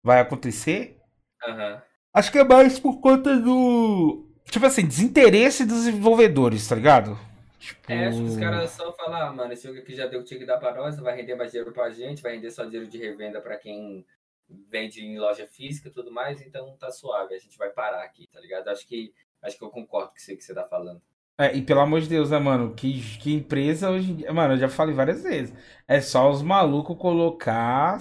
vai 0.03 0.19
acontecer. 0.19 0.99
Aham. 1.47 1.81
Acho 2.13 2.31
que 2.31 2.37
é 2.37 2.43
mais 2.43 2.77
por 2.77 3.01
conta 3.01 3.39
do. 3.39 4.29
Tipo 4.51 4.67
assim, 4.67 4.85
desinteresse 4.85 5.65
dos 5.65 5.85
desenvolvedores, 5.85 6.67
tá 6.67 6.75
ligado? 6.75 7.17
Tipo... 7.65 7.91
É, 7.91 8.07
acho 8.07 8.19
que 8.19 8.23
os 8.25 8.37
caras 8.37 8.71
só 8.71 8.93
falam, 8.93 9.21
ah, 9.21 9.33
mano, 9.33 9.53
esse 9.53 9.67
jogo 9.67 9.79
aqui 9.79 9.95
já 9.95 10.05
deu 10.05 10.21
o 10.21 10.23
que 10.23 10.45
dar 10.45 10.57
pra 10.57 10.75
nós, 10.75 10.97
vai 10.99 11.15
render 11.15 11.35
mais 11.35 11.51
dinheiro 11.51 11.71
pra 11.71 11.89
gente, 11.89 12.21
vai 12.21 12.35
render 12.35 12.51
só 12.51 12.63
dinheiro 12.63 12.87
de 12.87 12.97
revenda 12.97 13.41
pra 13.41 13.57
quem 13.57 14.05
vende 14.69 15.03
em 15.03 15.17
loja 15.17 15.47
física 15.47 15.89
e 15.89 15.91
tudo 15.91 16.11
mais, 16.11 16.41
então 16.41 16.77
tá 16.77 16.91
suave, 16.91 17.33
a 17.33 17.39
gente 17.39 17.57
vai 17.57 17.69
parar 17.69 18.03
aqui, 18.03 18.27
tá 18.27 18.39
ligado? 18.39 18.67
Acho 18.67 18.87
que 18.87 19.13
acho 19.41 19.57
que 19.57 19.63
eu 19.63 19.69
concordo 19.69 20.09
com 20.09 20.17
isso 20.17 20.35
que 20.35 20.43
você 20.43 20.53
tá 20.53 20.63
falando. 20.63 21.01
É, 21.37 21.53
e 21.53 21.61
pelo 21.61 21.81
amor 21.81 21.99
de 21.99 22.07
Deus, 22.07 22.31
né, 22.31 22.39
mano? 22.39 22.73
Que, 22.73 23.01
que 23.19 23.33
empresa 23.33 23.89
hoje 23.89 24.11
em 24.11 24.15
dia. 24.15 24.33
Mano, 24.33 24.53
eu 24.53 24.57
já 24.57 24.69
falei 24.69 24.95
várias 24.95 25.21
vezes. 25.21 25.53
É 25.85 25.99
só 25.99 26.29
os 26.29 26.41
malucos 26.41 26.97
colocar 26.97 27.99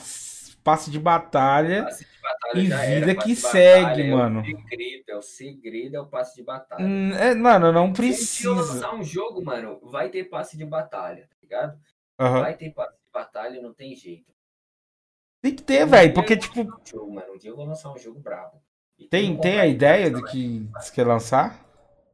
passe 0.65 0.91
de 0.91 0.99
batalha. 0.99 1.85
Passe 1.85 2.05
de 2.05 2.21
batalha 2.23 2.59
E 2.59 2.63
vida 2.63 2.85
era, 2.85 3.15
que 3.15 3.29
de 3.29 3.37
segue, 3.37 3.83
batalha 3.85 4.03
é 4.03 4.11
mano. 4.11 4.41
O 4.41 4.45
segredo, 4.45 5.05
é 5.09 5.17
o 5.17 5.23
segredo 5.23 5.97
é 5.97 6.01
o 6.01 6.07
passe 6.07 6.35
de 6.37 6.43
batalha. 6.43 6.85
Hum, 6.85 7.13
é, 7.13 7.35
mano, 7.35 7.71
não 7.71 7.89
Se 7.89 7.93
precisa. 7.93 8.51
lançar 8.55 8.95
um 8.95 9.05
jogo, 9.05 9.45
mano, 9.45 9.79
vai 9.83 10.09
ter 10.09 10.25
passe 10.25 10.57
de 10.57 10.65
batalha, 10.65 11.29
tá 11.29 11.37
ligado? 11.43 11.79
Aham. 12.19 12.41
Vai 12.41 12.57
ter 12.57 12.71
passe 12.71 12.97
de 12.97 13.13
batalha, 13.13 13.61
não 13.63 13.75
tem 13.75 13.95
jeito. 13.95 14.33
Tem 15.43 15.55
que 15.55 15.63
ter, 15.63 15.85
Um 15.85 15.89
velho, 15.89 16.15
porque, 16.15 16.37
tipo, 16.39 16.63
um 16.63 16.87
jogo, 16.87 17.21
um 17.35 17.37
dia 17.37 17.51
eu 17.51 17.57
vou 17.57 17.67
lançar 17.67 17.93
um 17.93 17.99
jogo 17.99 18.19
brabo. 18.19 18.63
E 18.99 19.07
tem, 19.07 19.37
que 19.37 19.43
tem 19.43 19.61
a 19.61 19.67
ideia 19.67 20.09
né? 20.09 20.23
que 20.31 20.67
você 20.75 20.93
quer 20.93 21.07
lançar? 21.07 21.63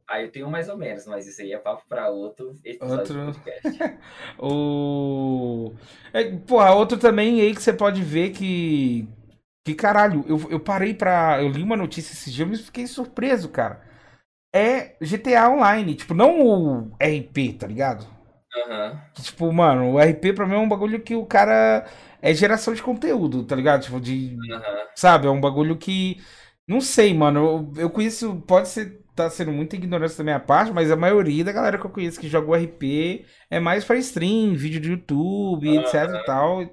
Aí 0.07 0.25
eu 0.25 0.31
tenho 0.31 0.49
mais 0.49 0.67
ou 0.67 0.77
menos, 0.77 1.05
mas 1.05 1.27
isso 1.27 1.41
aí 1.41 1.53
é 1.53 1.57
papo 1.57 1.83
para 1.87 2.09
outro 2.09 2.55
episódio 2.63 3.29
outro... 3.29 3.41
o... 4.39 5.73
É, 6.13 6.23
porra, 6.37 6.73
outro 6.73 6.97
também 6.97 7.41
aí 7.41 7.55
que 7.55 7.61
você 7.61 7.73
pode 7.73 8.01
ver 8.03 8.31
que. 8.31 9.07
Que 9.63 9.75
caralho, 9.75 10.25
eu, 10.27 10.49
eu 10.49 10.59
parei 10.59 10.93
pra. 10.93 11.41
Eu 11.41 11.47
li 11.47 11.61
uma 11.61 11.77
notícia 11.77 12.13
esses 12.13 12.33
dias, 12.33 12.47
mas 12.47 12.61
fiquei 12.61 12.87
surpreso, 12.87 13.49
cara. 13.49 13.81
É 14.53 14.97
GTA 14.99 15.49
Online, 15.49 15.95
tipo, 15.95 16.13
não 16.13 16.41
o 16.41 16.91
RP, 16.99 17.57
tá 17.57 17.67
ligado? 17.67 18.05
Uhum. 18.55 18.99
Que, 19.13 19.21
tipo, 19.23 19.51
mano, 19.51 19.93
o 19.93 19.99
RP 19.99 20.33
pra 20.35 20.45
mim 20.45 20.55
é 20.55 20.59
um 20.59 20.67
bagulho 20.69 21.01
que 21.01 21.15
o 21.15 21.25
cara. 21.25 21.85
É 22.21 22.33
geração 22.33 22.73
de 22.73 22.83
conteúdo, 22.83 23.43
tá 23.45 23.55
ligado? 23.55 23.83
Tipo, 23.83 23.99
de. 23.99 24.35
Uhum. 24.35 24.61
Sabe? 24.95 25.27
É 25.27 25.29
um 25.29 25.39
bagulho 25.39 25.77
que. 25.77 26.21
Não 26.67 26.81
sei, 26.81 27.13
mano. 27.13 27.71
Eu, 27.75 27.83
eu 27.83 27.89
conheço. 27.89 28.41
Pode 28.41 28.67
ser. 28.67 29.00
Tá 29.15 29.29
sendo 29.29 29.51
muita 29.51 29.75
ignorância 29.75 30.17
da 30.19 30.23
minha 30.23 30.39
parte, 30.39 30.71
mas 30.71 30.89
a 30.91 30.95
maioria 30.95 31.43
da 31.43 31.51
galera 31.51 31.77
que 31.77 31.85
eu 31.85 31.89
conheço 31.91 32.19
que 32.19 32.29
joga 32.29 32.47
o 32.49 32.55
RP 32.55 33.25
é 33.49 33.59
mais 33.59 33.83
pra 33.83 33.97
stream, 33.97 34.55
vídeo 34.55 34.79
do 34.81 34.87
YouTube, 34.87 35.75
Uhum. 35.75 35.77
etc 35.77 35.93
e 36.15 36.19
tal. 36.19 36.65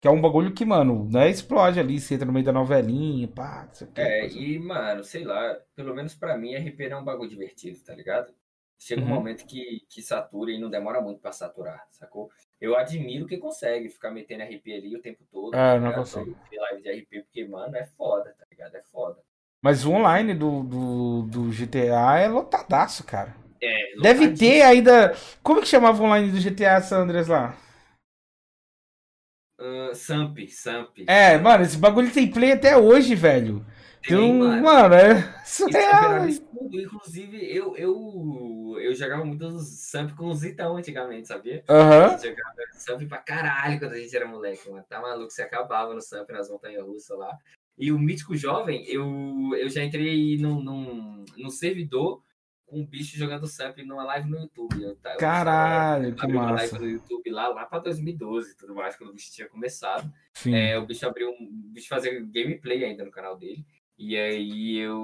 Que 0.00 0.06
é 0.08 0.10
um 0.10 0.20
bagulho 0.20 0.52
que, 0.52 0.64
mano, 0.64 1.08
né, 1.10 1.30
explode 1.30 1.80
ali, 1.80 1.98
você 2.00 2.14
entra 2.14 2.26
no 2.26 2.32
meio 2.32 2.44
da 2.44 2.52
novelinha, 2.52 3.26
pá, 3.28 3.64
não 3.66 3.74
sei 3.74 3.86
o 3.88 3.92
que. 3.92 4.02
É, 4.04 4.26
e, 4.28 4.58
mano, 4.58 5.02
sei 5.04 5.24
lá, 5.24 5.54
pelo 5.74 5.94
menos 5.94 6.14
pra 6.14 6.36
mim, 6.36 6.54
RP 6.54 6.88
não 6.88 6.98
é 6.98 7.00
um 7.00 7.04
bagulho 7.04 7.30
divertido, 7.30 7.82
tá 7.82 7.94
ligado? 7.94 8.34
Chega 8.78 9.02
um 9.02 9.06
Uhum. 9.06 9.08
momento 9.08 9.46
que, 9.46 9.80
que 9.88 10.02
satura 10.02 10.50
e 10.52 10.58
não 10.60 10.68
demora 10.68 11.00
muito 11.00 11.18
pra 11.20 11.32
saturar, 11.32 11.86
sacou? 11.90 12.30
Eu 12.60 12.76
admiro 12.76 13.26
quem 13.26 13.40
consegue 13.40 13.88
ficar 13.88 14.10
metendo 14.10 14.42
RP 14.42 14.74
ali 14.74 14.94
o 14.96 15.00
tempo 15.00 15.24
todo. 15.30 15.52
Ah, 15.52 15.74
tá 15.80 15.80
não 15.80 15.92
consigo. 15.92 16.36
Live 16.52 16.82
de 16.82 16.88
RP, 16.90 17.22
porque, 17.22 17.46
mano, 17.48 17.74
é 17.76 17.86
foda, 17.86 18.34
tá 18.38 18.44
ligado? 18.50 18.74
É 18.76 18.82
foda. 18.82 19.22
Mas 19.66 19.84
o 19.84 19.90
online 19.90 20.32
do, 20.32 20.62
do, 20.62 21.22
do 21.22 21.50
GTA 21.52 22.20
é 22.20 22.28
lotadaço, 22.28 23.02
cara. 23.02 23.34
É, 23.60 23.96
Deve 24.00 24.28
ter 24.28 24.62
ainda. 24.62 25.12
Como 25.42 25.60
que 25.60 25.66
chamava 25.66 26.00
o 26.00 26.06
online 26.06 26.30
do 26.30 26.38
GTA 26.38 26.80
San 26.80 26.98
Andreas 26.98 27.26
lá? 27.26 27.56
Ah, 29.58 29.90
Samp, 29.92 30.38
Samp. 30.48 30.96
É, 31.04 31.36
mano, 31.36 31.64
esse 31.64 31.76
bagulho 31.78 32.12
tem 32.12 32.30
play 32.30 32.52
até 32.52 32.76
hoje, 32.76 33.16
velho. 33.16 33.66
Tem, 34.06 34.34
Então, 34.34 34.48
mano. 34.48 34.62
mano, 34.62 34.94
é 34.94 35.10
é 35.10 35.44
surreal. 35.44 36.28
Inclusive, 36.72 37.56
eu, 37.56 37.76
eu, 37.76 38.76
eu 38.80 38.94
jogava 38.94 39.24
muito 39.24 39.58
Samp 39.58 40.14
com 40.16 40.26
o 40.26 40.34
Zitão 40.34 40.76
antigamente, 40.76 41.26
sabia? 41.26 41.64
Aham. 41.68 42.04
A 42.06 42.08
gente 42.10 42.22
jogava 42.28 42.54
Samp 42.78 43.02
pra 43.08 43.18
caralho 43.18 43.80
quando 43.80 43.94
a 43.94 43.98
gente 43.98 44.14
era 44.14 44.28
moleque, 44.28 44.70
mano. 44.70 44.84
Tá 44.88 45.00
maluco, 45.00 45.30
você 45.30 45.42
acabava 45.42 45.92
no 45.92 46.00
Samp 46.00 46.30
nas 46.30 46.48
montanhas 46.48 46.84
russas 46.84 47.18
lá. 47.18 47.36
E 47.78 47.92
o 47.92 47.98
Mítico 47.98 48.34
Jovem, 48.36 48.84
eu, 48.88 49.04
eu 49.58 49.68
já 49.68 49.84
entrei 49.84 50.38
num, 50.38 50.62
num, 50.62 51.24
num 51.36 51.50
servidor 51.50 52.22
com 52.64 52.80
um 52.80 52.86
bicho 52.86 53.16
jogando 53.16 53.46
Samp 53.46 53.78
numa 53.78 54.02
live 54.04 54.28
no 54.28 54.38
YouTube. 54.38 54.82
Eu, 54.82 54.96
tá- 54.96 55.12
eu 55.12 55.18
Caralho, 55.18 56.14
que 56.14 56.22
abri 56.24 56.36
uma 56.36 56.52
massa. 56.52 56.72
live 56.74 56.78
no 56.78 56.90
YouTube 56.90 57.30
lá, 57.30 57.48
lá 57.48 57.64
pra 57.66 57.78
2012 57.78 58.52
e 58.52 58.56
tudo 58.56 58.74
mais, 58.74 58.96
quando 58.96 59.10
o 59.10 59.12
bicho 59.12 59.32
tinha 59.32 59.48
começado. 59.48 60.10
Sim. 60.34 60.54
É, 60.54 60.78
o 60.78 60.86
bicho 60.86 61.06
abriu 61.06 61.30
um. 61.30 61.44
O 61.44 61.72
bicho 61.72 61.88
fazia 61.88 62.12
gameplay 62.20 62.84
ainda 62.84 63.04
no 63.04 63.10
canal 63.10 63.36
dele. 63.36 63.64
E 63.98 64.16
aí 64.16 64.76
eu. 64.78 64.98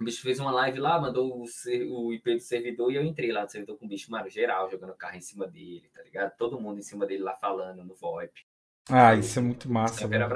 O 0.00 0.04
bicho 0.04 0.22
fez 0.22 0.38
uma 0.40 0.50
live 0.50 0.80
lá, 0.80 1.00
mandou 1.00 1.40
o, 1.40 1.44
o 1.44 2.12
IP 2.12 2.34
do 2.34 2.40
servidor 2.40 2.90
e 2.92 2.96
eu 2.96 3.04
entrei 3.04 3.30
lá 3.30 3.42
no 3.42 3.48
servidor 3.48 3.78
com 3.78 3.86
o 3.86 3.88
bicho, 3.88 4.10
mano, 4.10 4.28
geral, 4.28 4.68
jogando 4.68 4.92
carro 4.94 5.16
em 5.16 5.20
cima 5.20 5.46
dele, 5.46 5.88
tá 5.94 6.02
ligado? 6.02 6.36
Todo 6.36 6.60
mundo 6.60 6.78
em 6.78 6.82
cima 6.82 7.06
dele 7.06 7.22
lá 7.22 7.34
falando 7.34 7.84
no 7.84 7.94
VoIP. 7.94 8.44
Ah, 8.90 9.14
isso 9.14 9.38
é 9.38 9.42
muito 9.42 9.70
massa, 9.70 10.00
Samp 10.00 10.12
era 10.12 10.26
o 10.26 10.28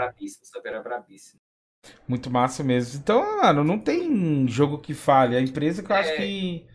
Samp 0.47 0.67
era 0.67 0.83
brabíssimo. 0.83 1.41
Muito 2.07 2.31
massa 2.31 2.63
mesmo. 2.63 3.01
Então, 3.01 3.39
mano, 3.43 3.65
não 3.65 3.79
tem 3.79 4.47
jogo 4.47 4.79
que 4.79 4.95
falhe. 4.95 5.37
A 5.37 5.41
empresa 5.41 5.83
que 5.83 5.91
eu 5.91 5.97
acho 5.97 6.11
É. 6.11 6.17
que. 6.17 6.67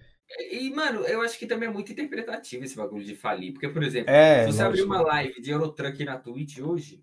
E, 0.51 0.69
mano, 0.71 1.05
eu 1.05 1.21
acho 1.21 1.39
que 1.39 1.47
também 1.47 1.69
é 1.69 1.71
muito 1.71 1.91
interpretativo 1.91 2.65
esse 2.65 2.75
bagulho 2.75 3.05
de 3.05 3.15
falir. 3.15 3.53
Porque, 3.53 3.69
por 3.69 3.81
exemplo, 3.83 4.09
É, 4.11 4.45
se 4.45 4.51
você 4.51 4.63
abrir 4.63 4.81
lógico. 4.81 4.93
uma 4.95 5.01
live 5.13 5.41
de 5.41 5.51
Eurotruck 5.51 6.03
na 6.03 6.17
Twitch 6.17 6.57
hoje, 6.59 7.01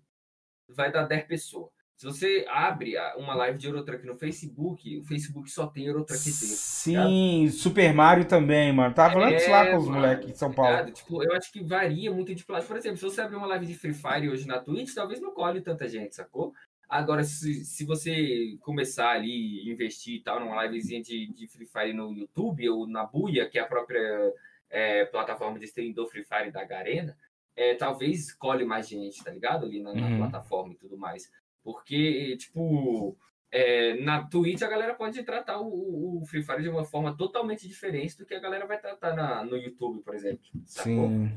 vai 0.69 0.91
dar 0.91 1.05
10 1.05 1.25
pessoas. 1.25 1.71
Se 1.97 2.05
você 2.05 2.45
abre 2.49 2.95
uma 3.17 3.33
live 3.35 3.57
de 3.57 3.67
Eurotruck 3.67 4.05
no 4.05 4.17
Facebook, 4.17 4.97
o 4.97 5.03
Facebook 5.05 5.49
só 5.49 5.65
tem 5.67 5.85
Eurotruck 5.85 6.23
dentro. 6.23 6.45
Sim, 6.45 7.49
Super 7.51 7.93
Mario 7.93 8.25
também, 8.27 8.71
mano. 8.73 8.93
Tava 8.93 9.13
falando 9.13 9.35
isso 9.35 9.49
lá 9.49 9.65
com 9.67 9.77
os 9.77 9.87
É, 9.87 9.89
moleques 9.89 10.27
de 10.33 10.37
São 10.37 10.49
tá 10.49 10.55
Paulo. 10.55 10.91
Tipo, 10.91 11.23
eu 11.23 11.33
acho 11.33 11.51
que 11.51 11.63
varia 11.63 12.11
muito 12.11 12.35
de 12.35 12.43
plataforma. 12.43 12.75
Por 12.75 12.79
exemplo, 12.81 12.97
se 12.97 13.03
você 13.03 13.21
abrir 13.21 13.37
uma 13.37 13.47
live 13.47 13.65
de 13.65 13.75
Free 13.75 13.93
Fire 13.93 14.29
hoje 14.29 14.45
na 14.45 14.59
Twitch, 14.59 14.93
talvez 14.93 15.21
não 15.21 15.33
colhe 15.33 15.61
tanta 15.61 15.87
gente, 15.87 16.15
sacou? 16.15 16.53
Agora, 16.89 17.23
se, 17.23 17.63
se 17.65 17.85
você 17.85 18.57
começar 18.61 19.09
ali, 19.11 19.67
investir 19.71 20.15
e 20.15 20.19
tal, 20.21 20.39
numa 20.39 20.63
livezinha 20.65 21.01
de, 21.01 21.27
de 21.33 21.47
Free 21.47 21.65
Fire 21.65 21.93
no 21.93 22.11
YouTube 22.13 22.69
ou 22.69 22.85
na 22.87 23.05
Buia, 23.05 23.49
que 23.49 23.57
é 23.57 23.61
a 23.61 23.65
própria 23.65 24.33
é, 24.69 25.05
plataforma 25.05 25.57
de 25.57 25.65
streaming 25.65 25.93
do 25.93 26.05
Free 26.07 26.25
Fire 26.25 26.51
da 26.51 26.63
Garena, 26.65 27.17
é, 27.55 27.73
talvez 27.73 28.33
colhe 28.33 28.65
mais 28.65 28.87
gente, 28.87 29.23
tá 29.23 29.31
ligado? 29.31 29.65
Ali 29.65 29.81
na, 29.81 29.93
na 29.93 30.07
Uhum. 30.07 30.17
plataforma 30.17 30.73
e 30.73 30.75
tudo 30.75 30.97
mais. 30.97 31.31
Porque, 31.65 32.37
tipo, 32.37 33.17
é, 33.51 33.95
na 34.01 34.23
Twitch 34.23 34.61
a 34.61 34.67
galera 34.69 34.93
pode 34.93 35.23
tratar 35.23 35.59
o, 35.59 36.19
o 36.21 36.25
Free 36.27 36.43
Fire 36.43 36.61
de 36.61 36.69
uma 36.69 36.85
forma 36.85 37.17
totalmente 37.17 37.67
diferente 37.67 38.15
do 38.15 38.25
que 38.25 38.35
a 38.35 38.39
galera 38.39 38.67
vai 38.67 38.79
tratar 38.79 39.15
na, 39.15 39.43
no 39.43 39.57
YouTube, 39.57 40.03
por 40.03 40.13
exemplo. 40.13 40.43
Sacou? 40.63 41.09
Sim. 41.09 41.31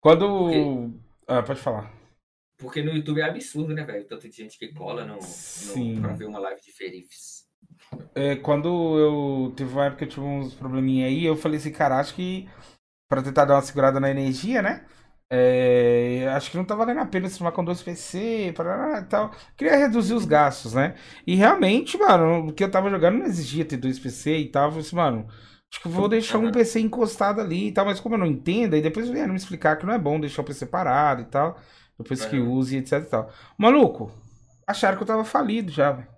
Quando. 0.00 0.28
Porque- 0.28 0.98
Ah, 1.26 1.42
pode 1.42 1.60
falar. 1.60 1.90
Porque 2.58 2.82
no 2.82 2.92
YouTube 2.92 3.20
é 3.20 3.24
absurdo, 3.24 3.72
né, 3.74 3.82
velho? 3.84 4.04
Tanto 4.06 4.28
de 4.28 4.36
gente 4.36 4.58
que 4.58 4.68
cola 4.74 5.04
no, 5.06 5.20
Sim. 5.22 5.94
no, 5.94 6.02
pra 6.02 6.12
ver 6.12 6.26
uma 6.26 6.38
live 6.38 6.60
de 6.60 6.70
Ferifs. 6.70 7.48
É, 8.14 8.36
quando 8.36 8.68
eu 8.98 9.52
teve 9.56 9.72
uma 9.72 9.86
época 9.86 10.00
que 10.00 10.04
eu 10.04 10.08
tive 10.08 10.26
uns 10.26 10.54
probleminha 10.54 11.06
aí, 11.06 11.24
eu 11.24 11.34
falei 11.36 11.56
assim, 11.56 11.72
cara, 11.72 11.98
acho 11.98 12.14
que 12.14 12.46
pra 13.08 13.22
tentar 13.22 13.46
dar 13.46 13.54
uma 13.54 13.62
segurada 13.62 13.98
na 13.98 14.10
energia, 14.10 14.60
né? 14.60 14.84
É, 15.30 16.28
acho 16.34 16.50
que 16.50 16.56
não 16.56 16.64
tá 16.64 16.74
valendo 16.74 17.00
a 17.00 17.06
pena 17.06 17.26
streamar 17.26 17.52
com 17.52 17.64
dois 17.64 17.82
PC, 17.82 18.52
parará 18.56 19.00
e 19.00 19.04
tal. 19.04 19.32
Queria 19.56 19.76
reduzir 19.76 20.14
os 20.14 20.24
gastos, 20.24 20.74
né? 20.74 20.94
E 21.26 21.34
realmente, 21.34 21.98
mano, 21.98 22.48
o 22.48 22.52
que 22.52 22.62
eu 22.62 22.70
tava 22.70 22.90
jogando 22.90 23.18
não 23.18 23.26
exigia 23.26 23.64
ter 23.64 23.76
dois 23.76 23.98
PC 23.98 24.38
e 24.38 24.48
tal. 24.50 24.66
Eu 24.66 24.70
falei 24.70 24.86
assim, 24.86 24.96
mano, 24.96 25.28
acho 25.72 25.80
que 25.80 25.88
eu 25.88 25.92
vou 25.92 26.08
deixar 26.08 26.38
um. 26.38 26.52
PC 26.52 26.80
encostado 26.80 27.40
ali 27.40 27.68
e 27.68 27.72
tal. 27.72 27.84
Mas 27.86 28.00
como 28.00 28.14
eu 28.14 28.18
não 28.18 28.26
entendo, 28.26 28.74
aí 28.74 28.82
depois 28.82 29.08
vieram 29.08 29.30
me 29.30 29.36
explicar 29.36 29.76
que 29.76 29.86
não 29.86 29.94
é 29.94 29.98
bom 29.98 30.20
deixar 30.20 30.42
o 30.42 30.44
PC 30.44 30.66
parado 30.66 31.22
e 31.22 31.26
tal. 31.26 31.58
Depois 31.98 32.24
que 32.24 32.38
use, 32.38 32.76
etc 32.76 32.92
e 33.02 33.06
tal. 33.06 33.32
Maluco, 33.58 34.12
acharam 34.66 34.96
que 34.96 35.02
eu 35.02 35.06
tava 35.06 35.24
falido 35.24 35.70
já, 35.72 35.92
velho. 35.92 36.13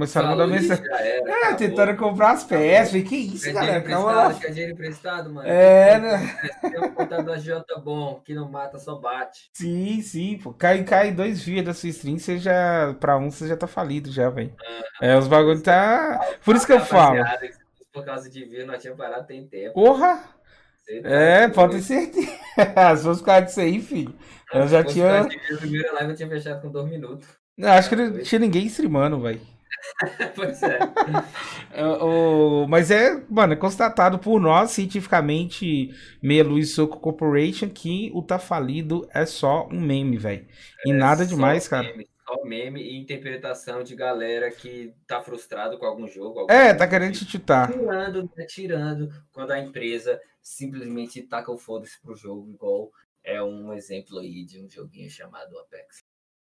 Começaram 0.00 0.28
a 0.28 0.30
mandar 0.30 0.46
mensagem. 0.46 0.82
já 0.82 0.98
era. 0.98 1.30
É, 1.30 1.34
acabou. 1.34 1.56
tentando 1.56 1.96
comprar 1.98 2.30
as 2.30 2.44
PS. 2.44 2.88
Falei, 2.88 3.02
que 3.02 3.16
isso, 3.16 3.44
Quer 3.44 3.52
galera? 3.52 3.82
Calma 3.82 4.12
lá. 4.12 4.34
Quer 4.34 4.48
dinheiro 4.48 4.72
emprestado, 4.72 5.30
mano? 5.30 5.46
É, 5.46 5.98
né? 5.98 6.38
Tem 6.62 6.80
um 6.80 6.94
contato 6.94 7.22
da 7.22 7.36
Jota 7.36 7.78
bom, 7.78 8.18
que 8.24 8.32
não 8.32 8.48
mata, 8.48 8.78
só 8.78 8.94
bate. 8.98 9.50
Sim, 9.52 10.00
sim, 10.00 10.38
pô. 10.42 10.54
Cai, 10.54 10.82
cai 10.84 11.12
dois 11.12 11.42
dias 11.42 11.66
da 11.66 11.74
sua 11.74 11.90
stream, 11.90 12.18
você 12.18 12.38
já. 12.38 12.96
Pra 12.98 13.18
um, 13.18 13.30
você 13.30 13.46
já 13.46 13.58
tá 13.58 13.66
falido 13.66 14.10
já, 14.10 14.30
velho. 14.30 14.54
É, 15.02 15.18
os 15.18 15.28
bagulho 15.28 15.60
tá. 15.62 16.18
Por 16.42 16.56
isso 16.56 16.66
que 16.66 16.72
eu 16.72 16.80
falo. 16.80 17.22
Por 17.92 18.02
causa 18.02 18.30
de 18.30 18.42
vir, 18.46 18.64
nós 18.64 18.80
tinha 18.80 18.94
parado 18.94 19.26
tem 19.26 19.46
tempo. 19.46 19.74
Porra! 19.74 20.24
É, 20.88 21.40
doido. 21.40 21.54
pode 21.54 21.76
ter 21.76 21.82
certeza. 21.82 22.26
Se 22.96 23.02
fosse 23.02 23.20
por 23.20 23.26
causa 23.26 23.42
disso 23.42 23.60
aí, 23.60 23.82
filho. 23.82 24.14
Eu 24.52 24.66
já 24.66 24.78
Se 24.78 24.84
fosse 24.84 24.94
tinha. 24.94 25.20
A 25.20 25.58
primeira 25.58 25.92
live 25.92 26.10
eu 26.10 26.16
tinha 26.16 26.28
fechado 26.28 26.62
com 26.62 26.70
dois 26.70 26.88
minutos. 26.88 27.28
Acho 27.62 27.90
que 27.90 27.96
não 27.96 28.22
tinha 28.22 28.38
ninguém 28.38 28.64
streamando, 28.64 29.20
velho. 29.20 29.40
pois 30.34 30.62
é. 30.62 30.78
É, 31.72 31.84
o- 31.86 32.66
Mas 32.68 32.90
é, 32.90 33.22
mano, 33.28 33.52
é 33.52 33.56
constatado 33.56 34.18
por 34.18 34.40
nós, 34.40 34.70
cientificamente, 34.72 35.90
Meia 36.22 36.44
Luz 36.44 36.74
Soco 36.74 36.98
Corporation, 37.00 37.68
que 37.68 38.10
o 38.14 38.22
tá 38.22 38.38
falido 38.38 39.08
é 39.12 39.24
só 39.26 39.68
um 39.70 39.80
meme, 39.80 40.16
velho. 40.16 40.46
E 40.84 40.92
nada 40.92 41.22
É 41.22 41.26
Só 41.26 41.34
demais, 41.34 41.68
cara. 41.68 41.88
Meme, 41.88 42.08
só 42.26 42.44
meme 42.44 42.80
e 42.82 42.96
interpretação 43.00 43.82
de 43.82 43.94
galera 43.96 44.50
que 44.50 44.94
tá 45.06 45.20
frustrado 45.20 45.78
com 45.78 45.86
algum 45.86 46.06
jogo. 46.06 46.40
algum 46.40 46.52
É, 46.52 46.68
jogo 46.68 46.78
tá 46.78 46.88
querendo 46.88 47.12
que- 47.12 47.24
te 47.24 47.30
chutar. 47.32 47.72
tirando, 47.72 48.30
né, 48.36 48.44
tirando 48.46 49.08
quando 49.32 49.50
a 49.50 49.58
empresa 49.58 50.20
simplesmente 50.42 51.22
taca 51.22 51.50
o 51.52 51.58
foda-se 51.58 52.00
pro 52.00 52.14
jogo, 52.14 52.50
igual 52.52 52.90
é 53.24 53.42
um 53.42 53.72
exemplo 53.72 54.18
aí 54.18 54.44
de 54.44 54.60
um 54.64 54.68
joguinho 54.70 55.10
chamado 55.10 55.58
Apex. 55.58 56.04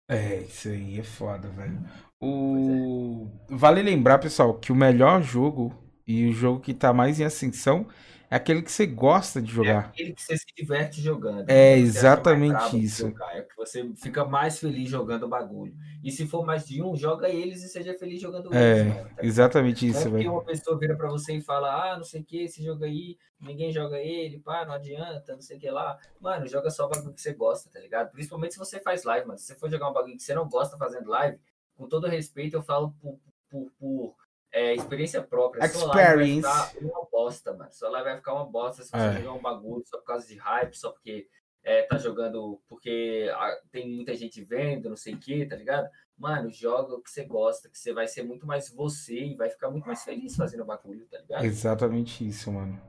É, 0.08 0.42
isso 0.42 0.68
aí 0.70 1.00
é 1.00 1.04
foda, 1.04 1.48
velho. 1.50 1.80
O... 2.20 3.28
Vale 3.50 3.82
lembrar, 3.82 4.20
pessoal, 4.20 4.54
que 4.60 4.72
o 4.72 4.76
melhor 4.76 5.22
jogo 5.24 5.74
e 6.06 6.28
o 6.28 6.34
jogo 6.34 6.60
que 6.60 6.74
tá 6.74 6.94
mais 6.94 7.20
em 7.20 7.24
ascensão 7.26 7.88
é 8.34 8.38
aquele 8.38 8.62
que 8.64 8.72
você 8.72 8.86
gosta 8.88 9.42
de 9.42 9.52
É 9.52 9.54
jogar. 9.54 9.80
aquele 9.86 10.14
que 10.14 10.22
você 10.22 10.36
se 10.38 10.46
diverte 10.58 11.00
jogando. 11.02 11.50
É 11.50 11.78
exatamente 11.78 12.80
isso. 12.84 13.08
jogar, 13.08 13.38
É 13.38 13.42
que 13.44 13.56
você 13.56 13.88
fica 13.96 14.26
mais 14.26 14.60
feliz 14.60 14.90
jogando 14.90 15.24
o 15.24 15.30
bagulho. 15.30 15.76
E 16.04 16.12
se 16.12 16.26
for 16.28 16.44
mais 16.46 16.66
de 16.66 16.82
um, 16.82 16.96
joga 16.96 17.30
eles 17.30 17.64
e 17.64 17.70
seja 17.70 17.94
feliz 17.94 18.20
jogando 18.20 18.54
É, 18.54 18.80
eles. 18.82 18.96
tá 18.96 19.10
Exatamente 19.22 19.86
é 19.86 19.90
isso, 19.90 20.10
velho. 20.10 20.32
uma 20.32 20.44
pessoa 20.44 20.78
vira 20.80 20.96
pra 20.96 21.10
você 21.10 21.36
e 21.36 21.42
fala, 21.42 21.94
ah, 21.94 21.98
não 21.98 22.04
sei 22.04 22.22
o 22.22 22.26
que, 22.26 22.44
esse 22.44 22.64
jogo 22.64 22.84
aí, 22.84 23.18
ninguém 23.40 23.72
joga 23.72 23.98
ele, 24.00 24.40
pá, 24.40 24.66
não 24.66 24.74
adianta, 24.74 25.34
não 25.34 25.42
sei 25.42 25.58
o 25.58 25.60
que 25.60 25.70
lá. 25.70 25.98
Mano, 26.20 26.48
joga 26.48 26.70
só 26.72 26.86
o 26.86 26.90
bagulho 26.90 27.14
que 27.14 27.22
você 27.22 27.34
gosta, 27.34 27.70
tá 27.70 27.80
ligado? 27.80 28.12
Principalmente 28.12 28.54
se 28.54 28.60
você 28.60 28.80
faz 28.80 29.04
live, 29.04 29.28
mano. 29.28 29.38
Se 29.38 29.46
você 29.46 29.56
for 29.56 29.70
jogar 29.70 29.90
um 29.90 29.94
bagulho 29.94 30.18
que 30.18 30.24
você 30.24 30.34
não 30.34 30.50
gosta 30.50 30.76
fazendo 30.78 31.08
live, 31.10 31.38
com 31.76 31.88
todo 31.88 32.08
respeito, 32.08 32.56
eu 32.58 32.64
falo 32.64 32.94
por, 33.00 33.20
por, 33.50 33.72
por, 33.80 34.16
é, 34.54 34.76
experiência 34.76 35.22
própria. 35.22 35.66
Experience. 35.66 35.80
Sua 35.82 35.94
live 35.96 36.42
vai 36.44 36.70
ficar 36.70 36.86
uma 36.86 37.08
bosta, 37.12 37.54
mano. 37.54 37.72
Sua 37.74 37.90
live 37.90 38.10
vai 38.10 38.18
ficar 38.18 38.34
uma 38.36 38.46
bosta 38.46 38.84
se 38.84 38.90
você 38.92 38.98
É. 38.98 39.14
jogar 39.16 39.34
um 39.34 39.42
bagulho 39.42 39.84
só 39.86 39.98
por 39.98 40.06
causa 40.06 40.28
de 40.28 40.38
hype, 40.38 40.76
só 40.78 40.92
porque 40.92 41.28
é, 41.64 41.82
tá 41.84 41.98
jogando 41.98 42.62
porque 42.70 43.32
ah, 43.34 43.58
tem 43.72 43.90
muita 43.90 44.14
gente 44.16 44.44
vendo, 44.44 44.90
não 44.90 44.96
sei 44.98 45.16
o 45.16 45.18
que, 45.18 45.46
tá 45.46 45.56
ligado? 45.56 45.90
Mano, 46.18 46.52
joga 46.52 46.94
o 46.94 47.02
que 47.02 47.10
você 47.10 47.26
gosta, 47.26 47.68
que 47.70 47.78
você 47.78 47.92
vai 47.92 48.06
ser 48.08 48.22
muito 48.22 48.46
mais 48.46 48.70
você 48.70 49.18
e 49.18 49.36
vai 49.36 49.50
ficar 49.50 49.72
muito 49.72 49.86
mais 49.88 50.04
feliz 50.04 50.36
fazendo 50.36 50.62
o 50.62 50.66
bagulho, 50.66 51.08
tá 51.10 51.18
ligado? 51.20 51.44
Exatamente 51.44 52.28
isso, 52.28 52.52
mano. 52.52 52.80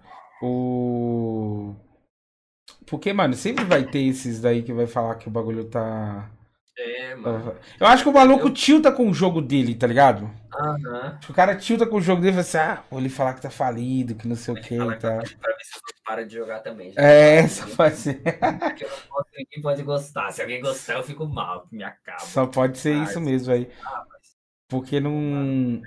O. 0.43 1.75
Porque, 2.87 3.13
mano, 3.13 3.35
sempre 3.35 3.65
vai 3.65 3.89
ter 3.89 4.01
esses 4.01 4.41
daí 4.41 4.63
que 4.63 4.73
vai 4.73 4.87
falar 4.87 5.15
que 5.17 5.29
o 5.29 5.31
bagulho 5.31 5.65
tá. 5.71 6.31
É, 6.77 7.15
mano. 7.15 7.55
Eu 7.79 7.87
acho 7.87 8.03
que 8.03 8.09
o 8.09 8.13
maluco 8.13 8.51
tilta 8.51 8.91
com 8.93 9.09
o 9.09 9.15
jogo 9.15 9.41
dele, 9.41 9.75
tá 9.75 9.87
ligado? 9.87 10.31
Aham. 10.53 11.19
O 11.29 11.33
cara 11.33 11.57
tilta 11.57 11.87
com 11.87 11.97
o 11.97 12.01
jogo 12.01 12.21
dele 12.21 12.39
e 12.39 12.43
fala 12.45 12.65
assim, 12.75 12.81
ah, 12.81 12.85
vou 12.91 13.01
ele 13.01 13.09
falar 13.09 13.35
que 13.35 13.43
tá 13.43 13.51
falido, 13.51 14.15
que 14.15 14.29
não 14.29 14.37
sei 14.37 14.55
o 14.55 14.57
que 14.59 14.75
e 14.75 14.95
tal. 14.95 15.21
pra, 15.21 15.25
pra 15.41 15.53
ver 15.57 15.65
se 15.65 15.77
eu 15.77 15.81
para 16.05 16.27
de 16.27 16.35
jogar 16.35 16.61
também. 16.61 16.93
já. 16.93 17.01
É, 17.03 17.37
essa 17.39 17.67
pode 17.67 17.97
ser. 17.97 18.23
Porque 18.67 18.85
eu 18.85 18.91
não 18.91 19.01
posso, 19.09 19.29
ninguém 19.37 19.63
pode 19.63 19.83
gostar. 19.83 20.31
Se 20.33 20.43
alguém 20.43 20.61
gostar, 20.61 20.95
eu 20.95 21.03
fico 21.03 21.27
mal, 21.27 21.67
me 21.73 21.83
acaba. 21.83 22.21
Só 22.21 22.47
pode 22.47 22.79
ser 22.79 22.95
Ah, 22.95 23.03
isso 23.05 23.21
mesmo 23.21 23.53
aí. 23.53 23.69
Ah, 23.85 24.05
mas 24.11 24.37
Porque 24.69 25.01
não, 25.01 25.13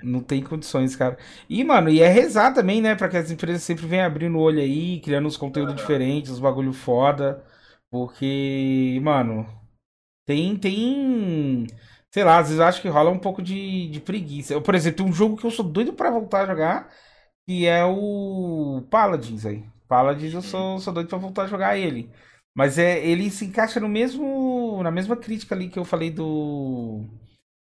não 0.02 0.20
tem 0.22 0.42
condições, 0.42 0.96
cara. 0.96 1.18
E, 1.48 1.64
mano, 1.64 1.90
e 1.90 2.00
é 2.00 2.08
rezar 2.08 2.52
também, 2.54 2.80
né? 2.80 2.94
Pra 2.94 3.08
que 3.08 3.16
as 3.16 3.30
empresas 3.30 3.62
sempre 3.62 3.86
venham 3.86 4.06
abrindo 4.06 4.36
o 4.38 4.40
olho 4.40 4.60
aí, 4.60 5.00
criando 5.00 5.26
uns 5.26 5.36
conteúdos 5.36 5.74
Aham. 5.74 5.76
diferentes, 5.76 6.30
uns 6.32 6.40
bagulho 6.40 6.72
foda. 6.72 7.44
Porque, 7.90 9.00
mano, 9.02 9.46
tem, 10.28 10.56
tem. 10.58 11.66
Sei 12.12 12.22
lá, 12.22 12.38
às 12.38 12.48
vezes 12.48 12.60
eu 12.60 12.66
acho 12.66 12.82
que 12.82 12.88
rola 12.88 13.10
um 13.10 13.18
pouco 13.18 13.40
de, 13.42 13.88
de 13.88 13.98
preguiça. 14.00 14.52
Eu, 14.52 14.60
por 14.62 14.74
exemplo, 14.74 14.98
tem 14.98 15.06
um 15.06 15.12
jogo 15.12 15.36
que 15.38 15.46
eu 15.46 15.50
sou 15.50 15.64
doido 15.64 15.94
pra 15.94 16.10
voltar 16.10 16.42
a 16.42 16.46
jogar, 16.46 16.92
que 17.46 17.66
é 17.66 17.84
o 17.84 18.82
Paladins 18.90 19.46
aí. 19.46 19.64
Paladins 19.88 20.34
eu 20.34 20.42
sou, 20.42 20.78
sou 20.80 20.92
doido 20.92 21.08
pra 21.08 21.18
voltar 21.18 21.44
a 21.44 21.46
jogar 21.46 21.78
ele. 21.78 22.10
Mas 22.54 22.78
é, 22.78 23.04
ele 23.06 23.30
se 23.30 23.46
encaixa 23.46 23.80
no 23.80 23.88
mesmo, 23.88 24.82
na 24.82 24.90
mesma 24.90 25.16
crítica 25.16 25.54
ali 25.54 25.68
que 25.70 25.78
eu 25.78 25.84
falei 25.84 26.10
do, 26.10 27.06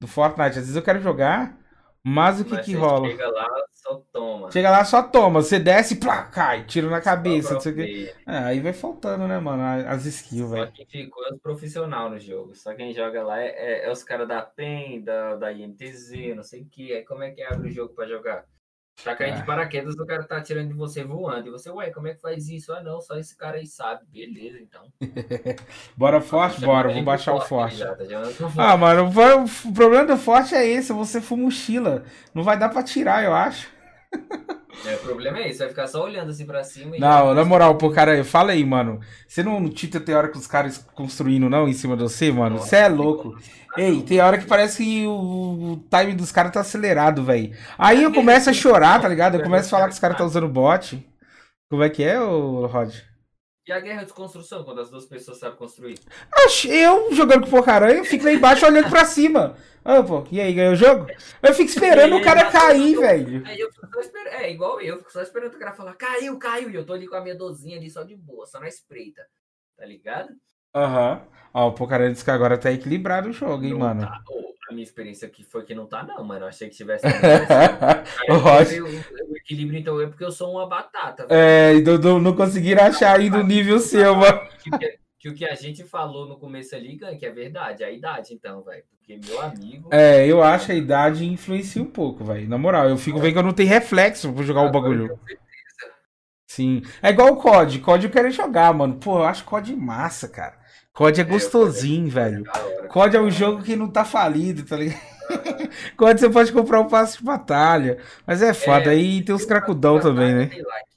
do 0.02 0.08
Fortnite. 0.08 0.52
Às 0.52 0.56
vezes 0.58 0.76
eu 0.76 0.84
quero 0.84 1.02
jogar, 1.02 1.58
mas 2.06 2.40
o 2.40 2.46
que 2.46 2.52
mas 2.54 2.66
que 2.66 2.74
rola? 2.76 3.10
Chega 3.10 3.28
lá, 3.30 3.48
só 3.74 3.96
toma. 4.14 4.52
Chega 4.52 4.70
lá, 4.70 4.86
só 4.86 5.02
toma. 5.04 5.42
Você 5.42 5.60
desce, 5.60 5.96
plá, 5.96 6.24
cai, 6.24 6.64
tiro 6.66 6.90
na 6.90 6.98
Só 6.98 7.04
cabeça, 7.04 7.58
aproveita. 7.58 8.20
É, 8.28 8.38
aí 8.38 8.60
vai 8.60 8.74
faltando, 8.74 9.28
né, 9.28 9.40
mano, 9.40 9.64
as 9.88 10.06
skills, 10.06 10.50
Só 10.50 10.56
velho. 10.56 10.72
quem 10.72 10.86
ficou 10.86 11.26
é 11.26 11.34
os 11.34 11.40
profissional 11.42 12.10
no 12.10 12.20
jogo. 12.20 12.56
Só 12.56 12.74
quem 12.76 12.94
joga 12.94 13.24
lá 13.24 13.40
é, 13.42 13.48
é- 13.48 13.86
é 13.88 13.92
os 13.92 14.04
caras 14.04 14.28
da 14.28 14.42
PEN, 14.42 15.02
da, 15.04 15.36
da 15.36 15.52
INTZ, 15.52 16.36
não 16.36 16.44
sei 16.44 16.62
o 16.62 16.66
que. 16.66 16.94
Aí 16.94 17.04
como 17.04 17.24
é 17.24 17.32
que 17.32 17.42
abre 17.42 17.70
o 17.70 17.72
jogo 17.72 17.94
pra 17.94 18.06
jogar? 18.08 18.46
Tá 19.04 19.16
caindo 19.16 19.36
É. 19.36 19.40
de 19.42 19.46
paraquedas, 19.46 19.96
o 19.96 20.06
cara 20.06 20.24
tá 20.24 20.38
atirando 20.38 20.70
de 20.70 20.74
você 20.74 21.04
voando. 21.04 21.48
E 21.48 21.52
você, 21.52 21.70
ué, 21.70 21.90
como 21.92 22.08
é 22.08 22.14
que 22.16 22.22
faz 22.22 22.48
isso? 22.50 22.74
Ah, 22.74 22.82
não, 22.82 23.02
só 23.02 23.18
esse 23.18 23.36
cara 23.38 23.58
aí 23.58 23.68
sabe. 23.68 24.04
Beleza, 24.08 24.58
então. 24.60 24.84
Bora 25.96 26.22
forte? 26.22 26.62
Bora, 26.62 26.88
ele 26.88 26.96
vou 26.96 27.04
baixar 27.04 27.34
o 27.34 27.42
forte, 27.42 27.78
forte. 27.78 28.08
já, 28.08 28.18
tá. 28.26 28.52
Ah, 28.58 28.78
mano, 28.78 29.10
o 29.10 29.72
problema 29.74 30.06
do 30.06 30.18
forte 30.18 30.56
é 30.56 30.66
esse, 30.66 30.94
você 30.94 31.20
for 31.22 31.38
mochila. 31.38 32.04
Não 32.34 32.42
vai 32.44 32.58
dar 32.58 32.70
pra 32.70 32.82
tirar, 32.84 33.24
eu 33.24 33.34
acho. 33.34 33.70
É, 34.86 34.96
o 34.96 35.00
problema 35.00 35.40
é 35.40 35.50
isso, 35.50 35.60
vai 35.60 35.70
ficar 35.70 35.88
só 35.88 36.04
olhando 36.04 36.30
assim 36.30 36.46
pra 36.46 36.64
cima. 36.64 36.98
Não, 36.98 37.34
na 37.34 37.46
moral, 37.46 37.76
pô, 37.76 37.90
cara, 37.92 38.24
fala 38.24 38.52
aí, 38.52 38.64
mano. 38.64 39.00
Você 39.28 39.44
não 39.44 39.70
tita 39.70 40.00
tem 40.00 40.16
hora 40.16 40.28
que 40.28 40.38
os 40.38 40.48
caras 40.48 40.86
construindo, 40.94 41.50
não, 41.50 41.68
em 41.68 41.74
cima 41.74 41.96
de 41.96 42.04
você, 42.04 42.32
mano? 42.32 42.58
Você 42.58 42.78
é 42.78 42.88
louco. 42.88 43.36
Ei, 43.78 44.02
tem 44.02 44.22
hora 44.22 44.38
que 44.38 44.46
parece 44.46 44.84
que 44.84 45.06
o, 45.06 45.12
o 45.12 45.84
time 45.90 46.14
dos 46.14 46.32
caras 46.32 46.52
tá 46.52 46.62
acelerado, 46.62 47.24
velho. 47.24 47.56
Aí 47.78 48.04
eu 48.04 48.14
começo 48.14 48.50
a 48.50 48.54
chorar, 48.54 49.02
tá 49.02 49.08
ligado? 49.08 49.36
Eu 49.36 49.44
começo 49.44 49.68
a 49.68 49.70
falar 49.78 49.88
que 49.88 49.94
os 49.94 50.00
caras 50.00 50.18
tá 50.18 50.24
usando 50.24 50.48
bot. 50.48 51.06
Como 51.70 51.84
é 51.84 51.90
que 51.90 52.04
é, 52.04 52.20
ô 52.22 52.66
Rod? 52.68 52.94
E 53.68 53.72
a 53.72 53.80
guerra 53.80 54.04
de 54.04 54.14
construção, 54.14 54.64
quando 54.64 54.82
as 54.82 54.92
duas 54.92 55.06
pessoas 55.06 55.40
sabem 55.40 55.58
construir? 55.58 55.98
Oxe, 56.46 56.70
eu 56.70 57.12
jogando 57.14 57.46
com 57.46 57.50
porcaranha, 57.50 57.98
eu 57.98 58.06
fico 58.06 58.24
lá 58.24 58.32
embaixo 58.32 58.64
olhando 58.64 58.90
pra 58.92 59.06
cima. 59.06 59.58
Ah, 59.84 60.04
pô, 60.04 60.24
e 60.32 60.40
aí, 60.40 60.54
ganhou 60.54 60.74
o 60.74 60.76
jogo? 60.76 61.08
Eu 61.42 61.54
fico 61.54 61.70
esperando 61.70 62.16
o 62.16 62.22
cara 62.22 62.52
cair, 62.52 62.96
velho. 62.96 63.44
Aí 63.46 63.60
eu 63.60 63.72
fico 63.72 63.88
só 63.92 64.00
esperando. 64.00 64.34
É, 64.34 64.52
igual 64.52 64.80
eu, 64.82 64.98
fico 65.00 65.12
só 65.12 65.22
esperando 65.22 65.56
o 65.56 65.60
cara 65.60 65.74
falar, 65.74 65.96
caiu, 65.96 66.38
caiu. 66.38 66.70
E 66.70 66.76
eu 66.76 66.86
tô 66.86 66.94
ali 66.94 67.08
com 67.08 67.16
a 67.16 67.22
minha 67.22 67.36
dozinha 67.36 67.78
ali 67.78 67.90
só 67.90 68.04
de 68.04 68.16
boa, 68.16 68.46
só 68.46 68.60
na 68.60 68.68
espreita. 68.68 69.26
Tá 69.76 69.86
ligado? 69.86 70.30
Aham. 70.76 71.22
Ó, 71.54 71.68
o 71.70 71.74
porcaranha 71.74 72.12
disse 72.12 72.26
que 72.26 72.32
agora 72.32 72.58
tá 72.58 72.72
equilibrado 72.72 73.30
o 73.30 73.34
jogo, 73.34 73.64
hein, 73.64 73.72
Não 73.72 73.80
mano. 73.80 74.02
tá. 74.02 74.22
Ô, 74.30 74.55
a 74.70 74.74
minha 74.74 74.84
experiência 74.84 75.28
aqui 75.28 75.44
foi 75.44 75.64
que 75.64 75.76
não 75.76 75.86
tá, 75.86 76.04
não, 76.04 76.24
mano. 76.24 76.46
Eu 76.46 76.50
achei 76.50 76.70
que 76.70 76.76
tivesse. 76.76 77.06
Aí 77.08 78.82
O 78.82 79.38
equilíbrio, 79.38 79.80
então, 79.80 80.00
é 80.02 80.08
porque 80.08 80.24
eu 80.24 80.32
sou 80.32 80.52
uma 80.52 80.68
batata. 80.68 81.28
É, 81.30 81.76
e 81.76 81.82
não, 81.82 82.20
não, 82.20 82.36
conseguiram 82.36 82.84
achar 82.84 83.20
ainda 83.20 83.40
o 83.40 83.44
nível 83.44 83.80
seu, 83.80 84.16
mano. 84.16 84.40
Que, 84.62 84.70
o 84.70 84.80
que- 84.80 85.00
que 85.20 85.32
que 85.34 85.46
a 85.46 85.56
gente 85.56 85.84
falou 85.84 86.28
no 86.28 86.38
começo 86.38 86.76
ali, 86.76 86.98
que 86.98 87.26
é 87.26 87.32
verdade, 87.32 87.84
é 87.84 87.88
a 87.88 87.92
idade, 87.92 88.34
então, 88.34 88.64
velho. 88.64 88.84
Porque 88.98 89.20
meu 89.28 89.40
amigo. 89.42 89.90
É, 89.92 90.26
eu 90.26 90.42
acho 90.44 90.68
que 90.68 90.72
a 90.72 90.76
idade 90.76 91.26
influencia 91.26 91.82
um 91.82 91.86
pouco, 91.86 92.24
velho. 92.24 92.50
Na 92.50 92.58
moral, 92.58 92.90
eu 92.90 92.98
fico 92.98 93.20
vendo 93.20 93.34
que 93.34 93.40
eu 93.40 93.44
não 93.44 93.54
tenho 93.54 93.70
reflexo 93.70 94.32
pra 94.34 94.44
jogar 94.44 94.62
o 94.64 94.72
bagulho. 94.72 95.20
Sim. 96.48 96.82
É 97.02 97.10
igual 97.10 97.34
o 97.34 97.38
COD. 97.38 97.80
COD 97.80 98.06
eu 98.06 98.12
quero 98.12 98.32
jogar, 98.32 98.74
mano. 98.74 98.96
Pô, 98.96 99.20
eu 99.20 99.24
acho 99.26 99.44
COD 99.44 99.76
massa, 99.76 100.28
cara. 100.28 100.58
COD 100.96 101.22
é 101.22 101.24
gostosinho, 101.24 102.10
velho. 102.10 102.44
Da 102.44 102.54
hora. 102.54 102.88
COD 102.88 103.18
é 103.18 103.22
um 103.22 103.30
jogo 103.30 103.62
que 103.62 103.76
não 103.76 103.90
tá 103.90 104.06
falido, 104.06 104.64
tá 104.64 104.78
ligado? 104.78 105.02
COD 105.98 106.20
você 106.20 106.30
pode 106.30 106.52
comprar 106.54 106.80
um 106.80 106.88
passe 106.88 107.18
de 107.18 107.24
batalha. 107.24 108.00
Mas 108.26 108.42
é 108.42 108.54
foda. 108.54 108.86
É, 108.86 108.96
Aí 108.96 109.22
tem 109.22 109.36
os 109.36 109.46
cracudão 109.46 110.00
também, 110.00 110.34
né? 110.34 110.50
Like. 110.56 110.96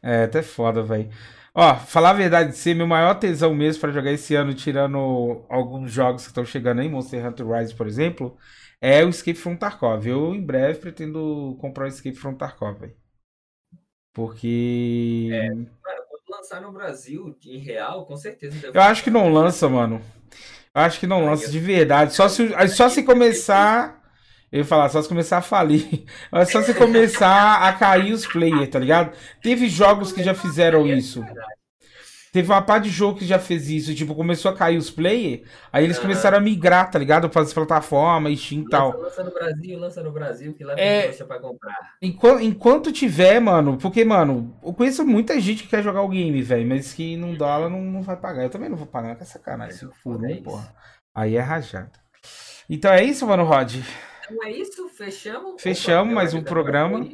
É, 0.00 0.24
até 0.24 0.40
foda, 0.40 0.82
velho. 0.82 1.10
Ó, 1.52 1.74
falar 1.74 2.10
a 2.10 2.14
verdade, 2.14 2.56
ser 2.56 2.74
meu 2.74 2.86
maior 2.86 3.14
tesão 3.14 3.52
mesmo 3.52 3.80
pra 3.80 3.90
jogar 3.90 4.12
esse 4.12 4.34
ano, 4.36 4.54
tirando 4.54 5.44
alguns 5.48 5.90
jogos 5.90 6.22
que 6.22 6.28
estão 6.28 6.44
chegando 6.44 6.80
aí, 6.80 6.88
Monster 6.88 7.26
Hunter 7.26 7.48
Rise, 7.48 7.74
por 7.74 7.88
exemplo, 7.88 8.36
é 8.80 9.04
o 9.04 9.08
Escape 9.08 9.38
from 9.38 9.56
Tarkov. 9.56 10.06
Eu, 10.06 10.32
em 10.34 10.44
breve, 10.44 10.78
pretendo 10.78 11.56
comprar 11.60 11.86
o 11.86 11.88
Escape 11.88 12.14
from 12.16 12.34
Tarkov, 12.34 12.78
velho. 12.78 12.94
Porque. 14.12 15.28
Cara, 15.82 16.02
quando 16.02 16.07
lançar 16.38 16.60
no 16.60 16.72
Brasil, 16.72 17.36
em 17.44 17.58
real, 17.58 18.06
com 18.06 18.16
certeza. 18.16 18.70
Eu 18.72 18.80
acho 18.80 19.02
que 19.02 19.10
não 19.10 19.32
lança, 19.32 19.68
mano. 19.68 20.00
Eu 20.74 20.82
acho 20.82 21.00
que 21.00 21.06
não 21.06 21.24
lança 21.24 21.50
de 21.50 21.58
verdade. 21.58 22.14
Só 22.14 22.28
se, 22.28 22.48
só 22.68 22.88
se 22.88 23.02
começar. 23.02 23.98
Eu 24.50 24.60
ia 24.60 24.64
falar, 24.64 24.88
só 24.88 25.02
se 25.02 25.08
começar 25.08 25.38
a 25.38 25.42
falir. 25.42 26.04
Mas 26.30 26.50
só 26.50 26.62
se 26.62 26.72
começar 26.72 27.68
a 27.68 27.72
cair 27.72 28.12
os 28.12 28.26
players, 28.26 28.68
tá 28.70 28.78
ligado? 28.78 29.14
Teve 29.42 29.68
jogos 29.68 30.12
que 30.12 30.22
já 30.22 30.34
fizeram 30.34 30.86
isso. 30.86 31.24
Teve 32.38 32.52
uma 32.52 32.62
parte 32.62 32.84
de 32.84 32.90
jogo 32.90 33.18
que 33.18 33.26
já 33.26 33.36
fez 33.36 33.68
isso. 33.68 33.92
Tipo, 33.96 34.14
começou 34.14 34.48
a 34.52 34.54
cair 34.54 34.76
os 34.76 34.92
players. 34.92 35.40
Aí 35.72 35.82
eles 35.84 35.98
começaram 35.98 36.38
a 36.38 36.40
migrar, 36.40 36.88
tá 36.88 36.96
ligado? 36.96 37.28
Para 37.28 37.42
as 37.42 37.52
plataformas, 37.52 38.38
Steam 38.38 38.60
e 38.62 38.68
tal. 38.68 38.96
lança 38.96 39.24
no 39.24 39.32
Brasil, 39.32 39.76
lança 39.80 40.02
no 40.04 40.12
Brasil, 40.12 40.54
que 40.54 40.62
lá 40.62 40.74
É. 40.74 41.00
tem 41.00 41.02
trouxa 41.08 41.24
pra 41.24 41.40
comprar. 41.40 41.74
Enquanto, 42.00 42.40
enquanto 42.44 42.92
tiver, 42.92 43.40
mano. 43.40 43.76
Porque, 43.76 44.04
mano, 44.04 44.56
eu 44.62 44.72
conheço 44.72 45.04
muita 45.04 45.40
gente 45.40 45.64
que 45.64 45.68
quer 45.68 45.82
jogar 45.82 46.02
o 46.02 46.08
game, 46.08 46.40
velho. 46.42 46.68
Mas 46.68 46.92
que 46.94 47.16
não 47.16 47.34
dólar 47.34 47.68
não, 47.68 47.80
não 47.82 48.02
vai 48.02 48.16
pagar. 48.16 48.44
Eu 48.44 48.50
também 48.50 48.68
não 48.68 48.76
vou 48.76 48.86
pagar, 48.86 49.16
que 49.16 49.24
é 49.24 49.26
sacanagem. 49.26 49.74
É, 49.74 49.78
Cinco 49.78 49.96
um, 50.06 50.26
isso. 50.30 50.42
porra. 50.44 50.72
Aí 51.12 51.34
é 51.36 51.40
rajada. 51.40 51.90
Então 52.70 52.92
é 52.92 53.02
isso, 53.02 53.26
mano, 53.26 53.42
Rod. 53.42 53.74
Então 54.30 54.44
é 54.44 54.52
isso, 54.52 54.88
fechamos. 54.90 55.60
Fechamos 55.60 56.14
mais 56.14 56.34
um 56.34 56.42
programa. 56.42 57.04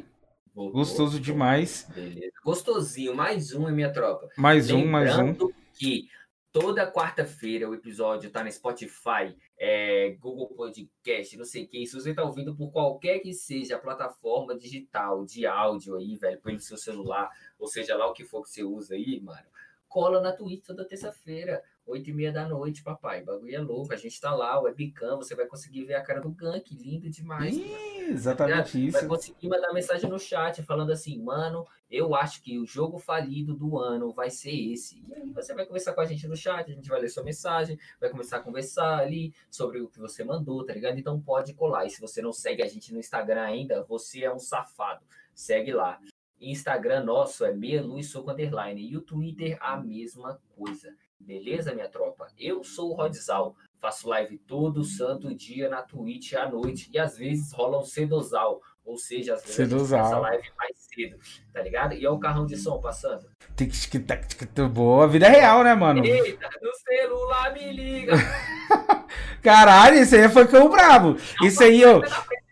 Voltou, 0.55 0.79
Gostoso 0.79 1.11
voltou. 1.11 1.19
demais. 1.19 1.85
Beleza. 1.93 2.31
Gostosinho, 2.43 3.13
mais 3.13 3.53
um, 3.53 3.67
hein, 3.67 3.75
minha 3.75 3.91
tropa. 3.91 4.29
Mais 4.37 4.71
um, 4.71 4.85
mais 4.85 5.13
um. 5.13 5.17
Lembrando 5.17 5.53
que 5.73 6.07
toda 6.49 6.89
quarta-feira 6.89 7.69
o 7.69 7.73
episódio 7.75 8.29
tá 8.29 8.41
no 8.41 8.49
Spotify, 8.49 9.35
é, 9.59 10.15
Google 10.17 10.47
Podcast, 10.55 11.35
não 11.35 11.43
sei 11.43 11.65
o 11.65 11.67
que. 11.67 11.85
Se 11.85 11.93
você 11.93 12.13
tá 12.13 12.23
ouvindo 12.23 12.55
por 12.55 12.71
qualquer 12.71 13.19
que 13.19 13.33
seja 13.33 13.75
a 13.75 13.79
plataforma 13.79 14.57
digital 14.57 15.25
de 15.25 15.45
áudio 15.45 15.97
aí, 15.97 16.15
velho, 16.15 16.39
pelo 16.39 16.59
seu 16.61 16.77
celular, 16.77 17.29
ou 17.59 17.67
seja 17.67 17.97
lá 17.97 18.07
o 18.07 18.13
que 18.13 18.23
for 18.23 18.41
que 18.41 18.49
você 18.49 18.63
usa 18.63 18.95
aí, 18.95 19.19
mano, 19.19 19.45
cola 19.89 20.21
na 20.21 20.31
Twitch 20.31 20.63
toda 20.63 20.87
terça-feira, 20.87 21.61
oito 21.85 22.09
e 22.09 22.13
meia 22.13 22.31
da 22.31 22.47
noite, 22.47 22.83
papai. 22.83 23.21
O 23.21 23.25
bagulho 23.25 23.55
é 23.55 23.59
louco. 23.59 23.93
A 23.93 23.97
gente 23.97 24.19
tá 24.19 24.33
lá, 24.33 24.59
webcam, 24.59 25.17
você 25.17 25.35
vai 25.35 25.45
conseguir 25.45 25.85
ver 25.85 25.95
a 25.95 26.01
cara 26.01 26.19
do 26.19 26.29
Gank, 26.29 26.73
lindo 26.73 27.09
demais. 27.09 27.55
Ih, 27.55 28.09
exatamente 28.09 28.89
Vai 28.89 29.01
isso. 29.01 29.07
conseguir 29.07 29.47
mandar 29.47 29.73
mensagem 29.73 30.09
no 30.09 30.19
chat 30.19 30.61
falando 30.63 30.91
assim, 30.91 31.21
mano, 31.21 31.65
eu 31.89 32.15
acho 32.15 32.41
que 32.41 32.57
o 32.57 32.65
jogo 32.65 32.97
falido 32.97 33.53
do 33.55 33.77
ano 33.77 34.11
vai 34.11 34.29
ser 34.29 34.51
esse. 34.51 35.03
E 35.07 35.13
aí 35.13 35.31
você 35.31 35.53
vai 35.53 35.65
conversar 35.65 35.93
com 35.93 36.01
a 36.01 36.05
gente 36.05 36.27
no 36.27 36.35
chat, 36.35 36.71
a 36.71 36.73
gente 36.73 36.89
vai 36.89 36.99
ler 36.99 37.09
sua 37.09 37.23
mensagem, 37.23 37.77
vai 37.99 38.09
começar 38.09 38.37
a 38.37 38.41
conversar 38.41 38.99
ali 38.99 39.33
sobre 39.49 39.79
o 39.79 39.87
que 39.87 39.99
você 39.99 40.23
mandou, 40.23 40.65
tá 40.65 40.73
ligado? 40.73 40.97
Então 40.97 41.21
pode 41.21 41.53
colar. 41.53 41.85
E 41.85 41.89
se 41.89 42.01
você 42.01 42.21
não 42.21 42.33
segue 42.33 42.63
a 42.63 42.67
gente 42.67 42.91
no 42.91 42.99
Instagram 42.99 43.41
ainda, 43.41 43.83
você 43.83 44.23
é 44.23 44.33
um 44.33 44.39
safado. 44.39 45.05
Segue 45.33 45.71
lá. 45.71 45.99
Instagram 46.39 47.03
nosso 47.03 47.45
é 47.45 47.53
meia 47.53 47.81
luz 47.81 48.07
soco 48.09 48.31
underline. 48.31 48.81
E 48.81 48.97
o 48.97 49.01
Twitter 49.01 49.57
a 49.61 49.77
mesma 49.77 50.39
coisa. 50.55 50.93
Beleza, 51.25 51.73
minha 51.73 51.89
tropa? 51.89 52.27
Eu 52.37 52.63
sou 52.63 52.91
o 52.91 52.93
Rodzal. 52.93 53.55
Faço 53.81 54.07
live 54.07 54.37
todo 54.37 54.83
santo 54.83 55.33
dia 55.33 55.67
na 55.67 55.81
Twitch 55.81 56.33
à 56.33 56.47
noite. 56.47 56.87
E 56.93 56.99
às 56.99 57.17
vezes 57.17 57.51
rola 57.51 57.79
um 57.79 57.83
cedosal 57.83 58.61
Ou 58.85 58.95
seja, 58.95 59.33
às 59.33 59.41
vezes 59.41 59.55
Cedo 59.55 59.75
a 59.75 60.03
gente 60.03 60.19
live 60.19 60.51
mais 60.55 60.77
cedo, 60.77 61.17
tá 61.51 61.63
ligado? 61.63 61.95
E 61.95 62.05
olha 62.05 62.15
o 62.15 62.19
carrão 62.19 62.45
de 62.45 62.55
som 62.55 62.79
passando. 62.79 63.25
Tic, 63.55 63.71
tic, 63.71 64.05
tac, 64.05 64.27
tic. 64.27 64.47
Boa, 64.69 65.07
vida 65.07 65.27
real, 65.27 65.63
né, 65.63 65.73
mano? 65.73 66.05
Eita, 66.05 66.47
no 66.61 66.71
celular 66.75 67.51
me 67.53 67.73
liga. 67.73 68.13
Caralho, 69.41 69.97
esse 69.97 70.15
aí 70.15 70.21
é 70.21 70.29
funkão 70.29 70.69
brabo. 70.69 71.17
Esse 71.43 71.63
aí, 71.63 71.83
ó, 71.83 72.01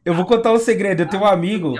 eu 0.03 0.15
vou 0.15 0.25
contar 0.25 0.51
um 0.51 0.57
segredo. 0.57 1.03
Eu 1.03 1.09
tenho 1.09 1.21
um 1.21 1.27
amigo, 1.27 1.75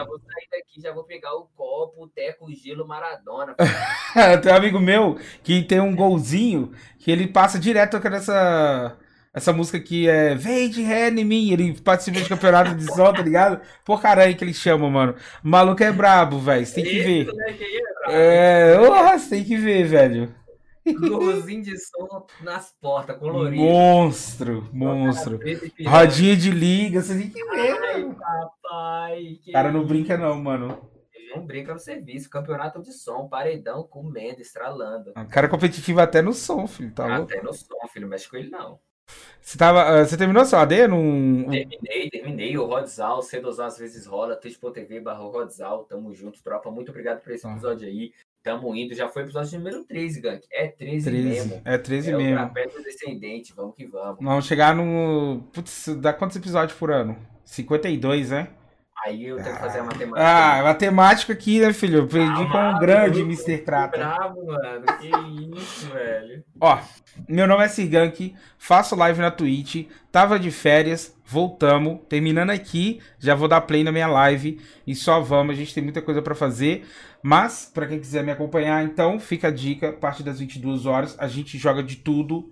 Daqui, 0.53 0.80
já 0.80 0.93
vou 0.93 1.03
pegar 1.03 1.34
o 1.34 1.47
copo, 1.57 2.03
o 2.03 2.07
teco, 2.07 2.45
o 2.45 2.53
gelo, 2.53 2.88
Maradona. 2.88 3.55
tenho 4.43 4.53
um 4.53 4.57
amigo 4.57 4.80
meu 4.80 5.17
que 5.41 5.63
tem 5.63 5.80
um 5.80 5.95
golzinho 5.95 6.71
que 6.99 7.09
ele 7.09 7.27
passa 7.27 7.57
direto 7.57 7.93
tocando 7.93 8.17
essa, 8.17 8.95
essa 9.34 9.51
música 9.51 9.80
que 9.80 10.07
é 10.07 10.35
Vem 10.35 10.69
de 10.69 10.84
ré 10.84 11.09
em 11.09 11.25
mim. 11.25 11.51
Ele 11.51 11.73
participa 11.81 12.21
de 12.21 12.30
campeonato 12.30 12.75
de 12.75 12.85
som, 12.85 13.11
tá 13.11 13.23
ligado? 13.23 13.61
Por 13.84 13.99
caralho 13.99 14.35
que 14.38 14.43
ele 14.43 14.53
chama, 14.53 14.88
mano. 14.91 15.15
O 15.43 15.47
maluco 15.49 15.84
é 15.84 15.91
brabo, 15.91 16.38
velho. 16.38 16.63
Você 16.63 16.75
tem 16.75 16.84
que 16.84 16.99
ver. 17.01 17.27
Aí 17.47 17.81
é. 18.09 18.73
É, 18.73 18.77
porra, 18.77 19.17
você 19.17 19.30
tem 19.31 19.43
que 19.43 19.57
ver, 19.57 19.85
velho. 19.85 20.35
Golzinho 21.10 21.64
de 21.64 21.77
som 21.77 22.26
nas 22.41 22.73
portas, 22.81 23.18
colorido. 23.18 23.64
Monstro, 23.64 24.68
monstro. 24.73 25.39
Rodinha 25.88 26.35
de 26.35 26.51
liga, 26.51 27.01
você 27.01 27.18
tem 27.18 27.30
que 27.30 27.43
ver, 27.45 27.72
Ai, 27.81 28.15
papai. 28.15 29.39
que 29.43 29.49
O 29.49 29.53
cara 29.53 29.72
não 29.72 29.85
brinca, 29.85 30.18
não, 30.18 30.35
mano. 30.41 30.89
Ele 31.14 31.34
não 31.35 31.45
brinca 31.45 31.73
no 31.73 31.80
serviço. 31.80 32.30
Campeonato 32.30 32.81
de 32.81 32.91
som, 32.91 33.27
paredão, 33.27 33.84
comendo, 33.84 34.41
estralando. 34.41 35.11
O 35.11 35.26
cara 35.27 35.47
é 35.47 35.49
competitivo 35.49 36.01
até 36.01 36.22
no 36.22 36.34
som, 36.34 36.68
filho. 36.68 36.91
Tá 36.93 37.05
louco? 37.07 37.31
Até 37.31 37.41
no 37.41 37.53
som, 37.53 37.88
filho. 37.91 38.07
Mexe 38.07 38.30
com 38.30 38.38
ele, 38.38 38.49
não. 38.49 38.80
Você, 39.41 39.57
tava, 39.57 39.84
ah, 39.84 40.05
você 40.05 40.15
terminou 40.18 40.45
seu 40.45 40.57
AD 40.60 40.88
num. 40.88 41.49
Terminei, 41.49 42.10
terminei. 42.10 42.57
O 42.57 42.65
Rodzal, 42.65 43.19
C2A 43.19 43.65
às 43.65 43.77
vezes 43.77 44.05
rola. 44.05 44.35
twitch.tv 44.35 44.99
barra 45.01 45.19
Rodzal. 45.19 45.84
Tamo 45.84 46.14
junto, 46.14 46.41
tropa. 46.41 46.72
Muito 46.72 46.89
obrigado 46.89 47.22
por 47.22 47.31
esse 47.34 47.43
Tá. 47.43 47.51
episódio 47.51 47.88
aí. 47.88 48.11
Tamo 48.44 48.76
indo. 48.76 48.94
Já 48.94 49.07
foi 49.07 49.24
episódio 49.24 49.57
número 49.57 49.86
13, 49.86 50.20
Gank. 50.20 50.45
É 50.52 50.68
13, 50.68 51.10
13. 51.10 51.30
mesmo. 51.30 51.61
É 51.64 51.78
13 51.78 52.11
é 52.11 52.18
mesmo. 52.18 52.36
trapézio 52.36 52.84
descendente. 52.84 53.53
Vamos 53.56 53.76
que 53.76 53.86
vamos. 53.88 54.18
Vamos 54.22 54.45
chegar 54.45 54.76
no. 54.76 55.41
Putz, 55.53 55.88
dá 55.99 56.11
quantos 56.11 56.36
episódios 56.36 56.78
por 56.78 56.91
ano? 56.91 57.18
52, 57.45 58.32
né? 58.32 58.49
Aí 59.05 59.25
eu 59.25 59.35
tenho 59.41 59.55
que 59.55 59.61
fazer 59.61 59.80
a 59.80 59.84
matemática. 59.84 60.19
Ah, 60.27 60.63
matemática 60.63 61.34
aqui, 61.34 61.59
né, 61.59 61.73
filho? 61.73 61.99
Eu 61.99 62.03
aprendi 62.05 62.45
com 62.47 62.57
o 62.57 62.57
Ah, 62.57 62.80
grande 62.80 63.19
eu- 63.19 63.25
Mr. 63.25 63.57
Crata. 63.59 63.97
Bravo, 63.97 64.45
mano. 64.45 64.85
Que 64.99 65.57
isso, 65.59 65.88
velho. 65.89 66.43
Ó, 66.61 66.80
meu 67.27 67.45
nome 67.45 67.65
é 67.65 67.67
Sirgank, 67.67 68.34
faço 68.57 68.95
live 68.95 69.19
na 69.19 69.30
Twitch, 69.30 69.88
tava 70.11 70.39
de 70.39 70.49
férias, 70.51 71.15
voltamos, 71.25 71.99
terminando 72.07 72.51
aqui, 72.51 73.01
já 73.19 73.35
vou 73.35 73.47
dar 73.49 73.61
play 73.61 73.84
na 73.84 73.91
minha 73.91 74.07
live 74.07 74.59
e 74.88 74.95
só 74.95 75.19
vamos, 75.19 75.53
a 75.53 75.57
gente 75.57 75.73
tem 75.73 75.84
muita 75.84 76.01
coisa 76.01 76.21
pra 76.21 76.34
fazer, 76.34 76.85
mas 77.21 77.69
pra 77.73 77.85
quem 77.88 77.99
quiser 77.99 78.23
me 78.23 78.31
acompanhar, 78.31 78.84
então 78.84 79.19
fica 79.19 79.49
a 79.49 79.51
dica, 79.51 79.89
a 79.89 79.93
partir 79.93 80.23
das 80.23 80.39
22 80.39 80.85
horas 80.85 81.15
a 81.19 81.27
gente 81.27 81.57
joga 81.57 81.84
de 81.84 81.97
tudo 81.97 82.51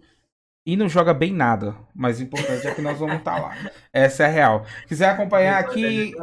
e 0.66 0.76
não 0.78 0.88
joga 0.88 1.12
bem 1.14 1.34
nada, 1.34 1.76
mas 1.96 2.20
o 2.20 2.24
importante 2.24 2.68
é 2.68 2.76
que 2.76 2.82
nós 2.82 3.00
vamos 3.00 3.16
estar 3.16 3.40
lá. 3.42 3.56
Essa 3.92 4.24
é 4.24 4.26
a 4.28 4.30
real. 4.30 4.66
Quiser 4.88 5.10
acompanhar 5.10 5.58
aqui, 5.60 6.14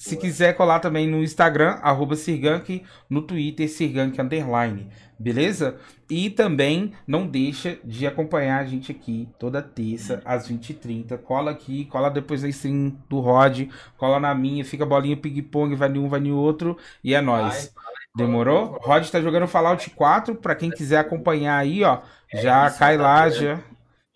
se 0.00 0.16
quiser 0.16 0.56
colar 0.56 0.78
também 0.78 1.08
no 1.08 1.24
Instagram, 1.24 1.70
arroba 1.82 2.14
Sirgank, 2.14 2.84
no 3.10 3.20
Twitter, 3.20 3.68
Sirgank 3.68 4.20
Underline, 4.20 4.88
beleza? 5.18 5.76
E 6.08 6.30
também 6.30 6.92
não 7.04 7.26
deixa 7.26 7.78
de 7.84 8.06
acompanhar 8.06 8.60
a 8.60 8.64
gente 8.64 8.92
aqui 8.92 9.28
toda 9.40 9.60
terça, 9.60 10.22
às 10.24 10.48
20h30. 10.48 11.18
Cola 11.18 11.50
aqui, 11.50 11.84
cola 11.86 12.10
depois 12.10 12.42
da 12.42 12.48
stream 12.48 12.96
do 13.08 13.18
Rod, 13.18 13.68
cola 13.96 14.20
na 14.20 14.32
minha, 14.36 14.64
fica 14.64 14.86
bolinha 14.86 15.16
ping-pong, 15.16 15.74
vai 15.74 15.88
em 15.88 15.98
um, 15.98 16.08
vai 16.08 16.20
em 16.20 16.30
outro, 16.30 16.78
e 17.02 17.12
é 17.12 17.20
nóis. 17.20 17.74
Demorou? 18.16 18.78
Rod 18.80 19.04
tá 19.08 19.20
jogando 19.20 19.48
Fallout 19.48 19.90
4, 19.90 20.36
pra 20.36 20.54
quem 20.54 20.70
quiser 20.70 20.98
acompanhar 20.98 21.58
aí, 21.58 21.82
ó, 21.82 22.02
já 22.32 22.68
isso, 22.68 22.78
cai 22.78 22.96
tá 22.96 23.02
lá, 23.02 23.28
já. 23.30 23.60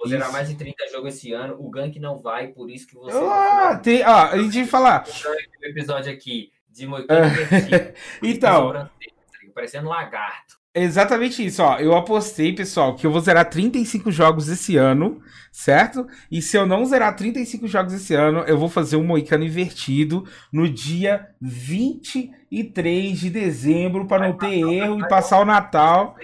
Vou 0.03 0.09
zerar 0.09 0.27
Isso. 0.27 0.33
mais 0.33 0.49
de 0.49 0.57
30 0.57 0.89
jogos 0.91 1.15
esse 1.15 1.33
ano. 1.33 1.55
O 1.61 1.71
Gank 1.71 1.97
não 2.01 2.19
vai, 2.19 2.49
por 2.49 2.69
isso 2.69 2.89
que 2.89 2.97
você. 2.97 3.17
Ah, 3.17 3.79
tem, 3.81 4.03
ó, 4.03 4.31
a 4.31 4.37
gente 4.37 4.57
vai 4.59 4.67
falar. 4.67 5.05
O 5.07 5.65
episódio 5.65 6.13
aqui 6.13 6.51
de 6.69 6.89
Moicano 6.89 7.25
Invertido. 7.25 7.95
Então, 8.21 8.67
sobrancelha, 8.67 8.91
Parecendo 9.55 9.89
um 9.89 9.93
Exatamente 10.75 11.45
isso, 11.45 11.63
ó. 11.63 11.79
Eu 11.79 11.95
apostei, 11.95 12.55
pessoal, 12.55 12.97
que 12.97 13.07
eu 13.07 13.11
vou 13.11 13.21
zerar 13.21 13.49
35 13.51 14.11
jogos 14.11 14.49
esse 14.49 14.77
ano, 14.79 15.21
certo? 15.51 16.07
E 16.31 16.41
se 16.41 16.57
eu 16.57 16.65
não 16.65 16.87
zerar 16.87 17.15
35 17.15 17.69
jogos 17.69 17.93
esse 17.93 18.15
ano, 18.15 18.41
eu 18.41 18.57
vou 18.57 18.71
fazer 18.71 18.97
um 18.97 19.05
Moicano 19.05 19.45
invertido 19.45 20.27
no 20.51 20.67
dia 20.67 21.29
23 21.43 23.21
de 23.21 23.29
dezembro, 23.29 24.07
para 24.07 24.27
não 24.27 24.37
ter 24.37 24.61
erro 24.61 24.99
e 24.99 25.09
passar 25.09 25.41
o 25.41 25.45
Natal. 25.45 26.17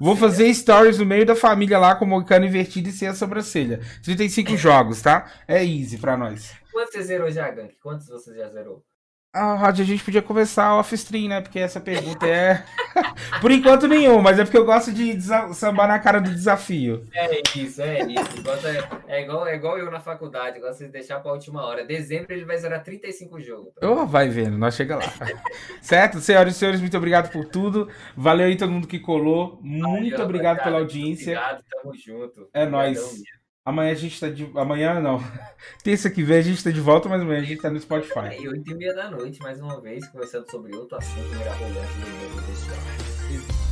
Vou 0.00 0.14
fazer 0.14 0.54
stories 0.54 0.98
no 0.98 1.06
meio 1.06 1.26
da 1.26 1.34
família 1.34 1.76
lá 1.76 1.96
com 1.96 2.04
o 2.04 2.08
Moicano 2.08 2.46
invertido 2.46 2.88
e 2.88 2.92
sem 2.92 3.08
a 3.08 3.14
sobrancelha. 3.14 3.80
35 4.04 4.56
jogos, 4.56 5.02
tá? 5.02 5.26
É 5.48 5.64
easy 5.64 5.98
pra 5.98 6.16
nós. 6.16 6.52
Quantos 6.72 6.92
você 6.92 7.02
zerou 7.02 7.28
já, 7.28 7.50
Gank? 7.50 7.74
Quantos 7.82 8.06
você 8.06 8.36
já 8.36 8.48
zerou? 8.50 8.84
Ah, 9.38 9.54
Rod, 9.54 9.80
a 9.80 9.84
gente 9.84 10.02
podia 10.02 10.22
conversar 10.22 10.74
off-stream, 10.76 11.28
né? 11.28 11.40
Porque 11.42 11.58
essa 11.58 11.78
pergunta 11.80 12.26
é. 12.26 12.64
Por 13.40 13.50
enquanto 13.50 13.86
nenhum, 13.86 14.20
mas 14.22 14.38
é 14.38 14.44
porque 14.44 14.56
eu 14.56 14.64
gosto 14.64 14.90
de 14.92 15.20
sambar 15.54 15.86
na 15.86 15.98
cara 15.98 16.20
do 16.20 16.30
desafio. 16.30 17.06
É 17.14 17.42
isso, 17.54 17.82
é 17.82 18.00
isso. 18.02 18.42
Gosta- 18.42 19.02
É, 19.06 19.22
igual, 19.22 19.46
é 19.46 19.54
igual 19.54 19.78
eu 19.78 19.90
na 19.90 20.00
faculdade, 20.00 20.58
gosto 20.58 20.84
de 20.84 20.88
deixar 20.90 21.20
pra 21.20 21.32
última 21.32 21.62
hora. 21.66 21.84
Dezembro 21.84 22.32
ele 22.32 22.44
vai 22.46 22.56
zerar 22.56 22.82
35 22.82 23.38
jogos. 23.40 23.72
Oh, 23.82 24.06
vai 24.06 24.28
vendo, 24.28 24.56
nós 24.56 24.74
chega 24.74 24.96
lá. 24.96 25.04
certo? 25.82 26.18
Senhoras 26.20 26.54
e 26.56 26.58
senhores, 26.58 26.80
muito 26.80 26.96
obrigado 26.96 27.30
por 27.30 27.44
tudo. 27.44 27.88
Valeu 28.16 28.46
aí 28.46 28.56
todo 28.56 28.72
mundo 28.72 28.86
que 28.88 28.98
colou. 28.98 29.58
Muito 29.62 30.10
Valeu, 30.12 30.24
obrigado 30.24 30.56
pela 30.62 30.78
rapaziada. 30.78 30.78
audiência. 30.78 31.38
Obrigado, 31.38 31.64
tamo 31.70 31.94
junto. 31.94 32.48
É 32.54 32.64
nóis. 32.66 32.98
Amanhã 33.66 33.90
a 33.90 33.94
gente 33.96 34.20
tá 34.20 34.28
de. 34.28 34.48
Amanhã 34.54 35.00
não. 35.00 35.20
Terça 35.82 36.08
que 36.08 36.22
vem 36.22 36.38
a 36.38 36.42
gente 36.42 36.62
tá 36.62 36.70
de 36.70 36.80
volta, 36.80 37.08
mas 37.08 37.20
amanhã 37.20 37.40
a 37.40 37.44
gente 37.44 37.60
tá 37.60 37.68
no 37.68 37.80
Spotify. 37.80 38.40
E 38.40 38.48
8 38.48 38.70
e 38.70 38.74
meia 38.76 38.94
da 38.94 39.10
noite, 39.10 39.40
mais 39.42 39.60
uma 39.60 39.80
vez, 39.80 40.06
conversando 40.06 40.48
sobre 40.48 40.72
outro 40.76 40.96
assunto 40.96 41.28
mirabolante 41.34 41.94
do 41.94 42.06
mundo 42.06 42.46
dos 42.46 43.65